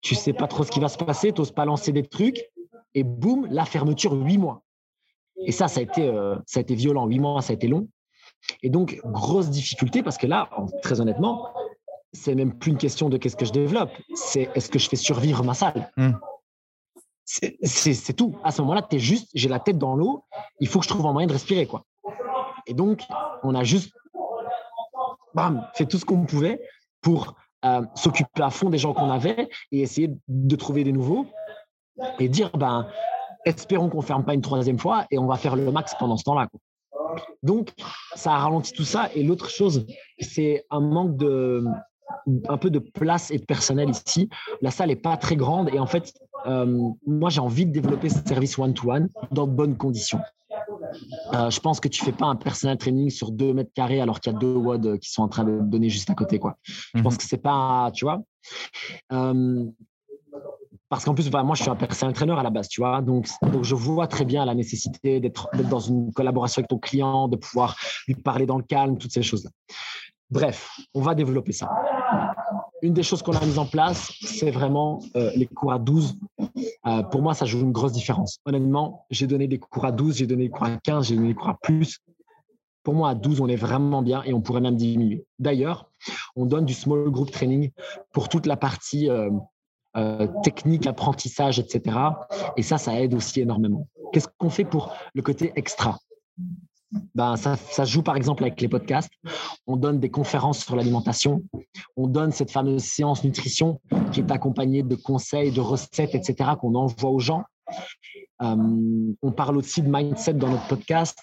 tu 0.01 0.15
sais 0.15 0.33
pas 0.33 0.47
trop 0.47 0.63
ce 0.63 0.71
qui 0.71 0.79
va 0.79 0.87
se 0.87 0.97
passer, 0.97 1.33
tu 1.33 1.41
n'oses 1.41 1.51
pas 1.51 1.65
lancer 1.65 1.91
des 1.91 2.03
trucs, 2.03 2.49
et 2.93 3.03
boum, 3.03 3.47
la 3.49 3.65
fermeture, 3.65 4.13
huit 4.13 4.37
mois. 4.37 4.63
Et 5.37 5.51
ça, 5.51 5.67
ça 5.67 5.79
a 5.79 5.83
été, 5.83 6.07
euh, 6.07 6.35
ça 6.45 6.59
a 6.59 6.61
été 6.61 6.75
violent, 6.75 7.07
huit 7.07 7.19
mois, 7.19 7.41
ça 7.41 7.51
a 7.51 7.55
été 7.55 7.67
long. 7.67 7.87
Et 8.61 8.69
donc, 8.69 8.99
grosse 9.05 9.49
difficulté 9.49 10.03
parce 10.03 10.17
que 10.17 10.27
là, 10.27 10.49
très 10.83 11.01
honnêtement, 11.01 11.49
c'est 12.11 12.35
même 12.35 12.57
plus 12.57 12.71
une 12.71 12.77
question 12.77 13.09
de 13.09 13.17
qu'est-ce 13.17 13.35
que 13.35 13.45
je 13.45 13.51
développe, 13.51 13.89
c'est 14.13 14.49
est-ce 14.53 14.69
que 14.69 14.77
je 14.77 14.89
fais 14.89 14.95
survivre 14.95 15.43
ma 15.43 15.53
salle? 15.53 15.91
Hmm. 15.97 16.11
C'est 17.25 18.13
tout. 18.15 18.37
À 18.43 18.51
ce 18.51 18.61
moment-là, 18.61 18.83
tu 18.83 18.97
es 18.97 18.99
juste, 18.99 19.29
j'ai 19.33 19.49
la 19.49 19.59
tête 19.59 19.77
dans 19.77 19.95
l'eau, 19.95 20.23
il 20.59 20.67
faut 20.67 20.79
que 20.79 20.85
je 20.85 20.89
trouve 20.89 21.07
un 21.07 21.13
moyen 21.13 21.27
de 21.27 21.33
respirer. 21.33 21.65
quoi. 21.65 21.85
Et 22.67 22.73
donc, 22.73 23.01
on 23.43 23.55
a 23.55 23.63
juste 23.63 23.93
bam, 25.33 25.67
fait 25.73 25.85
tout 25.85 25.97
ce 25.97 26.05
qu'on 26.05 26.25
pouvait 26.25 26.61
pour 27.01 27.35
s'occuper 27.95 28.41
à 28.41 28.49
fond 28.49 28.69
des 28.69 28.77
gens 28.77 28.93
qu'on 28.93 29.09
avait 29.09 29.49
et 29.71 29.81
essayer 29.81 30.11
de 30.27 30.55
trouver 30.55 30.83
des 30.83 30.91
nouveaux 30.91 31.25
et 32.19 32.27
dire, 32.27 32.49
ben, 32.57 32.87
espérons 33.45 33.89
qu'on 33.89 34.01
ferme 34.01 34.23
pas 34.23 34.33
une 34.33 34.41
troisième 34.41 34.79
fois 34.79 35.05
et 35.11 35.17
on 35.17 35.27
va 35.27 35.35
faire 35.35 35.55
le 35.55 35.71
max 35.71 35.95
pendant 35.99 36.17
ce 36.17 36.23
temps-là. 36.23 36.47
Donc, 37.43 37.71
ça 38.15 38.33
a 38.33 38.37
ralenti 38.37 38.73
tout 38.73 38.85
ça. 38.85 39.09
Et 39.13 39.23
l'autre 39.23 39.49
chose, 39.49 39.85
c'est 40.19 40.65
un 40.71 40.79
manque 40.79 41.15
de, 41.17 41.63
un 42.47 42.57
peu 42.57 42.69
de 42.69 42.79
place 42.79 43.31
et 43.31 43.37
de 43.37 43.45
personnel 43.45 43.89
ici. 43.89 44.29
La 44.61 44.71
salle 44.71 44.89
n'est 44.89 44.95
pas 44.95 45.17
très 45.17 45.35
grande 45.35 45.69
et 45.73 45.79
en 45.79 45.87
fait, 45.87 46.13
euh, 46.45 46.89
moi, 47.05 47.29
j'ai 47.29 47.39
envie 47.39 47.65
de 47.65 47.71
développer 47.71 48.09
ce 48.09 48.19
service 48.25 48.57
one-to-one 48.57 49.09
dans 49.31 49.47
de 49.47 49.53
bonnes 49.53 49.77
conditions. 49.77 50.19
Euh, 51.33 51.49
je 51.49 51.59
pense 51.59 51.79
que 51.79 51.87
tu 51.87 52.03
fais 52.03 52.11
pas 52.11 52.25
un 52.25 52.35
personal 52.35 52.77
training 52.77 53.09
sur 53.09 53.31
2 53.31 53.53
mètres 53.53 53.71
carrés 53.73 54.01
alors 54.01 54.19
qu'il 54.19 54.31
y 54.31 54.35
a 54.35 54.39
deux 54.39 54.53
WOD 54.53 54.99
qui 54.99 55.11
sont 55.11 55.23
en 55.23 55.27
train 55.27 55.43
de 55.43 55.59
donner 55.61 55.89
juste 55.89 56.09
à 56.09 56.15
côté. 56.15 56.39
Quoi. 56.39 56.57
Je 56.63 57.01
pense 57.01 57.13
mhm. 57.13 57.17
que 57.17 57.23
c'est 57.23 57.37
pas, 57.37 57.91
tu 57.93 58.05
vois. 58.05 58.21
Euh, 59.11 59.65
parce 60.89 61.05
qu'en 61.05 61.15
plus, 61.15 61.31
moi, 61.31 61.55
je 61.55 61.63
suis 61.63 61.71
un 61.71 61.75
personal 61.75 62.13
trainer 62.13 62.33
à 62.37 62.43
la 62.43 62.51
base, 62.51 62.67
tu 62.67 62.81
vois. 62.81 63.01
Donc, 63.01 63.27
donc 63.51 63.63
je 63.63 63.73
vois 63.73 64.05
très 64.05 64.25
bien 64.25 64.45
la 64.45 64.53
nécessité 64.53 65.19
d'être 65.19 65.49
dans 65.69 65.79
une 65.79 66.13
collaboration 66.13 66.59
avec 66.59 66.69
ton 66.69 66.77
client, 66.77 67.27
de 67.27 67.35
pouvoir 67.35 67.75
lui 68.07 68.13
parler 68.13 68.45
dans 68.45 68.57
le 68.57 68.63
calme, 68.63 68.99
toutes 68.99 69.11
ces 69.11 69.23
choses-là. 69.23 69.49
Bref, 70.29 70.69
on 70.93 71.01
va 71.01 71.15
développer 71.15 71.51
ça. 71.51 71.69
Une 72.83 72.93
des 72.93 73.01
choses 73.01 73.23
qu'on 73.23 73.31
a 73.31 73.45
mises 73.45 73.59
en 73.59 73.65
place, 73.65 74.11
c'est 74.19 74.51
vraiment 74.51 74.99
euh, 75.15 75.31
les 75.37 75.45
cours 75.45 75.71
à 75.71 75.79
12. 75.79 76.17
Euh, 76.85 77.01
pour 77.03 77.21
moi, 77.21 77.33
ça 77.33 77.45
joue 77.45 77.61
une 77.61 77.71
grosse 77.71 77.93
différence. 77.93 78.39
Honnêtement, 78.45 79.05
j'ai 79.09 79.25
donné 79.25 79.47
des 79.47 79.57
cours 79.57 79.85
à 79.85 79.93
12, 79.93 80.17
j'ai 80.17 80.27
donné 80.27 80.43
des 80.43 80.49
cours 80.49 80.65
à 80.65 80.75
15, 80.75 81.07
j'ai 81.07 81.15
donné 81.15 81.29
des 81.29 81.33
cours 81.33 81.47
à 81.47 81.57
plus. 81.61 81.99
Pour 82.83 82.93
moi, 82.93 83.11
à 83.11 83.15
12, 83.15 83.39
on 83.39 83.47
est 83.47 83.55
vraiment 83.55 84.01
bien 84.01 84.21
et 84.23 84.33
on 84.33 84.41
pourrait 84.41 84.59
même 84.59 84.75
diminuer. 84.75 85.25
D'ailleurs, 85.39 85.89
on 86.35 86.45
donne 86.45 86.65
du 86.65 86.73
small 86.73 87.09
group 87.09 87.31
training 87.31 87.71
pour 88.11 88.27
toute 88.27 88.45
la 88.45 88.57
partie 88.57 89.09
euh, 89.09 90.27
technique, 90.43 90.85
apprentissage, 90.85 91.59
etc. 91.59 91.97
Et 92.57 92.63
ça, 92.63 92.77
ça 92.77 92.99
aide 92.99 93.13
aussi 93.13 93.39
énormément. 93.39 93.87
Qu'est-ce 94.11 94.27
qu'on 94.37 94.49
fait 94.49 94.65
pour 94.65 94.93
le 95.13 95.21
côté 95.21 95.53
extra? 95.55 95.99
Ben, 97.15 97.35
ça, 97.37 97.85
joue 97.85 98.03
par 98.03 98.15
exemple 98.15 98.43
avec 98.43 98.61
les 98.61 98.67
podcasts. 98.67 99.11
On 99.67 99.77
donne 99.77 99.99
des 99.99 100.09
conférences 100.09 100.63
sur 100.63 100.75
l'alimentation. 100.75 101.43
On 101.95 102.07
donne 102.07 102.31
cette 102.31 102.51
fameuse 102.51 102.83
séance 102.83 103.23
nutrition 103.23 103.79
qui 104.11 104.19
est 104.19 104.31
accompagnée 104.31 104.83
de 104.83 104.95
conseils, 104.95 105.51
de 105.51 105.61
recettes, 105.61 106.15
etc., 106.15 106.51
qu'on 106.59 106.75
envoie 106.75 107.09
aux 107.09 107.19
gens. 107.19 107.43
Euh, 108.41 108.55
on 109.21 109.31
parle 109.31 109.57
aussi 109.57 109.81
de 109.81 109.89
mindset 109.89 110.33
dans 110.33 110.49
notre 110.49 110.67
podcast, 110.67 111.17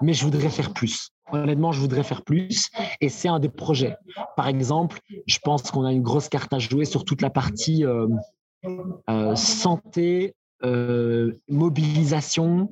mais 0.00 0.12
je 0.12 0.24
voudrais 0.24 0.48
faire 0.48 0.72
plus. 0.72 1.10
Honnêtement, 1.32 1.72
je 1.72 1.80
voudrais 1.80 2.04
faire 2.04 2.22
plus 2.22 2.70
et 3.00 3.08
c'est 3.08 3.28
un 3.28 3.40
des 3.40 3.48
projets. 3.48 3.96
Par 4.36 4.48
exemple, 4.48 5.00
je 5.26 5.38
pense 5.42 5.70
qu'on 5.70 5.84
a 5.84 5.92
une 5.92 6.02
grosse 6.02 6.28
carte 6.28 6.52
à 6.52 6.58
jouer 6.58 6.84
sur 6.84 7.04
toute 7.04 7.22
la 7.22 7.30
partie 7.30 7.84
euh, 7.84 8.06
euh, 9.10 9.34
santé, 9.34 10.34
mobilisation 11.48 12.70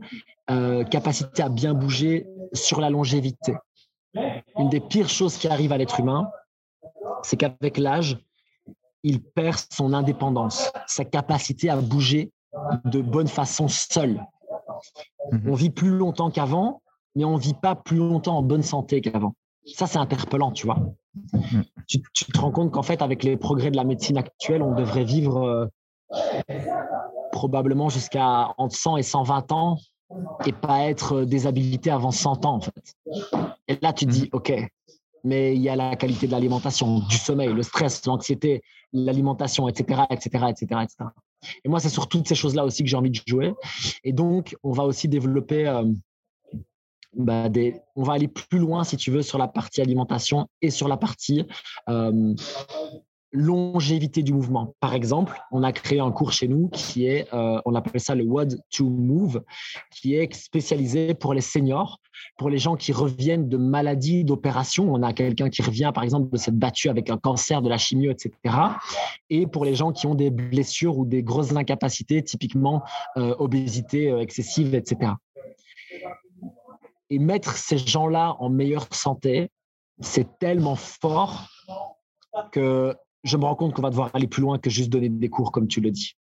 euh, 0.51 0.85
capacité 0.85 1.43
à 1.43 1.49
bien 1.49 1.75
bouger 1.75 2.27
sur 2.53 2.81
la 2.81 2.91
longévité. 2.91 3.55
Une 4.59 4.69
des 4.69 4.81
pires 4.81 5.09
choses 5.09 5.37
qui 5.37 5.47
arrivent 5.47 5.73
à 5.73 5.79
l'être 5.79 6.01
humain, 6.01 6.31
c'est 7.23 7.37
qu'avec 7.37 7.79
l'âge, 7.79 8.19
il 9.03 9.23
perd 9.23 9.59
son 9.71 9.93
indépendance, 9.93 10.73
sa 10.87 11.05
capacité 11.05 11.71
à 11.71 11.77
bouger 11.77 12.33
de 12.85 13.01
bonne 13.01 13.29
façon 13.29 13.69
seul. 13.69 14.27
Mhm. 15.31 15.43
On 15.47 15.55
vit 15.55 15.71
plus 15.71 15.91
longtemps 15.91 16.31
qu'avant, 16.31 16.83
mais 17.15 17.25
on 17.25 17.37
vit 17.37 17.55
pas 17.55 17.75
plus 17.75 17.99
longtemps 17.99 18.39
en 18.39 18.43
bonne 18.43 18.63
santé 18.63 19.01
qu'avant. 19.01 19.35
Ça, 19.75 19.87
c'est 19.87 19.99
interpellant, 19.99 20.51
tu 20.53 20.67
vois. 20.67 20.79
Mhm. 21.33 21.65
Tu, 21.87 22.01
te 22.01 22.41
rends 22.41 22.51
compte 22.51 22.73
qu'en 22.73 22.83
fait, 22.83 23.03
avec 23.03 23.23
les 23.23 23.37
progrès 23.37 23.71
de 23.71 23.77
la 23.77 23.85
médecine 23.85 24.17
actuelle, 24.17 24.63
on 24.63 24.75
devrait 24.75 25.05
vivre 25.05 25.71
euh, 26.49 26.57
probablement 27.31 27.89
jusqu'à 27.89 28.53
entre 28.59 28.77
100 28.77 28.97
et 28.97 29.03
120 29.03 29.53
ans 29.53 29.77
et 30.47 30.53
pas 30.53 30.89
être 30.89 31.23
déshabilité 31.23 31.91
avant 31.91 32.11
100 32.11 32.45
ans, 32.45 32.55
en 32.55 32.61
fait. 32.61 32.97
Et 33.69 33.79
là, 33.81 33.93
tu 33.93 34.07
te 34.07 34.11
dis, 34.11 34.29
OK, 34.33 34.53
mais 35.25 35.55
il 35.55 35.63
y 35.63 35.69
a 35.69 35.77
la 35.77 35.97
qualité 35.97 36.27
de 36.27 36.33
l'alimentation, 36.33 37.01
du 37.01 37.17
sommeil, 37.17 37.53
le 37.53 37.63
stress, 37.63 38.05
l'anxiété, 38.07 38.63
l'alimentation, 38.93 39.69
etc., 39.69 40.03
etc., 40.11 40.47
etc., 40.49 40.81
etc. 40.83 41.11
Et 41.65 41.69
moi, 41.69 41.81
c'est 41.81 41.89
sur 41.89 42.09
toutes 42.09 42.29
ces 42.29 42.35
choses-là 42.35 42.65
aussi 42.65 42.83
que 42.83 42.89
j'ai 42.89 42.97
envie 42.97 43.11
de 43.11 43.21
jouer. 43.27 43.55
Et 44.05 44.13
donc, 44.13 44.57
on 44.63 44.73
va 44.73 44.85
aussi 44.85 45.09
développer 45.09 45.67
euh, 45.67 45.85
bah, 47.17 47.49
des, 47.49 47.81
on 47.97 48.03
va 48.03 48.15
aller 48.15 48.29
plus 48.29 48.59
loin, 48.59 48.85
si 48.85 48.97
tu 48.97 49.11
veux, 49.11 49.23
sur 49.23 49.39
la 49.39 49.49
partie 49.49 49.81
alimentation 49.81 50.49
et 50.63 50.71
sur 50.71 50.89
la 50.89 50.97
partie 50.97 51.47
euh, 51.89 52.35
longévité 53.33 54.23
du 54.23 54.33
mouvement. 54.33 54.75
Par 54.81 54.95
exemple, 54.95 55.41
on 55.53 55.63
a 55.63 55.73
créé 55.73 56.01
un 56.01 56.11
cours 56.11 56.33
chez 56.33 56.49
nous 56.49 56.69
qui 56.69 57.07
est, 57.07 57.33
euh, 57.33 57.61
on 57.65 57.75
appelle 57.75 58.01
ça 58.01 58.15
le 58.15 58.25
WOD 58.25 58.61
to 58.71 58.89
Move, 58.89 59.43
qui 59.91 60.15
est 60.15 60.33
spécialisé 60.35 61.15
pour 61.15 61.35
les 61.35 61.41
seniors, 61.41 62.01
pour 62.37 62.51
les 62.51 62.59
gens 62.59 62.77
qui 62.77 62.93
reviennent 62.93 63.49
de 63.49 63.57
maladies, 63.57 64.25
d'opérations. 64.25 64.93
On 64.93 65.03
a 65.03 65.13
quelqu'un 65.13 65.49
qui 65.49 65.63
revient, 65.63 65.93
par 65.95 66.03
exemple, 66.03 66.31
de 66.31 66.37
s'être 66.37 66.59
battu 66.59 66.89
avec 66.89 67.11
un 67.11 67.19
cancer, 67.19 67.63
de 67.63 67.69
la 67.69 67.79
chimio, 67.79 68.11
etc. 68.11 68.33
Et 69.29 69.47
pour 69.47 69.65
les 69.65 69.75
gens 69.75 69.93
qui 69.93 70.07
ont 70.07 70.15
des 70.15 70.31
blessures 70.31 70.99
ou 70.99 71.07
des 71.07 71.23
grosses 71.23 71.55
incapacités, 71.55 72.23
typiquement 72.23 72.83
euh, 73.17 73.35
obésité 73.39 74.11
euh, 74.11 74.21
excessive, 74.21 74.75
etc. 74.75 75.13
Et 77.11 77.19
mettre 77.19 77.57
ces 77.57 77.79
gens-là 77.79 78.37
en 78.39 78.51
meilleure 78.51 78.93
santé, 78.93 79.51
c'est 80.01 80.39
tellement 80.39 80.77
fort 80.77 81.49
que 82.53 82.95
je 83.25 83.37
me 83.37 83.45
rends 83.45 83.55
compte 83.55 83.75
qu'on 83.75 83.83
va 83.83 83.91
devoir 83.91 84.11
aller 84.15 84.27
plus 84.27 84.43
loin 84.43 84.59
que 84.59 84.71
juste 84.71 84.91
donner 84.91 85.09
des 85.09 85.29
cours, 85.29 85.53
comme 85.53 85.69
tu 85.69 85.81
le 85.81 85.91
dis. 85.91 86.15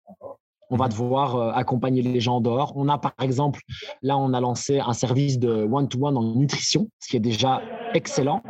On 0.72 0.76
va 0.76 0.88
devoir 0.88 1.34
euh, 1.34 1.50
accompagner 1.52 2.00
les 2.00 2.20
gens 2.20 2.36
en 2.36 2.40
dehors. 2.40 2.72
On 2.76 2.88
a, 2.88 2.96
par 2.96 3.14
exemple, 3.20 3.60
là, 4.02 4.16
on 4.16 4.32
a 4.32 4.40
lancé 4.40 4.78
un 4.78 4.92
service 4.92 5.40
de 5.40 5.64
one-to-one 5.64 6.16
en 6.16 6.36
nutrition, 6.36 6.88
ce 7.00 7.08
qui 7.08 7.16
est 7.16 7.20
déjà 7.20 7.60
excellent. 7.92 8.40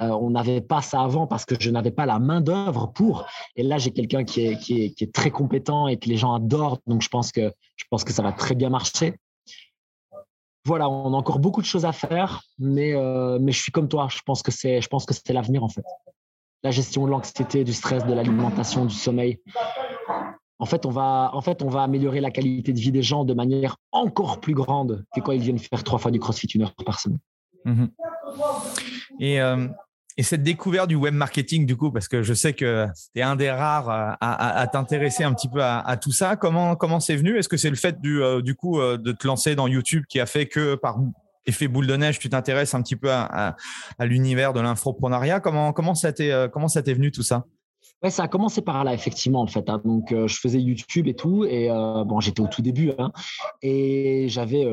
Euh, 0.00 0.08
on 0.08 0.30
n'avait 0.30 0.60
pas 0.60 0.82
ça 0.82 1.02
avant 1.02 1.28
parce 1.28 1.44
que 1.44 1.54
je 1.58 1.70
n'avais 1.70 1.92
pas 1.92 2.04
la 2.04 2.18
main-d'œuvre 2.18 2.88
pour. 2.92 3.26
Et 3.54 3.62
là, 3.62 3.78
j'ai 3.78 3.92
quelqu'un 3.92 4.24
qui 4.24 4.46
est, 4.46 4.58
qui, 4.58 4.92
est, 4.98 5.12
très 5.14 5.30
compétent 5.30 5.86
et 5.86 5.96
que 5.98 6.08
les 6.08 6.16
gens 6.16 6.34
adorent. 6.34 6.78
Donc, 6.88 7.02
je 7.02 7.08
pense 7.08 7.30
que, 7.30 7.52
je 7.76 7.84
pense 7.88 8.02
que 8.02 8.12
ça 8.12 8.22
va 8.22 8.32
très 8.32 8.56
bien 8.56 8.70
marcher. 8.70 9.14
Voilà, 10.64 10.90
on 10.90 11.14
a 11.14 11.16
encore 11.16 11.38
beaucoup 11.38 11.60
de 11.60 11.66
choses 11.66 11.84
à 11.84 11.92
faire, 11.92 12.42
mais, 12.58 12.92
euh, 12.92 13.38
mais 13.40 13.52
je 13.52 13.62
suis 13.62 13.70
comme 13.70 13.88
toi. 13.88 14.08
Je 14.10 14.20
pense 14.24 14.42
que 14.42 14.50
c'est 14.50 15.32
l'avenir, 15.32 15.62
en 15.62 15.68
fait 15.68 15.84
la 16.62 16.70
gestion 16.70 17.06
de 17.06 17.10
l'anxiété, 17.10 17.64
du 17.64 17.72
stress, 17.72 18.04
de 18.04 18.12
l'alimentation, 18.12 18.84
du 18.84 18.94
sommeil. 18.94 19.40
En 20.58 20.66
fait, 20.66 20.86
on 20.86 20.90
va, 20.90 21.30
en 21.32 21.40
fait, 21.40 21.62
on 21.62 21.68
va 21.68 21.82
améliorer 21.82 22.20
la 22.20 22.30
qualité 22.30 22.72
de 22.72 22.80
vie 22.80 22.90
des 22.90 23.02
gens 23.02 23.24
de 23.24 23.32
manière 23.32 23.76
encore 23.92 24.40
plus 24.40 24.54
grande 24.54 25.04
que 25.14 25.20
quand 25.20 25.32
ils 25.32 25.40
viennent 25.40 25.58
faire 25.58 25.84
trois 25.84 25.98
fois 25.98 26.10
du 26.10 26.18
CrossFit 26.18 26.48
une 26.48 26.62
heure 26.62 26.74
par 26.84 26.98
semaine. 26.98 27.20
Mhm. 27.64 27.90
Et, 29.20 29.40
euh, 29.40 29.68
et, 30.16 30.22
cette 30.22 30.42
découverte 30.42 30.88
du 30.88 30.96
web 30.96 31.14
marketing, 31.14 31.64
du 31.64 31.76
coup, 31.76 31.92
parce 31.92 32.08
que 32.08 32.22
je 32.22 32.34
sais 32.34 32.54
que 32.54 32.86
tu 33.14 33.20
es 33.20 33.22
un 33.22 33.36
des 33.36 33.50
rares 33.50 34.16
à, 34.20 34.66
t'intéresser 34.66 35.22
un 35.22 35.32
petit 35.32 35.48
peu 35.48 35.62
à, 35.62 35.96
tout 35.96 36.12
ça, 36.12 36.36
comment 36.36 36.74
comment 36.74 36.98
c'est 36.98 37.16
venu? 37.16 37.38
Est-ce 37.38 37.48
que 37.48 37.56
c'est 37.56 37.70
le 37.70 37.76
fait 37.76 38.00
du, 38.00 38.22
euh, 38.22 38.42
du 38.42 38.54
coup 38.54 38.80
euh, 38.80 38.96
de 38.96 39.12
te 39.12 39.26
lancer 39.26 39.54
dans 39.54 39.68
YouTube 39.68 40.04
qui 40.08 40.18
a 40.18 40.26
fait 40.26 40.46
que 40.46 40.74
par 40.74 40.98
effet 41.48 41.68
boule 41.68 41.86
de 41.86 41.96
neige, 41.96 42.18
tu 42.18 42.28
t'intéresses 42.28 42.74
un 42.74 42.82
petit 42.82 42.96
peu 42.96 43.10
à, 43.10 43.56
l'univers 44.00 44.52
de 44.52 44.60
l'infoprenariat. 44.60 45.40
Comment, 45.40 45.72
comment 45.72 45.94
ça 45.94 46.12
t'est 46.12 46.30
euh, 46.30 46.48
venu 46.48 47.10
tout 47.10 47.22
ça? 47.22 47.44
Ça 48.08 48.24
a 48.24 48.28
commencé 48.28 48.62
par 48.62 48.84
là, 48.84 48.94
effectivement, 48.94 49.40
en 49.40 49.46
fait. 49.46 49.68
Hein. 49.68 49.80
Donc, 49.84 50.12
euh, 50.12 50.28
je 50.28 50.38
faisais 50.38 50.60
YouTube 50.60 51.08
et 51.08 51.14
tout. 51.14 51.44
Et 51.44 51.70
euh, 51.70 52.04
bon, 52.04 52.20
j'étais 52.20 52.40
au 52.40 52.46
tout 52.46 52.62
début. 52.62 52.92
Hein. 52.98 53.10
et 53.62 54.26
j'avais 54.28 54.64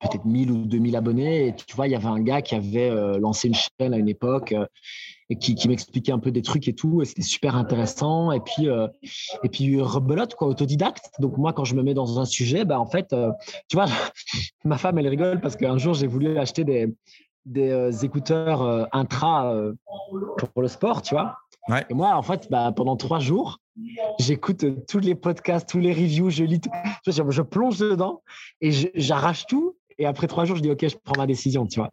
peut-être 0.00 0.24
1000 0.24 0.50
ou 0.50 0.64
2000 0.64 0.96
abonnés. 0.96 1.48
Et 1.48 1.54
tu 1.54 1.74
vois, 1.76 1.86
il 1.86 1.92
y 1.92 1.96
avait 1.96 2.06
un 2.06 2.20
gars 2.20 2.42
qui 2.42 2.54
avait 2.54 3.18
lancé 3.18 3.48
une 3.48 3.54
chaîne 3.54 3.94
à 3.94 3.98
une 3.98 4.08
époque 4.08 4.54
et 5.30 5.36
qui, 5.36 5.54
qui 5.54 5.68
m'expliquait 5.68 6.12
un 6.12 6.18
peu 6.18 6.30
des 6.30 6.42
trucs 6.42 6.68
et 6.68 6.74
tout. 6.74 7.02
Et 7.02 7.04
c'était 7.04 7.22
super 7.22 7.56
intéressant. 7.56 8.32
Et 8.32 8.40
puis, 8.40 8.68
euh, 8.68 8.88
et 9.42 9.48
puis 9.48 9.80
rebelote, 9.80 10.34
quoi, 10.34 10.48
autodidacte. 10.48 11.10
Donc, 11.18 11.36
moi, 11.36 11.52
quand 11.52 11.64
je 11.64 11.74
me 11.74 11.82
mets 11.82 11.94
dans 11.94 12.18
un 12.18 12.24
sujet, 12.24 12.64
bah, 12.64 12.80
en 12.80 12.86
fait, 12.86 13.12
euh, 13.12 13.30
tu 13.68 13.76
vois, 13.76 13.86
ma 14.64 14.78
femme, 14.78 14.98
elle 14.98 15.08
rigole 15.08 15.40
parce 15.40 15.56
qu'un 15.56 15.78
jour, 15.78 15.94
j'ai 15.94 16.06
voulu 16.06 16.38
acheter 16.38 16.64
des, 16.64 16.94
des 17.44 17.70
euh, 17.70 17.90
écouteurs 17.90 18.88
intra 18.92 19.54
pour 20.54 20.62
le 20.62 20.68
sport, 20.68 21.02
tu 21.02 21.14
vois. 21.14 21.36
Et 21.90 21.94
moi, 21.94 22.14
en 22.14 22.22
fait, 22.22 22.48
bah, 22.50 22.72
pendant 22.74 22.96
trois 22.96 23.18
jours, 23.18 23.60
j'écoute 24.18 24.64
tous 24.86 25.00
les 25.00 25.14
podcasts, 25.14 25.68
tous 25.68 25.80
les 25.80 25.92
reviews, 25.92 26.30
je 26.30 26.44
lis, 26.44 26.60
tout. 26.60 26.70
Je, 27.06 27.42
plonge 27.42 27.78
dedans 27.78 28.22
et 28.62 28.70
j'arrache 28.94 29.44
tout. 29.46 29.76
Et 29.98 30.06
après 30.06 30.26
trois 30.26 30.44
jours, 30.44 30.56
je 30.56 30.62
dis, 30.62 30.70
OK, 30.70 30.86
je 30.86 30.96
prends 30.96 31.16
ma 31.18 31.26
décision, 31.26 31.66
tu 31.66 31.80
vois. 31.80 31.90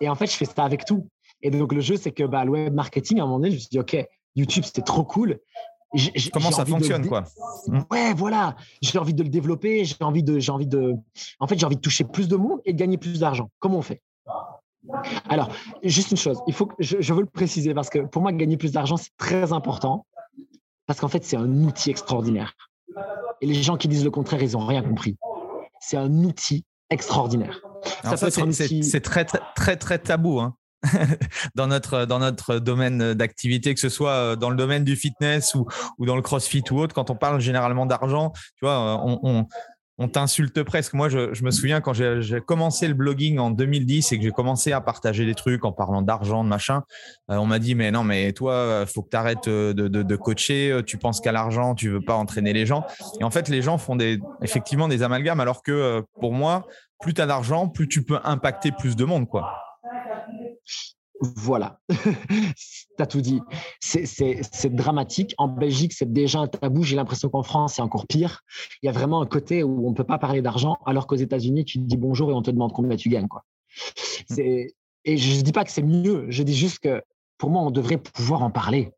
Et 0.00 0.08
en 0.08 0.14
fait, 0.14 0.26
je 0.26 0.36
fais 0.36 0.44
ça 0.44 0.64
avec 0.64 0.84
tout. 0.84 1.08
Et 1.42 1.50
donc, 1.50 1.72
le 1.72 1.80
jeu, 1.80 1.96
c'est 1.96 2.12
que 2.12 2.24
bah, 2.24 2.44
le 2.44 2.50
web 2.50 2.74
marketing, 2.74 3.20
à 3.20 3.22
un 3.22 3.26
moment 3.26 3.38
donné, 3.38 3.50
je 3.50 3.54
me 3.54 3.60
suis 3.60 3.68
dit, 3.70 3.80
OK, 3.80 3.96
YouTube, 4.36 4.64
c'était 4.64 4.82
trop 4.82 5.04
cool. 5.04 5.40
Comment 6.32 6.52
ça 6.52 6.64
fonctionne, 6.64 7.06
quoi? 7.06 7.24
Mmh. 7.66 7.80
Ouais, 7.90 8.14
voilà. 8.14 8.56
J'ai 8.80 8.98
envie 8.98 9.14
de 9.14 9.22
le 9.22 9.28
développer. 9.28 9.84
J'ai 9.84 9.96
envie 10.00 10.22
de, 10.22 10.38
j'ai 10.38 10.52
envie 10.52 10.66
de, 10.66 10.94
en 11.40 11.46
fait, 11.46 11.58
j'ai 11.58 11.66
envie 11.66 11.76
de 11.76 11.80
toucher 11.80 12.04
plus 12.04 12.28
de 12.28 12.36
monde 12.36 12.60
et 12.64 12.72
de 12.72 12.78
gagner 12.78 12.98
plus 12.98 13.18
d'argent. 13.18 13.50
Comment 13.58 13.78
on 13.78 13.82
fait? 13.82 14.02
Alors, 15.28 15.50
juste 15.82 16.10
une 16.10 16.16
chose. 16.16 16.40
Il 16.46 16.54
faut 16.54 16.66
que 16.66 16.74
je, 16.78 17.12
veux 17.12 17.20
le 17.20 17.26
préciser 17.26 17.74
parce 17.74 17.90
que 17.90 17.98
pour 17.98 18.22
moi, 18.22 18.32
gagner 18.32 18.56
plus 18.56 18.72
d'argent, 18.72 18.96
c'est 18.96 19.16
très 19.16 19.52
important 19.52 20.06
parce 20.86 21.00
qu'en 21.00 21.08
fait, 21.08 21.24
c'est 21.24 21.36
un 21.36 21.64
outil 21.64 21.90
extraordinaire. 21.90 22.54
Et 23.40 23.46
les 23.46 23.54
gens 23.54 23.76
qui 23.76 23.88
disent 23.88 24.04
le 24.04 24.10
contraire, 24.10 24.42
ils 24.42 24.52
n'ont 24.52 24.66
rien 24.66 24.82
compris. 24.82 25.16
C'est 25.80 25.96
un 25.96 26.24
outil 26.24 26.64
extraordinaire. 26.90 27.60
c'est 28.02 29.00
très, 29.00 29.24
très, 29.24 29.76
très, 29.76 29.98
tabou. 29.98 30.40
Hein. 30.40 30.54
dans 31.54 31.66
notre 31.66 32.06
dans 32.06 32.18
notre 32.18 32.58
domaine 32.58 33.12
d'activité, 33.12 33.74
que 33.74 33.80
ce 33.80 33.90
soit 33.90 34.36
dans 34.36 34.48
le 34.48 34.56
domaine 34.56 34.82
du 34.82 34.96
fitness 34.96 35.54
ou, 35.54 35.66
ou 35.98 36.06
dans 36.06 36.16
le 36.16 36.22
CrossFit 36.22 36.64
ou 36.70 36.78
autre. 36.78 36.94
Quand 36.94 37.10
on 37.10 37.16
parle 37.16 37.40
généralement 37.40 37.84
d'argent, 37.84 38.32
tu 38.56 38.64
vois, 38.64 38.98
on, 39.04 39.20
on 39.22 39.46
t'insulte 40.08 40.62
presque. 40.62 40.94
Moi, 40.94 41.08
je, 41.08 41.44
me 41.44 41.50
souviens 41.50 41.80
quand 41.80 41.92
j'ai 41.92 42.40
commencé 42.40 42.88
le 42.88 42.94
blogging 42.94 43.38
en 43.38 43.50
2010 43.50 44.12
et 44.12 44.18
que 44.18 44.22
j'ai 44.24 44.30
commencé 44.30 44.72
à 44.72 44.80
partager 44.80 45.26
des 45.26 45.34
trucs 45.34 45.64
en 45.64 45.72
parlant 45.72 46.02
d'argent, 46.02 46.42
de 46.42 46.48
machin, 46.48 46.82
euh, 47.30 47.36
on 47.36 47.46
m'a 47.46 47.58
dit 47.58 47.74
mais 47.74 47.90
non, 47.90 48.02
mais 48.02 48.32
toi, 48.32 48.52
euh, 48.54 48.86
faut 48.86 49.02
que 49.02 49.10
tu 49.10 49.16
arrêtes 49.16 49.48
euh, 49.48 49.72
de, 49.74 50.16
coacher. 50.16 50.80
Tu 50.86 50.96
penses 50.96 51.20
qu'à 51.20 51.32
l'argent, 51.32 51.74
tu 51.74 51.90
veux 51.90 52.00
pas 52.00 52.14
entraîner 52.14 52.52
les 52.52 52.66
gens. 52.66 52.84
Et 53.20 53.24
en 53.24 53.30
fait, 53.30 53.48
les 53.48 53.62
gens 53.62 53.78
font 53.78 53.96
des, 53.96 54.18
effectivement 54.42 54.88
des 54.88 55.02
amalgames, 55.02 55.40
alors 55.40 55.62
que 55.62 56.02
pour 56.20 56.32
moi, 56.32 56.66
plus 57.00 57.14
tu 57.14 57.20
as 57.20 57.26
d'argent, 57.26 57.68
plus 57.68 57.88
tu 57.88 58.02
peux 58.02 58.18
impacter 58.24 58.72
plus 58.72 58.96
de 58.96 59.04
monde, 59.04 59.28
quoi. 59.28 59.52
Voilà, 61.20 61.80
tu 61.88 61.96
as 62.98 63.06
tout 63.06 63.20
dit. 63.20 63.40
C'est 63.80 64.74
dramatique. 64.74 65.34
En 65.36 65.48
Belgique, 65.48 65.92
c'est 65.92 66.10
déjà 66.10 66.40
un 66.40 66.46
tabou. 66.46 66.82
J'ai 66.82 66.96
l'impression 66.96 67.28
qu'en 67.28 67.42
France, 67.42 67.74
c'est 67.74 67.82
encore 67.82 68.06
pire. 68.06 68.42
Il 68.82 68.86
y 68.86 68.88
a 68.88 68.92
vraiment 68.92 69.20
un 69.20 69.26
côté 69.26 69.62
où 69.62 69.86
on 69.86 69.90
ne 69.90 69.94
peut 69.94 70.04
pas 70.04 70.18
parler 70.18 70.40
d'argent, 70.40 70.78
alors 70.86 71.06
qu'aux 71.06 71.16
États-Unis, 71.16 71.66
tu 71.66 71.78
te 71.78 71.84
dis 71.84 71.98
bonjour 71.98 72.30
et 72.30 72.32
on 72.32 72.42
te 72.42 72.50
demande 72.50 72.72
combien 72.72 72.96
tu 72.96 73.10
gagnes. 73.10 73.28
Quoi. 73.28 73.44
Mmh. 74.30 74.40
Et 75.04 75.16
je 75.16 75.36
ne 75.36 75.42
dis 75.42 75.52
pas 75.52 75.64
que 75.64 75.70
c'est 75.70 75.82
mieux. 75.82 76.26
Je 76.30 76.42
dis 76.42 76.54
juste 76.54 76.78
que 76.78 77.02
pour 77.36 77.50
moi, 77.50 77.62
on 77.62 77.70
devrait 77.70 77.98
pouvoir 77.98 78.42
en 78.42 78.50
parler. 78.50 78.92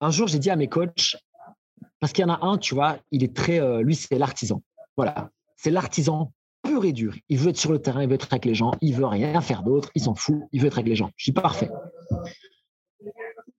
Un 0.00 0.10
jour, 0.10 0.26
j'ai 0.26 0.38
dit 0.38 0.50
à 0.50 0.56
mes 0.56 0.68
coachs, 0.68 1.16
parce 2.00 2.12
qu'il 2.12 2.22
y 2.22 2.24
en 2.24 2.34
a 2.34 2.44
un, 2.44 2.58
tu 2.58 2.74
vois, 2.74 2.98
il 3.10 3.22
est 3.22 3.34
très. 3.34 3.60
Euh, 3.60 3.82
lui, 3.82 3.94
c'est 3.94 4.18
l'artisan. 4.18 4.62
Voilà. 4.96 5.30
C'est 5.56 5.70
l'artisan 5.70 6.32
pur 6.82 6.88
et 6.88 6.92
dur. 6.92 7.14
Il 7.28 7.38
veut 7.38 7.50
être 7.50 7.56
sur 7.56 7.72
le 7.72 7.80
terrain, 7.80 8.02
il 8.02 8.08
veut 8.08 8.14
être 8.14 8.28
avec 8.30 8.44
les 8.44 8.54
gens, 8.54 8.72
il 8.80 8.94
veut 8.94 9.06
rien 9.06 9.40
faire 9.40 9.62
d'autre, 9.62 9.90
il 9.94 10.02
s'en 10.02 10.14
fout, 10.14 10.42
il 10.52 10.60
veut 10.60 10.66
être 10.66 10.78
avec 10.78 10.88
les 10.88 10.96
gens. 10.96 11.10
Je 11.16 11.24
suis 11.24 11.32
parfait. 11.32 11.70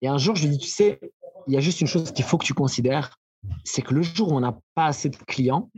Et 0.01 0.07
un 0.07 0.17
jour, 0.17 0.35
je 0.35 0.47
lui 0.47 0.57
dis, 0.57 0.57
tu 0.57 0.67
sais, 0.67 0.99
il 1.47 1.53
y 1.53 1.57
a 1.57 1.59
juste 1.59 1.81
une 1.81 1.87
chose 1.87 2.11
qu'il 2.11 2.25
faut 2.25 2.37
que 2.37 2.45
tu 2.45 2.53
considères, 2.53 3.17
c'est 3.63 3.81
que 3.81 3.93
le 3.93 4.01
jour 4.01 4.31
où 4.31 4.35
on 4.35 4.39
n'a 4.39 4.57
pas 4.75 4.85
assez 4.85 5.09
de 5.09 5.17
clients, 5.17 5.69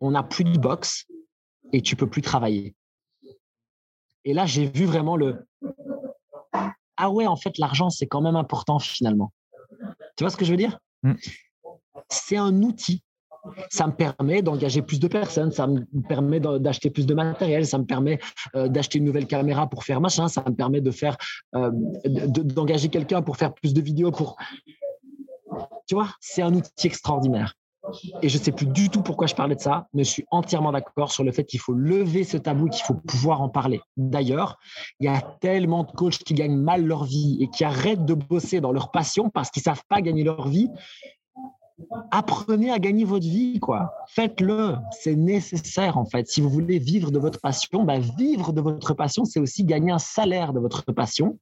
on 0.00 0.10
n'a 0.10 0.22
plus 0.22 0.44
de 0.44 0.58
box 0.58 1.06
et 1.72 1.82
tu 1.82 1.96
peux 1.96 2.08
plus 2.08 2.22
travailler. 2.22 2.74
Et 4.24 4.34
là, 4.34 4.46
j'ai 4.46 4.66
vu 4.66 4.84
vraiment 4.84 5.16
le 5.16 5.46
ah 7.00 7.10
ouais, 7.10 7.28
en 7.28 7.36
fait, 7.36 7.58
l'argent, 7.58 7.90
c'est 7.90 8.08
quand 8.08 8.20
même 8.20 8.34
important 8.34 8.80
finalement. 8.80 9.32
Tu 10.16 10.24
vois 10.24 10.30
ce 10.30 10.36
que 10.36 10.44
je 10.44 10.50
veux 10.50 10.56
dire? 10.56 10.80
Mm. 11.04 11.12
C'est 12.10 12.36
un 12.36 12.62
outil 12.62 13.04
ça 13.70 13.86
me 13.86 13.92
permet 13.92 14.42
d'engager 14.42 14.82
plus 14.82 15.00
de 15.00 15.08
personnes, 15.08 15.50
ça 15.52 15.66
me 15.66 15.84
permet 16.08 16.40
d'acheter 16.40 16.90
plus 16.90 17.06
de 17.06 17.14
matériel, 17.14 17.66
ça 17.66 17.78
me 17.78 17.84
permet 17.84 18.18
euh, 18.54 18.68
d'acheter 18.68 18.98
une 18.98 19.04
nouvelle 19.04 19.26
caméra 19.26 19.68
pour 19.68 19.84
faire 19.84 20.00
machin, 20.00 20.28
ça 20.28 20.42
me 20.46 20.54
permet 20.54 20.80
de 20.80 20.90
faire, 20.90 21.16
euh, 21.54 21.70
d'engager 22.04 22.88
quelqu'un 22.88 23.22
pour 23.22 23.36
faire 23.36 23.54
plus 23.54 23.74
de 23.74 23.80
vidéos. 23.80 24.10
Pour, 24.10 24.36
tu 25.86 25.94
vois, 25.94 26.08
c'est 26.20 26.42
un 26.42 26.54
outil 26.54 26.86
extraordinaire. 26.86 27.54
Et 28.22 28.28
je 28.28 28.38
ne 28.38 28.42
sais 28.42 28.52
plus 28.52 28.66
du 28.66 28.90
tout 28.90 29.02
pourquoi 29.02 29.26
je 29.26 29.34
parlais 29.34 29.54
de 29.54 29.60
ça, 29.60 29.86
mais 29.94 30.04
je 30.04 30.10
suis 30.10 30.24
entièrement 30.30 30.72
d'accord 30.72 31.10
sur 31.10 31.24
le 31.24 31.32
fait 31.32 31.44
qu'il 31.44 31.60
faut 31.60 31.72
lever 31.72 32.24
ce 32.24 32.36
tabou, 32.36 32.68
qu'il 32.68 32.84
faut 32.84 32.94
pouvoir 32.94 33.40
en 33.40 33.48
parler. 33.48 33.80
D'ailleurs, 33.96 34.58
il 35.00 35.06
y 35.06 35.08
a 35.08 35.20
tellement 35.40 35.84
de 35.84 35.92
coachs 35.92 36.18
qui 36.18 36.34
gagnent 36.34 36.56
mal 36.58 36.84
leur 36.84 37.04
vie 37.04 37.38
et 37.40 37.48
qui 37.48 37.64
arrêtent 37.64 38.04
de 38.04 38.14
bosser 38.14 38.60
dans 38.60 38.72
leur 38.72 38.90
passion 38.90 39.30
parce 39.30 39.50
qu'ils 39.50 39.62
ne 39.62 39.74
savent 39.74 39.84
pas 39.88 40.00
gagner 40.00 40.24
leur 40.24 40.48
vie 40.48 40.68
apprenez 42.10 42.70
à 42.70 42.78
gagner 42.78 43.04
votre 43.04 43.26
vie, 43.26 43.60
quoi. 43.60 43.94
Faites-le, 44.08 44.76
c'est 44.90 45.14
nécessaire 45.14 45.98
en 45.98 46.04
fait. 46.04 46.28
Si 46.28 46.40
vous 46.40 46.50
voulez 46.50 46.78
vivre 46.78 47.10
de 47.10 47.18
votre 47.18 47.40
passion, 47.40 47.84
bah, 47.84 47.98
vivre 47.98 48.52
de 48.52 48.60
votre 48.60 48.94
passion, 48.94 49.24
c'est 49.24 49.40
aussi 49.40 49.64
gagner 49.64 49.92
un 49.92 49.98
salaire 49.98 50.52
de 50.52 50.60
votre 50.60 50.92
passion, 50.92 51.38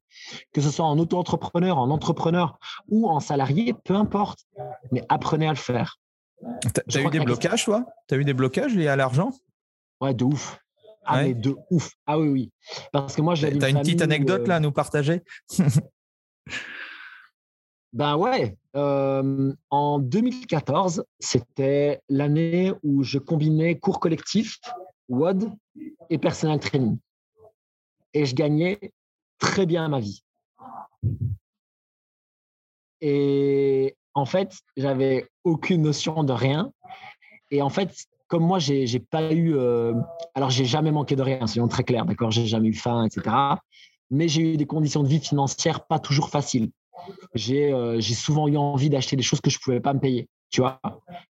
que 0.52 0.60
ce 0.60 0.70
soit 0.70 0.84
en 0.84 0.98
auto-entrepreneur, 0.98 1.78
en 1.78 1.90
entrepreneur 1.90 2.58
ou 2.88 3.08
en 3.08 3.20
salarié, 3.20 3.74
peu 3.84 3.94
importe. 3.94 4.46
Mais 4.92 5.02
apprenez 5.08 5.46
à 5.46 5.52
le 5.52 5.56
faire. 5.56 5.98
Tu 6.88 6.98
as, 6.98 7.02
eu 7.02 7.10
des 7.10 7.20
blocages, 7.20 7.64
toi? 7.64 7.86
Tu 8.08 8.14
as 8.14 8.18
eu 8.18 8.24
des 8.24 8.34
blocages 8.34 8.74
liés 8.74 8.88
à 8.88 8.96
l'argent? 8.96 9.30
Ouais, 10.00 10.12
de 10.12 10.24
ouf. 10.24 10.58
Ah, 11.06 11.22
mais 11.22 11.34
de 11.34 11.56
ouf. 11.70 11.92
Ah 12.06 12.18
oui, 12.18 12.28
oui. 12.28 12.50
Parce 12.92 13.14
que 13.14 13.22
moi, 13.22 13.34
j'ai. 13.34 13.56
Tu 13.56 13.64
as 13.64 13.68
une, 13.70 13.78
petite 13.78 14.02
anecdote 14.02 14.46
là 14.48 14.56
à 14.56 14.60
nous 14.60 14.72
partager? 14.72 15.22
Ben 17.96 18.14
ouais, 18.18 18.58
euh, 18.76 19.54
en 19.70 19.98
2014, 19.98 21.02
c'était 21.18 22.02
l'année 22.10 22.74
où 22.82 23.02
je 23.02 23.16
combinais 23.16 23.78
cours 23.78 24.00
collectif, 24.00 24.60
WOD 25.08 25.50
et 26.10 26.18
personal 26.18 26.60
training. 26.60 26.98
Et 28.12 28.26
je 28.26 28.34
gagnais 28.34 28.92
très 29.38 29.64
bien 29.64 29.88
ma 29.88 30.00
vie. 30.00 30.22
Et 33.00 33.96
en 34.12 34.26
fait, 34.26 34.58
j'avais 34.76 35.30
aucune 35.42 35.80
notion 35.80 36.22
de 36.22 36.34
rien. 36.34 36.70
Et 37.50 37.62
en 37.62 37.70
fait, 37.70 37.94
comme 38.28 38.44
moi, 38.44 38.58
j'ai 38.58 39.00
pas 39.10 39.32
eu. 39.32 39.56
Euh, 39.56 39.94
alors, 40.34 40.50
j'ai 40.50 40.66
jamais 40.66 40.92
manqué 40.92 41.16
de 41.16 41.22
rien, 41.22 41.46
soyons 41.46 41.68
très 41.68 41.82
clairs, 41.82 42.04
d'accord? 42.04 42.30
J'ai 42.30 42.44
jamais 42.44 42.68
eu 42.68 42.74
faim, 42.74 43.06
etc. 43.06 43.34
Mais 44.10 44.28
j'ai 44.28 44.52
eu 44.52 44.56
des 44.58 44.66
conditions 44.66 45.02
de 45.02 45.08
vie 45.08 45.18
financières 45.18 45.86
pas 45.86 45.98
toujours 45.98 46.28
faciles. 46.28 46.70
Euh, 47.48 48.00
j'ai 48.00 48.14
souvent 48.14 48.48
eu 48.48 48.56
envie 48.56 48.90
d'acheter 48.90 49.16
des 49.16 49.22
choses 49.22 49.40
que 49.40 49.50
je 49.50 49.58
ne 49.58 49.60
pouvais 49.62 49.80
pas 49.80 49.94
me 49.94 50.00
payer, 50.00 50.28
tu 50.50 50.60
vois, 50.60 50.80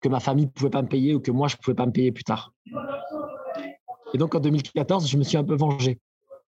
que 0.01 0.09
ma 0.09 0.19
famille 0.19 0.45
ne 0.45 0.51
pouvait 0.51 0.69
pas 0.69 0.81
me 0.81 0.87
payer 0.87 1.13
ou 1.13 1.19
que 1.19 1.31
moi, 1.31 1.47
je 1.47 1.55
ne 1.55 1.61
pouvais 1.61 1.75
pas 1.75 1.85
me 1.85 1.91
payer 1.91 2.11
plus 2.11 2.23
tard. 2.23 2.53
Et 4.13 4.17
donc, 4.17 4.35
en 4.35 4.39
2014, 4.39 5.09
je 5.09 5.17
me 5.17 5.23
suis 5.23 5.37
un 5.37 5.43
peu 5.43 5.55
vengé. 5.55 5.99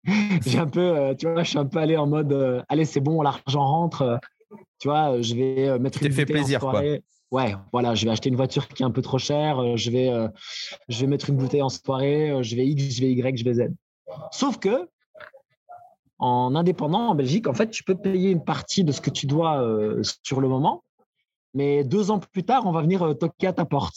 j'ai 0.46 0.58
un 0.58 0.66
peu, 0.66 0.80
euh, 0.80 1.14
tu 1.14 1.30
vois, 1.30 1.42
je 1.42 1.50
suis 1.50 1.58
un 1.58 1.66
peu 1.66 1.78
allé 1.78 1.96
en 1.96 2.06
mode, 2.06 2.32
euh, 2.32 2.62
allez, 2.68 2.86
c'est 2.86 3.00
bon, 3.00 3.20
l'argent 3.20 3.64
rentre, 3.64 4.18
tu 4.78 4.88
vois, 4.88 5.20
je 5.20 5.34
vais 5.34 5.78
mettre 5.78 6.02
une 6.02 6.10
fait 6.10 6.24
plaisir, 6.24 6.58
en 6.58 6.70
soirée. 6.70 7.02
Quoi. 7.30 7.42
Ouais, 7.42 7.54
voilà, 7.70 7.94
je 7.94 8.06
vais 8.06 8.10
acheter 8.10 8.30
une 8.30 8.36
voiture 8.36 8.66
qui 8.66 8.82
est 8.82 8.86
un 8.86 8.90
peu 8.90 9.02
trop 9.02 9.18
chère, 9.18 9.76
je 9.76 9.90
vais, 9.90 10.10
je 10.88 11.00
vais 11.00 11.06
mettre 11.06 11.28
une 11.28 11.36
bouteille 11.36 11.62
en 11.62 11.68
soirée, 11.68 12.42
je 12.42 12.56
vais 12.56 12.66
X, 12.66 12.96
je 12.96 13.02
vais 13.02 13.12
Y, 13.12 13.36
je 13.36 13.44
vais 13.44 13.54
Z. 13.54 13.68
Sauf 14.32 14.58
que 14.58 14.88
en 16.20 16.54
indépendant 16.54 17.08
en 17.08 17.14
Belgique, 17.14 17.48
en 17.48 17.54
fait, 17.54 17.70
tu 17.70 17.82
peux 17.82 17.94
payer 17.94 18.30
une 18.30 18.44
partie 18.44 18.84
de 18.84 18.92
ce 18.92 19.00
que 19.00 19.10
tu 19.10 19.26
dois 19.26 19.62
euh, 19.62 20.02
sur 20.22 20.40
le 20.40 20.48
moment, 20.48 20.84
mais 21.54 21.82
deux 21.82 22.10
ans 22.10 22.20
plus 22.20 22.44
tard, 22.44 22.66
on 22.66 22.72
va 22.72 22.82
venir 22.82 23.02
euh, 23.02 23.14
toquer 23.14 23.48
à 23.48 23.52
ta 23.54 23.64
porte. 23.64 23.96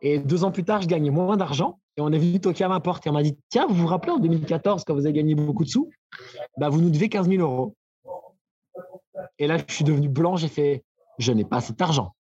Et 0.00 0.18
deux 0.18 0.44
ans 0.44 0.50
plus 0.50 0.64
tard, 0.64 0.80
je 0.80 0.88
gagnais 0.88 1.10
moins 1.10 1.36
d'argent 1.36 1.78
et 1.96 2.00
on 2.00 2.10
est 2.12 2.18
venu 2.18 2.40
toquer 2.40 2.64
à 2.64 2.68
ma 2.68 2.80
porte 2.80 3.06
et 3.06 3.10
on 3.10 3.12
m'a 3.12 3.22
dit 3.22 3.36
Tiens, 3.50 3.66
vous 3.66 3.74
vous 3.74 3.86
rappelez 3.86 4.12
en 4.12 4.18
2014 4.18 4.84
quand 4.84 4.94
vous 4.94 5.06
avez 5.06 5.12
gagné 5.12 5.34
beaucoup 5.34 5.64
de 5.64 5.68
sous? 5.68 5.90
Bah, 6.56 6.70
Vous 6.70 6.80
nous 6.80 6.90
devez 6.90 7.08
15 7.08 7.28
000 7.28 7.42
euros. 7.42 7.74
Et 9.38 9.46
là, 9.46 9.58
je 9.58 9.74
suis 9.74 9.84
devenu 9.84 10.08
blanc, 10.08 10.36
j'ai 10.36 10.48
fait 10.48 10.82
Je 11.18 11.32
n'ai 11.32 11.44
pas 11.44 11.60
cet 11.60 11.80
argent. 11.82 12.14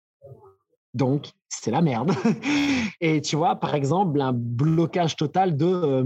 Donc, 0.94 1.30
c'est 1.48 1.70
la 1.70 1.82
merde. 1.82 2.12
et 3.00 3.20
tu 3.20 3.36
vois, 3.36 3.56
par 3.56 3.74
exemple, 3.74 4.20
un 4.20 4.32
blocage 4.32 5.16
total 5.16 5.56
de 5.56 5.66
euh, 5.66 6.04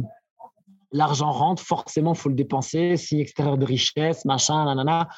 l'argent 0.92 1.30
rentre, 1.30 1.62
forcément, 1.62 2.14
faut 2.14 2.28
le 2.28 2.34
dépenser, 2.34 2.96
signe 2.96 3.20
extérieur 3.20 3.58
de 3.58 3.64
richesse, 3.64 4.24
machin, 4.24 4.64
nanana, 4.64 5.08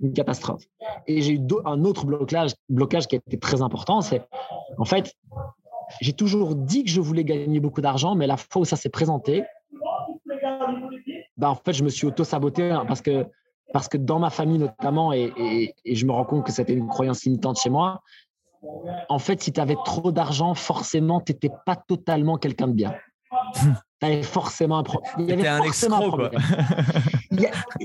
une 0.00 0.12
catastrophe. 0.12 0.64
Et 1.06 1.22
j'ai 1.22 1.34
eu 1.34 1.40
un 1.64 1.84
autre 1.84 2.06
blocage, 2.06 2.52
blocage 2.68 3.06
qui 3.06 3.16
a 3.16 3.18
été 3.18 3.38
très 3.38 3.62
important, 3.62 4.00
c'est 4.00 4.26
en 4.78 4.84
fait, 4.84 5.14
j'ai 6.00 6.12
toujours 6.12 6.54
dit 6.54 6.84
que 6.84 6.90
je 6.90 7.00
voulais 7.00 7.24
gagner 7.24 7.60
beaucoup 7.60 7.80
d'argent, 7.80 8.14
mais 8.14 8.26
la 8.26 8.36
fois 8.36 8.62
où 8.62 8.64
ça 8.64 8.76
s'est 8.76 8.88
présenté, 8.88 9.44
bah 11.36 11.50
en 11.50 11.54
fait, 11.54 11.72
je 11.72 11.84
me 11.84 11.88
suis 11.88 12.06
auto-saboté 12.06 12.70
hein, 12.70 12.84
parce 12.86 13.00
que, 13.00 13.26
parce 13.72 13.88
que 13.88 13.96
dans 13.96 14.18
ma 14.18 14.30
famille 14.30 14.58
notamment, 14.58 15.12
et, 15.12 15.74
et 15.84 15.94
je 15.94 16.06
me 16.06 16.12
rends 16.12 16.24
compte 16.24 16.44
que 16.44 16.52
c'était 16.52 16.74
une 16.74 16.88
croyance 16.88 17.24
limitante 17.24 17.58
chez 17.58 17.70
moi, 17.70 18.02
en 19.08 19.18
fait, 19.18 19.42
si 19.42 19.52
tu 19.52 19.60
avais 19.60 19.76
trop 19.84 20.12
d'argent, 20.12 20.54
forcément, 20.54 21.20
tu 21.20 21.32
n'étais 21.32 21.50
pas 21.66 21.76
totalement 21.76 22.38
quelqu'un 22.38 22.68
de 22.68 22.74
bien. 22.74 22.94
Tu 24.00 24.06
avais 24.06 24.22
forcément 24.22 24.78
un, 24.78 24.82
problème. 24.82 25.12
il 25.18 25.28
y 25.28 25.46
avait 25.46 25.62
forcément 25.64 25.96
un 25.96 26.08
problème. 26.08 26.32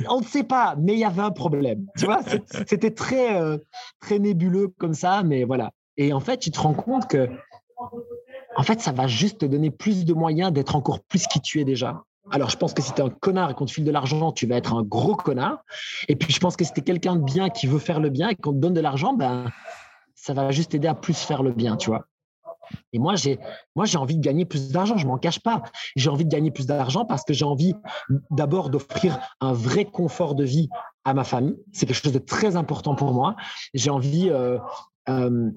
on 0.10 0.20
ne 0.20 0.26
sait 0.26 0.44
pas, 0.44 0.76
mais 0.78 0.94
il 0.94 1.00
y 1.00 1.06
avait 1.06 1.22
un 1.22 1.32
problème. 1.32 1.86
Tu 1.98 2.06
vois, 2.06 2.22
c'était 2.68 2.92
très, 2.92 3.40
euh, 3.40 3.58
très 4.00 4.20
nébuleux 4.20 4.70
comme 4.78 4.94
ça, 4.94 5.24
mais 5.24 5.44
voilà. 5.44 5.72
Et 5.98 6.14
en 6.14 6.20
fait, 6.20 6.38
tu 6.38 6.52
te 6.52 6.60
rends 6.60 6.74
compte 6.74 7.08
que, 7.08 7.30
en 8.56 8.64
fait, 8.64 8.82
ça 8.82 8.92
va 8.92 9.08
juste 9.08 9.40
te 9.40 9.46
donner 9.46 9.72
plus 9.72 10.06
de 10.06 10.14
moyens 10.14 10.52
d'être 10.52 10.76
encore 10.76 11.02
plus 11.02 11.28
qui 11.28 11.42
tu 11.42 11.60
es 11.60 11.64
déjà. 11.64 12.04
Alors, 12.32 12.50
je 12.50 12.58
pense 12.58 12.74
que 12.74 12.82
si 12.82 12.94
tu 12.94 13.02
es 13.02 13.04
un 13.04 13.10
connard 13.10 13.52
et 13.52 13.54
qu'on 13.54 13.66
te 13.66 13.72
file 13.72 13.86
de 13.86 13.92
l'argent, 13.92 14.32
tu 14.32 14.48
vas 14.48 14.58
être 14.58 14.74
un 14.74 14.84
gros 14.84 15.16
connard. 15.16 15.64
Et 16.08 16.16
puis, 16.16 16.34
je 16.34 16.40
pense 16.40 16.58
que 16.58 16.66
si 16.66 16.74
tu 16.74 16.82
es 16.82 16.84
quelqu'un 16.84 17.16
de 17.16 17.24
bien 17.24 17.50
qui 17.50 17.68
veut 17.68 17.80
faire 17.80 18.00
le 18.00 18.10
bien 18.10 18.30
et 18.30 18.36
qu'on 18.36 18.54
te 18.54 18.58
donne 18.58 18.74
de 18.74 18.82
l'argent, 18.82 19.14
ben, 19.14 19.46
ça 20.14 20.34
va 20.34 20.52
juste 20.52 20.76
aider 20.76 20.88
à 20.88 20.96
plus 20.96 21.18
faire 21.18 21.42
le 21.42 21.52
bien, 21.52 21.78
tu 21.78 21.90
vois. 21.90 22.06
Et 22.94 23.00
moi, 23.00 23.16
j'ai, 23.16 23.40
moi, 23.76 23.86
j'ai 23.86 23.98
envie 23.98 24.16
de 24.16 24.22
gagner 24.22 24.46
plus 24.46 24.72
d'argent. 24.72 24.98
Je 24.98 25.08
m'en 25.08 25.18
cache 25.18 25.40
pas. 25.40 25.64
J'ai 25.96 26.10
envie 26.10 26.26
de 26.26 26.30
gagner 26.30 26.52
plus 26.52 26.66
d'argent 26.66 27.06
parce 27.06 27.24
que 27.24 27.34
j'ai 27.34 27.46
envie 27.46 27.74
d'abord 28.32 28.70
d'offrir 28.70 29.20
un 29.42 29.54
vrai 29.54 29.86
confort 29.86 30.36
de 30.36 30.44
vie 30.44 30.70
à 31.06 31.14
ma 31.14 31.24
famille. 31.24 31.56
C'est 31.72 31.86
quelque 31.86 32.04
chose 32.04 32.14
de 32.14 32.20
très 32.20 32.56
important 32.56 32.96
pour 32.96 33.14
moi. 33.14 33.36
J'ai 33.74 33.90
envie, 33.90 34.30
euh, 34.30 34.58
euh, 35.10 35.50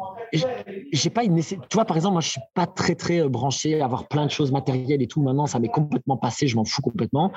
j'ai 0.93 1.11
pas 1.11 1.25
une 1.25 1.41
tu 1.43 1.57
vois 1.75 1.85
par 1.85 1.97
exemple 1.97 2.13
moi 2.13 2.21
je 2.21 2.29
suis 2.29 2.41
pas 2.55 2.69
très 2.69 2.95
très 2.95 3.29
branché 3.29 3.81
à 3.81 3.85
avoir 3.85 4.07
plein 4.07 4.25
de 4.25 4.31
choses 4.31 4.53
matérielles 4.53 5.03
et 5.03 5.09
tout 5.09 5.23
maintenant 5.23 5.47
ça 5.47 5.59
m'est 5.59 5.69
complètement 5.69 6.17
passé 6.17 6.47
je 6.47 6.55
m'en 6.55 6.65
fous 6.65 6.83
complètement 6.83 7.33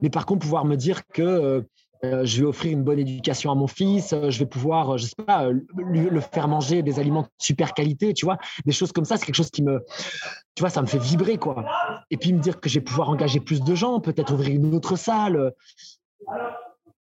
mais 0.00 0.10
par 0.10 0.26
contre 0.26 0.40
pouvoir 0.40 0.64
me 0.64 0.76
dire 0.76 1.06
que 1.06 1.64
euh, 2.12 2.24
je 2.24 2.40
vais 2.40 2.46
offrir 2.46 2.72
une 2.72 2.82
bonne 2.82 2.98
éducation 2.98 3.50
à 3.50 3.54
mon 3.54 3.66
fils, 3.66 4.12
euh, 4.12 4.30
je 4.30 4.38
vais 4.38 4.46
pouvoir, 4.46 4.94
euh, 4.94 4.98
je 4.98 5.06
sais 5.06 5.24
pas, 5.26 5.48
le 5.50 6.20
faire 6.20 6.48
manger 6.48 6.82
des 6.82 6.98
aliments 6.98 7.22
de 7.22 7.28
super 7.38 7.74
qualité, 7.74 8.14
tu 8.14 8.24
vois, 8.24 8.38
des 8.64 8.72
choses 8.72 8.92
comme 8.92 9.04
ça, 9.04 9.16
c'est 9.16 9.26
quelque 9.26 9.36
chose 9.36 9.50
qui 9.50 9.62
me, 9.62 9.84
tu 10.54 10.60
vois, 10.60 10.70
ça 10.70 10.82
me 10.82 10.86
fait 10.86 10.98
vibrer, 10.98 11.38
quoi. 11.38 11.64
Et 12.10 12.16
puis 12.16 12.32
me 12.32 12.40
dire 12.40 12.60
que 12.60 12.68
je 12.68 12.74
vais 12.74 12.84
pouvoir 12.84 13.10
engager 13.10 13.40
plus 13.40 13.60
de 13.60 13.74
gens, 13.74 14.00
peut-être 14.00 14.32
ouvrir 14.32 14.54
une 14.54 14.74
autre 14.74 14.96
salle, 14.96 15.52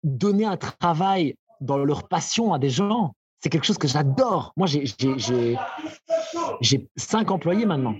donner 0.02 0.44
un 0.44 0.56
travail 0.56 1.34
dans 1.60 1.78
leur 1.78 2.08
passion 2.08 2.52
à 2.52 2.58
des 2.58 2.70
gens, 2.70 3.14
c'est 3.40 3.50
quelque 3.50 3.66
chose 3.66 3.78
que 3.78 3.88
j'adore. 3.88 4.52
Moi, 4.56 4.66
j'ai 6.60 6.88
cinq 6.96 7.30
employés 7.30 7.66
maintenant. 7.66 7.94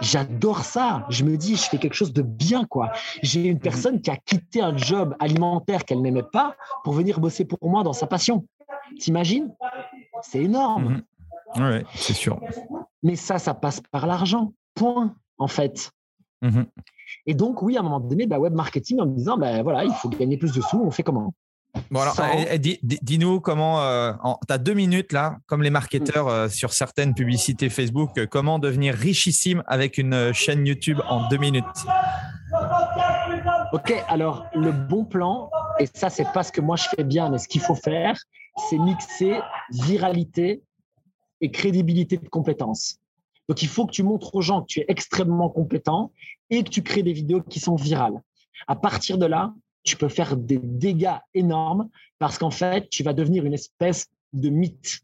J'adore 0.00 0.64
ça. 0.64 1.06
Je 1.08 1.24
me 1.24 1.36
dis, 1.36 1.56
je 1.56 1.62
fais 1.62 1.78
quelque 1.78 1.94
chose 1.94 2.12
de 2.12 2.22
bien, 2.22 2.64
quoi. 2.64 2.92
J'ai 3.22 3.46
une 3.46 3.58
personne 3.58 4.00
qui 4.00 4.10
a 4.10 4.16
quitté 4.16 4.60
un 4.60 4.76
job 4.76 5.14
alimentaire 5.20 5.84
qu'elle 5.84 6.02
n'aimait 6.02 6.22
pas 6.22 6.56
pour 6.84 6.92
venir 6.94 7.20
bosser 7.20 7.44
pour 7.44 7.58
moi 7.68 7.82
dans 7.82 7.92
sa 7.92 8.06
passion. 8.06 8.46
T'imagines? 8.98 9.54
C'est 10.22 10.42
énorme. 10.42 10.84
Mhm. 10.84 11.02
Oui, 11.56 11.84
c'est 11.94 12.12
sûr. 12.12 12.40
Mais 13.02 13.16
ça, 13.16 13.38
ça 13.38 13.54
passe 13.54 13.80
par 13.90 14.06
l'argent. 14.06 14.52
Point, 14.74 15.14
en 15.38 15.48
fait. 15.48 15.90
Mhm. 16.42 16.66
Et 17.26 17.34
donc, 17.34 17.62
oui, 17.62 17.76
à 17.76 17.80
un 17.80 17.82
moment 17.82 18.00
donné, 18.00 18.26
bah, 18.26 18.38
web 18.38 18.54
marketing 18.54 19.00
en 19.00 19.06
me 19.06 19.14
disant, 19.16 19.36
bah, 19.36 19.62
voilà, 19.62 19.84
il 19.84 19.92
faut 19.92 20.08
gagner 20.08 20.36
plus 20.36 20.52
de 20.52 20.60
sous, 20.60 20.80
on 20.80 20.90
fait 20.90 21.02
comment? 21.02 21.32
Bon 21.90 22.00
alors, 22.00 22.16
eh, 22.36 22.46
eh, 22.50 22.58
dis-nous 22.82 23.40
comment, 23.40 23.82
euh, 23.82 24.12
tu 24.46 24.52
as 24.52 24.58
deux 24.58 24.74
minutes 24.74 25.12
là, 25.12 25.38
comme 25.46 25.62
les 25.62 25.70
marketeurs 25.70 26.26
mm. 26.26 26.30
euh, 26.30 26.48
sur 26.48 26.72
certaines 26.72 27.14
publicités 27.14 27.68
Facebook, 27.68 28.18
euh, 28.18 28.26
comment 28.26 28.58
devenir 28.58 28.94
richissime 28.94 29.62
avec 29.66 29.98
une 29.98 30.32
chaîne 30.32 30.66
YouTube 30.66 31.00
en 31.08 31.28
deux 31.28 31.36
minutes? 31.36 31.64
Ok, 33.72 33.92
alors 34.08 34.46
le 34.54 34.72
bon 34.72 35.04
plan, 35.04 35.50
et 35.78 35.86
ça 35.92 36.08
c'est 36.10 36.30
pas 36.32 36.42
ce 36.42 36.52
que 36.52 36.60
moi 36.60 36.76
je 36.76 36.88
fais 36.96 37.04
bien, 37.04 37.28
mais 37.30 37.38
ce 37.38 37.48
qu'il 37.48 37.60
faut 37.60 37.74
faire, 37.74 38.16
c'est 38.68 38.78
mixer 38.78 39.40
viralité 39.70 40.62
et 41.40 41.50
crédibilité 41.50 42.16
de 42.16 42.28
compétences. 42.28 42.98
Donc 43.48 43.62
il 43.62 43.68
faut 43.68 43.86
que 43.86 43.92
tu 43.92 44.02
montres 44.02 44.34
aux 44.34 44.42
gens 44.42 44.62
que 44.62 44.66
tu 44.66 44.80
es 44.80 44.84
extrêmement 44.88 45.48
compétent 45.48 46.12
et 46.50 46.64
que 46.64 46.70
tu 46.70 46.82
crées 46.82 47.02
des 47.02 47.12
vidéos 47.12 47.42
qui 47.42 47.60
sont 47.60 47.76
virales. 47.76 48.20
À 48.66 48.74
partir 48.74 49.18
de 49.18 49.26
là, 49.26 49.54
tu 49.88 49.96
peux 49.96 50.08
faire 50.08 50.36
des 50.36 50.58
dégâts 50.58 51.16
énormes 51.32 51.88
parce 52.18 52.36
qu'en 52.36 52.50
fait, 52.50 52.90
tu 52.90 53.02
vas 53.02 53.14
devenir 53.14 53.46
une 53.46 53.54
espèce 53.54 54.06
de 54.34 54.50
mythe. 54.50 55.00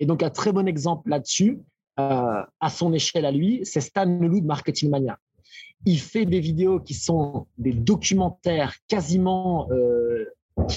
Et 0.00 0.06
donc, 0.06 0.22
un 0.24 0.30
très 0.30 0.52
bon 0.52 0.66
exemple 0.66 1.08
là-dessus, 1.08 1.60
euh, 2.00 2.42
à 2.60 2.70
son 2.70 2.92
échelle 2.92 3.24
à 3.24 3.30
lui, 3.30 3.60
c'est 3.64 3.80
Stan 3.80 4.04
Leloup 4.04 4.40
de 4.40 4.46
Marketing 4.46 4.90
Mania. 4.90 5.18
Il 5.84 6.00
fait 6.00 6.26
des 6.26 6.40
vidéos 6.40 6.80
qui 6.80 6.94
sont 6.94 7.46
des 7.58 7.72
documentaires 7.72 8.74
quasiment 8.88 9.68
euh, 9.70 10.26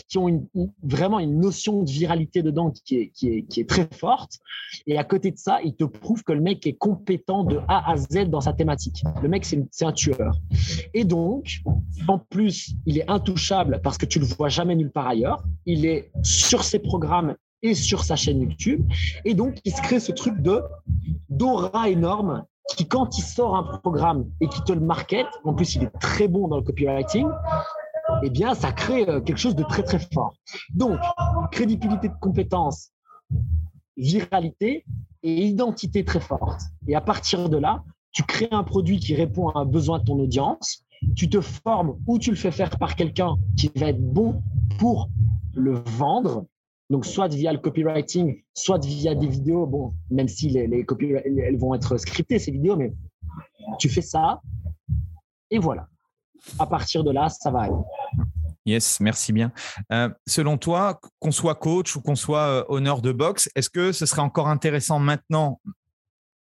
qui 0.07 0.17
ont 0.17 0.47
vraiment 0.83 1.19
une 1.19 1.39
notion 1.39 1.83
de 1.83 1.89
viralité 1.89 2.41
dedans 2.41 2.71
qui 2.71 3.11
est 3.23 3.69
très 3.69 3.87
forte. 3.91 4.39
Et 4.87 4.97
à 4.97 5.03
côté 5.03 5.31
de 5.31 5.37
ça, 5.37 5.59
il 5.63 5.75
te 5.75 5.83
prouve 5.83 6.23
que 6.23 6.33
le 6.33 6.41
mec 6.41 6.65
est 6.67 6.73
compétent 6.73 7.43
de 7.43 7.59
A 7.67 7.91
à 7.91 7.97
Z 7.97 8.29
dans 8.29 8.41
sa 8.41 8.53
thématique. 8.53 9.03
Le 9.21 9.29
mec, 9.29 9.45
c'est 9.45 9.85
un 9.85 9.91
tueur. 9.91 10.35
Et 10.93 11.03
donc, 11.03 11.61
en 12.07 12.19
plus, 12.19 12.73
il 12.85 12.97
est 12.97 13.09
intouchable 13.09 13.79
parce 13.83 13.97
que 13.97 14.05
tu 14.05 14.19
le 14.19 14.25
vois 14.25 14.49
jamais 14.49 14.75
nulle 14.75 14.91
part 14.91 15.07
ailleurs. 15.07 15.43
Il 15.65 15.85
est 15.85 16.11
sur 16.23 16.63
ses 16.63 16.79
programmes 16.79 17.35
et 17.61 17.73
sur 17.73 18.03
sa 18.03 18.15
chaîne 18.15 18.41
YouTube. 18.41 18.85
Et 19.23 19.33
donc, 19.33 19.59
il 19.65 19.73
se 19.73 19.81
crée 19.81 19.99
ce 19.99 20.11
truc 20.11 20.41
de 20.41 20.61
d'aura 21.29 21.89
énorme 21.89 22.45
qui, 22.75 22.87
quand 22.87 23.17
il 23.17 23.21
sort 23.21 23.55
un 23.55 23.63
programme 23.79 24.25
et 24.41 24.47
qui 24.47 24.63
te 24.63 24.71
le 24.71 24.79
market, 24.79 25.27
en 25.43 25.53
plus, 25.53 25.75
il 25.75 25.83
est 25.83 25.99
très 25.99 26.27
bon 26.27 26.47
dans 26.47 26.57
le 26.57 26.63
copywriting, 26.63 27.27
eh 28.23 28.29
bien, 28.29 28.53
ça 28.55 28.71
crée 28.71 29.07
euh, 29.07 29.21
quelque 29.21 29.37
chose 29.37 29.55
de 29.55 29.63
très, 29.63 29.83
très 29.83 29.99
fort. 29.99 30.35
Donc, 30.73 30.99
crédibilité 31.51 32.09
de 32.09 32.13
compétences, 32.19 32.91
viralité 33.97 34.85
et 35.23 35.45
identité 35.45 36.03
très 36.03 36.19
forte. 36.19 36.61
Et 36.87 36.95
à 36.95 37.01
partir 37.01 37.49
de 37.49 37.57
là, 37.57 37.83
tu 38.11 38.23
crées 38.23 38.47
un 38.51 38.63
produit 38.63 38.99
qui 38.99 39.15
répond 39.15 39.49
à 39.49 39.59
un 39.59 39.65
besoin 39.65 39.99
de 39.99 40.05
ton 40.05 40.19
audience, 40.19 40.85
tu 41.15 41.29
te 41.29 41.41
formes 41.41 41.97
ou 42.07 42.17
tu 42.17 42.29
le 42.29 42.35
fais 42.35 42.51
faire 42.51 42.69
par 42.77 42.95
quelqu'un 42.95 43.35
qui 43.57 43.71
va 43.75 43.87
être 43.87 44.01
bon 44.01 44.41
pour 44.79 45.09
le 45.53 45.83
vendre. 45.97 46.45
Donc, 46.89 47.05
soit 47.05 47.27
via 47.27 47.51
le 47.51 47.59
copywriting, 47.59 48.43
soit 48.53 48.83
via 48.83 49.15
des 49.15 49.27
vidéos. 49.27 49.65
Bon, 49.65 49.93
même 50.09 50.27
si 50.27 50.49
les, 50.49 50.67
les 50.67 50.85
elles 51.15 51.57
vont 51.57 51.73
être 51.73 51.97
scriptées, 51.97 52.39
ces 52.39 52.51
vidéos, 52.51 52.75
mais 52.75 52.93
tu 53.79 53.89
fais 53.89 54.01
ça. 54.01 54.41
Et 55.49 55.57
voilà 55.57 55.87
à 56.59 56.65
partir 56.65 57.03
de 57.03 57.11
là, 57.11 57.29
ça 57.29 57.51
va 57.51 57.61
aller. 57.61 57.75
Yes, 58.65 58.99
merci 58.99 59.31
bien. 59.31 59.51
Euh, 59.91 60.09
selon 60.25 60.57
toi, 60.57 60.99
qu'on 61.19 61.31
soit 61.31 61.55
coach 61.55 61.95
ou 61.95 62.01
qu'on 62.01 62.15
soit 62.15 62.47
euh, 62.47 62.63
honneur 62.67 63.01
de 63.01 63.11
boxe, 63.11 63.49
est-ce 63.55 63.69
que 63.69 63.91
ce 63.91 64.05
serait 64.07 64.23
encore 64.23 64.47
intéressant 64.47 64.97
maintenant, 64.97 65.61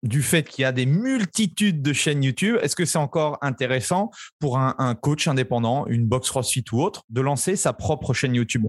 du 0.03 0.21
fait 0.21 0.47
qu'il 0.47 0.63
y 0.63 0.65
a 0.65 0.71
des 0.71 0.85
multitudes 0.85 1.81
de 1.81 1.93
chaînes 1.93 2.23
YouTube, 2.23 2.57
est-ce 2.61 2.75
que 2.75 2.85
c'est 2.85 2.97
encore 2.97 3.37
intéressant 3.41 4.09
pour 4.39 4.57
un, 4.57 4.95
coach 4.95 5.27
indépendant, 5.27 5.85
une 5.87 6.07
box 6.07 6.29
CrossFit 6.29 6.63
ou 6.71 6.81
autre, 6.81 7.03
de 7.09 7.21
lancer 7.21 7.55
sa 7.55 7.73
propre 7.73 8.13
chaîne 8.13 8.35
YouTube? 8.35 8.67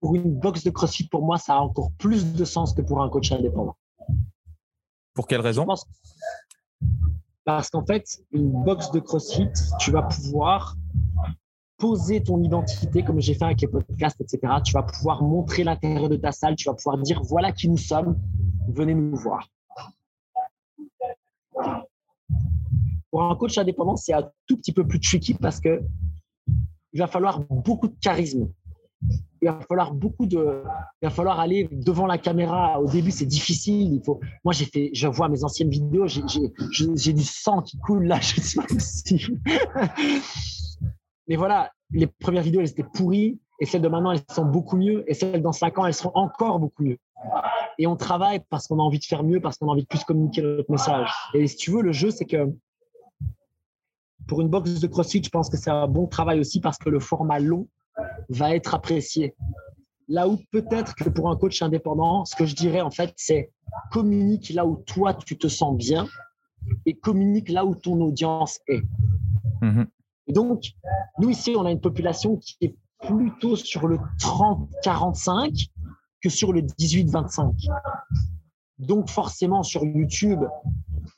Pour 0.00 0.14
une 0.14 0.38
box 0.38 0.64
de 0.64 0.70
CrossFit, 0.70 1.08
pour 1.08 1.24
moi, 1.24 1.38
ça 1.38 1.54
a 1.54 1.58
encore 1.58 1.90
plus 1.98 2.34
de 2.34 2.44
sens 2.44 2.74
que 2.74 2.82
pour 2.82 3.02
un 3.02 3.08
coach 3.08 3.32
indépendant. 3.32 3.76
Pour 5.14 5.26
quelle 5.26 5.40
raison? 5.40 5.66
Parce 7.44 7.70
qu'en 7.70 7.84
fait, 7.84 8.04
une 8.32 8.50
box 8.50 8.90
de 8.90 9.00
CrossFit, 9.00 9.50
tu 9.78 9.90
vas 9.90 10.02
pouvoir 10.02 10.76
poser 11.76 12.22
ton 12.22 12.42
identité, 12.42 13.02
comme 13.02 13.20
j'ai 13.20 13.34
fait 13.34 13.44
avec 13.44 13.60
les 13.60 13.68
podcasts, 13.68 14.20
etc. 14.20 14.54
Tu 14.64 14.72
vas 14.72 14.82
pouvoir 14.82 15.22
montrer 15.22 15.64
l'intérieur 15.64 16.08
de 16.08 16.16
ta 16.16 16.32
salle, 16.32 16.56
tu 16.56 16.68
vas 16.68 16.74
pouvoir 16.74 16.98
dire 16.98 17.20
voilà 17.22 17.52
qui 17.52 17.68
nous 17.68 17.76
sommes, 17.76 18.18
venez 18.68 18.94
nous 18.94 19.16
voir. 19.16 19.48
Pour 23.10 23.22
un 23.22 23.36
coach 23.36 23.58
indépendant, 23.58 23.96
c'est 23.96 24.12
un 24.12 24.28
tout 24.46 24.56
petit 24.56 24.72
peu 24.72 24.86
plus 24.86 25.00
tricky 25.00 25.34
parce 25.34 25.60
que 25.60 25.82
il 26.92 27.00
va 27.00 27.06
falloir 27.06 27.40
beaucoup 27.40 27.88
de 27.88 27.96
charisme 28.00 28.48
il 29.42 29.48
va 29.48 29.60
falloir 29.68 29.92
beaucoup 29.92 30.26
de, 30.26 30.62
il 31.02 31.06
va 31.06 31.10
falloir 31.10 31.38
aller 31.38 31.68
devant 31.70 32.06
la 32.06 32.18
caméra. 32.18 32.80
Au 32.80 32.88
début, 32.88 33.10
c'est 33.10 33.26
difficile. 33.26 33.92
Il 33.92 34.02
faut, 34.02 34.20
moi, 34.42 34.54
j'ai 34.54 34.64
fait, 34.64 34.90
je 34.94 35.06
vois 35.06 35.28
mes 35.28 35.44
anciennes 35.44 35.68
vidéos, 35.68 36.06
j'ai 36.06 37.12
du 37.12 37.22
sang 37.22 37.60
qui 37.62 37.78
coule 37.78 38.04
là, 38.04 38.18
je 38.22 38.40
sais 38.40 38.60
pas 38.60 38.66
possible. 38.66 39.40
Mais 41.28 41.36
voilà, 41.36 41.70
les 41.90 42.06
premières 42.06 42.42
vidéos, 42.42 42.60
elles 42.60 42.70
étaient 42.70 42.86
pourries 42.94 43.38
et 43.60 43.66
celles 43.66 43.82
de 43.82 43.88
maintenant, 43.88 44.12
elles 44.12 44.22
sont 44.30 44.44
beaucoup 44.44 44.76
mieux 44.76 45.04
et 45.06 45.14
celles 45.14 45.42
dans 45.42 45.52
cinq 45.52 45.78
ans, 45.78 45.86
elles 45.86 45.94
seront 45.94 46.12
encore 46.14 46.58
beaucoup 46.58 46.82
mieux. 46.82 46.98
Et 47.78 47.86
on 47.86 47.96
travaille 47.96 48.40
parce 48.50 48.66
qu'on 48.66 48.78
a 48.78 48.82
envie 48.82 48.98
de 48.98 49.04
faire 49.04 49.24
mieux, 49.24 49.40
parce 49.40 49.58
qu'on 49.58 49.68
a 49.68 49.72
envie 49.72 49.82
de 49.82 49.86
plus 49.86 50.04
communiquer 50.04 50.42
notre 50.42 50.70
message. 50.70 51.10
Et 51.34 51.46
si 51.46 51.56
tu 51.56 51.70
veux, 51.70 51.82
le 51.82 51.92
jeu, 51.92 52.10
c'est 52.10 52.24
que 52.24 52.52
pour 54.26 54.40
une 54.40 54.48
box 54.48 54.80
de 54.80 54.86
CrossFit, 54.86 55.22
je 55.22 55.30
pense 55.30 55.50
que 55.50 55.56
c'est 55.56 55.70
un 55.70 55.86
bon 55.86 56.06
travail 56.06 56.40
aussi 56.40 56.60
parce 56.60 56.78
que 56.78 56.88
le 56.88 57.00
format 57.00 57.38
long, 57.38 57.68
va 58.28 58.54
être 58.54 58.74
apprécié. 58.74 59.34
Là 60.08 60.28
où 60.28 60.38
peut-être 60.50 60.94
que 60.94 61.08
pour 61.08 61.30
un 61.30 61.36
coach 61.36 61.62
indépendant, 61.62 62.24
ce 62.24 62.36
que 62.36 62.44
je 62.44 62.54
dirais 62.54 62.80
en 62.80 62.90
fait, 62.90 63.12
c'est 63.16 63.50
communique 63.90 64.50
là 64.50 64.66
où 64.66 64.76
toi 64.86 65.14
tu 65.14 65.38
te 65.38 65.48
sens 65.48 65.76
bien 65.76 66.06
et 66.86 66.94
communique 66.94 67.48
là 67.48 67.64
où 67.64 67.74
ton 67.74 68.00
audience 68.00 68.60
est. 68.68 68.82
Mhm. 69.62 69.86
Et 70.26 70.32
donc, 70.32 70.64
nous 71.18 71.30
ici, 71.30 71.54
on 71.56 71.64
a 71.64 71.70
une 71.70 71.80
population 71.80 72.36
qui 72.36 72.56
est 72.60 72.74
plutôt 73.00 73.56
sur 73.56 73.86
le 73.86 73.98
30-45 74.18 75.68
que 76.22 76.28
sur 76.30 76.52
le 76.52 76.62
18-25. 76.62 77.68
Donc 78.78 79.08
forcément 79.08 79.62
sur 79.62 79.84
YouTube 79.84 80.40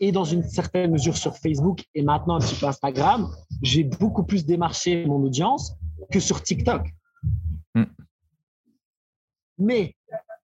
et 0.01 0.12
dans 0.12 0.24
une 0.24 0.43
certaine 0.43 0.90
mesure 0.90 1.16
sur 1.16 1.36
Facebook 1.36 1.85
et 1.94 2.03
maintenant 2.03 2.36
un 2.36 2.40
petit 2.40 2.57
peu 2.57 2.66
Instagram, 2.66 3.28
j'ai 3.62 3.85
beaucoup 3.85 4.24
plus 4.24 4.44
démarché 4.44 5.07
mon 5.07 5.23
audience 5.23 5.74
que 6.10 6.20
sur 6.20 6.43
TikTok. 6.43 6.89
Hmm. 7.74 7.85
Mais 9.59 9.94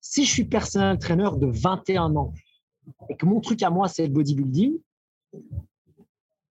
si 0.01 0.25
je 0.25 0.31
suis 0.31 0.45
personnel 0.45 0.99
trainer 0.99 1.31
de 1.37 1.47
21 1.47 2.17
ans 2.17 2.33
et 3.09 3.17
que 3.17 3.27
mon 3.27 3.41
truc 3.41 3.63
à 3.63 3.71
moi, 3.71 3.89
c'est 3.89 4.07
le 4.07 4.13
bodybuilding, 4.13 4.75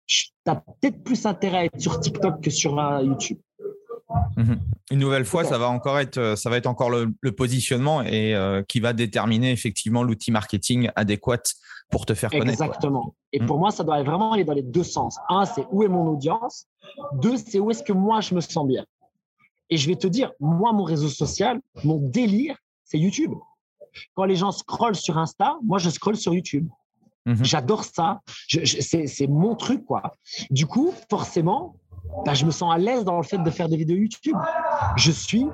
tu 0.08 0.32
as 0.46 0.56
peut-être 0.56 1.04
plus 1.04 1.26
intérêt 1.26 1.58
à 1.58 1.66
être 1.66 1.80
sur 1.80 2.00
TikTok 2.00 2.42
que 2.42 2.50
sur 2.50 2.76
YouTube. 3.02 3.40
Mhm. 4.36 4.60
Une 4.92 5.00
nouvelle 5.00 5.26
fois, 5.26 5.44
ça 5.46 5.58
va 5.58 5.70
encore 5.70 6.00
être, 6.00 6.36
ça 6.38 6.50
va 6.50 6.58
être 6.58 6.68
encore 6.68 6.90
le, 6.90 7.32
positionnement 7.32 8.02
et 8.02 8.36
euh, 8.36 8.62
qui 8.64 8.80
va 8.80 8.94
déterminer 8.94 9.52
effectivement 9.52 10.04
l'outil 10.04 10.32
marketing 10.32 10.90
adéquat 10.96 11.42
pour 11.92 12.06
te 12.06 12.14
faire 12.14 12.30
connaître. 12.30 12.50
Exactement. 12.50 13.14
Et 13.34 13.40
pour 13.40 13.58
mhm. 13.58 13.62
moi, 13.62 13.72
ça 13.72 13.84
doit 13.84 14.02
vraiment 14.02 14.32
aller 14.32 14.44
dans 14.44 14.54
les 14.54 14.64
deux 14.64 14.84
sens. 14.84 15.20
Un, 15.30 15.46
c'est 15.46 15.68
où 15.72 15.84
est 15.84 15.88
mon 15.88 16.08
audience. 16.08 16.68
Deux, 17.14 17.38
c'est 17.38 17.60
où 17.60 17.70
est-ce 17.70 17.84
que 17.84 17.94
moi 17.94 18.22
je 18.22 18.34
me 18.34 18.42
sens 18.42 18.66
bien. 18.66 18.86
Et 19.70 19.78
je 19.78 19.88
vais 19.88 19.96
te 19.96 20.08
dire, 20.08 20.32
moi, 20.40 20.74
mon 20.74 20.84
réseau 20.84 21.08
social, 21.08 21.62
mon 21.84 21.98
délire, 21.98 22.58
c'est 22.84 23.00
YouTube. 23.00 23.34
Quand 24.16 24.26
les 24.26 24.36
gens 24.36 24.52
scrollent 24.52 24.96
sur 24.96 25.18
Insta, 25.18 25.58
moi, 25.64 25.78
je 25.78 25.90
scrolle 25.90 26.18
sur 26.18 26.34
YouTube. 26.34 26.68
Mhm. 27.26 27.46
J'adore 27.46 27.84
ça. 27.84 28.20
c'est 28.48 29.28
mon 29.28 29.56
truc, 29.56 29.86
quoi. 29.86 30.02
Du 30.50 30.66
coup, 30.66 30.94
forcément, 31.10 31.76
bah, 32.26 32.34
je 32.34 32.46
me 32.46 32.52
sens 32.52 32.74
à 32.74 32.78
l'aise 32.78 33.04
dans 33.06 33.18
le 33.18 33.24
fait 33.24 33.38
de 33.38 33.50
faire 33.50 33.70
des 33.70 33.78
vidéos 33.78 33.98
YouTube. 33.98 34.36
Je 34.98 35.12
suis 35.12 35.46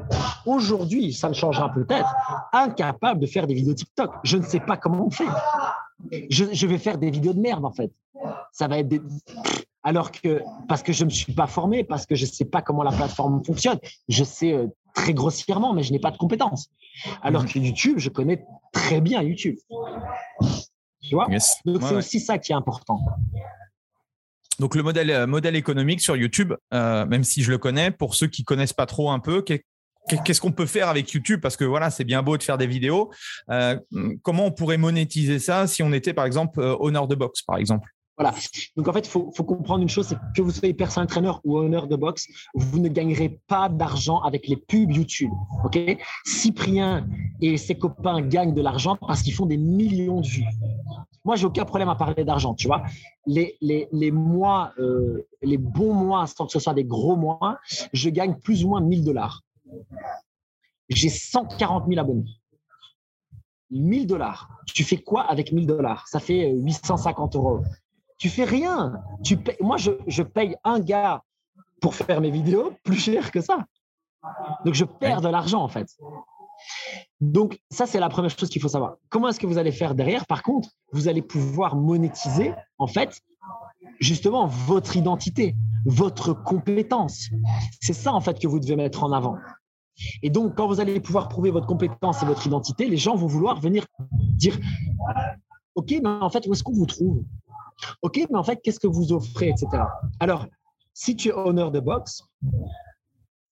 aujourd'hui, 0.46 1.14
ça 1.14 1.30
ne 1.30 1.34
changera 1.34 1.72
peut-être, 1.72 2.10
incapable 2.54 3.20
de 3.20 3.28
faire 3.28 3.46
des 3.46 3.54
vidéos 3.54 3.74
TikTok. 3.74 4.12
Je 4.24 4.38
ne 4.38 4.44
sais 4.44 4.60
pas 4.60 4.78
comment 4.78 5.06
on 5.06 5.12
fait. 5.12 5.28
Je, 6.30 6.68
vais 6.68 6.78
faire 6.78 6.98
des 6.98 7.10
vidéos 7.10 7.34
de 7.34 7.40
merde, 7.40 7.66
en 7.66 7.72
fait. 7.72 7.92
Ça 8.52 8.68
va 8.68 8.80
être 8.80 8.88
des... 8.88 9.02
Alors 9.84 10.12
que, 10.12 10.42
parce 10.68 10.84
que 10.84 10.92
je 10.92 11.04
ne 11.04 11.10
me 11.10 11.14
suis 11.14 11.34
pas 11.34 11.48
formé, 11.48 11.84
parce 11.84 12.06
que 12.06 12.16
je 12.16 12.26
ne 12.26 12.30
sais 12.30 12.46
pas 12.46 12.62
comment 12.62 12.84
la 12.84 12.92
plateforme 12.92 13.44
fonctionne. 13.46 13.80
Je 14.10 14.24
sais 14.24 14.54
euh, 14.54 14.68
très 14.94 15.14
grossièrement, 15.14 15.74
mais 15.74 15.84
je 15.84 15.94
n'ai 15.94 16.00
pas 16.00 16.12
de 16.12 16.18
compétences. 16.18 16.70
Alors 17.22 17.44
mhm. 17.44 17.50
que 17.50 17.60
YouTube, 17.60 17.98
je 17.98 18.10
connais 18.10 18.46
très 18.74 19.00
bien 19.00 19.22
YouTube. 19.22 19.56
Tu 21.02 21.16
vois? 21.16 21.28
Donc, 21.66 21.84
c'est 21.84 21.96
aussi 21.96 22.20
ça 22.20 22.38
qui 22.38 22.52
est 22.52 22.56
important. 22.56 23.00
Donc 24.60 24.76
le 24.76 24.84
modèle, 24.84 25.12
euh, 25.12 25.28
modèle 25.28 25.56
économique 25.56 26.02
sur 26.02 26.18
YouTube, 26.18 26.54
euh, 26.74 27.06
même 27.06 27.24
si 27.24 27.44
je 27.44 27.52
le 27.52 27.58
connais, 27.58 27.92
pour 27.92 28.16
ceux 28.16 28.28
qui 28.28 28.44
connaissent 28.44 28.74
pas 28.74 28.88
trop 28.88 29.12
un 29.12 29.20
peu, 29.20 29.44
qu'est-ce 30.08 30.42
qu'on 30.42 30.52
peut 30.52 30.66
faire 30.66 30.90
avec 30.90 31.12
YouTube? 31.12 31.42
Parce 31.42 31.58
que 31.58 31.66
voilà, 31.66 31.90
c'est 31.90 32.04
bien 32.04 32.24
beau 32.24 32.38
de 32.38 32.44
faire 32.44 32.58
des 32.58 32.68
vidéos. 32.68 33.12
Euh, 33.50 33.78
comment 34.24 34.46
on 34.46 34.52
pourrait 34.52 34.78
monétiser 34.78 35.40
ça 35.40 35.68
si 35.68 35.84
on 35.84 35.94
était 35.94 36.14
par 36.14 36.26
exemple 36.26 36.60
honneur 36.80 37.08
de 37.08 37.16
boxe, 37.16 37.42
par 37.42 37.58
exemple? 37.58 37.90
Voilà. 38.18 38.34
Donc 38.76 38.88
en 38.88 38.94
fait, 38.94 39.06
il 39.06 39.10
faut, 39.10 39.30
comprendre 39.30 39.84
une 39.84 39.90
chose, 39.90 40.08
c'est 40.08 40.18
que 40.36 40.42
vous 40.42 40.50
soyez 40.50 40.74
personal 40.74 41.08
trainer 41.08 41.34
ou 41.44 41.58
honneur 41.58 41.88
de 41.88 41.96
boxe, 41.96 42.26
vous 42.56 42.80
ne 42.80 42.90
gagnerez 42.90 43.40
pas 43.48 43.70
d'argent 43.70 44.22
avec 44.22 44.48
les 44.48 44.58
pubs 44.58 44.92
YouTube. 44.92 45.30
Ok? 45.64 45.80
Cyprien 46.26 47.08
et 47.42 47.58
ses 47.58 47.76
copains 47.76 48.22
gagnent 48.22 48.56
de 48.56 48.62
l'argent 48.62 48.96
parce 48.96 49.22
qu'ils 49.22 49.36
font 49.36 49.46
des 49.46 49.58
millions 49.58 50.22
de 50.22 50.28
vues. 50.28 50.46
Moi, 51.26 51.36
j'ai 51.36 51.46
aucun 51.46 51.66
problème 51.66 51.90
à 51.90 51.96
parler 51.96 52.24
d'argent, 52.24 52.56
tu 52.56 52.68
vois? 52.68 52.84
Les, 53.28 53.56
les, 53.62 53.88
les 53.92 54.12
mois, 54.12 54.72
euh, 54.80 55.28
les 55.44 55.58
bons 55.58 55.94
mois, 55.94 56.26
sans 56.26 56.48
que 56.48 56.54
ce 56.54 56.60
soit 56.60 56.74
des 56.74 56.86
gros 56.86 57.18
mois, 57.18 57.60
je 57.94 58.10
gagne 58.10 58.36
plus 58.36 58.64
ou 58.64 58.70
moins 58.70 58.82
1000 58.82 59.04
dollars. 59.04 59.44
J'ai 60.90 61.10
140 61.10 61.88
000 61.88 62.00
abonnés. 62.00 62.26
1000 63.72 64.08
dollars. 64.08 64.50
Tu 64.74 64.84
fais 64.84 64.98
quoi 64.98 65.24
avec 65.24 65.52
1000 65.52 65.68
dollars? 65.68 66.08
Ça 66.08 66.20
fait 66.20 66.52
850 66.52 67.36
euros. 67.36 67.62
Tu 68.18 68.30
fais 68.30 68.46
rien. 68.46 68.94
Tu 69.24 69.38
Moi, 69.60 69.78
je, 69.78 69.92
je 70.08 70.24
paye 70.24 70.56
un 70.64 70.80
gars 70.80 71.24
pour 71.82 71.96
faire 71.96 72.22
mes 72.22 72.32
vidéos 72.32 72.74
plus 72.84 72.98
cher 72.98 73.32
que 73.32 73.42
ça. 73.42 73.66
Donc, 74.66 74.74
je 74.74 74.86
perds 74.86 75.22
de 75.22 75.30
l'argent, 75.30 75.62
en 75.62 75.68
fait. 75.68 75.88
Donc, 77.22 77.60
ça, 77.70 77.86
c'est 77.86 78.00
la 78.00 78.10
première 78.10 78.32
chose 78.32 78.50
qu'il 78.50 78.62
faut 78.62 78.68
savoir. 78.70 78.96
Comment 79.10 79.30
est-ce 79.30 79.40
que 79.40 79.48
vous 79.48 79.58
allez 79.58 79.72
faire 79.72 79.96
derrière? 79.96 80.26
Par 80.26 80.44
contre, 80.44 80.70
vous 80.92 81.08
allez 81.08 81.22
pouvoir 81.22 81.76
monétiser, 81.76 82.54
en 82.78 82.88
fait, 82.88 83.22
justement, 84.00 84.48
votre 84.48 84.96
identité, 84.96 85.56
votre 85.86 86.34
compétence. 86.34 87.30
C'est 87.82 87.94
ça, 87.94 88.14
en 88.14 88.22
fait, 88.22 88.40
que 88.40 88.48
vous 88.48 88.60
devez 88.60 88.76
mettre 88.76 89.04
en 89.04 89.12
avant. 89.12 89.38
Et 90.22 90.30
donc, 90.30 90.56
quand 90.56 90.68
vous 90.68 90.80
allez 90.80 91.00
pouvoir 91.00 91.30
prouver 91.30 91.52
votre 91.52 91.68
compétence 91.68 92.22
et 92.22 92.26
votre 92.26 92.46
identité, 92.46 92.88
les 92.88 92.98
gens 92.98 93.16
vont 93.16 93.28
vouloir 93.28 93.60
venir 93.60 93.86
dire 94.12 94.58
OK, 95.76 95.94
mais 96.04 96.10
en 96.10 96.30
fait, 96.30 96.46
où 96.48 96.54
est-ce 96.54 96.64
qu'on 96.64 96.74
vous 96.74 96.86
trouve? 96.86 97.24
OK, 98.02 98.26
mais 98.30 98.38
en 98.38 98.44
fait, 98.44 98.60
qu'est-ce 98.64 98.80
que 98.80 98.88
vous 98.88 99.12
offrez, 99.12 99.50
etc. 99.50 99.84
Alors, 100.20 100.48
si 100.94 101.16
tu 101.16 101.30
es 101.30 101.34
honneur 101.34 101.72
de 101.72 101.80
boxe, 101.80 102.24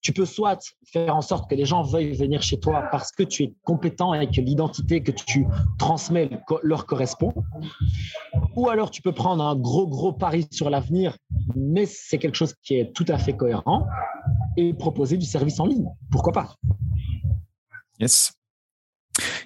tu 0.06 0.14
peux 0.14 0.28
soit 0.28 0.60
faire 0.94 1.16
en 1.16 1.22
sorte 1.24 1.50
que 1.50 1.56
les 1.56 1.66
gens 1.66 1.82
veuillent 1.82 2.16
venir 2.16 2.44
chez 2.44 2.60
toi 2.60 2.84
parce 2.92 3.12
que 3.12 3.24
tu 3.24 3.42
es 3.42 3.54
compétent 3.64 4.14
et 4.14 4.30
que 4.30 4.40
l'identité 4.40 5.02
que 5.02 5.10
tu 5.10 5.48
transmets 5.80 6.30
leur 6.62 6.86
correspond, 6.86 7.34
ou 8.56 8.70
alors 8.70 8.92
tu 8.92 9.02
peux 9.02 9.14
prendre 9.14 9.44
un 9.44 9.56
gros, 9.56 9.88
gros 9.88 10.14
pari 10.14 10.46
sur 10.52 10.70
l'avenir, 10.70 11.18
mais 11.56 11.88
c'est 11.88 12.20
quelque 12.20 12.36
chose 12.36 12.54
qui 12.62 12.76
est 12.76 12.94
tout 12.94 13.06
à 13.08 13.18
fait 13.18 13.36
cohérent, 13.36 13.88
et 14.58 14.76
proposer 14.76 15.18
du 15.18 15.26
service 15.26 15.60
en 15.60 15.66
ligne. 15.66 15.90
Pourquoi 16.12 16.34
pas? 16.34 16.56
Yes. 18.00 18.32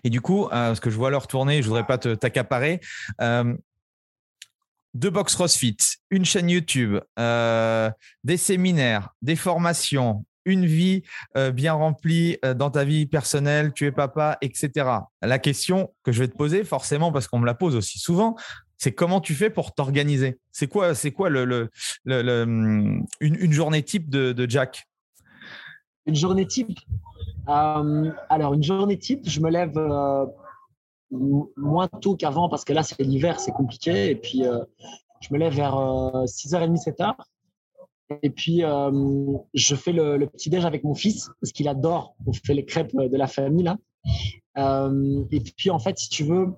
Et 0.03 0.09
du 0.09 0.19
coup, 0.19 0.43
euh, 0.47 0.49
parce 0.49 0.81
que 0.81 0.89
je 0.89 0.97
vois 0.97 1.09
leur 1.09 1.27
tourner, 1.27 1.61
je 1.61 1.67
voudrais 1.67 1.85
pas 1.85 1.97
t'accaparer. 1.97 2.81
Euh, 3.21 3.55
deux 4.93 5.09
box 5.09 5.35
CrossFit, 5.35 5.77
une 6.09 6.25
chaîne 6.25 6.49
YouTube, 6.49 6.99
euh, 7.17 7.89
des 8.25 8.37
séminaires, 8.37 9.13
des 9.21 9.37
formations, 9.37 10.25
une 10.49 10.65
vie 10.65 11.03
euh, 11.37 11.51
bien 11.51 11.73
remplie 11.73 12.37
euh, 12.43 12.53
dans 12.53 12.71
ta 12.71 12.83
vie 12.83 13.05
personnelle, 13.05 13.73
tu 13.73 13.85
es 13.85 13.91
papa, 13.91 14.37
etc. 14.41 14.89
La 15.21 15.39
question 15.39 15.93
que 16.03 16.11
je 16.11 16.19
vais 16.19 16.27
te 16.27 16.35
poser, 16.35 16.63
forcément, 16.63 17.11
parce 17.11 17.27
qu'on 17.27 17.39
me 17.39 17.45
la 17.45 17.53
pose 17.53 17.75
aussi 17.75 17.99
souvent, 17.99 18.35
c'est 18.77 18.91
comment 18.91 19.21
tu 19.21 19.33
fais 19.33 19.49
pour 19.49 19.73
t'organiser? 19.73 20.39
C'est 20.51 20.67
quoi, 20.67 20.95
c'est 20.95 21.11
quoi 21.11 21.29
le, 21.29 21.69
hum, 22.07 23.05
une, 23.19 23.51
journée 23.51 23.83
type 23.83 24.09
de, 24.09 24.49
Jack? 24.49 24.87
Une 26.05 26.15
journée 26.15 26.47
type? 26.47 26.77
Euh, 27.49 28.11
Alors, 28.29 28.53
une 28.53 28.63
journée 28.63 28.97
type, 28.97 29.27
je 29.27 29.41
me 29.41 29.49
lève 29.49 29.77
moins 31.11 31.87
tôt 31.87 32.15
qu'avant 32.15 32.49
parce 32.49 32.63
que 32.63 32.73
là, 32.73 32.83
c'est 32.83 32.99
l'hiver, 33.01 33.39
c'est 33.39 33.51
compliqué. 33.51 34.11
Et 34.11 34.15
puis, 34.15 34.43
je 35.21 35.33
me 35.33 35.37
lève 35.37 35.53
vers 35.53 35.73
6h30, 35.73 36.81
7h. 36.81 37.15
Et 38.23 38.29
puis, 38.29 38.63
euh, 38.63 38.91
je 39.53 39.75
fais 39.75 39.91
le, 39.91 40.25
petit 40.27 40.49
déj 40.49 40.65
avec 40.65 40.83
mon 40.83 40.95
fils 40.95 41.29
parce 41.41 41.51
qu'il 41.51 41.67
adore. 41.67 42.15
On 42.25 42.33
fait 42.33 42.53
les 42.53 42.65
crêpes 42.65 42.95
de 42.95 43.17
la 43.17 43.27
famille 43.27 43.63
là. 43.63 43.77
Euh, 44.57 45.23
et 45.31 45.39
puis, 45.39 45.69
en 45.69 45.79
fait, 45.79 45.97
si 45.97 46.09
tu 46.09 46.23
veux, 46.23 46.53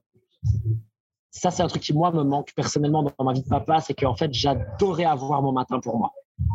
ça 1.29 1.51
c'est 1.51 1.63
un 1.63 1.67
truc 1.67 1.81
qui 1.81 1.93
moi 1.93 2.11
me 2.11 2.23
manque 2.23 2.51
personnellement 2.55 3.03
dans 3.03 3.23
ma 3.23 3.33
vie 3.33 3.43
de 3.43 3.47
papa, 3.47 3.81
c'est 3.81 3.93
qu'en 3.93 4.15
fait, 4.15 4.33
j'adorais 4.33 5.05
avoir 5.05 5.41
mon 5.41 5.51
matin 5.51 5.79
pour 5.79 5.97
moi. 5.97 6.11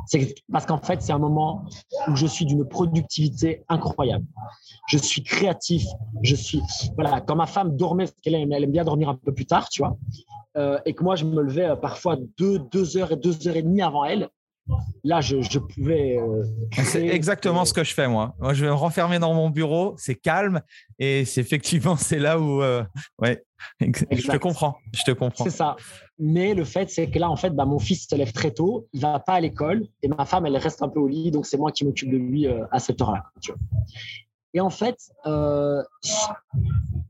C'est 0.06 0.34
parce 0.50 0.66
qu'en 0.66 0.78
fait, 0.78 1.00
c'est 1.02 1.12
un 1.12 1.18
moment 1.18 1.64
où 2.08 2.16
je 2.16 2.26
suis 2.26 2.44
d'une 2.44 2.66
productivité 2.66 3.64
incroyable. 3.68 4.26
Je 4.88 4.98
suis 4.98 5.22
créatif. 5.22 5.84
Je 6.22 6.34
suis 6.34 6.60
voilà. 6.94 7.20
Quand 7.20 7.36
ma 7.36 7.46
femme 7.46 7.76
dormait, 7.76 8.04
parce 8.04 8.16
qu'elle 8.22 8.34
aime, 8.34 8.52
elle 8.52 8.64
aime 8.64 8.72
bien 8.72 8.84
dormir 8.84 9.10
un 9.10 9.14
peu 9.14 9.32
plus 9.32 9.46
tard, 9.46 9.68
tu 9.68 9.82
vois, 9.82 9.96
euh, 10.56 10.78
et 10.86 10.94
que 10.94 11.04
moi 11.04 11.16
je 11.16 11.24
me 11.24 11.40
levais 11.40 11.76
parfois 11.80 12.16
deux, 12.38 12.58
deux 12.58 12.96
heures 12.96 13.12
et 13.12 13.16
deux 13.16 13.46
heures 13.46 13.56
et 13.56 13.62
demie 13.62 13.82
avant 13.82 14.04
elle 14.04 14.28
là, 15.04 15.20
je, 15.20 15.58
pouvais. 15.58 16.18
Euh, 16.18 16.44
c'est 16.72 17.06
exactement 17.06 17.64
ce 17.64 17.72
que 17.72 17.84
je 17.84 17.94
fais, 17.94 18.08
moi. 18.08 18.34
Moi, 18.38 18.54
je 18.54 18.64
vais 18.64 18.70
me 18.70 18.74
renfermer 18.74 19.18
dans 19.18 19.34
mon 19.34 19.50
bureau, 19.50 19.94
c'est 19.96 20.14
calme, 20.14 20.60
et 20.98 21.24
c'est 21.24 21.40
effectivement, 21.40 21.96
c'est 21.96 22.18
là 22.18 22.38
où. 22.38 22.62
Euh, 22.62 22.82
ouais, 23.20 23.44
je 23.80 24.30
te 24.30 24.36
comprends. 24.36 24.76
Je 24.92 25.02
te 25.04 25.12
comprends. 25.12 25.44
C'est 25.44 25.50
ça. 25.50 25.76
Mais 26.18 26.54
le 26.54 26.64
fait, 26.64 26.90
c'est 26.90 27.10
que 27.10 27.18
là, 27.18 27.30
en 27.30 27.36
fait, 27.36 27.50
bah, 27.50 27.66
mon 27.66 27.78
fils 27.78 28.06
se 28.08 28.14
lève 28.14 28.32
très 28.32 28.50
tôt, 28.50 28.88
il 28.92 29.00
va 29.00 29.18
pas 29.18 29.34
à 29.34 29.40
l'école, 29.40 29.86
et 30.02 30.08
ma 30.08 30.24
femme, 30.24 30.46
elle 30.46 30.56
reste 30.56 30.82
un 30.82 30.88
peu 30.88 31.00
au 31.00 31.08
lit, 31.08 31.30
donc 31.30 31.46
c'est 31.46 31.58
moi 31.58 31.72
qui 31.72 31.84
m'occupe 31.84 32.10
de 32.10 32.16
lui 32.16 32.46
euh, 32.46 32.64
à 32.70 32.78
cette 32.78 33.00
heure-là. 33.00 33.24
Et 34.56 34.60
en 34.60 34.70
fait, 34.70 34.96
euh, 35.26 35.82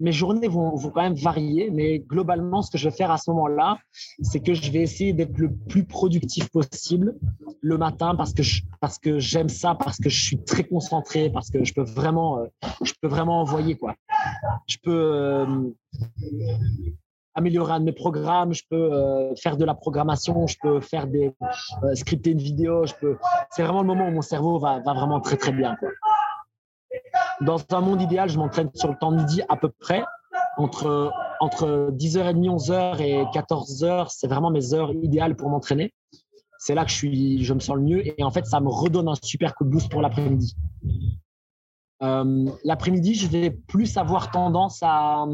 mes 0.01 0.11
journées 0.11 0.49
vont, 0.49 0.77
quand 0.77 1.01
même 1.01 1.15
varier, 1.15 1.71
mais 1.71 2.01
globalement, 2.01 2.61
ce 2.61 2.73
que 2.73 2.77
je 2.77 2.89
vais 2.89 2.97
faire 2.97 3.13
à 3.13 3.19
ce 3.19 3.31
moment-là, 3.31 3.79
c'est 4.21 4.41
que 4.41 4.53
je 4.53 4.69
vais 4.73 4.81
essayer 4.81 5.13
d'être 5.13 5.39
le 5.39 5.55
plus 5.55 5.85
productif 5.85 6.49
possible 6.51 7.15
le 7.61 7.79
matin 7.79 8.17
parce 8.17 8.35
que 8.35 8.43
parce 8.81 8.99
que 8.99 9.21
j'aime 9.21 9.49
ça, 9.49 9.77
parce 9.77 9.99
que 9.99 10.09
je 10.09 10.21
suis 10.25 10.43
très 10.43 10.65
concentré, 10.65 11.31
parce 11.31 11.49
que 11.49 11.63
je 11.63 11.73
peux 11.73 11.85
vraiment, 11.85 12.41
euh, 12.41 12.47
je 12.83 12.93
peux 13.01 13.07
vraiment 13.07 13.43
envoyer 13.43 13.77
quoi. 13.77 13.95
Je 14.67 14.79
peux 14.83 15.13
euh, 15.15 15.47
améliorer 17.35 17.75
un 17.75 17.79
de 17.81 17.85
mes 17.85 17.93
programmes, 17.93 18.55
je 18.55 18.65
peux 18.69 18.91
faire 19.41 19.57
de 19.57 19.65
la 19.65 19.75
programmation, 19.75 20.49
je 20.49 20.57
peux 20.61 20.81
faire 20.81 21.07
des 21.07 21.33
scripter 21.95 22.33
une 22.33 22.39
vidéo, 22.39 22.87
je 22.87 22.95
peux. 23.01 23.17
C'est 23.51 23.63
vraiment 23.63 23.83
le 23.83 23.87
moment 23.87 24.09
où 24.09 24.13
mon 24.13 24.23
cerveau 24.23 24.59
va, 24.59 24.81
va 24.81 24.95
vraiment 24.95 25.21
très 25.21 25.37
très 25.37 25.53
bien. 25.53 25.77
Quoi. 25.77 25.91
Dans 27.41 27.59
un 27.71 27.81
monde 27.81 28.01
idéal, 28.01 28.29
je 28.29 28.39
m'entraîne 28.39 28.71
sur 28.75 28.89
le 28.89 28.97
temps 28.97 29.13
de 29.13 29.17
midi 29.17 29.43
à 29.49 29.57
peu 29.57 29.69
près. 29.69 30.05
Entre, 30.57 31.13
entre 31.41 31.91
10h30, 31.93 32.57
11h 32.57 33.01
et 33.03 33.25
14h, 33.25 34.07
c'est 34.09 34.27
vraiment 34.27 34.51
mes 34.51 34.73
heures 34.73 34.93
idéales 34.95 35.37
pour 35.37 35.51
m'entraîner. 35.51 35.93
C'est 36.59 36.75
là 36.75 36.85
que 36.85 36.91
je, 36.91 36.97
suis, 36.97 37.45
je 37.45 37.53
me 37.53 37.61
sens 37.61 37.77
le 37.77 37.83
mieux 37.83 38.19
et 38.19 38.23
en 38.25 38.31
fait, 38.31 38.47
ça 38.47 38.61
me 38.61 38.69
redonne 38.69 39.09
un 39.09 39.15
super 39.23 39.55
coup 39.55 39.65
de 39.65 39.71
boost 39.71 39.91
pour 39.91 40.01
l'après-midi. 40.01 40.57
Euh, 42.03 42.47
l'après-midi, 42.65 43.15
je 43.15 43.27
vais 43.27 43.51
plus 43.51 43.97
avoir 43.99 44.31
tendance 44.31 44.79
à, 44.83 45.27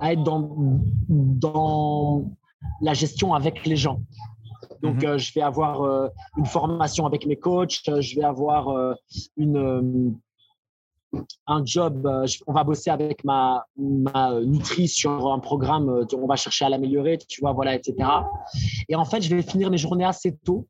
à 0.00 0.12
être 0.12 0.24
dans, 0.24 0.80
dans 1.08 2.24
la 2.80 2.94
gestion 2.94 3.34
avec 3.34 3.66
les 3.66 3.76
gens. 3.76 4.02
Donc, 4.82 4.96
mhm. 4.96 5.10
euh, 5.10 5.18
je 5.18 5.32
vais 5.32 5.42
avoir 5.42 5.82
euh, 5.82 6.08
une 6.36 6.46
formation 6.46 7.06
avec 7.06 7.26
mes 7.26 7.36
coachs, 7.36 7.82
je 7.86 8.16
vais 8.16 8.24
avoir 8.24 8.96
une, 9.36 10.16
un 11.46 11.64
job, 11.64 12.06
euh, 12.06 12.26
on 12.46 12.52
va 12.52 12.64
bosser 12.64 12.90
avec 12.90 13.24
ma, 13.24 13.66
ma 13.76 14.40
nutri 14.40 14.88
sur 14.88 15.32
un 15.32 15.38
programme, 15.38 15.88
euh, 15.88 16.04
on 16.16 16.26
va 16.26 16.36
chercher 16.36 16.64
à 16.64 16.68
l'améliorer, 16.68 17.18
tu 17.18 17.40
vois, 17.40 17.52
voilà, 17.52 17.74
etc. 17.74 18.08
Et 18.88 18.94
en 18.94 19.04
fait, 19.04 19.20
je 19.22 19.34
vais 19.34 19.42
finir 19.42 19.70
mes 19.70 19.78
journées 19.78 20.04
assez 20.04 20.36
tôt. 20.36 20.66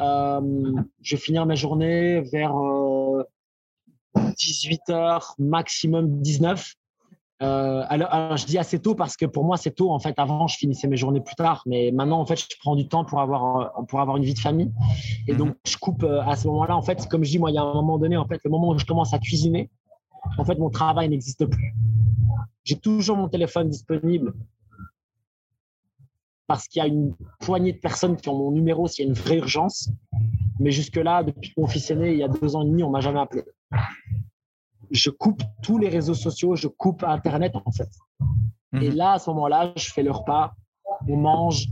Euh, 0.00 0.72
je 1.02 1.16
vais 1.16 1.22
finir 1.22 1.46
mes 1.46 1.56
journées 1.56 2.20
vers 2.32 2.54
18h, 4.16 5.34
maximum 5.38 6.20
19. 6.20 6.74
Euh, 7.42 7.84
alors, 7.88 8.36
je 8.36 8.46
dis 8.46 8.58
assez 8.58 8.78
tôt 8.78 8.94
parce 8.94 9.16
que 9.16 9.26
pour 9.26 9.44
moi, 9.44 9.56
c'est 9.56 9.72
tôt. 9.72 9.90
En 9.90 9.98
fait, 9.98 10.14
avant, 10.18 10.46
je 10.46 10.56
finissais 10.56 10.86
mes 10.86 10.96
journées 10.96 11.20
plus 11.20 11.34
tard. 11.34 11.62
Mais 11.66 11.90
maintenant, 11.92 12.20
en 12.20 12.26
fait, 12.26 12.36
je 12.36 12.56
prends 12.60 12.76
du 12.76 12.88
temps 12.88 13.04
pour 13.04 13.20
avoir, 13.20 13.84
pour 13.86 14.00
avoir 14.00 14.16
une 14.16 14.24
vie 14.24 14.34
de 14.34 14.38
famille. 14.38 14.72
Et 15.26 15.32
mhm. 15.32 15.38
donc, 15.38 15.56
je 15.66 15.76
coupe 15.76 16.02
euh, 16.04 16.22
à 16.22 16.36
ce 16.36 16.46
moment-là. 16.48 16.76
En 16.76 16.82
fait, 16.82 17.06
comme 17.08 17.24
je 17.24 17.30
dis, 17.30 17.38
moi, 17.38 17.50
il 17.50 17.54
y 17.54 17.58
a 17.58 17.62
un 17.62 17.74
moment 17.74 17.98
donné, 17.98 18.16
en 18.16 18.26
fait, 18.26 18.40
le 18.44 18.50
moment 18.50 18.68
où 18.68 18.78
je 18.78 18.84
commence 18.84 19.12
à 19.14 19.18
cuisiner, 19.18 19.70
en 20.38 20.44
fait, 20.44 20.58
mon 20.58 20.70
travail 20.70 21.08
n'existe 21.08 21.44
plus. 21.46 21.74
J'ai 22.62 22.76
toujours 22.76 23.16
mon 23.16 23.28
téléphone 23.28 23.68
disponible 23.68 24.32
parce 26.46 26.68
qu'il 26.68 26.80
y 26.80 26.82
a 26.82 26.88
une 26.88 27.14
poignée 27.40 27.72
de 27.72 27.78
personnes 27.78 28.16
qui 28.16 28.28
ont 28.28 28.38
mon 28.38 28.50
numéro 28.50 28.86
s'il 28.86 29.04
y 29.04 29.08
a 29.08 29.10
une 29.10 29.16
vraie 29.16 29.38
urgence. 29.38 29.90
Mais 30.60 30.70
jusque-là, 30.70 31.24
depuis 31.24 31.52
mon 31.56 31.66
fils 31.66 31.90
est 31.90 31.96
né, 31.96 32.12
il 32.12 32.18
y 32.18 32.22
a 32.22 32.28
deux 32.28 32.54
ans 32.54 32.62
et 32.62 32.66
demi, 32.66 32.82
on 32.82 32.90
m'a 32.90 33.00
jamais 33.00 33.18
appelé 33.18 33.42
je 34.94 35.10
coupe 35.10 35.42
tous 35.62 35.76
les 35.76 35.88
réseaux 35.88 36.14
sociaux, 36.14 36.54
je 36.54 36.68
coupe 36.68 37.02
Internet 37.02 37.52
en 37.64 37.70
fait. 37.72 37.90
Et 38.80 38.90
mhm. 38.90 38.96
là, 38.96 39.12
à 39.12 39.18
ce 39.18 39.28
moment-là, 39.30 39.72
je 39.76 39.92
fais 39.92 40.02
le 40.02 40.12
repas, 40.12 40.54
on 41.08 41.16
mange, 41.16 41.66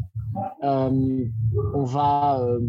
euh, 0.65 1.25
on 1.75 1.85
va, 1.85 2.41
euh, 2.41 2.61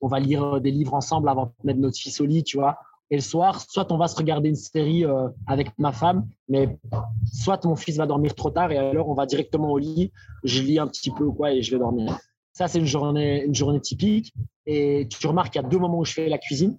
on 0.00 0.06
va 0.06 0.20
lire 0.20 0.60
des 0.60 0.70
livres 0.70 0.94
ensemble 0.94 1.28
avant 1.28 1.46
de 1.46 1.52
mettre 1.64 1.80
notre 1.80 1.98
fils 1.98 2.20
au 2.20 2.24
lit, 2.24 2.44
tu 2.44 2.56
vois. 2.56 2.78
Et 3.10 3.16
le 3.16 3.20
soir, 3.20 3.60
soit 3.60 3.90
on 3.92 3.98
va 3.98 4.08
se 4.08 4.16
regarder 4.16 4.48
une 4.48 4.54
série 4.54 5.04
euh, 5.04 5.28
avec 5.46 5.76
ma 5.78 5.92
femme, 5.92 6.26
mais 6.48 6.78
soit 7.24 7.62
mon 7.64 7.76
fils 7.76 7.96
va 7.96 8.06
dormir 8.06 8.34
trop 8.34 8.50
tard 8.50 8.70
et 8.70 8.78
alors 8.78 9.08
on 9.08 9.14
va 9.14 9.26
directement 9.26 9.70
au 9.70 9.78
lit, 9.78 10.12
je 10.44 10.62
lis 10.62 10.78
un 10.78 10.86
petit 10.86 11.10
peu 11.10 11.24
ou 11.24 11.32
quoi 11.32 11.52
et 11.52 11.62
je 11.62 11.72
vais 11.72 11.78
dormir. 11.78 12.16
Ça, 12.52 12.68
c'est 12.68 12.78
une 12.78 12.86
journée, 12.86 13.44
une 13.44 13.54
journée 13.54 13.80
typique. 13.80 14.32
Et 14.66 15.08
tu 15.10 15.26
remarques 15.26 15.52
qu'il 15.52 15.60
y 15.60 15.64
a 15.64 15.68
deux 15.68 15.78
moments 15.78 15.98
où 15.98 16.04
je 16.04 16.12
fais 16.12 16.28
la 16.28 16.38
cuisine. 16.38 16.78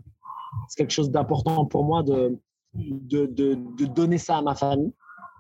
C'est 0.70 0.78
quelque 0.78 0.92
chose 0.92 1.12
d'important 1.12 1.66
pour 1.66 1.84
moi 1.84 2.04
de, 2.04 2.40
de, 2.74 3.26
de, 3.26 3.86
donner 3.86 4.18
ça 4.18 4.38
à 4.38 4.42
ma 4.42 4.56
famille. 4.56 4.94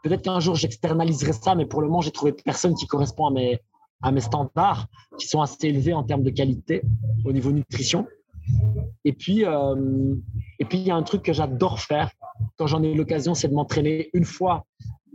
Peut-être 0.03 0.21
qu'un 0.21 0.39
jour 0.39 0.55
j'externaliserai 0.55 1.33
ça, 1.33 1.55
mais 1.55 1.65
pour 1.65 1.81
le 1.81 1.87
moment, 1.87 2.01
j'ai 2.01 2.11
trouvé 2.11 2.33
personne 2.33 2.75
qui 2.75 2.87
correspond 2.87 3.27
à 3.27 3.31
mes, 3.31 3.59
à 4.01 4.11
mes 4.11 4.21
standards, 4.21 4.87
qui 5.17 5.27
sont 5.27 5.41
assez 5.41 5.67
élevés 5.67 5.93
en 5.93 6.03
termes 6.03 6.23
de 6.23 6.29
qualité 6.29 6.81
au 7.25 7.31
niveau 7.31 7.51
nutrition. 7.51 8.05
Et 9.05 9.13
puis, 9.13 9.45
euh, 9.45 10.15
et 10.59 10.65
puis 10.65 10.77
il 10.79 10.87
y 10.87 10.91
a 10.91 10.95
un 10.95 11.03
truc 11.03 11.23
que 11.23 11.33
j'adore 11.33 11.79
faire 11.79 12.11
quand 12.57 12.67
j'en 12.67 12.83
ai 12.83 12.93
l'occasion, 12.93 13.33
c'est 13.33 13.47
de 13.47 13.53
m'entraîner 13.53 14.09
une 14.13 14.25
fois 14.25 14.65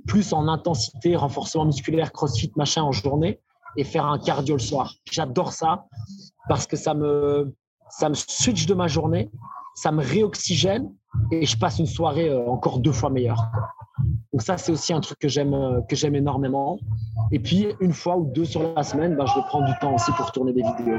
plus 0.06 0.32
en 0.32 0.48
intensité, 0.48 1.16
renforcement 1.16 1.66
musculaire, 1.66 2.12
crossfit, 2.12 2.52
machin 2.56 2.82
en 2.82 2.92
journée, 2.92 3.40
et 3.76 3.84
faire 3.84 4.06
un 4.06 4.18
cardio 4.18 4.54
le 4.54 4.60
soir. 4.60 4.94
J'adore 5.10 5.52
ça 5.52 5.86
parce 6.48 6.66
que 6.66 6.76
ça 6.76 6.94
me, 6.94 7.54
ça 7.90 8.08
me 8.08 8.14
switch 8.14 8.66
de 8.66 8.74
ma 8.74 8.88
journée, 8.88 9.30
ça 9.80 9.92
me 9.92 10.02
réoxygène 10.02 10.92
et 11.30 11.46
je 11.46 11.56
passe 11.56 11.78
une 11.78 11.86
soirée 11.86 12.28
euh, 12.28 12.44
encore 12.48 12.80
deux 12.80 12.92
fois 12.92 13.10
meilleure. 13.10 13.48
Donc 14.32 14.42
ça, 14.42 14.58
c'est 14.58 14.72
aussi 14.72 14.92
un 14.92 15.00
truc 15.00 15.18
que 15.20 15.28
j'aime 15.28 15.54
euh, 15.54 15.80
que 15.82 15.94
j'aime 15.94 16.16
énormément. 16.16 16.80
Et 17.30 17.38
puis 17.38 17.68
une 17.80 17.92
fois 17.92 18.16
ou 18.16 18.24
deux 18.32 18.44
sur 18.44 18.74
la 18.74 18.82
semaine, 18.82 19.14
ben, 19.14 19.24
je 19.26 19.34
vais 19.36 19.46
prendre 19.46 19.66
du 19.66 19.78
temps 19.80 19.94
aussi 19.94 20.10
pour 20.12 20.32
tourner 20.32 20.52
des 20.52 20.62
vidéos. 20.62 20.98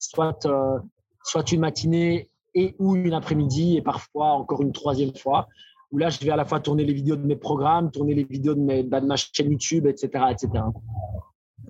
Soit 0.00 0.44
euh, 0.46 0.78
soit 1.22 1.52
une 1.52 1.60
matinée 1.60 2.28
et 2.54 2.74
ou 2.80 2.96
une 2.96 3.14
après-midi 3.14 3.76
et 3.76 3.82
parfois 3.82 4.32
encore 4.32 4.60
une 4.62 4.72
troisième 4.72 5.14
fois 5.14 5.46
où 5.92 5.98
là, 5.98 6.10
je 6.10 6.18
vais 6.18 6.32
à 6.32 6.36
la 6.36 6.44
fois 6.44 6.60
tourner 6.60 6.84
les 6.84 6.92
vidéos 6.92 7.16
de 7.16 7.24
mes 7.24 7.36
programmes, 7.36 7.90
tourner 7.90 8.14
les 8.14 8.24
vidéos 8.24 8.54
de, 8.54 8.60
mes, 8.60 8.82
bah, 8.82 9.00
de 9.00 9.06
ma 9.06 9.16
chaîne 9.16 9.50
YouTube, 9.50 9.86
etc., 9.86 10.24
etc. 10.30 10.64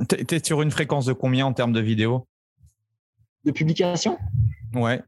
Tu 0.08 0.34
es 0.34 0.44
sur 0.44 0.60
une 0.60 0.72
fréquence 0.72 1.06
de 1.06 1.12
combien 1.12 1.46
en 1.46 1.52
termes 1.52 1.72
de 1.72 1.80
vidéos? 1.80 2.26
De 3.44 3.52
publication? 3.52 4.18
Ouais 4.74 5.02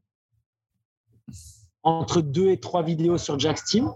entre 1.82 2.20
deux 2.20 2.50
et 2.50 2.58
trois 2.58 2.82
vidéos 2.82 3.18
sur 3.18 3.38
Jack's 3.38 3.64
Team. 3.64 3.92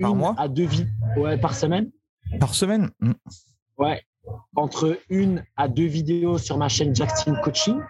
Par 0.00 0.14
mois 0.14 0.34
à 0.38 0.48
deux 0.48 0.68
ouais, 1.16 1.38
par 1.38 1.54
semaine. 1.54 1.90
Par 2.38 2.54
semaine? 2.54 2.90
Hmm. 3.00 3.12
Ouais. 3.78 4.02
Entre 4.54 4.98
une 5.08 5.44
à 5.56 5.68
deux 5.68 5.86
vidéos 5.86 6.38
sur 6.38 6.58
ma 6.58 6.68
chaîne 6.68 6.94
Jack's 6.94 7.24
Team 7.24 7.36
Coaching 7.42 7.80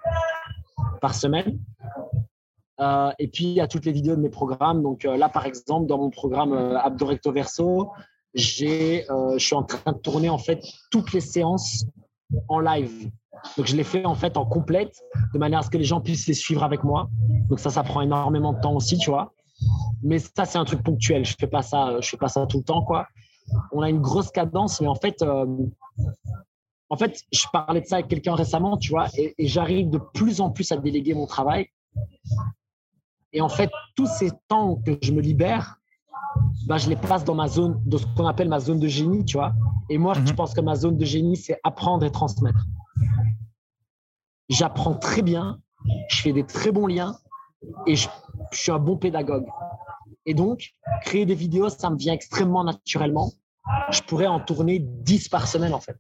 par 1.01 1.15
semaine. 1.15 1.59
Euh, 2.81 3.11
et 3.19 3.29
puis, 3.29 3.45
il 3.45 3.53
y 3.53 3.61
a 3.61 3.67
toutes 3.67 3.85
les 3.85 3.93
vidéos 3.93 4.17
de 4.17 4.21
mes 4.21 4.29
programmes. 4.29 4.83
Donc 4.83 5.05
euh, 5.05 5.17
là, 5.17 5.29
par 5.29 5.47
exemple, 5.47 5.87
dans 5.87 5.99
mon 5.99 6.11
programme 6.11 6.53
euh, 6.53 6.79
Abdo 6.79 7.07
Recto 7.07 7.33
Verso, 7.33 7.91
j'ai, 8.35 9.07
je 9.09 9.39
suis 9.39 9.55
en 9.55 9.65
train 9.65 9.93
de 9.93 9.99
tourner 9.99 10.29
en 10.29 10.39
fait 10.39 10.63
toutes 10.91 11.13
les 11.13 11.21
séances 11.21 11.87
en 12.49 12.61
live. 12.61 13.11
Donc, 13.57 13.67
je 13.67 13.77
l'ai 13.77 13.85
fait 13.85 14.05
en 14.05 14.15
fait 14.15 14.37
en 14.37 14.45
complète, 14.45 15.03
de 15.35 15.39
manière 15.39 15.61
à 15.61 15.63
ce 15.63 15.71
que 15.71 15.79
les 15.79 15.85
gens 15.85 16.01
puissent 16.01 16.27
les 16.27 16.35
suivre 16.35 16.63
avec 16.63 16.85
moi. 16.85 17.09
Donc, 17.49 17.61
ça, 17.61 17.71
ça 17.71 17.83
prend 17.83 18.01
énormément 18.01 18.53
de 18.53 18.61
temps 18.61 18.75
aussi, 18.75 18.99
tu 18.99 19.11
vois. 19.11 19.33
Mais 20.03 20.19
ça, 20.19 20.45
c'est 20.45 20.59
un 20.59 20.65
truc 20.65 20.83
ponctuel. 20.83 21.25
Je 21.25 21.35
fais 21.39 21.47
pas 21.47 21.63
ça, 21.63 22.01
je 22.01 22.09
fais 22.09 22.17
pas 22.17 22.29
ça 22.29 22.47
tout 22.47 22.59
le 22.59 22.65
temps, 22.65 22.83
quoi. 22.83 23.07
On 23.73 23.83
a 23.83 23.89
une 23.89 24.01
grosse 24.01 24.31
cadence, 24.31 24.81
mais 24.81 24.89
en 24.89 24.95
fait, 24.95 25.23
euh, 25.23 25.47
en 26.91 26.97
fait, 26.97 27.23
je 27.33 27.45
parlais 27.53 27.81
de 27.81 27.87
ça 27.87 27.97
avec 27.97 28.09
quelqu'un 28.09 28.35
récemment, 28.35 28.77
tu 28.77 28.91
vois, 28.91 29.09
et, 29.17 29.35
j'arrive 29.39 29.91
de 29.91 29.99
plus 29.99 30.41
en 30.41 30.51
plus 30.51 30.71
à 30.73 30.77
déléguer 30.77 31.15
mon 31.15 31.27
travail. 31.27 31.69
Et 33.33 33.41
en 33.41 33.49
fait, 33.49 33.71
tous 33.95 34.07
ces 34.07 34.31
temps 34.49 34.77
que 34.77 34.97
je 35.03 35.13
me 35.13 35.21
libère, 35.21 35.77
bah, 36.67 36.79
je 36.79 36.89
les 36.89 36.97
passe 36.97 37.25
dans 37.25 37.35
ma 37.35 37.49
zone, 37.49 37.81
de 37.85 37.99
ce 37.99 38.07
qu'on 38.17 38.27
appelle 38.27 38.49
ma 38.49 38.61
zone 38.61 38.81
de 38.81 38.89
génie, 38.89 39.25
tu 39.25 39.37
vois. 39.37 39.53
Et 39.91 39.99
moi, 39.99 40.15
je 40.15 40.21
mhm. 40.21 40.35
pense 40.35 40.55
que 40.55 40.61
ma 40.61 40.75
zone 40.75 40.97
de 40.97 41.05
génie, 41.05 41.37
c'est 41.37 41.59
apprendre 41.63 42.05
et 42.05 42.11
transmettre 42.11 42.65
j'apprends 44.49 44.95
très 44.95 45.23
bien, 45.23 45.61
je 46.11 46.23
fais 46.23 46.33
des 46.33 46.45
très 46.45 46.73
bons 46.73 46.87
liens 46.87 47.17
et 47.87 47.97
je, 47.97 48.09
suis 48.53 48.73
un 48.73 48.79
bon 48.79 48.97
pédagogue. 48.97 49.47
Et 50.25 50.35
donc, 50.35 50.73
créer 51.03 51.27
des 51.27 51.35
vidéos, 51.35 51.69
ça 51.69 51.91
me 51.91 51.97
vient 51.97 52.13
extrêmement 52.13 52.65
naturellement. 52.65 53.33
Je 53.91 54.01
pourrais 54.03 54.27
en 54.27 54.41
tourner 54.41 54.79
10 54.79 55.29
par 55.29 55.47
semaine, 55.47 55.75
en 55.75 55.81
fait. 55.81 55.97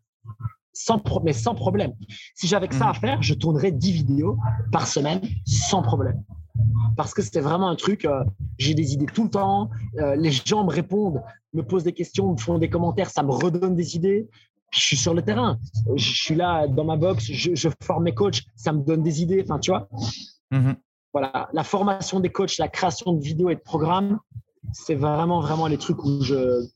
Sans 0.73 1.03
mais 1.25 1.33
sans 1.33 1.55
problème. 1.55 1.93
Si 2.35 2.47
j'avais 2.47 2.69
que 2.69 2.75
ça 2.75 2.91
à 2.91 2.95
faire, 2.95 3.21
je 3.23 3.35
tournerais 3.35 3.73
10 3.73 3.93
vidéos 3.93 4.39
par 4.71 4.87
semaine 4.87 5.21
sans 5.45 5.83
problème. 5.83 6.23
Parce 6.97 7.15
que 7.15 7.23
c'était 7.23 7.41
vraiment 7.41 7.69
un 7.69 7.77
truc, 7.77 8.05
euh, 8.05 8.25
j'ai 8.59 8.75
des 8.75 8.93
idées 8.93 9.07
tout 9.07 9.25
le 9.25 9.31
temps, 9.31 9.71
euh, 9.99 10.15
les 10.17 10.31
gens 10.31 10.65
me 10.65 10.71
répondent, 10.71 11.23
me 11.53 11.63
posent 11.63 11.85
des 11.85 11.93
questions, 11.93 12.33
me 12.33 12.37
font 12.37 12.59
des 12.59 12.71
commentaires, 12.71 13.11
ça 13.11 13.23
me 13.23 13.31
redonne 13.31 13.75
des 13.75 13.97
idées 13.97 14.29
je 14.71 14.81
suis 14.81 14.97
sur 14.97 15.15
le 15.15 15.23
terrain. 15.23 15.59
Je 15.97 16.11
suis 16.11 16.35
là 16.35 16.67
dans 16.67 16.85
ma 16.85 16.97
box, 16.97 17.25
je, 17.25 17.69
forme 17.83 18.05
mes 18.05 18.15
coachs, 18.15 18.43
ça 18.57 18.73
me 18.73 18.83
donne 18.83 19.03
des 19.03 19.23
idées. 19.23 19.43
Enfin, 19.43 19.59
tu 19.59 19.71
vois. 19.71 19.89
Mhm. 20.51 20.77
Voilà, 21.13 21.49
la 21.53 21.65
formation 21.65 22.21
des 22.21 22.31
coachs, 22.31 22.59
la 22.59 22.69
création 22.69 23.13
de 23.13 23.23
vidéos 23.23 23.51
et 23.51 23.55
de 23.55 23.61
programmes, 23.61 24.19
c'est 24.73 24.95
vraiment, 24.95 25.41
vraiment 25.41 25.67
les 25.67 25.79
trucs 25.79 26.03
où 26.05 26.23
je. 26.23 26.67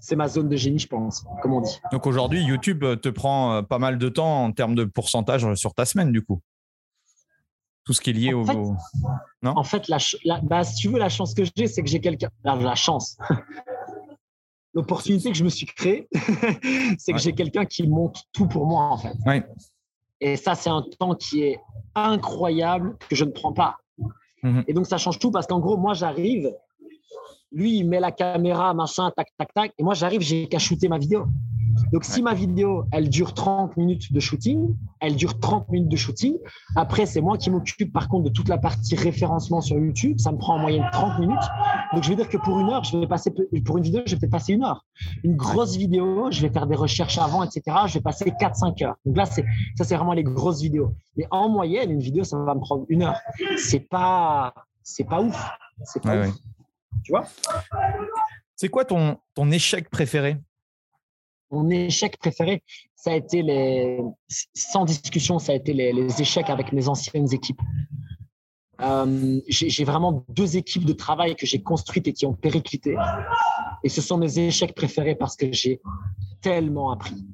C'est 0.00 0.16
ma 0.16 0.26
zone 0.26 0.48
de 0.48 0.56
génie, 0.56 0.80
je 0.80 0.88
pense, 0.88 1.24
comme 1.42 1.52
on 1.52 1.60
dit. 1.60 1.78
Donc 1.92 2.08
aujourd'hui, 2.08 2.42
YouTube 2.42 2.84
te 3.00 3.08
prend 3.08 3.52
euh, 3.52 3.62
pas 3.62 3.78
mal 3.78 3.98
de 3.98 4.08
temps 4.08 4.42
en 4.42 4.50
termes 4.50 4.74
de 4.74 4.82
pourcentage 4.84 5.54
sur 5.54 5.74
ta 5.74 5.84
semaine, 5.84 6.10
du 6.10 6.24
coup 6.24 6.40
tout 7.86 7.92
ce 7.92 8.00
qui 8.00 8.10
est 8.10 8.14
lié 8.14 8.34
au. 8.34 8.44
non 9.42 9.56
en 9.56 9.62
fait, 9.62 9.88
la, 9.88 9.98
bah, 10.42 10.64
si 10.64 10.74
tu 10.74 10.88
veux, 10.88 10.98
la 10.98 11.08
chance 11.08 11.34
que 11.34 11.44
j'ai, 11.56 11.68
c'est 11.68 11.82
que 11.82 11.88
j'ai 11.88 12.00
quelqu'un. 12.00 12.30
la 12.42 12.74
chance 12.74 13.16
l'opportunité 14.76 15.30
que 15.32 15.36
je 15.36 15.42
me 15.42 15.48
suis 15.48 15.64
créée, 15.64 16.06
c'est 16.98 17.14
que 17.14 17.18
j'ai 17.18 17.32
quelqu'un 17.32 17.64
qui 17.64 17.88
monte 17.88 18.18
tout 18.32 18.46
pour 18.46 18.66
moi, 18.66 18.90
en 18.90 18.98
fait. 18.98 19.14
Et 20.20 20.36
ça, 20.36 20.54
c'est 20.54 20.68
un 20.68 20.84
temps 20.98 21.14
qui 21.14 21.42
est 21.42 21.58
incroyable 21.94 22.96
que 23.08 23.16
je 23.16 23.24
ne 23.24 23.30
prends 23.30 23.54
pas. 23.54 23.78
Mhm. 24.42 24.64
Et 24.68 24.74
donc, 24.74 24.86
ça 24.86 24.98
change 24.98 25.18
tout 25.18 25.30
parce 25.30 25.46
qu'en 25.46 25.60
gros, 25.60 25.78
moi, 25.78 25.94
j'arrive, 25.94 26.52
lui, 27.52 27.78
il 27.78 27.88
met 27.88 28.00
la 28.00 28.12
caméra, 28.12 28.74
machin, 28.74 29.10
tac, 29.16 29.28
tac, 29.38 29.48
tac, 29.54 29.72
et 29.78 29.82
moi, 29.82 29.94
j'arrive, 29.94 30.20
j'ai 30.20 30.46
qu'à 30.46 30.58
shooter 30.58 30.88
ma 30.88 30.98
vidéo. 30.98 31.26
Donc, 31.92 32.04
si 32.04 32.22
ma 32.22 32.34
vidéo, 32.34 32.84
elle 32.92 33.08
dure 33.08 33.34
30 33.34 33.76
minutes 33.76 34.12
de 34.12 34.20
shooting, 34.20 34.74
elle 35.00 35.16
dure 35.16 35.38
30 35.38 35.68
minutes 35.68 35.88
de 35.88 35.96
shooting. 35.96 36.36
Après, 36.74 37.06
c'est 37.06 37.20
moi 37.20 37.38
qui 37.38 37.50
m'occupe, 37.50 37.92
par 37.92 38.08
contre, 38.08 38.24
de 38.24 38.30
toute 38.30 38.48
la 38.48 38.58
partie 38.58 38.96
référencement 38.96 39.60
sur 39.60 39.78
YouTube. 39.78 40.18
Ça 40.18 40.32
me 40.32 40.38
prend 40.38 40.56
en 40.56 40.58
moyenne 40.58 40.86
30 40.92 41.18
minutes. 41.18 41.38
Donc, 41.92 42.02
je 42.02 42.08
vais 42.08 42.16
dire 42.16 42.28
que 42.28 42.36
pour 42.38 42.58
une 42.60 42.70
heure, 42.70 42.84
je 42.84 42.98
vais 42.98 43.06
passer, 43.06 43.32
pour 43.64 43.78
une 43.78 43.84
vidéo, 43.84 44.02
je 44.06 44.12
vais 44.12 44.20
peut-être 44.20 44.32
passer 44.32 44.52
une 44.52 44.64
heure. 44.64 44.84
Une 45.24 45.36
grosse 45.36 45.76
vidéo, 45.76 46.30
je 46.30 46.42
vais 46.42 46.50
faire 46.50 46.66
des 46.66 46.76
recherches 46.76 47.18
avant, 47.18 47.42
etc. 47.42 47.62
Je 47.86 47.94
vais 47.94 48.00
passer 48.00 48.30
4-5 48.30 48.84
heures. 48.84 48.96
Donc 49.04 49.16
là, 49.16 49.26
c'est, 49.26 49.44
ça, 49.76 49.84
c'est 49.84 49.96
vraiment 49.96 50.12
les 50.12 50.24
grosses 50.24 50.62
vidéos. 50.62 50.94
Mais 51.16 51.26
en 51.30 51.48
moyenne, 51.48 51.90
une 51.90 52.00
vidéo, 52.00 52.24
ça 52.24 52.38
va 52.38 52.54
me 52.54 52.60
prendre 52.60 52.84
une 52.88 53.02
heure. 53.02 53.18
C'est 53.56 53.80
pas, 53.80 54.54
c'est 54.82 55.04
pas 55.04 55.20
ouf. 55.20 55.50
C'est 55.84 56.02
pas 56.02 56.26
ouf. 56.26 56.34
Tu 57.04 57.12
vois? 57.12 57.24
C'est 58.54 58.68
quoi 58.68 58.84
ton, 58.84 59.18
ton 59.34 59.50
échec 59.50 59.90
préféré? 59.90 60.38
Mon 61.50 61.68
échec 61.70 62.18
préféré, 62.18 62.62
ça 62.94 63.12
a 63.12 63.14
été 63.14 63.42
les, 63.42 64.00
sans 64.54 64.84
discussion, 64.84 65.38
ça 65.38 65.52
a 65.52 65.54
été 65.54 65.72
les, 65.72 66.20
échecs 66.20 66.50
avec 66.50 66.72
mes 66.72 66.88
anciennes 66.88 67.32
équipes. 67.32 67.60
Euh, 68.80 69.40
j'ai 69.48 69.84
vraiment 69.84 70.24
deux 70.28 70.56
équipes 70.56 70.84
de 70.84 70.92
travail 70.92 71.34
que 71.34 71.46
j'ai 71.46 71.62
construites 71.62 72.08
et 72.08 72.12
qui 72.12 72.26
ont 72.26 72.34
périclité. 72.34 72.96
Et 73.84 73.88
ce 73.88 74.00
sont 74.00 74.18
mes 74.18 74.38
échecs 74.38 74.74
préférés 74.74 75.14
parce 75.14 75.36
que 75.36 75.50
j'ai 75.52 75.80
tellement 76.42 76.90
appris, 76.90 77.24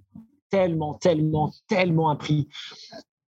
tellement, 0.51 0.95
tellement, 0.95 1.53
tellement 1.67 2.11
appris 2.11 2.49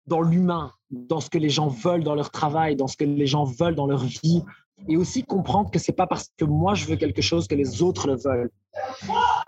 dans 0.08 0.22
l'humain, 0.22 0.74
dans 0.92 1.22
ce 1.22 1.30
que 1.30 1.38
les 1.38 1.50
gens 1.50 1.68
veulent 1.68 2.04
dans 2.04 2.16
leur 2.16 2.30
travail, 2.30 2.76
dans 2.76 2.88
ce 2.88 2.98
que 2.98 3.06
les 3.06 3.28
gens 3.28 3.46
veulent 3.46 3.76
dans 3.76 3.88
leur 3.88 4.04
vie, 4.04 4.44
Et 4.90 4.98
aussi 4.98 5.24
comprendre 5.24 5.72
que 5.72 5.80
c'est 5.80 5.94
pas 5.94 6.08
parce 6.08 6.30
que 6.38 6.46
moi 6.46 6.74
je 6.74 6.86
veux 6.86 6.98
quelque 6.98 7.22
chose 7.22 7.48
que 7.48 7.56
les 7.56 7.82
autres 7.82 8.08
le 8.08 8.18
veulent. 8.18 8.52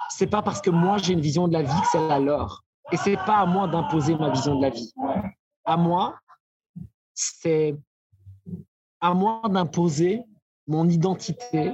C'est 0.10 0.27
pas 0.27 0.41
parce 0.41 0.61
que 0.61 0.69
moi 0.69 0.98
j'ai 0.98 1.14
une 1.14 1.22
vision 1.22 1.48
de 1.48 1.53
la 1.53 1.64
vie 1.64 1.82
que 1.82 1.88
c'est 1.91 2.07
la 2.07 2.19
leur. 2.19 2.64
Et 2.91 2.98
c'est 2.98 3.18
pas 3.18 3.40
à 3.40 3.45
moi 3.45 3.68
d'imposer 3.68 4.15
ma 4.15 4.30
vision 4.30 4.56
de 4.56 4.61
la 4.61 4.69
vie. 4.69 4.94
À 5.65 5.76
moi, 5.76 6.19
c'est 7.14 7.76
à 9.02 9.14
moi 9.14 9.41
d'imposer 9.49 10.23
mon 10.68 10.88
identité 10.88 11.73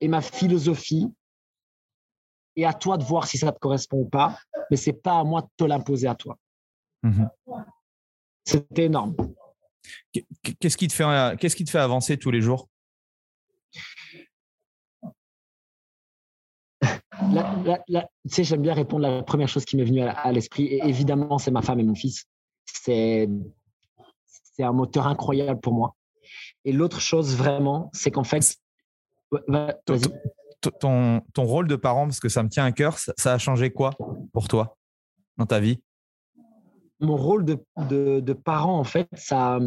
et 0.00 0.08
ma 0.08 0.20
philosophie 0.20 1.12
et 2.56 2.64
à 2.64 2.72
toi 2.72 2.98
de 2.98 3.04
voir 3.04 3.26
si 3.26 3.38
ça 3.38 3.52
te 3.52 3.58
correspond 3.58 3.98
ou 3.98 4.08
pas, 4.08 4.38
mais 4.70 4.76
c'est 4.76 4.92
pas 4.92 5.18
à 5.18 5.24
moi 5.24 5.42
de 5.42 5.48
te 5.56 5.64
l'imposer 5.64 6.08
à 6.08 6.14
toi. 6.14 6.36
Mmh 7.02 7.24
C'était 8.44 8.84
énorme. 8.86 9.16
Qu'est-ce 10.12 10.76
qui, 10.76 10.88
te 10.88 10.92
fait, 10.92 11.36
qu'est-ce 11.38 11.56
qui 11.56 11.64
te 11.64 11.70
fait 11.70 11.78
avancer 11.78 12.18
tous 12.18 12.30
les 12.30 12.40
jours? 12.40 12.68
Tu 17.20 17.94
sais, 18.26 18.44
j'aime 18.44 18.62
bien 18.62 18.74
répondre 18.74 19.02
la 19.02 19.22
première 19.22 19.48
chose 19.48 19.64
qui 19.64 19.76
m'est 19.76 19.84
venue 19.84 20.02
à, 20.02 20.32
l'esprit. 20.32 20.64
Et 20.64 20.84
évidemment, 20.86 21.38
c'est 21.38 21.50
ma 21.50 21.62
femme 21.62 21.80
et 21.80 21.84
mon 21.84 21.94
fils. 21.94 22.26
C'est, 22.64 23.28
un 24.58 24.72
moteur 24.72 25.06
incroyable 25.06 25.58
pour 25.58 25.72
moi. 25.72 25.96
Et 26.66 26.72
l'autre 26.72 27.00
chose 27.00 27.34
vraiment, 27.34 27.88
c'est 27.94 28.10
qu'en 28.10 28.24
fait, 28.24 28.58
ton, 30.80 31.22
ton, 31.32 31.44
rôle 31.44 31.66
de 31.66 31.76
parent, 31.76 32.04
parce 32.04 32.20
que 32.20 32.28
ça 32.28 32.42
me 32.42 32.50
tient 32.50 32.66
à 32.66 32.72
cœur, 32.72 32.98
ça, 32.98 33.32
a 33.32 33.38
changé 33.38 33.70
quoi 33.70 33.92
pour 34.34 34.48
toi 34.48 34.76
dans 35.38 35.46
ta 35.46 35.60
vie? 35.60 35.80
Mon 36.98 37.16
rôle 37.16 37.46
de, 37.46 37.58
de, 37.88 38.20
de, 38.20 38.32
parent, 38.34 38.78
en 38.78 38.84
fait, 38.84 39.08
ça, 39.14 39.58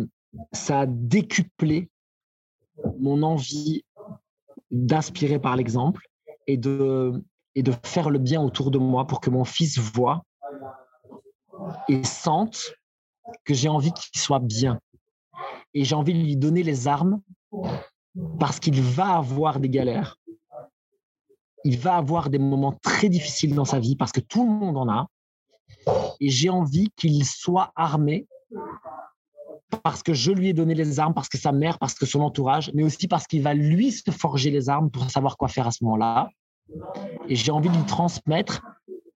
ça 0.52 0.82
a 0.82 0.86
décuplé 0.86 1.90
mon 3.00 3.24
envie 3.24 3.84
d'inspirer 4.70 5.40
par 5.40 5.56
l'exemple 5.56 6.08
et 6.46 6.58
de, 6.58 7.24
et 7.56 7.64
de 7.64 7.74
faire 7.84 8.10
le 8.10 8.20
bien 8.20 8.42
autour 8.42 8.72
de 8.72 8.78
moi 8.78 9.06
pour 9.06 9.22
que 9.22 9.30
mon 9.30 9.46
fils 9.46 9.78
voit 9.78 10.24
et 11.88 12.04
sente 12.04 12.74
que 13.46 13.54
j'ai 13.54 13.70
envie 13.70 13.94
qu'il 13.94 14.20
soit 14.20 14.40
bien. 14.40 14.80
Et 15.74 15.84
j'ai 15.84 15.96
envie 15.96 16.14
de 16.14 16.20
lui 16.20 16.38
donner 16.38 16.64
les 16.64 16.88
armes 16.88 17.22
parce 18.40 18.60
qu'il 18.60 18.82
va 18.82 19.16
avoir 19.16 19.60
des 19.60 19.70
galères. 19.70 20.18
Il 21.64 21.78
va 21.80 21.96
avoir 21.96 22.30
des 22.30 22.40
moments 22.40 22.78
très 22.82 23.10
difficiles 23.10 23.56
dans 23.56 23.66
sa 23.66 23.80
vie 23.80 23.96
parce 23.96 24.12
que 24.12 24.20
tout 24.20 24.44
le 24.46 24.52
monde 24.52 24.78
en 24.78 24.90
a. 24.90 25.08
Et 26.20 26.30
j'ai 26.30 26.50
envie 26.50 26.90
qu'il 26.96 27.26
soit 27.26 27.72
armé 27.76 28.28
parce 29.82 30.04
que 30.04 30.14
je 30.14 30.32
lui 30.32 30.50
ai 30.50 30.54
donné 30.54 30.76
les 30.76 31.00
armes, 31.00 31.14
parce 31.14 31.30
que 31.30 31.38
sa 31.38 31.52
mère, 31.52 31.80
parce 31.80 31.96
que 31.96 32.06
son 32.06 32.22
entourage, 32.22 32.72
mais 32.74 32.84
aussi 32.84 33.08
parce 33.08 33.26
qu'il 33.26 33.42
va 33.42 33.54
lui 33.54 33.92
se 33.92 34.12
forger 34.12 34.52
les 34.52 34.70
armes 34.70 34.92
pour 34.92 35.10
savoir 35.10 35.36
quoi 35.38 35.48
faire 35.48 35.68
à 35.68 35.72
ce 35.72 35.84
moment-là. 35.84 36.30
Et 37.28 37.36
j'ai 37.36 37.52
envie 37.52 37.70
de 37.70 37.76
lui 37.76 37.86
transmettre 37.86 38.64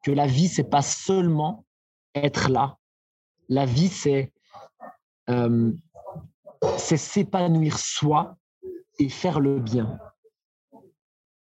que 0.04 0.12
la 0.12 0.28
vie, 0.28 0.48
c'est 0.48 0.70
pas 0.70 0.82
seulement 0.82 1.66
être 2.16 2.50
là. 2.50 2.78
La 3.50 3.66
vie, 3.66 3.90
c'est 3.90 4.32
euh, 5.30 5.72
c'est 6.78 6.98
s'épanouir 6.98 7.78
soi 7.78 8.36
et 9.00 9.10
faire 9.10 9.40
le 9.40 9.60
bien. 9.60 10.00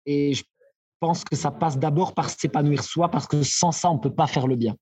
Et 0.05 0.33
je 0.33 0.43
pense 0.99 1.23
que 1.23 1.35
ça 1.35 1.51
passe 1.51 1.77
d'abord 1.77 2.13
par 2.13 2.29
s'épanouir 2.29 2.83
soi, 2.83 3.09
parce 3.09 3.27
que 3.27 3.43
sans 3.43 3.71
ça, 3.71 3.89
on 3.89 3.95
ne 3.95 3.99
peut 3.99 4.13
pas 4.13 4.27
faire 4.27 4.47
le 4.47 4.55
bien. 4.55 4.75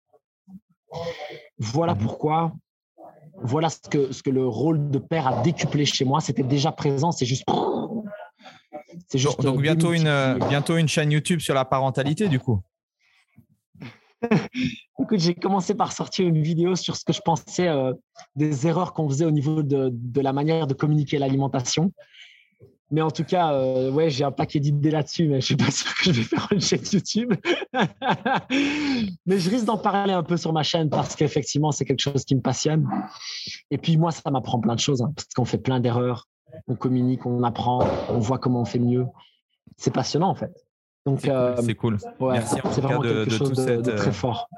Voilà 1.57 1.95
mmh 1.95 1.99
pourquoi, 1.99 2.53
voilà 3.41 3.69
ce 3.69 3.79
que, 3.89 4.11
ce 4.11 4.23
que 4.23 4.29
le 4.29 4.47
rôle 4.47 4.89
de 4.89 4.99
père 4.99 5.27
a 5.27 5.41
décuplé 5.41 5.85
chez 5.85 6.05
moi. 6.05 6.21
C'était 6.21 6.43
déjà 6.43 6.71
présent, 6.71 7.11
c'est 7.11 7.25
juste. 7.25 7.43
Juste 9.13 9.41
donc, 9.41 9.61
bientôt, 9.61 9.93
une, 9.93 10.37
bientôt 10.49 10.77
une 10.77 10.87
chaîne 10.87 11.11
YouTube 11.11 11.39
sur 11.39 11.53
la 11.53 11.65
parentalité, 11.65 12.27
du 12.27 12.39
coup. 12.39 12.61
Écoute, 14.99 15.19
j'ai 15.19 15.35
commencé 15.35 15.75
par 15.75 15.91
sortir 15.91 16.27
une 16.27 16.41
vidéo 16.41 16.75
sur 16.75 16.95
ce 16.95 17.05
que 17.05 17.13
je 17.13 17.21
pensais 17.21 17.67
euh, 17.67 17.93
des 18.35 18.67
erreurs 18.67 18.93
qu'on 18.93 19.09
faisait 19.09 19.25
au 19.25 19.31
niveau 19.31 19.63
de, 19.63 19.89
de, 19.91 20.21
la 20.21 20.33
manière 20.33 20.67
de 20.67 20.73
communiquer 20.73 21.17
l'alimentation. 21.17 21.91
Mais 22.91 23.01
en 23.01 23.09
tout 23.09 23.23
cas, 23.23 23.51
euh, 23.53 23.91
ouais, 23.91 24.09
j'ai 24.11 24.23
un 24.23 24.31
paquet 24.31 24.59
d'idées 24.59 24.91
là-dessus, 24.91 25.27
mais 25.27 25.41
je 25.41 25.45
suis 25.47 25.55
pas 25.55 25.71
sûr 25.71 25.91
que 25.95 26.03
je 26.05 26.11
vais 26.11 26.23
faire 26.23 26.47
une 26.51 26.61
chaîne 26.61 26.83
YouTube. 26.91 27.33
mais 29.25 29.39
je 29.39 29.49
risque 29.49 29.65
d'en 29.65 29.77
parler 29.77 30.13
un 30.13 30.23
peu 30.23 30.37
sur 30.37 30.53
ma 30.53 30.63
chaîne 30.63 30.89
parce 30.89 31.15
qu'effectivement, 31.15 31.71
c'est 31.71 31.83
quelque 31.83 32.01
chose 32.01 32.25
qui 32.25 32.35
me 32.35 32.41
passionne. 32.41 32.87
Et 33.71 33.77
puis 33.77 33.97
moi, 33.97 34.11
ça 34.11 34.29
m'apprend 34.29 34.59
plein 34.59 34.75
de 34.75 34.79
choses 34.79 35.01
hein, 35.01 35.11
parce 35.15 35.27
qu'on 35.35 35.45
fait 35.45 35.57
plein 35.57 35.79
d'erreurs, 35.79 36.27
on 36.67 36.75
communique, 36.75 37.25
on 37.25 37.43
apprend, 37.43 37.87
on 38.09 38.19
voit 38.19 38.37
comment 38.37 38.61
on 38.61 38.65
fait 38.65 38.79
mieux. 38.79 39.05
C'est 39.77 39.93
passionnant 39.93 40.29
en 40.29 40.35
fait. 40.35 40.65
Donc 41.05 41.21
c'est 41.21 41.75
cool. 41.75 41.97
Euh, 42.21 42.31
Merci 42.31 42.55
c'est 42.71 42.81
vraiment 42.81 43.01
de, 43.01 43.25
quelque 43.25 43.37
chose 43.37 43.65
de, 43.65 43.91
très 43.91 44.11
fort. 44.11 44.49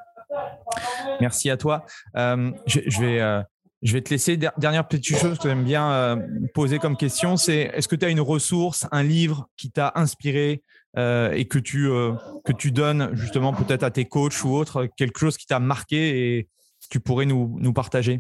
Merci 1.19 1.49
à 1.49 1.57
toi. 1.57 1.85
Euh, 2.15 2.51
je, 2.65 2.79
je, 2.85 3.01
vais 3.01 3.43
je 3.81 3.93
vais 3.93 4.01
te 4.01 4.09
laisser. 4.09 4.37
Dernière 4.37 4.87
petite 4.87 5.17
chose 5.17 5.37
que 5.37 5.47
j'aime 5.47 5.63
bien 5.63 5.91
euh, 5.91 6.15
poser 6.53 6.79
comme 6.79 6.97
question, 6.97 7.37
c'est 7.37 7.71
est-ce 7.73 7.87
que 7.87 7.95
tu 7.95 8.05
as 8.05 8.09
une 8.09 8.21
ressource, 8.21 8.87
un 8.91 9.03
livre 9.03 9.47
qui 9.55 9.71
t'a 9.71 9.91
inspiré 9.95 10.63
euh, 10.97 11.31
et 11.31 11.45
que 11.45 11.59
tu, 11.59 11.87
euh, 11.87 12.13
que 12.43 12.53
tu 12.53 12.71
donnes 12.71 13.11
justement 13.13 13.53
peut-être 13.53 13.83
à 13.83 13.91
tes 13.91 14.05
coachs 14.05 14.43
ou 14.43 14.49
autres, 14.49 14.87
quelque 14.97 15.19
chose 15.19 15.37
qui 15.37 15.45
t'a 15.45 15.59
marqué 15.59 16.37
et 16.37 16.47
tu 16.89 16.99
pourrais 16.99 17.25
nous, 17.25 17.57
nous 17.59 17.73
partager? 17.73 18.19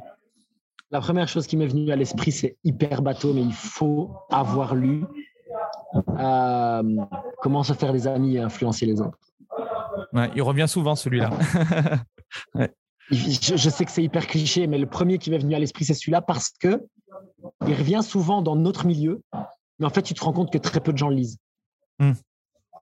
La 0.91 1.01
première 1.01 1.27
chose 1.27 1.47
qui 1.47 1.57
m'est 1.57 1.67
venue 1.67 1.91
à 1.91 1.95
l'esprit, 1.95 2.31
c'est 2.31 2.57
hyper 2.63 3.01
bateau, 3.01 3.33
mais 3.33 3.41
il 3.41 3.53
faut 3.53 4.11
avoir 4.29 4.75
lu 4.75 5.03
Comment 7.41 7.63
se 7.63 7.73
faire 7.73 7.93
des 7.93 8.07
amis 8.07 8.35
et 8.35 8.39
influencer 8.39 8.85
les 8.85 9.01
autres. 9.01 9.17
il 10.35 10.41
revient 10.41 10.67
souvent 10.67 10.95
celui-là. 10.95 11.29
ouais. 12.55 12.73
Je, 13.09 13.69
sais 13.69 13.85
que 13.85 13.91
c'est 13.91 14.03
hyper 14.03 14.27
cliché, 14.27 14.67
mais 14.67 14.77
le 14.77 14.85
premier 14.85 15.17
qui 15.17 15.31
m'est 15.31 15.37
venu 15.37 15.55
à 15.55 15.59
l'esprit, 15.59 15.85
c'est 15.85 15.93
celui-là 15.93 16.21
parce 16.21 16.49
que 16.59 16.85
il 17.65 17.73
revient 17.73 18.01
souvent 18.03 18.41
dans 18.41 18.55
notre 18.55 18.85
milieu, 18.85 19.21
mais 19.79 19.85
en 19.85 19.89
fait, 19.89 20.01
tu 20.01 20.13
te 20.13 20.23
rends 20.23 20.33
compte 20.33 20.51
que 20.51 20.57
très 20.57 20.81
peu 20.81 20.91
de 20.91 20.97
gens 20.97 21.09
le 21.09 21.15
lisent. 21.15 21.37
Hmm. 21.99 22.13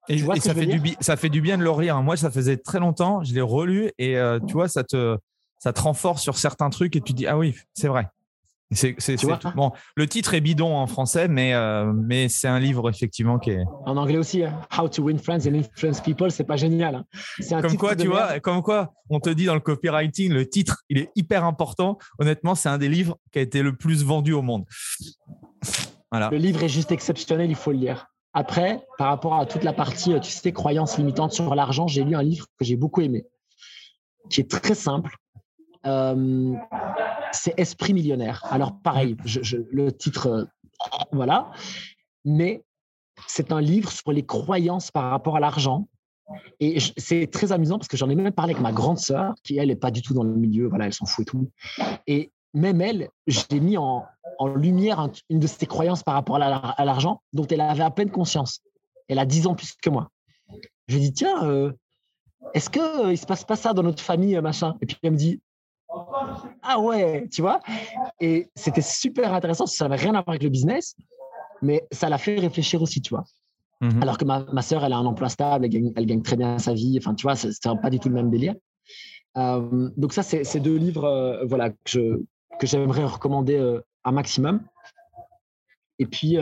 Et, 0.07 0.19
ça, 0.19 0.53
fait 0.53 0.65
du 0.65 0.95
ça 0.99 1.17
fait 1.17 1.29
du 1.29 1.41
bien 1.41 1.57
de 1.57 1.63
le 1.63 1.69
relire. 1.69 2.01
Moi, 2.01 2.15
ça 2.17 2.29
faisait 2.29 2.57
très 2.57 2.79
longtemps, 2.79 3.23
je 3.23 3.33
l'ai 3.33 3.41
relu 3.41 3.91
et 3.97 4.17
euh, 4.17 4.39
tu 4.47 4.53
vois, 4.53 4.67
ça 4.67 4.83
te, 4.83 5.17
ça 5.65 5.73
te 5.73 5.81
renforce 5.81 6.21
sur 6.21 6.37
certains 6.37 6.69
trucs 6.69 6.95
et 6.95 7.01
tu 7.01 7.13
dis, 7.13 7.25
ah 7.25 7.39
oui, 7.39 7.55
c'est 7.73 7.87
vrai. 7.87 8.07
C'est, 8.69 8.95
bon. 9.55 9.71
Le 9.95 10.07
titre 10.07 10.35
est 10.35 10.41
bidon 10.41 10.75
en 10.75 10.85
français, 10.85 11.27
mais, 11.27 11.55
euh, 11.55 11.91
mais 11.91 12.29
c'est 12.29 12.47
un 12.47 12.59
livre 12.59 12.87
effectivement 12.87 13.39
qui 13.39 13.49
est. 13.49 13.63
En 13.83 13.97
anglais 13.97 14.19
aussi, 14.19 14.43
hein. 14.43 14.61
How 14.77 14.87
to 14.89 15.01
Win 15.01 15.17
Friends 15.17 15.47
and 15.47 15.55
Influence 15.55 16.01
People, 16.01 16.29
c'est 16.29 16.43
pas 16.43 16.55
génial. 16.55 17.03
Hein. 17.49 17.61
comme 17.63 17.77
quoi, 17.77 17.95
tu 17.95 18.05
vois, 18.05 18.39
comme 18.41 18.61
quoi, 18.61 18.93
on 19.09 19.19
te 19.19 19.31
dit 19.31 19.45
dans 19.45 19.55
le 19.55 19.59
copywriting, 19.59 20.31
le 20.31 20.47
titre, 20.47 20.83
il 20.89 20.99
est 20.99 21.09
hyper 21.15 21.43
important. 21.45 21.97
Honnêtement, 22.19 22.53
c'est 22.53 22.69
un 22.69 22.77
des 22.77 22.89
livres 22.89 23.17
qui 23.31 23.39
a 23.39 23.41
été 23.41 23.63
le 23.63 23.75
plus 23.75 24.03
vendu 24.03 24.33
au 24.33 24.43
monde. 24.43 24.65
Voilà. 26.11 26.29
Le 26.29 26.37
livre 26.37 26.61
est 26.61 26.69
juste 26.69 26.91
exceptionnel, 26.91 27.49
il 27.49 27.55
faut 27.55 27.71
le 27.71 27.79
lire. 27.79 28.05
Après, 28.33 28.85
par 28.99 29.07
rapport 29.07 29.33
à 29.33 29.47
toute 29.47 29.63
la 29.63 29.73
partie, 29.73 30.13
euh, 30.13 30.19
tu 30.19 30.29
sais, 30.29 30.51
croyances 30.51 30.99
limitantes 30.99 31.31
sur 31.31 31.55
l'argent, 31.55 31.87
j'ai 31.87 32.03
lu 32.03 32.15
un 32.15 32.21
livre 32.21 32.45
que 32.59 32.65
j'ai 32.65 32.75
beaucoup 32.75 33.01
aimé, 33.01 33.25
qui 34.29 34.41
est 34.41 34.51
très 34.51 34.75
simple, 34.75 35.17
euh, 35.85 36.53
c'est 37.31 37.53
Esprit 37.57 37.93
millionnaire. 37.93 38.43
Alors 38.49 38.79
pareil, 38.81 39.15
le 39.71 39.91
titre, 39.91 40.27
euh, 40.27 40.45
voilà, 41.11 41.51
mais 42.23 42.63
c'est 43.27 43.51
un 43.51 43.61
livre 43.61 43.91
sur 43.91 44.11
les 44.11 44.25
croyances 44.25 44.91
par 44.91 45.09
rapport 45.09 45.37
à 45.37 45.39
l'argent. 45.39 45.87
Et 46.59 46.79
c'est 46.97 47.27
très 47.27 47.51
amusant 47.51 47.77
parce 47.77 47.87
que 47.87 47.97
j'en 47.97 48.09
ai 48.09 48.15
même 48.15 48.31
parlé 48.31 48.53
avec 48.53 48.63
ma 48.63 48.71
grande 48.71 48.97
sœur, 48.97 49.35
qui 49.43 49.57
elle 49.57 49.67
n'est 49.67 49.75
pas 49.75 49.91
du 49.91 50.01
tout 50.01 50.15
dans 50.15 50.23
le 50.23 50.33
milieu, 50.33 50.67
voilà, 50.67 50.85
elle 50.85 50.93
s'en 50.93 51.05
fout 51.05 51.21
et 51.21 51.25
tout. 51.25 51.51
Et 52.07 52.31
même 52.53 52.81
elle, 52.81 53.09
j'ai 53.27 53.59
mis 53.59 53.77
en, 53.77 54.05
lumière 54.57 55.07
une 55.29 55.39
de 55.39 55.47
ses 55.47 55.65
croyances 55.65 56.03
par 56.03 56.15
rapport 56.15 56.35
à 56.37 56.85
l'argent 56.85 57.21
dont 57.31 57.45
elle 57.47 57.61
avait 57.61 57.83
à 57.83 57.91
peine 57.91 58.09
conscience. 58.09 58.59
Elle 59.07 59.19
a 59.19 59.25
10 59.25 59.47
ans 59.47 59.55
plus 59.55 59.73
que 59.81 59.89
moi. 59.89 60.09
Je 60.87 60.95
lui 60.95 60.97
ai 60.97 60.99
dit, 61.07 61.13
tiens, 61.13 61.45
euh, 61.45 61.71
est-ce 62.53 62.69
qu'il 62.69 62.81
ne 62.81 63.15
se 63.15 63.25
passe 63.25 63.43
pas 63.43 63.55
ça 63.55 63.73
dans 63.73 63.83
notre 63.83 64.03
famille, 64.03 64.39
machin? 64.41 64.75
Et 64.81 64.85
puis 64.85 64.97
elle 65.03 65.11
me 65.11 65.17
dit, 65.17 65.41
ah 66.63 66.79
ouais, 66.79 67.27
tu 67.31 67.41
vois? 67.41 67.59
Et 68.19 68.49
c'était 68.55 68.81
super 68.81 69.33
intéressant, 69.33 69.65
ça 69.65 69.87
n'avait 69.87 70.01
rien 70.01 70.11
à 70.15 70.21
voir 70.21 70.29
avec 70.29 70.43
le 70.43 70.49
business, 70.49 70.95
mais 71.61 71.85
ça 71.91 72.09
l'a 72.09 72.17
fait 72.17 72.39
réfléchir 72.39 72.81
aussi, 72.81 73.01
tu 73.01 73.13
vois? 73.13 73.23
Mhm. 73.81 74.01
Alors 74.01 74.17
que 74.17 74.25
ma, 74.25 74.45
ma 74.51 74.61
soeur, 74.61 74.83
elle 74.83 74.93
a 74.93 74.97
un 74.97 75.05
emploi 75.05 75.29
stable, 75.29 75.65
elle 75.65 76.05
gagne, 76.05 76.21
très 76.21 76.35
bien 76.35 76.57
sa 76.57 76.73
vie, 76.73 76.97
enfin, 76.97 77.13
tu 77.13 77.23
vois, 77.23 77.35
c'est 77.35 77.51
pas 77.81 77.89
du 77.89 77.99
tout 77.99 78.09
le 78.09 78.15
même 78.15 78.29
délire. 78.29 78.55
Euh, 79.37 79.89
donc 79.97 80.13
ça, 80.13 80.23
c'est 80.23 80.43
ces 80.43 80.59
deux 80.59 80.77
livres 80.77 81.05
euh, 81.05 81.45
voilà, 81.45 81.71
que, 81.83 82.23
que 82.59 82.67
j'aimerais 82.67 83.03
recommander 83.05 83.57
euh, 83.57 83.81
un 84.03 84.11
maximum. 84.11 84.61
Et 85.99 86.05
puis, 86.05 86.35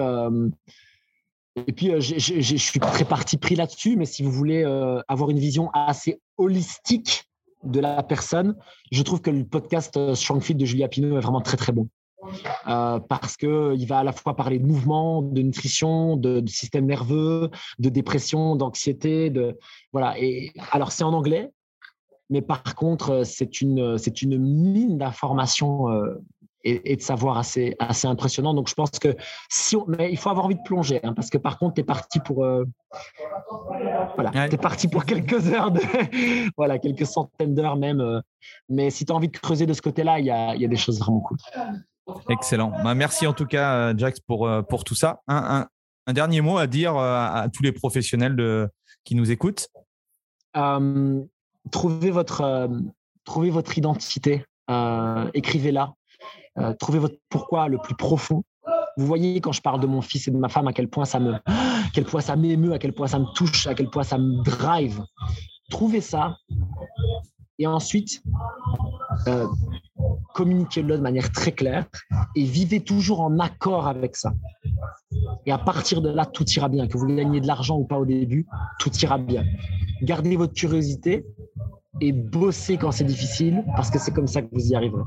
et 1.55 1.73
puis 1.73 1.91
je 2.01 2.55
suis 2.57 2.79
très 2.79 3.05
parti 3.05 3.37
pris 3.37 3.55
là-dessus, 3.55 3.95
mais 3.97 4.05
si 4.05 4.23
vous 4.23 4.31
voulez 4.31 4.63
avoir 5.07 5.29
une 5.29 5.37
vision 5.37 5.69
assez 5.73 6.19
holistique 6.37 7.29
de 7.63 7.79
la 7.79 8.03
personne, 8.03 8.55
je 8.91 9.01
trouve 9.03 9.21
que 9.21 9.29
le 9.29 9.45
podcast 9.45 9.95
euh, 9.97 10.15
Strong 10.15 10.41
Fit 10.41 10.55
de 10.55 10.65
Julia 10.65 10.87
Pino 10.87 11.17
est 11.17 11.21
vraiment 11.21 11.41
très 11.41 11.57
très 11.57 11.71
bon. 11.71 11.87
euh, 12.67 12.99
parce 12.99 13.35
qu'il 13.35 13.85
va 13.87 13.99
à 13.99 14.03
la 14.03 14.13
fois 14.13 14.35
parler 14.35 14.57
de 14.57 14.65
mouvement, 14.65 15.21
de 15.21 15.41
nutrition, 15.41 16.15
de, 16.15 16.41
système 16.47 16.85
nerveux, 16.85 17.49
de 17.79 17.89
dépression, 17.89 18.55
d'anxiété. 18.55 19.29
De, 19.29 19.57
voilà. 19.91 20.17
Et, 20.19 20.51
alors, 20.71 20.91
c'est 20.91 21.03
en 21.03 21.13
anglais, 21.13 21.51
mais 22.29 22.41
par 22.41 22.75
contre, 22.75 23.23
c'est 23.25 23.59
une, 23.61 23.97
c'est 23.97 24.21
une 24.21 24.37
mine 24.37 24.97
d'informations 24.97 25.87
et, 26.63 26.95
de 26.95 27.01
savoir 27.01 27.37
assez, 27.37 27.75
assez 27.79 28.07
impressionnant. 28.07 28.53
Donc, 28.53 28.69
je 28.69 28.73
pense 28.73 28.91
que 28.91 29.15
si 29.49 29.75
mais 29.87 30.11
il 30.11 30.17
faut 30.17 30.29
avoir 30.29 30.45
envie 30.45 30.55
de 30.55 30.63
plonger, 30.63 30.99
hein, 31.03 31.13
parce 31.13 31.29
que 31.29 31.37
par 31.37 31.57
contre, 31.57 31.75
tu 31.75 31.81
es 31.81 31.83
parti 31.83 32.19
pour, 32.19 32.45
euh, 32.45 32.65
voilà, 34.15 34.47
es 34.47 34.57
parti 34.57 34.87
pour 34.87 35.05
quelques 35.05 35.47
heures, 35.51 35.71
de, 35.71 35.81
voilà, 36.57 36.79
quelques 36.79 37.05
centaines 37.05 37.53
d'heures 37.53 37.75
même. 37.75 38.01
Euh, 38.01 38.21
mais 38.69 38.89
si 38.89 39.05
tu 39.05 39.11
as 39.11 39.15
envie 39.15 39.27
de 39.27 39.37
creuser 39.37 39.65
de 39.65 39.73
ce 39.73 39.81
côté-là, 39.81 40.19
il 40.19 40.25
y 40.25 40.31
a, 40.31 40.55
y 40.55 40.65
a, 40.65 40.67
des 40.67 40.75
choses 40.77 40.99
vraiment 40.99 41.19
cool. 41.21 41.37
Excellent. 42.29 42.71
Bah, 42.83 42.95
merci 42.95 43.27
en 43.27 43.33
tout 43.33 43.45
cas, 43.45 43.75
euh, 43.75 43.93
Jax, 43.97 44.19
pour, 44.19 44.49
pour 44.69 44.83
tout 44.83 44.95
ça. 44.95 45.21
Un, 45.27 45.67
un, 46.07 46.13
dernier 46.13 46.41
mot 46.41 46.57
à 46.57 46.67
dire 46.67 46.95
à, 46.97 47.47
tous 47.51 47.63
les 47.63 47.71
professionnels 47.71 48.35
de, 48.35 48.69
qui 49.03 49.15
nous 49.15 49.31
écoutent 49.31 49.69
trouvez, 51.71 52.11
votre, 52.11 52.69
trouvez 53.23 53.49
votre 53.49 53.77
identité, 53.77 54.45
écrivez-la. 55.33 55.93
Euh, 56.59 56.73
trouver 56.73 56.99
votre 56.99 57.15
pourquoi 57.29 57.67
le 57.67 57.77
plus 57.79 57.95
profond. 57.95 58.43
Vous 58.97 59.07
voyez 59.07 59.41
quand 59.41 59.51
je 59.51 59.61
parle 59.61 59.79
de 59.79 59.87
mon 59.87 60.01
fils 60.01 60.27
et 60.27 60.31
de 60.31 60.37
ma 60.37 60.49
femme 60.49 60.67
à 60.67 60.73
quel 60.73 60.87
point 60.87 61.05
ça 61.05 61.19
me, 61.19 61.33
à 61.33 61.41
quel 61.93 62.05
point 62.05 62.21
ça 62.21 62.35
m'émeut, 62.35 62.73
à 62.73 62.79
quel 62.79 62.93
point 62.93 63.07
ça 63.07 63.19
me 63.19 63.25
touche, 63.33 63.65
à 63.65 63.73
quel 63.73 63.89
point 63.89 64.03
ça 64.03 64.17
me 64.17 64.43
drive. 64.43 65.01
Trouvez 65.71 66.01
ça 66.01 66.37
et 67.57 67.65
ensuite 67.65 68.21
euh, 69.27 69.47
communiquez-le 70.35 70.97
de 70.97 71.01
manière 71.01 71.31
très 71.31 71.51
claire 71.51 71.85
et 72.35 72.43
vivez 72.43 72.81
toujours 72.81 73.21
en 73.21 73.39
accord 73.39 73.87
avec 73.87 74.15
ça. 74.15 74.33
Et 75.45 75.51
à 75.51 75.57
partir 75.57 76.01
de 76.01 76.09
là, 76.09 76.25
tout 76.25 76.45
ira 76.51 76.69
bien. 76.69 76.87
Que 76.87 76.97
vous 76.97 77.07
gagnez 77.07 77.41
de 77.41 77.47
l'argent 77.47 77.77
ou 77.77 77.85
pas 77.85 77.97
au 77.97 78.05
début, 78.05 78.45
tout 78.79 78.91
ira 78.97 79.17
bien. 79.17 79.43
Gardez 80.01 80.35
votre 80.35 80.53
curiosité 80.53 81.25
et 82.01 82.11
bossez 82.11 82.77
quand 82.77 82.91
c'est 82.91 83.03
difficile 83.03 83.63
parce 83.75 83.89
que 83.89 83.99
c'est 83.99 84.11
comme 84.11 84.27
ça 84.27 84.41
que 84.41 84.49
vous 84.51 84.71
y 84.71 84.75
arriverez. 84.75 85.03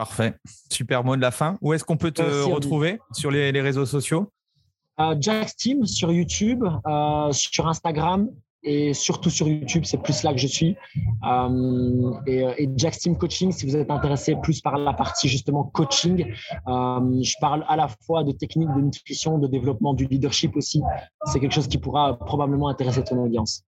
Parfait. 0.00 0.32
Super 0.72 1.04
mot 1.04 1.14
de 1.14 1.20
la 1.20 1.30
fin. 1.30 1.58
Où 1.60 1.74
est-ce 1.74 1.84
qu'on 1.84 1.98
peut 1.98 2.10
te 2.10 2.22
retrouver 2.22 3.00
sur 3.12 3.30
les, 3.30 3.60
réseaux 3.60 3.84
sociaux? 3.84 4.32
Euh, 4.98 5.14
Jack 5.20 5.54
Team 5.56 5.84
sur 5.84 6.10
YouTube, 6.10 6.64
euh, 6.64 7.32
sur 7.32 7.68
Instagram 7.68 8.30
et 8.62 8.94
surtout 8.94 9.28
sur 9.28 9.46
YouTube, 9.46 9.82
c'est 9.84 10.02
plus 10.02 10.22
là 10.22 10.32
que 10.32 10.38
je 10.38 10.46
suis. 10.46 10.74
Euh, 11.28 12.12
et, 12.26 12.38
et 12.56 12.70
Jack 12.76 12.96
Team 12.96 13.18
Coaching, 13.18 13.52
si 13.52 13.66
vous 13.66 13.76
êtes 13.76 13.90
intéressé 13.90 14.36
plus 14.42 14.62
par 14.62 14.78
la 14.78 14.94
partie 14.94 15.28
justement 15.28 15.64
coaching, 15.64 16.32
je 16.66 17.34
parle 17.38 17.66
à 17.68 17.76
la 17.76 17.88
fois 18.06 18.24
de 18.24 18.32
techniques 18.32 18.74
de 18.74 18.80
nutrition, 18.80 19.36
de 19.36 19.48
développement 19.48 19.92
du 19.92 20.06
leadership 20.06 20.56
aussi. 20.56 20.80
C'est 21.26 21.40
quelque 21.40 21.52
chose 21.52 21.68
qui 21.68 21.76
pourra 21.76 22.18
probablement 22.18 22.70
intéresser 22.70 23.04
ton 23.04 23.22
audience. 23.22 23.64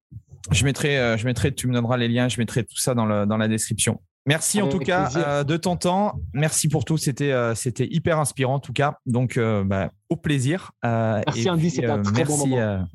Je 0.51 0.65
mettrai, 0.65 1.19
je 1.19 1.27
mettrai, 1.27 1.53
tu 1.55 1.69
me 1.69 1.75
donneras 1.75 1.99
les 1.99 2.09
liens, 2.09 2.29
je 2.29 2.39
mettrai 2.39 2.65
tout 2.65 2.79
ça 2.79 2.95
dans, 2.95 3.05
le, 3.05 3.27
dans 3.27 3.37
la 3.37 3.49
description. 3.49 4.01
Merci 4.27 4.63
en 4.63 4.69
tout 4.69 4.79
cas 4.79 5.11
euh, 5.17 5.45
de 5.45 5.57
ton 5.57 5.77
temps. 5.77 6.15
Merci 6.33 6.69
pour 6.69 6.85
tout. 6.85 6.97
C'était 6.97 7.33
euh, 7.33 7.55
c'était 7.55 7.89
hyper 7.91 8.19
inspirant 8.19 8.55
en 8.55 8.61
tout 8.61 8.73
cas. 8.73 8.99
Donc 9.05 9.37
euh, 9.37 9.65
bah, 9.65 9.91
au 10.09 10.17
plaisir. 10.17 10.73
merci 10.83 11.51
Andy, 11.51 11.71
c'était 11.71 11.87
un 11.87 12.03
très 12.03 12.25
merci, 12.25 12.33
bon 12.33 12.47
moment. 12.47 12.87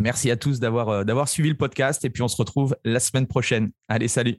merci 0.00 0.30
à 0.30 0.36
tous 0.36 0.58
d'avoir 0.58 1.04
d'avoir 1.04 1.28
suivi 1.28 1.48
le 1.48 1.56
podcast 1.56 2.04
et 2.04 2.10
puis 2.10 2.22
on 2.22 2.28
se 2.28 2.36
retrouve 2.36 2.76
la 2.84 3.00
semaine 3.00 3.26
prochaine. 3.26 3.70
Allez, 3.88 4.08
salut. 4.08 4.38